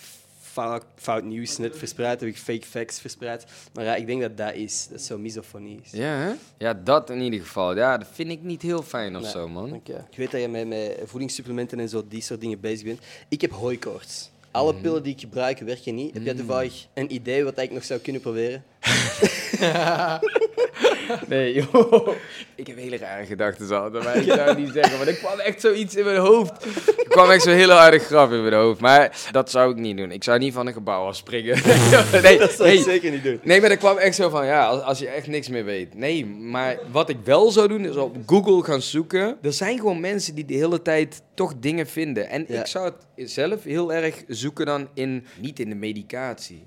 fout, 0.53 0.84
fout 0.96 1.24
nieuws 1.24 1.59
net 1.59 1.78
verspreid, 1.78 2.20
heb 2.20 2.28
ik 2.28 2.36
fake 2.38 2.66
facts 2.66 3.00
verspreid. 3.00 3.44
Maar 3.74 3.84
ja, 3.84 3.94
ik 3.94 4.07
denk 4.07 4.20
dat 4.20 4.36
dat 4.36 4.55
is. 4.55 4.86
Dat 4.90 5.00
is 5.00 5.07
zo 5.07 5.18
misofonie 5.18 5.80
is. 5.84 5.90
Ja, 5.90 6.05
hè? 6.16 6.32
Ja, 6.59 6.74
dat 6.74 7.11
in 7.11 7.20
ieder 7.20 7.40
geval. 7.40 7.76
Ja, 7.76 7.98
dat 7.98 8.09
vind 8.12 8.30
ik 8.30 8.42
niet 8.42 8.62
heel 8.62 8.82
fijn 8.82 9.16
of 9.16 9.22
Nee, 9.22 9.30
zo, 9.30 9.48
man. 9.48 9.74
Ik 9.74 10.16
weet 10.16 10.30
dat 10.30 10.40
je 10.40 10.48
met, 10.48 10.66
met 10.68 10.98
voedingssupplementen 11.05 11.80
en 11.80 11.88
zo 11.88 12.05
die 12.09 12.22
soort 12.22 12.40
dingen 12.40 12.61
bezig 12.61 12.84
bent. 12.86 13.00
Ik 13.28 13.40
heb 13.40 13.50
hooikoorts. 13.50 14.30
Alle 14.50 14.72
Mhm. 14.72 14.82
pillen 14.82 15.03
die 15.03 15.12
ik 15.12 15.20
gebruik 15.20 15.59
werken 15.59 15.94
niet. 15.94 16.14
Heb 16.14 16.22
jij 16.24 16.34
toevallig 16.34 16.86
een 16.94 17.12
idee 17.14 17.44
wat 17.44 17.59
ik 17.59 17.70
nog 17.70 17.84
zou 17.84 18.00
kunnen 18.00 18.22
proberen? 18.22 18.64
Nee, 21.28 21.54
joh. 21.54 22.08
Ik 22.54 22.66
heb 22.66 22.76
hele 22.76 22.96
rare 22.96 23.26
gedachten 23.26 23.82
altijd, 23.82 24.04
maar 24.04 24.16
ik 24.16 24.32
zou 24.32 24.60
niet 24.60 24.70
zeggen. 24.72 24.96
Want 24.96 25.08
er 25.08 25.14
kwam 25.16 25.38
echt 25.38 25.60
zoiets 25.60 25.94
in 25.94 26.04
mijn 26.04 26.16
hoofd. 26.16 26.64
Er 26.98 27.08
kwam 27.08 27.30
echt 27.30 27.42
zo'n 27.42 27.52
hele 27.52 27.72
harde 27.72 27.98
grap 27.98 28.32
in 28.32 28.42
mijn 28.42 28.54
hoofd. 28.54 28.80
Maar 28.80 29.16
dat 29.30 29.50
zou 29.50 29.70
ik 29.70 29.76
niet 29.76 29.96
doen. 29.96 30.10
Ik 30.10 30.24
zou 30.24 30.38
niet 30.38 30.52
van 30.52 30.66
een 30.66 30.72
gebouw 30.72 31.06
afspringen. 31.06 31.58
nee, 32.22 32.38
Dat 32.38 32.50
zou 32.52 32.68
ik 32.68 32.74
nee. 32.74 32.82
zeker 32.82 33.10
niet 33.10 33.22
doen. 33.24 33.40
Nee, 33.42 33.60
maar 33.60 33.70
er 33.70 33.76
kwam 33.76 33.96
echt 33.96 34.14
zo 34.14 34.28
van, 34.28 34.46
ja, 34.46 34.66
als, 34.66 34.82
als 34.82 34.98
je 34.98 35.08
echt 35.08 35.26
niks 35.26 35.48
meer 35.48 35.64
weet. 35.64 35.94
Nee, 35.94 36.26
maar 36.26 36.78
wat 36.90 37.08
ik 37.08 37.16
wel 37.24 37.50
zou 37.50 37.68
doen, 37.68 37.84
is 37.84 37.96
op 37.96 38.16
Google 38.26 38.62
gaan 38.62 38.82
zoeken. 38.82 39.36
Er 39.42 39.52
zijn 39.52 39.78
gewoon 39.78 40.00
mensen 40.00 40.34
die 40.34 40.44
de 40.44 40.54
hele 40.54 40.82
tijd 40.82 41.22
toch 41.34 41.52
dingen 41.60 41.86
vinden. 41.86 42.28
En 42.28 42.44
Ja. 42.48 42.60
ik 42.60 42.66
zou 42.66 42.84
het 43.16 43.30
zelf 43.30 43.62
heel 43.64 43.92
erg 43.92 44.22
zoeken 44.28 44.66
dan 44.66 44.88
in, 44.94 45.24
niet 45.40 45.60
in 45.60 45.68
de 45.68 45.74
medicatie. 45.74 46.62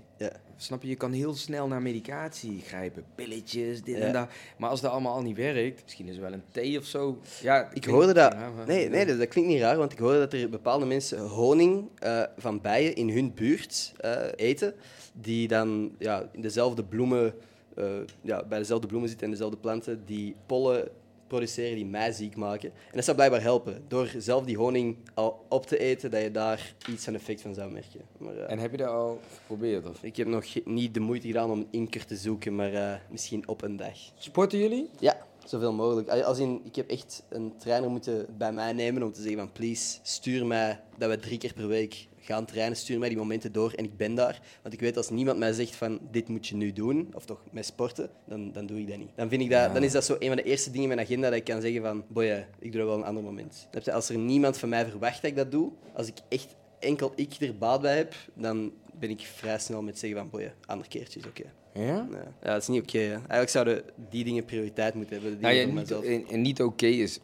Snap 0.57 0.81
je, 0.81 0.87
je 0.87 0.95
kan 0.95 1.11
heel 1.11 1.33
snel 1.35 1.67
naar 1.67 1.81
medicatie 1.81 2.61
grijpen. 2.61 3.03
Pilletjes, 3.15 3.81
dit 3.83 3.95
en 3.95 4.13
dat. 4.13 4.29
Maar 4.57 4.69
als 4.69 4.81
dat 4.81 4.91
allemaal 4.91 5.13
al 5.13 5.21
niet 5.21 5.37
werkt, 5.37 5.83
misschien 5.83 6.07
is 6.07 6.15
er 6.15 6.21
wel 6.21 6.33
een 6.33 6.43
thee 6.51 6.77
of 6.79 6.85
zo. 6.85 7.19
Ja, 7.41 7.69
Ik 7.73 7.85
hoorde 7.85 8.13
dat. 8.13 8.33
Maar- 8.35 8.51
Nee, 8.67 8.89
nee 8.89 9.05
dat, 9.05 9.17
dat 9.17 9.27
klinkt 9.27 9.49
niet 9.49 9.59
raar, 9.61 9.77
want 9.77 9.91
ik 9.91 9.97
hoorde 9.97 10.19
dat 10.19 10.33
er 10.33 10.49
bepaalde 10.49 10.85
mensen 10.85 11.19
honing 11.19 11.89
eh, 11.99 12.23
van 12.37 12.61
bijen 12.61 12.95
in 12.95 13.09
hun 13.09 13.33
buurt 13.33 13.93
eh, 13.97 14.15
eten, 14.35 14.73
die 15.13 15.47
dan 15.47 15.91
ja, 15.99 16.29
in 16.31 16.41
dezelfde 16.41 16.83
bloemen, 16.83 17.33
eh, 17.75 17.85
ja, 18.21 18.43
bij 18.43 18.57
dezelfde 18.59 18.87
bloemen 18.87 19.09
zitten 19.09 19.25
en 19.27 19.33
dezelfde 19.33 19.57
planten, 19.57 20.01
die 20.05 20.35
pollen 20.45 20.87
produceren 21.27 21.75
die 21.75 21.85
mij 21.85 22.11
ziek 22.11 22.35
maken. 22.35 22.69
En 22.69 22.91
dat 22.93 23.03
zou 23.03 23.15
blijkbaar 23.15 23.41
helpen, 23.41 23.83
door 23.87 24.11
zelf 24.17 24.45
die 24.45 24.57
honing 24.57 24.97
al 25.13 25.45
op 25.49 25.65
te 25.65 25.77
eten, 25.77 26.11
dat 26.11 26.21
je 26.21 26.31
daar 26.31 26.73
iets 26.89 27.07
aan 27.07 27.13
effect 27.15 27.41
van 27.41 27.53
zou 27.53 27.71
merken. 27.71 28.01
Maar, 28.17 28.37
eh, 28.37 28.51
En 28.51 28.59
heb 28.59 28.71
je 28.71 28.77
dat 28.77 28.87
al 28.87 29.19
geprobeerd? 29.37 29.89
Of? 29.89 30.03
ik 30.03 30.15
heb 30.15 30.27
nog 30.27 30.45
niet 30.65 30.93
de 30.93 30.99
moeite 30.99 31.27
gedaan 31.27 31.51
om 31.51 31.59
een 31.59 31.67
inker 31.71 32.05
te 32.05 32.15
zoeken, 32.15 32.55
maar 32.55 32.73
eh, 32.73 32.93
misschien 33.09 33.47
op 33.47 33.61
een 33.61 33.77
dag. 33.77 33.97
Sporten 34.17 34.59
jullie? 34.59 34.89
Ja, 34.99 35.17
zoveel 35.45 35.73
mogelijk. 35.73 36.09
Als 36.09 36.39
in, 36.39 36.61
ik 36.63 36.75
heb 36.75 36.89
echt 36.89 37.23
een 37.29 37.53
trainer 37.57 37.89
moeten 37.89 38.25
bij 38.37 38.51
mij 38.51 38.73
nemen 38.73 39.03
om 39.03 39.11
te 39.11 39.21
zeggen 39.21 39.39
van 39.39 39.51
please, 39.51 39.97
stuur 40.01 40.45
mij 40.45 40.79
dat 40.97 41.09
we 41.09 41.19
drie 41.19 41.37
keer 41.37 41.53
per 41.53 41.67
week 41.67 42.07
gaan 42.25 42.45
trainen, 42.45 42.77
stuur 42.77 42.99
mij 42.99 43.09
die 43.09 43.17
momenten 43.17 43.51
door 43.51 43.71
en 43.73 43.83
ik 43.83 43.97
ben 43.97 44.15
daar. 44.15 44.41
Want 44.61 44.73
ik 44.73 44.79
weet 44.79 44.97
als 44.97 45.09
niemand 45.09 45.37
mij 45.37 45.53
zegt 45.53 45.75
van 45.75 45.99
dit 46.11 46.27
moet 46.27 46.47
je 46.47 46.55
nu 46.55 46.73
doen, 46.73 47.09
of 47.13 47.25
toch 47.25 47.43
met 47.51 47.65
sporten, 47.65 48.09
dan, 48.25 48.51
dan 48.51 48.65
doe 48.65 48.79
ik 48.79 48.87
dat 48.87 48.97
niet. 48.97 49.11
Dan, 49.15 49.29
vind 49.29 49.41
ik 49.41 49.49
dat, 49.49 49.73
dan 49.73 49.83
is 49.83 49.91
dat 49.91 50.05
zo 50.05 50.15
een 50.19 50.27
van 50.27 50.35
de 50.35 50.43
eerste 50.43 50.71
dingen 50.71 50.89
in 50.89 50.95
mijn 50.95 51.07
agenda 51.07 51.29
dat 51.29 51.37
ik 51.37 51.43
kan 51.43 51.61
zeggen 51.61 51.81
van 51.81 52.05
boy, 52.07 52.47
ik 52.59 52.71
doe 52.71 52.81
dat 52.81 52.89
wel 52.89 52.97
een 52.97 53.03
ander 53.03 53.23
moment. 53.23 53.67
Als 53.91 54.09
er 54.09 54.17
niemand 54.17 54.57
van 54.57 54.69
mij 54.69 54.85
verwacht 54.85 55.21
dat 55.21 55.31
ik 55.31 55.35
dat 55.35 55.51
doe, 55.51 55.71
als 55.93 56.07
ik 56.07 56.17
echt 56.29 56.55
enkel 56.79 57.13
ik 57.15 57.33
er 57.39 57.57
baat 57.57 57.81
bij 57.81 57.97
heb, 57.97 58.13
dan 58.33 58.73
ben 58.99 59.09
ik 59.09 59.21
vrij 59.21 59.59
snel 59.59 59.81
met 59.81 59.99
zeggen 59.99 60.19
van 60.19 60.29
boy, 60.29 60.53
ander 60.65 60.87
keertje 60.87 61.19
is 61.19 61.25
oké. 61.25 61.43
Ja? 61.75 61.83
Ja. 61.85 62.07
ja, 62.43 62.51
dat 62.53 62.61
is 62.61 62.67
niet 62.67 62.81
oké. 62.81 62.97
Eigenlijk 62.99 63.49
zouden 63.49 63.83
die 64.09 64.23
dingen 64.23 64.45
prioriteit 64.45 64.93
moeten 64.93 65.13
hebben. 65.13 65.33
De 65.35 65.41
Nou 65.41 65.53
dingen 65.53 65.67
ja, 65.67 65.73
voor 65.73 65.81
niet, 65.81 66.03
mezelf. 66.03 66.27
en, 66.29 66.35
en 66.35 66.41
niet 66.41 66.61
oké 66.61 66.85
is, 66.85 67.19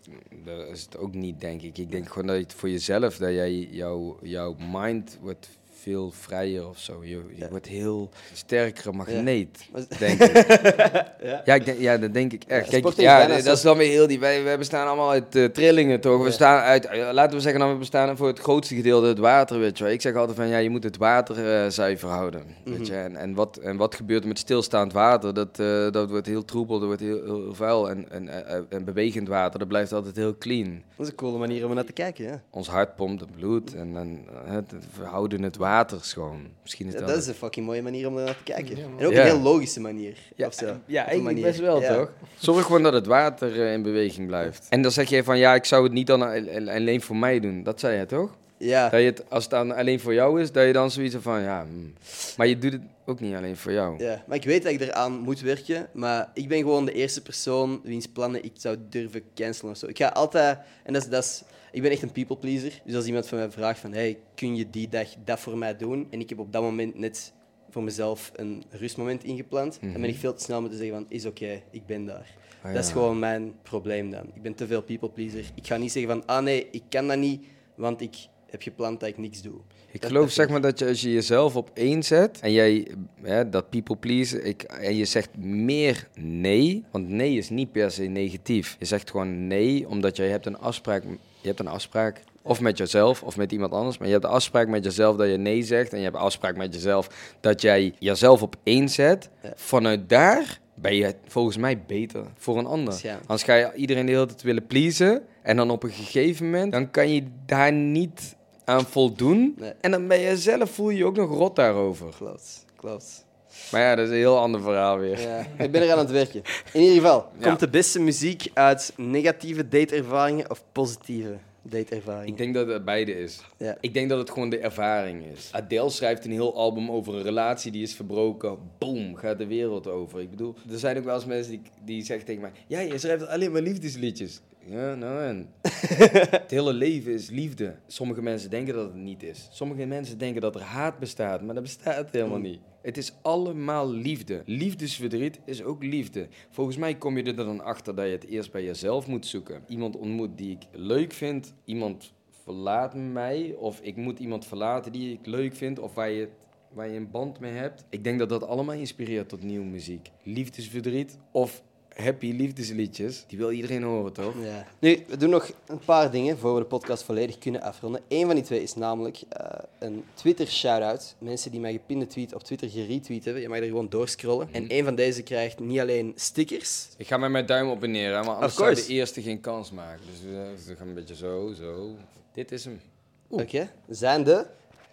dat 0.46 0.68
is 0.68 0.82
het 0.82 0.98
ook 0.98 1.14
niet, 1.14 1.40
denk 1.40 1.62
ik. 1.62 1.78
Ik 1.78 1.92
denk 1.92 2.08
gewoon 2.08 2.28
dat 2.28 2.38
het 2.38 2.54
voor 2.54 2.70
jezelf, 2.70 3.18
dat 3.18 3.30
jij, 3.34 3.54
jouw, 3.54 4.18
jouw 4.22 4.56
mind 4.72 5.18
wordt 5.22 5.50
veel 5.82 6.12
vrijer 6.12 6.68
of 6.68 6.78
zo. 6.80 7.00
Je, 7.04 7.10
je 7.10 7.22
Ja. 7.36 7.50
wordt 7.50 7.68
heel 7.68 8.10
sterkere 8.34 8.92
magneet, 8.92 9.68
Maar- 9.72 9.82
denk 10.00 10.20
ik. 10.20 10.30
Ja. 11.24 11.42
ja, 11.46 11.54
ik 11.54 11.66
denk, 11.66 11.80
ja, 11.80 11.98
dat 11.98 12.14
denk 12.14 12.34
ik 12.34 12.44
echt. 12.48 12.72
Ja, 12.72 12.80
Kijk, 12.80 12.96
ja, 13.00 13.28
dat 13.28 13.44
zo- 13.44 13.52
is 13.52 13.62
dan 13.62 13.78
weer 13.78 13.90
heel 13.90 14.08
die... 14.08 14.20
Wij, 14.20 14.44
wij 14.44 14.58
bestaan 14.58 14.88
allemaal 14.88 15.10
uit 15.10 15.36
eh, 15.36 15.46
trillingen, 15.46 16.00
toch? 16.02 16.20
We 16.20 16.26
Ja. 16.26 16.32
staan 16.32 16.62
uit... 16.62 16.86
eh, 16.86 17.10
laten 17.12 17.36
we 17.36 17.42
zeggen, 17.42 17.60
dan 17.60 17.72
we 17.72 17.78
bestaan 17.78 18.18
voor 18.18 18.28
het 18.28 18.40
grootste 18.40 18.76
gedeelte 18.76 19.08
het 19.08 19.18
water, 19.18 19.60
weet 19.60 19.78
je 19.78 19.84
wel. 19.84 19.94
Ik 19.94 20.02
zeg 20.02 20.16
altijd 20.16 20.38
van, 20.38 20.48
ja, 20.48 20.58
je 20.58 20.70
moet 20.70 20.84
het 20.84 20.98
water 20.98 21.64
eh, 21.64 21.70
zuiver 21.70 22.10
houden, 22.10 22.44
weet 22.64 22.76
Mhm. 22.78 22.84
je. 22.84 22.94
En, 22.96 23.16
en, 23.16 23.34
wat, 23.34 23.58
en 23.58 23.78
wat 23.78 23.96
gebeurt 23.96 24.22
er 24.22 24.28
met 24.28 24.40
stilstaand 24.40 24.94
water? 24.94 25.34
Dat, 25.34 25.56
dat 25.94 26.10
wordt 26.10 26.28
heel 26.28 26.46
troebel, 26.46 26.78
dat 26.80 26.88
wordt 26.88 27.02
heel, 27.02 27.24
heel, 27.24 27.54
vuil. 27.54 27.90
En, 27.90 28.06
en, 28.12 28.30
en 28.70 28.84
bewegend 28.84 29.28
water, 29.28 29.60
dat 29.60 29.68
blijft 29.68 29.94
altijd 29.94 30.16
heel 30.16 30.38
clean. 30.38 30.82
Dat 30.96 31.06
is 31.06 31.12
een 31.12 31.16
coole 31.18 31.38
manier 31.38 31.66
om 31.68 31.74
naar 31.76 31.86
te 31.86 31.94
kijken. 31.94 32.26
Ja. 32.26 32.42
Ons 32.50 32.68
hart 32.68 32.96
pompt 32.96 33.22
het 33.22 33.32
bloed 33.36 33.76
en, 33.76 33.98
en 33.98 34.20
eh, 34.46 34.54
het- 34.54 34.72
we 35.00 35.06
houden 35.06 35.42
het 35.42 35.58
water 35.58 35.70
schoon. 36.02 36.48
Misschien 36.62 36.88
is 36.88 36.94
Ja, 36.94 37.00
dat... 37.00 37.08
dat 37.08 37.18
is 37.18 37.28
een 37.28 37.34
fucking 37.34 37.66
mooie 37.66 37.82
manier 37.82 38.08
om 38.08 38.18
er 38.18 38.24
naar 38.26 38.38
te 38.38 38.44
kijken. 38.54 38.78
en 39.00 39.06
ook 39.06 39.12
Ja. 39.12 39.20
een 39.20 39.26
heel 39.26 39.40
logische 39.40 39.80
manier. 39.80 40.18
Ja, 40.36 40.48
of 40.48 40.54
zo. 40.54 40.66
ja 40.86 41.06
eigenlijk 41.06 41.24
manier. 41.24 41.44
best 41.44 41.60
wel, 41.60 41.82
Ja. 41.82 41.96
toch? 41.96 42.12
Zorg 42.38 42.66
gewoon 42.66 42.84
dat 42.84 42.94
het 42.94 43.06
water 43.06 43.62
eh, 43.62 43.74
in 43.74 43.82
beweging 43.82 44.28
blijft. 44.28 44.68
En 44.70 44.82
dan 44.82 44.92
zeg 44.92 45.10
je 45.10 45.24
van, 45.24 45.38
ja, 45.38 45.54
ik 45.56 45.66
zou 45.66 45.84
het 45.84 45.92
niet 45.94 46.08
dan 46.08 46.22
alleen 46.70 47.02
voor 47.02 47.16
mij 47.16 47.40
doen. 47.40 47.64
Dat 47.64 47.80
zei 47.80 47.98
je, 48.00 48.06
toch? 48.06 48.36
Ja. 48.62 48.90
Dat 48.90 49.00
je 49.00 49.06
het, 49.06 49.30
als 49.30 49.44
het 49.44 49.52
dan 49.52 49.76
alleen 49.76 50.00
voor 50.00 50.14
jou 50.14 50.42
is, 50.42 50.52
dat 50.52 50.66
je 50.66 50.74
dan 50.74 50.92
zoiets 50.92 51.16
van, 51.20 51.42
ja... 51.42 51.66
hmm. 51.70 51.94
Maar 52.38 52.48
je 52.48 52.58
doet 52.58 52.72
het 52.72 52.82
ook 53.06 53.20
niet 53.20 53.36
alleen 53.36 53.58
voor 53.58 53.72
jou. 53.72 54.04
ja, 54.04 54.24
maar 54.28 54.38
ik 54.38 54.44
weet 54.44 54.64
dat 54.64 54.72
ik 54.72 54.82
eraan 54.82 55.20
moet 55.20 55.40
werken. 55.42 55.88
Maar 55.94 56.32
ik 56.34 56.48
ben 56.48 56.58
gewoon 56.60 56.86
de 56.86 56.92
eerste 56.94 57.22
persoon 57.22 57.82
wiens 57.84 58.08
plannen 58.08 58.44
ik 58.44 58.52
zou 58.54 58.78
durven 58.90 59.22
cancelen 59.36 59.72
of 59.72 59.78
zo. 59.78 59.88
Ik 59.88 59.98
ga 59.98 60.08
altijd... 60.08 60.58
En 60.84 60.94
dat 60.94 61.02
is... 61.02 61.10
Dat 61.10 61.24
is 61.24 61.44
ik 61.72 61.82
ben 61.82 61.92
echt 61.92 62.02
een 62.02 62.12
people 62.12 62.38
pleaser. 62.38 62.82
Dus 62.86 62.96
als 62.96 63.06
iemand 63.06 63.28
van 63.28 63.38
mij 63.38 63.52
vraagt 63.52 63.80
van... 63.80 63.94
Hey, 63.94 64.18
kun 64.36 64.56
je 64.56 64.70
die 64.70 64.90
dag 64.90 65.08
dat 65.26 65.40
voor 65.40 65.58
mij 65.58 65.78
doen? 65.78 66.08
En 66.10 66.20
ik 66.20 66.30
heb 66.30 66.40
op 66.40 66.54
dat 66.54 66.62
moment 66.62 66.98
net 67.00 67.34
voor 67.70 67.84
mezelf 67.84 68.32
een 68.36 68.64
rustmoment 68.70 69.24
ingepland. 69.24 69.80
Dan 69.82 69.94
ben 70.02 70.04
ik 70.04 70.16
veel 70.16 70.34
te 70.34 70.44
snel 70.44 70.62
met 70.62 70.72
te 70.72 70.78
zeggen 70.78 70.96
van... 70.96 71.06
Is 71.10 71.26
oké, 71.26 71.62
ik 71.72 71.86
ben 71.86 72.06
daar. 72.06 72.36
Ah, 72.62 72.74
Dat 72.74 72.84
is 72.84 72.92
gewoon 72.92 73.20
mijn 73.20 73.54
probleem 73.64 74.12
dan. 74.12 74.32
Ik 74.34 74.42
ben 74.42 74.54
te 74.54 74.68
veel 74.68 74.82
people 74.82 75.10
pleaser. 75.10 75.46
Ik 75.56 75.68
ga 75.68 75.78
niet 75.78 75.92
zeggen 75.92 76.12
van... 76.12 76.26
Ah 76.26 76.44
nee, 76.44 76.68
ik 76.72 76.84
kan 76.90 77.08
dat 77.08 77.18
niet, 77.18 77.46
want 77.76 78.02
ik 78.02 78.16
heb 78.52 78.62
gepland 78.62 79.00
dat 79.00 79.10
ik 79.10 79.18
niks 79.18 79.42
doe. 79.42 79.54
Ik 79.92 80.02
Dat- 80.02 80.10
geloof 80.10 80.26
dat 80.26 80.34
zeg 80.34 80.50
maar 80.50 80.62
dat 80.62 80.80
je 80.80 80.88
als 80.88 81.02
je 81.02 81.12
jezelf 81.14 81.56
op 81.56 81.70
één 81.74 82.04
zet 82.04 82.40
en 82.40 82.52
jij 82.52 82.88
hè, 83.22 83.50
dat 83.50 83.70
people 83.70 83.96
please 83.96 84.42
ik, 84.42 84.62
en 84.64 84.96
je 84.96 85.06
zegt 85.06 85.38
meer 85.38 86.08
nee, 86.20 86.84
want 86.92 87.08
nee 87.08 87.38
is 87.38 87.50
niet 87.50 87.72
per 87.72 87.92
se 87.92 88.04
negatief. 88.04 88.76
Je 88.80 88.86
zegt 88.86 89.10
gewoon 89.12 89.48
nee 89.48 89.88
omdat 89.90 90.16
jij 90.18 90.28
hebt 90.30 90.46
een 90.46 90.58
afspraak, 90.60 91.04
je 91.42 91.48
hebt 91.48 91.60
een 91.60 91.68
afspraak 91.68 92.22
of 92.42 92.60
met 92.62 92.78
jezelf 92.78 93.24
of 93.24 93.38
met 93.38 93.52
iemand 93.52 93.72
anders, 93.74 93.98
maar 93.98 94.08
je 94.08 94.14
hebt 94.14 94.26
een 94.26 94.32
afspraak 94.32 94.68
met 94.68 94.84
jezelf 94.84 95.16
dat 95.16 95.30
je 95.30 95.38
nee 95.38 95.64
zegt 95.64 95.92
en 95.92 95.98
je 95.98 96.04
hebt 96.04 96.16
een 96.16 96.22
afspraak 96.22 96.58
met 96.58 96.74
jezelf 96.74 97.36
dat 97.40 97.62
jij 97.62 97.94
jezelf 98.00 98.42
op 98.42 98.56
één 98.64 98.90
zet. 98.90 99.30
Ja. 99.44 99.54
Vanuit 99.56 100.10
daar 100.10 100.60
ben 100.76 100.96
je 100.96 101.16
volgens 101.28 101.58
mij 101.58 101.82
beter 101.88 102.26
voor 102.38 102.58
een 102.58 102.66
ander. 102.66 103.00
Ja. 103.04 103.16
Anders 103.20 103.44
ga 103.44 103.56
je 103.56 103.72
iedereen 103.76 104.06
de 104.06 104.12
hele 104.12 104.26
tijd 104.26 104.42
willen 104.42 104.68
pleasen 104.68 105.22
en 105.42 105.56
dan 105.56 105.70
op 105.72 105.84
een 105.84 105.92
gegeven 105.92 106.46
moment 106.46 106.72
dan 106.72 106.92
kan 106.92 107.14
je 107.14 107.24
daar 107.46 107.74
niet 107.74 108.36
aan 108.72 108.86
voldoen. 108.86 109.54
Nee. 109.58 109.74
En 109.82 109.92
dan 109.92 110.08
ben 110.08 110.20
je 110.20 110.38
zelf, 110.38 110.72
voel 110.72 110.90
je 110.90 110.98
je 110.98 111.06
ook 111.06 111.16
nog 111.16 111.30
rot 111.30 111.56
daarover. 111.56 112.08
Klopt, 112.18 112.66
klopt. 112.76 113.26
Maar 113.72 113.82
ja, 113.82 113.96
dat 113.96 114.06
is 114.06 114.12
een 114.12 114.18
heel 114.18 114.38
ander 114.38 114.62
verhaal 114.62 114.98
weer. 114.98 115.20
Ja, 115.20 115.46
ik 115.58 115.72
ben 115.72 115.82
er 115.82 115.92
aan 115.92 115.98
het 115.98 116.12
werken. 116.12 116.42
In 116.74 116.82
ieder 116.82 116.96
geval, 116.96 117.26
Ja. 117.38 117.48
komt 117.48 117.60
de 117.60 117.70
beste 117.70 118.00
muziek 118.00 118.48
uit 118.54 118.94
negatieve 118.98 119.68
dateervaringen 119.68 120.50
of 120.50 120.64
positieve 120.72 121.38
dateervaringen? 121.62 122.28
Ik 122.28 122.38
denk 122.38 122.54
dat 122.54 122.68
het 122.68 122.86
beide 122.86 123.20
is. 123.20 123.42
Ja. 123.58 123.78
Ik 123.80 123.94
denk 123.94 124.10
dat 124.10 124.18
het 124.20 124.30
gewoon 124.32 124.50
de 124.50 124.58
ervaring 124.58 125.24
is. 125.34 125.50
Adele 125.52 125.90
schrijft 125.90 126.26
een 126.26 126.32
heel 126.32 126.56
album 126.56 126.92
over 126.92 127.16
een 127.16 127.24
relatie 127.24 127.72
die 127.72 127.84
is 127.84 127.96
verbroken. 127.96 128.58
Boom, 128.78 129.16
gaat 129.16 129.38
de 129.38 129.48
wereld 129.48 129.88
over. 129.88 130.20
Ik 130.22 130.30
bedoel, 130.30 130.56
er 130.72 130.80
zijn 130.80 130.98
ook 130.98 131.04
wel 131.04 131.16
eens 131.16 131.26
mensen 131.26 131.52
die, 131.52 131.62
die 131.86 132.04
zeggen 132.06 132.26
tegen 132.26 132.42
mij... 132.42 132.52
Ja, 132.68 132.80
je 132.80 132.98
schrijft 132.98 133.28
alleen 133.28 133.52
maar 133.52 133.62
liefdesliedjes. 133.62 134.42
Ja, 134.66 134.96
nou 134.96 135.24
en... 135.24 135.50
het 136.30 136.52
hele 136.52 136.74
leven 136.74 137.14
is 137.14 137.30
liefde. 137.30 137.76
Sommige 137.88 138.22
mensen 138.22 138.50
denken 138.50 138.74
dat 138.74 138.86
het 138.86 138.96
niet 138.96 139.24
is. 139.24 139.48
Sommige 139.52 139.86
mensen 139.86 140.18
denken 140.18 140.42
dat 140.42 140.56
er 140.56 140.62
haat 140.62 141.00
bestaat, 141.00 141.42
maar 141.42 141.54
dat 141.54 141.64
bestaat 141.64 142.12
helemaal 142.12 142.40
niet. 142.40 142.60
Het 142.82 142.98
is 142.98 143.14
allemaal 143.22 143.92
liefde. 143.92 144.42
Liefdesverdriet 144.46 145.40
is 145.46 145.64
ook 145.64 145.84
liefde. 145.84 146.28
Volgens 146.50 146.78
mij 146.78 146.96
kom 146.96 147.18
je 147.18 147.24
er 147.24 147.36
dan 147.36 147.64
achter 147.64 147.96
dat 147.96 148.06
je 148.06 148.12
het 148.12 148.26
eerst 148.26 148.52
bij 148.52 148.64
jezelf 148.64 149.08
moet 149.08 149.26
zoeken. 149.26 149.64
Iemand 149.68 149.98
ontmoet 149.98 150.38
die 150.38 150.52
ik 150.52 150.68
leuk 150.72 151.14
vind, 151.14 151.54
iemand 151.66 152.14
verlaat 152.44 152.96
mij, 152.96 153.56
of 153.60 153.80
ik 153.82 153.96
moet 153.96 154.20
iemand 154.20 154.46
verlaten 154.46 154.92
die 154.92 155.14
ik 155.14 155.26
leuk 155.26 155.56
vind, 155.56 155.80
of 155.80 155.94
waar 155.94 156.10
je, 156.10 156.30
waar 156.74 156.90
je 156.90 156.98
een 156.98 157.12
band 157.12 157.40
mee 157.40 157.54
hebt. 157.54 157.86
Ik 157.90 158.04
denk 158.04 158.20
dat 158.20 158.30
dat 158.30 158.44
allemaal 158.44 158.76
inspireert 158.76 159.30
tot 159.30 159.44
nieuwe 159.44 159.66
muziek. 159.66 160.12
Liefdesverdriet 160.24 161.18
of 161.32 161.64
happy 161.96 162.32
liefdesliedjes, 162.32 163.24
die 163.28 163.38
wil 163.38 163.52
iedereen 163.52 163.84
horen, 163.84 164.14
toch? 164.14 164.34
Ja. 164.44 164.68
Nu, 164.80 165.04
we 165.08 165.18
doen 165.18 165.30
nog 165.30 165.52
een 165.68 165.80
paar 165.80 166.12
dingen 166.12 166.38
voor 166.38 166.54
we 166.54 166.60
de 166.60 166.66
podcast 166.66 167.04
volledig 167.04 167.38
kunnen 167.38 167.62
afronden. 167.62 168.02
Eén 168.08 168.26
van 168.26 168.36
die 168.36 168.44
twee 168.44 168.62
is 168.62 168.76
namelijk 168.76 169.22
eh, 169.30 169.46
een 169.80 170.04
Twitter-shout-out. 170.14 171.16
Mensen 171.18 171.52
die 171.52 171.60
mij 171.60 171.72
gepinde 171.72 172.08
tweet 172.08 172.34
op 172.34 172.44
Twitter 172.44 172.70
geretweet 172.70 173.26
hebben. 173.26 173.42
Je 173.42 173.50
mag 173.50 173.58
er 173.58 173.66
gewoon 173.66 173.90
doorscrollen. 173.90 174.48
En 174.52 174.70
één 174.70 174.84
van 174.84 174.96
deze 174.96 175.24
krijgt 175.24 175.60
niet 175.60 175.80
alleen 175.80 176.14
stickers. 176.16 176.88
Ik 176.98 177.08
ga 177.08 177.18
met 177.18 177.32
mijn 177.32 177.46
duim 177.46 177.70
op 177.70 177.84
en 177.84 177.92
neer, 177.92 178.14
hè, 178.16 178.24
maar 178.24 178.36
anders 178.36 178.56
zou 178.56 178.76
de 178.76 178.88
eerste 178.88 179.22
geen 179.22 179.40
kans 179.40 179.72
maken. 179.72 180.02
Dus 180.12 180.22
we, 180.22 180.54
we 180.68 180.76
gaan 180.76 180.88
een 180.88 180.94
beetje 180.94 181.16
zo, 181.16 181.54
zo. 181.54 181.96
Dit 182.34 182.52
is 182.52 182.66
hem. 182.66 182.82
Oké. 183.28 183.72
Zijn 183.90 184.24
de 184.24 184.46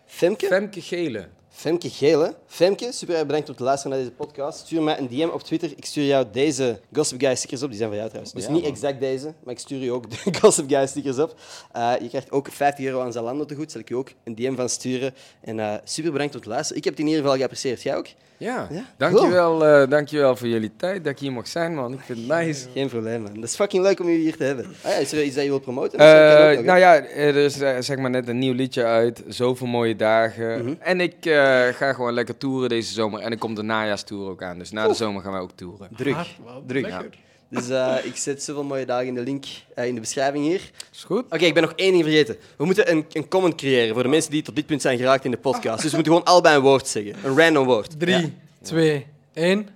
Femke? 0.07 0.47
Femke 0.47 0.81
Gele. 0.81 1.29
Femke 1.51 1.91
Gele. 1.91 2.35
Femke, 2.47 2.93
super 2.93 3.27
bedankt 3.27 3.49
om 3.49 3.55
te 3.57 3.63
luisteren 3.63 3.97
naar 3.97 4.07
deze 4.07 4.17
podcast. 4.17 4.59
Stuur 4.59 4.83
mij 4.83 4.99
een 4.99 5.09
DM 5.09 5.29
op 5.33 5.43
Twitter. 5.43 5.71
Ik 5.77 5.85
stuur 5.85 6.05
jou 6.05 6.27
deze 6.33 6.81
Gossip 6.93 7.21
Guy 7.21 7.35
stickers 7.35 7.63
op. 7.63 7.69
Die 7.69 7.77
zijn 7.79 7.89
van 7.89 7.99
jou 7.99 8.09
trouwens. 8.11 8.35
Dus 8.37 8.47
Ja, 8.47 8.53
niet 8.53 8.63
man. 8.63 8.71
exact 8.73 9.01
deze, 9.01 9.33
maar 9.45 9.55
ik 9.55 9.61
stuur 9.61 9.79
je 9.79 9.93
ook 9.93 10.11
de 10.11 10.17
Gossip 10.41 10.69
Guy 10.71 10.87
stickers 10.87 11.19
op. 11.19 11.35
Eh, 11.73 11.93
je 12.01 12.09
krijgt 12.09 12.31
ook 12.31 12.49
50 12.51 12.85
euro 12.85 13.01
aan 13.01 13.13
Zalando 13.13 13.45
te 13.45 13.55
goed. 13.55 13.73
Zal 13.73 13.81
ik 13.81 13.89
je 13.89 13.97
ook 13.97 14.09
een 14.25 14.35
DM 14.35 14.55
van 14.55 14.69
sturen. 14.69 15.15
En 15.41 15.61
eh, 15.61 15.75
super 15.85 16.13
bedankt 16.13 16.35
om 16.35 16.41
te 16.41 16.49
luisteren. 16.49 16.77
Ik 16.79 16.85
heb 16.85 16.93
het 16.93 17.03
in 17.03 17.09
ieder 17.09 17.23
geval 17.23 17.39
geapprecieerd. 17.39 17.83
Jij 17.83 17.97
ook? 17.97 18.07
Ja, 18.37 18.69
Ja, 18.71 18.85
dankjewel, 18.97 19.67
eh 19.67 19.89
dankjewel 19.91 20.37
voor 20.37 20.49
jullie 20.49 20.71
tijd 20.77 21.05
dat 21.05 21.13
ik 21.13 21.19
hier 21.19 21.33
mag 21.33 21.49
zijn, 21.49 21.75
man. 21.75 21.93
Ik 21.93 22.01
vind 22.01 22.19
het 22.19 22.29
nice. 22.29 22.67
Geen 22.75 22.89
probleem, 22.89 23.23
man. 23.23 23.35
Dat 23.35 23.45
is 23.45 23.55
fucking 23.55 23.83
leuk 23.83 24.01
om 24.01 24.07
jullie 24.07 24.23
hier 24.23 24.37
te 24.37 24.45
hebben. 24.45 24.65
Ah, 24.83 24.91
ja, 24.91 24.97
is 24.97 25.13
er 25.13 25.23
iets 25.25 25.35
dat 25.35 25.45
je 25.45 25.51
wilt 25.51 25.63
promoten? 25.63 25.99
Nog, 25.99 26.65
nou 26.65 26.79
ja, 26.79 26.95
er 27.05 27.37
is 27.37 27.57
zeg 27.81 27.97
maar 27.97 28.11
net 28.11 28.29
een 28.29 28.39
nieuw 28.39 28.53
liedje 28.55 28.85
uit. 28.85 29.23
Zoveel 29.29 29.67
mooie 29.67 29.97
dagen. 29.97 30.65
Mhm. 30.65 30.75
En 30.79 31.01
ik 31.01 31.15
eh, 31.39 31.75
ga 31.75 31.93
gewoon 31.93 32.13
lekker 32.13 32.37
toeren 32.37 32.69
deze 32.69 32.93
zomer. 32.93 33.21
En 33.21 33.31
er 33.31 33.39
komt 33.39 33.57
de 33.57 33.63
najaarstour 33.63 34.31
ook 34.31 34.43
aan. 34.43 34.59
Dus 34.59 34.71
na 34.71 34.89
de 34.89 34.95
zomer 34.95 35.23
gaan 35.23 35.33
wij 35.33 35.41
ook 35.41 35.53
toeren. 35.55 35.89
Druk. 35.97 36.15
Ah, 36.15 36.27
Druk. 36.67 36.83
lekker. 36.83 37.11
Dus 37.51 37.69
eh, 37.69 37.95
ik 38.03 38.17
zet 38.17 38.43
zoveel 38.43 38.65
mooie 38.65 38.87
dagen 38.87 39.07
in 39.07 39.15
de 39.15 39.21
link 39.21 39.45
eh, 39.75 39.87
in 39.87 39.95
de 39.95 40.01
beschrijving 40.01 40.45
hier. 40.45 40.71
Is 40.93 41.05
goed? 41.05 41.25
Oké, 41.25 41.45
ik 41.45 41.55
ben 41.55 41.63
nog 41.63 41.73
één 41.77 41.93
ding 41.93 42.05
vergeten. 42.05 42.37
We 42.57 42.65
moeten 42.65 42.91
een, 42.91 43.07
een 43.13 43.29
comment 43.29 43.55
creëren 43.55 43.95
voor 43.95 44.03
de 44.03 44.09
mensen 44.09 44.31
die 44.31 44.43
tot 44.43 44.57
dit 44.57 44.67
punt 44.67 44.83
zijn 44.83 44.99
geraakt 44.99 45.25
in 45.25 45.31
de 45.31 45.37
podcast. 45.37 45.83
Dus 45.83 45.91
we 45.91 45.97
moeten 45.97 46.13
gewoon 46.13 46.29
allebei 46.29 46.57
een 46.57 46.63
woord 46.63 46.89
zeggen. 46.89 47.15
Een 47.25 47.39
random 47.39 47.67
woord. 47.67 48.01
Drie, 48.01 48.33
twee, 48.63 49.07
één. 49.33 49.69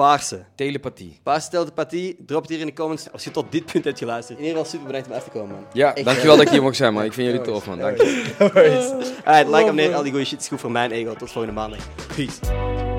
Paarse. 0.00 0.44
Telepathie. 0.54 1.20
Paarse 1.22 1.50
telepathie. 1.50 2.16
Drop 2.26 2.40
het 2.42 2.50
hier 2.50 2.60
in 2.60 2.66
de 2.66 2.72
comments 2.72 3.12
als 3.12 3.24
je 3.24 3.30
tot 3.30 3.52
dit 3.52 3.72
punt 3.72 3.84
hebt 3.84 3.98
geluisterd. 3.98 4.38
In 4.38 4.44
ieder 4.44 4.58
geval 4.58 4.72
super 4.72 4.86
bedankt 4.86 5.08
om 5.08 5.14
af 5.14 5.24
te 5.24 5.30
komen, 5.30 5.54
man. 5.54 5.64
Ja, 5.72 5.94
Echt, 5.94 6.04
dankjewel 6.04 6.32
eh, 6.32 6.38
dat 6.38 6.46
ik 6.46 6.52
hier 6.52 6.62
mag 6.62 6.76
zijn, 6.76 6.92
man. 6.92 7.04
Ik 7.10 7.12
vind 7.12 7.26
jullie 7.26 7.42
tof, 7.42 7.66
man. 7.66 7.78
Dank 7.78 7.96
je. 7.96 8.34
Alright, 9.24 9.46
like, 9.46 9.62
abonneer, 9.62 9.94
al 9.94 10.02
die 10.02 10.10
goede 10.10 10.26
shit 10.26 10.40
is 10.40 10.48
goed 10.48 10.60
voor 10.60 10.70
mijn 10.70 10.90
ego. 10.90 11.14
Tot 11.14 11.30
volgende 11.30 11.56
maandag. 11.56 11.80
Peace. 12.16 12.89